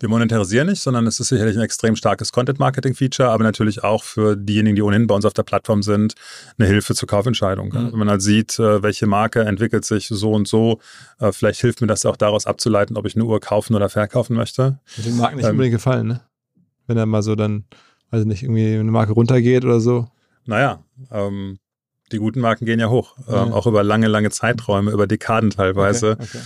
Wir 0.00 0.08
monetarisieren 0.08 0.68
nicht, 0.68 0.80
sondern 0.80 1.06
es 1.06 1.18
ist 1.18 1.28
sicherlich 1.28 1.56
ein 1.56 1.62
extrem 1.62 1.96
starkes 1.96 2.30
Content-Marketing-Feature, 2.30 3.30
aber 3.30 3.42
natürlich 3.42 3.82
auch 3.82 4.04
für 4.04 4.36
diejenigen, 4.36 4.76
die 4.76 4.82
ohnehin 4.82 5.06
bei 5.08 5.14
uns 5.14 5.24
auf 5.24 5.32
der 5.32 5.42
Plattform 5.42 5.82
sind, 5.82 6.14
eine 6.56 6.68
Hilfe 6.68 6.94
zur 6.94 7.08
Kaufentscheidung. 7.08 7.68
Mhm. 7.68 7.92
Wenn 7.92 7.98
man 7.98 8.10
halt 8.10 8.22
sieht, 8.22 8.58
äh, 8.58 8.82
welche 8.82 9.06
Marke 9.06 9.40
entwickelt 9.40 9.84
sich 9.84 10.06
so 10.08 10.32
und 10.32 10.46
so, 10.46 10.78
äh, 11.18 11.32
vielleicht 11.32 11.60
hilft 11.60 11.80
mir 11.80 11.88
das 11.88 12.06
auch 12.06 12.16
daraus 12.16 12.46
abzuleiten, 12.46 12.96
ob 12.96 13.06
ich 13.06 13.16
eine 13.16 13.24
Uhr 13.24 13.40
kaufen 13.40 13.74
oder 13.74 13.88
verkaufen 13.88 14.36
möchte. 14.36 14.78
Den 14.98 15.16
Marken 15.16 15.36
nicht 15.36 15.46
ähm, 15.46 15.52
unbedingt 15.52 15.74
gefallen, 15.74 16.06
ne? 16.06 16.20
Wenn 16.86 16.96
er 16.96 17.06
mal 17.06 17.22
so 17.22 17.34
dann, 17.34 17.64
weiß 18.10 18.24
nicht, 18.24 18.44
irgendwie 18.44 18.74
eine 18.74 18.90
Marke 18.90 19.12
runtergeht 19.12 19.64
oder 19.64 19.80
so. 19.80 20.08
Naja, 20.46 20.82
ähm, 21.10 21.58
die 22.12 22.18
guten 22.18 22.40
Marken 22.40 22.64
gehen 22.64 22.80
ja 22.80 22.88
hoch, 22.88 23.16
ähm, 23.28 23.34
ja. 23.34 23.52
auch 23.52 23.66
über 23.66 23.82
lange, 23.82 24.06
lange 24.06 24.30
Zeiträume, 24.30 24.92
über 24.92 25.06
Dekaden 25.06 25.50
teilweise. 25.50 26.12
Okay, 26.12 26.22
okay. 26.22 26.38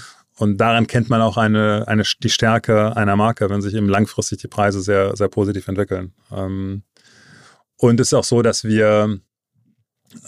Und 0.43 0.57
daran 0.57 0.88
kennt 0.88 1.09
man 1.09 1.22
auch 1.22 1.36
eine, 1.36 1.84
eine, 1.86 2.03
die 2.20 2.28
Stärke 2.28 2.97
einer 2.97 3.14
Marke, 3.14 3.49
wenn 3.49 3.62
sich 3.62 3.74
eben 3.74 3.88
langfristig 3.88 4.38
die 4.38 4.49
Preise 4.49 4.80
sehr, 4.80 5.16
sehr 5.16 5.28
positiv 5.28 5.68
entwickeln. 5.68 6.14
Ähm, 6.32 6.82
und 7.76 8.01
es 8.01 8.09
ist 8.09 8.14
auch 8.14 8.24
so, 8.24 8.43
dass 8.43 8.64
wir 8.64 9.20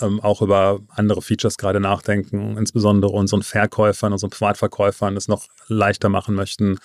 ähm, 0.01 0.21
auch 0.21 0.41
über 0.41 0.79
andere 0.91 1.21
Features 1.21 1.59
gerade 1.59 1.81
nachdenken, 1.81 2.57
insbesondere 2.57 3.11
unseren 3.11 3.43
Verkäufern, 3.43 4.13
unseren 4.13 4.31
Privatverkäufern 4.31 5.17
es 5.17 5.27
noch 5.27 5.49
leichter 5.67 6.09
machen 6.09 6.37
möchten, 6.37 6.79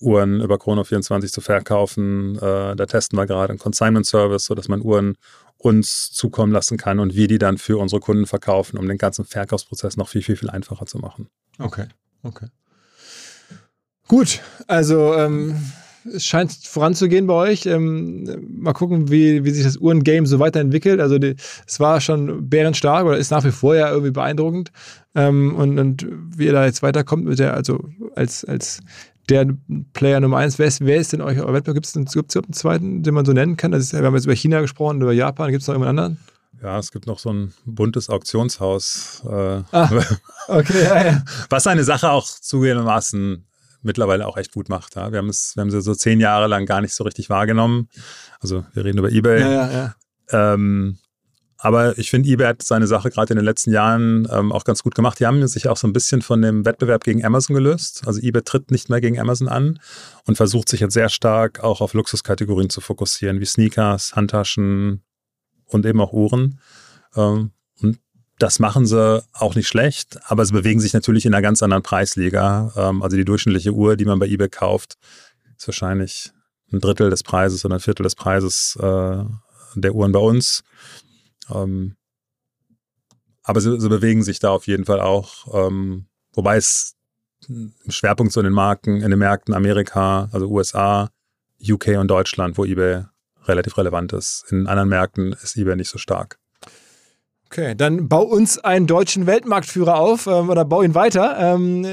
Uhren 0.00 0.40
über 0.40 0.54
Chrono24 0.54 1.30
zu 1.30 1.42
verkaufen. 1.42 2.36
Äh, 2.36 2.76
da 2.76 2.86
testen 2.86 3.18
wir 3.18 3.26
gerade 3.26 3.50
einen 3.50 3.58
Consignment 3.58 4.06
Service, 4.06 4.46
sodass 4.46 4.68
man 4.68 4.80
Uhren 4.80 5.18
uns 5.58 6.12
zukommen 6.12 6.54
lassen 6.54 6.78
kann 6.78 6.98
und 6.98 7.14
wir 7.14 7.28
die 7.28 7.36
dann 7.36 7.58
für 7.58 7.76
unsere 7.76 8.00
Kunden 8.00 8.24
verkaufen, 8.24 8.78
um 8.78 8.88
den 8.88 8.96
ganzen 8.96 9.26
Verkaufsprozess 9.26 9.98
noch 9.98 10.08
viel, 10.08 10.22
viel, 10.22 10.36
viel 10.36 10.48
einfacher 10.48 10.86
zu 10.86 10.96
machen. 10.96 11.28
Okay, 11.58 11.84
okay. 12.22 12.46
Gut, 14.10 14.40
also 14.66 15.14
ähm, 15.14 15.54
es 16.12 16.24
scheint 16.24 16.50
voranzugehen 16.50 17.28
bei 17.28 17.34
euch. 17.34 17.64
Ähm, 17.66 18.24
mal 18.60 18.72
gucken, 18.72 19.08
wie, 19.08 19.44
wie 19.44 19.50
sich 19.52 19.62
das 19.62 19.76
Uhrengame 19.76 20.26
so 20.26 20.40
weiterentwickelt. 20.40 20.98
Also 20.98 21.20
die, 21.20 21.36
es 21.64 21.78
war 21.78 22.00
schon 22.00 22.50
bärenstark 22.50 23.06
oder 23.06 23.16
ist 23.16 23.30
nach 23.30 23.44
wie 23.44 23.52
vor 23.52 23.76
ja 23.76 23.88
irgendwie 23.88 24.10
beeindruckend. 24.10 24.72
Ähm, 25.14 25.54
und, 25.54 25.78
und 25.78 26.08
wie 26.36 26.46
ihr 26.46 26.52
da 26.52 26.64
jetzt 26.64 26.82
weiterkommt 26.82 27.26
mit 27.26 27.38
der, 27.38 27.54
also 27.54 27.84
als, 28.16 28.44
als 28.44 28.80
der 29.28 29.46
Player 29.92 30.18
Nummer 30.18 30.38
eins, 30.38 30.58
wer 30.58 30.66
ist, 30.66 30.84
wer 30.84 30.96
ist 30.96 31.12
denn 31.12 31.20
euch 31.20 31.38
euer 31.38 31.52
Wettbewerb? 31.52 31.76
Gibt 31.76 31.86
es 31.86 31.96
einen, 31.96 32.08
einen 32.08 32.52
zweiten, 32.52 33.04
den 33.04 33.14
man 33.14 33.24
so 33.24 33.32
nennen 33.32 33.56
kann? 33.56 33.72
Ist, 33.72 33.92
wir 33.92 34.02
haben 34.02 34.16
jetzt 34.16 34.24
über 34.24 34.34
China 34.34 34.60
gesprochen, 34.60 35.00
über 35.00 35.12
Japan. 35.12 35.52
Gibt 35.52 35.62
es 35.62 35.68
noch 35.68 35.76
jemand 35.76 35.90
anderen? 35.90 36.18
Ja, 36.60 36.80
es 36.80 36.90
gibt 36.90 37.06
noch 37.06 37.20
so 37.20 37.32
ein 37.32 37.54
buntes 37.64 38.10
Auktionshaus. 38.10 39.22
Äh, 39.24 39.62
ah, 39.70 40.02
okay, 40.48 40.82
ja, 40.82 41.06
ja. 41.06 41.24
Was 41.48 41.68
eine 41.68 41.84
Sache 41.84 42.10
auch 42.10 42.26
zugegebenermaßen 42.26 43.46
mittlerweile 43.82 44.26
auch 44.26 44.36
echt 44.36 44.52
gut 44.52 44.68
macht. 44.68 44.96
Ja. 44.96 45.12
Wir, 45.12 45.18
haben 45.18 45.28
es, 45.28 45.56
wir 45.56 45.62
haben 45.62 45.70
sie 45.70 45.80
so 45.80 45.94
zehn 45.94 46.20
Jahre 46.20 46.46
lang 46.46 46.66
gar 46.66 46.80
nicht 46.80 46.94
so 46.94 47.04
richtig 47.04 47.30
wahrgenommen. 47.30 47.88
Also 48.40 48.64
wir 48.72 48.84
reden 48.84 48.98
über 48.98 49.10
eBay. 49.10 49.40
Ja, 49.40 49.50
ja, 49.50 49.72
ja. 49.72 50.54
Ähm, 50.54 50.98
aber 51.62 51.98
ich 51.98 52.08
finde, 52.08 52.28
eBay 52.30 52.46
hat 52.46 52.62
seine 52.62 52.86
Sache 52.86 53.10
gerade 53.10 53.34
in 53.34 53.36
den 53.36 53.44
letzten 53.44 53.70
Jahren 53.70 54.26
ähm, 54.30 54.50
auch 54.50 54.64
ganz 54.64 54.82
gut 54.82 54.94
gemacht. 54.94 55.20
Die 55.20 55.26
haben 55.26 55.46
sich 55.46 55.68
auch 55.68 55.76
so 55.76 55.86
ein 55.86 55.92
bisschen 55.92 56.22
von 56.22 56.40
dem 56.40 56.64
Wettbewerb 56.64 57.04
gegen 57.04 57.24
Amazon 57.24 57.54
gelöst. 57.54 58.02
Also 58.06 58.20
eBay 58.20 58.42
tritt 58.42 58.70
nicht 58.70 58.88
mehr 58.88 59.02
gegen 59.02 59.18
Amazon 59.20 59.48
an 59.48 59.78
und 60.26 60.36
versucht 60.36 60.70
sich 60.70 60.80
jetzt 60.80 60.94
sehr 60.94 61.10
stark 61.10 61.60
auch 61.62 61.82
auf 61.82 61.92
Luxuskategorien 61.92 62.70
zu 62.70 62.80
fokussieren, 62.80 63.40
wie 63.40 63.44
Sneakers, 63.44 64.16
Handtaschen 64.16 65.02
und 65.66 65.84
eben 65.84 66.00
auch 66.00 66.12
Uhren. 66.12 66.60
Ähm, 67.14 67.50
das 68.42 68.58
machen 68.58 68.86
sie 68.86 69.22
auch 69.32 69.54
nicht 69.54 69.68
schlecht, 69.68 70.18
aber 70.30 70.44
sie 70.46 70.52
bewegen 70.52 70.80
sich 70.80 70.94
natürlich 70.94 71.26
in 71.26 71.34
einer 71.34 71.42
ganz 71.42 71.62
anderen 71.62 71.82
Preisliga. 71.82 72.72
Ähm, 72.74 73.02
also 73.02 73.16
die 73.16 73.24
durchschnittliche 73.24 73.72
Uhr, 73.72 73.96
die 73.96 74.06
man 74.06 74.18
bei 74.18 74.26
eBay 74.26 74.48
kauft, 74.48 74.96
ist 75.56 75.68
wahrscheinlich 75.68 76.32
ein 76.72 76.80
Drittel 76.80 77.10
des 77.10 77.22
Preises 77.22 77.64
oder 77.64 77.76
ein 77.76 77.80
Viertel 77.80 78.04
des 78.04 78.14
Preises 78.14 78.76
äh, 78.80 79.24
der 79.74 79.94
Uhren 79.94 80.12
bei 80.12 80.20
uns. 80.20 80.64
Ähm, 81.52 81.96
aber 83.42 83.60
sie, 83.60 83.78
sie, 83.78 83.88
bewegen 83.88 84.22
sich 84.22 84.38
da 84.38 84.50
auf 84.50 84.66
jeden 84.66 84.84
Fall 84.84 85.00
auch, 85.00 85.54
ähm, 85.54 86.06
wobei 86.32 86.56
es 86.56 86.94
im 87.48 87.74
Schwerpunkt 87.88 88.32
so 88.32 88.40
in 88.40 88.44
den 88.44 88.52
Marken, 88.52 89.02
in 89.02 89.10
den 89.10 89.18
Märkten 89.18 89.54
Amerika, 89.54 90.28
also 90.32 90.48
USA, 90.48 91.10
UK 91.62 91.98
und 91.98 92.08
Deutschland, 92.08 92.56
wo 92.56 92.64
eBay 92.64 93.04
relativ 93.44 93.76
relevant 93.76 94.12
ist. 94.12 94.44
In 94.50 94.66
anderen 94.66 94.88
Märkten 94.88 95.32
ist 95.32 95.56
eBay 95.56 95.76
nicht 95.76 95.90
so 95.90 95.98
stark. 95.98 96.38
Okay, 97.52 97.74
dann 97.74 98.08
bau 98.08 98.22
uns 98.22 98.58
einen 98.58 98.86
deutschen 98.86 99.26
Weltmarktführer 99.26 99.96
auf 99.96 100.28
ähm, 100.28 100.50
oder 100.50 100.64
bau 100.64 100.82
ihn 100.82 100.94
weiter. 100.94 101.36
Ähm, 101.36 101.84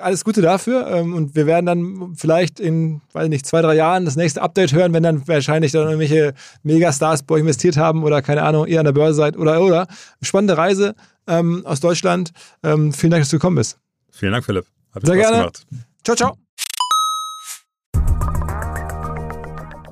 alles 0.00 0.24
Gute 0.24 0.40
dafür. 0.40 0.86
Ähm, 0.86 1.12
und 1.14 1.34
wir 1.34 1.44
werden 1.44 1.66
dann 1.66 2.14
vielleicht 2.16 2.58
in, 2.58 3.02
weiß 3.12 3.28
nicht, 3.28 3.44
zwei, 3.44 3.60
drei 3.60 3.74
Jahren 3.74 4.06
das 4.06 4.16
nächste 4.16 4.40
Update 4.40 4.72
hören, 4.72 4.94
wenn 4.94 5.02
dann 5.02 5.28
wahrscheinlich 5.28 5.72
dann 5.72 5.84
irgendwelche 5.84 6.32
Megastars 6.62 7.22
bei 7.22 7.34
euch 7.34 7.42
investiert 7.42 7.76
haben 7.76 8.02
oder 8.02 8.22
keine 8.22 8.44
Ahnung, 8.44 8.66
ihr 8.66 8.78
an 8.78 8.86
der 8.86 8.92
Börse 8.92 9.12
seid 9.12 9.36
oder 9.36 9.60
oder. 9.60 9.88
Spannende 10.22 10.56
Reise 10.56 10.94
ähm, 11.26 11.66
aus 11.66 11.80
Deutschland. 11.80 12.32
Ähm, 12.62 12.94
vielen 12.94 13.10
Dank, 13.10 13.24
dass 13.24 13.28
du 13.28 13.36
gekommen 13.36 13.56
bist. 13.56 13.76
Vielen 14.10 14.32
Dank, 14.32 14.46
Philipp. 14.46 14.64
Hat 14.94 15.04
Sehr 15.04 15.16
Spaß 15.16 15.22
gerne. 15.22 15.36
gemacht. 15.36 15.66
Ciao, 16.02 16.16
ciao. 16.16 16.38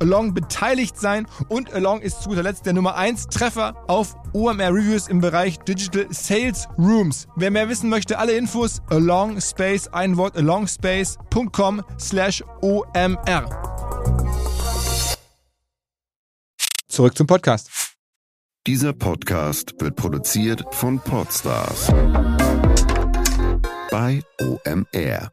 Along 0.00 0.34
beteiligt 0.34 0.98
sein 0.98 1.26
und 1.48 1.72
Along 1.72 2.00
ist 2.00 2.22
zu 2.22 2.30
guter 2.30 2.42
Letzt 2.42 2.66
der 2.66 2.72
Nummer 2.72 2.96
1 2.96 3.28
Treffer 3.28 3.74
auf 3.88 4.16
OMR 4.32 4.74
Reviews 4.74 5.08
im 5.08 5.20
Bereich 5.20 5.58
Digital 5.60 6.06
Sales 6.10 6.66
Rooms. 6.78 7.26
Wer 7.36 7.50
mehr 7.50 7.68
wissen 7.68 7.88
möchte, 7.90 8.18
alle 8.18 8.32
Infos 8.32 8.80
Along 8.90 9.40
Space, 9.40 9.88
ein 9.88 10.16
Wort 10.16 10.36
alongspace.com 10.36 11.82
slash 11.98 12.42
OMR. 12.60 13.44
Zurück 16.88 17.16
zum 17.16 17.26
Podcast. 17.26 17.70
Dieser 18.66 18.92
Podcast 18.92 19.74
wird 19.80 19.96
produziert 19.96 20.62
von 20.72 20.98
Podstars 21.00 21.86
bei 23.90 24.22
OMR. 24.38 25.32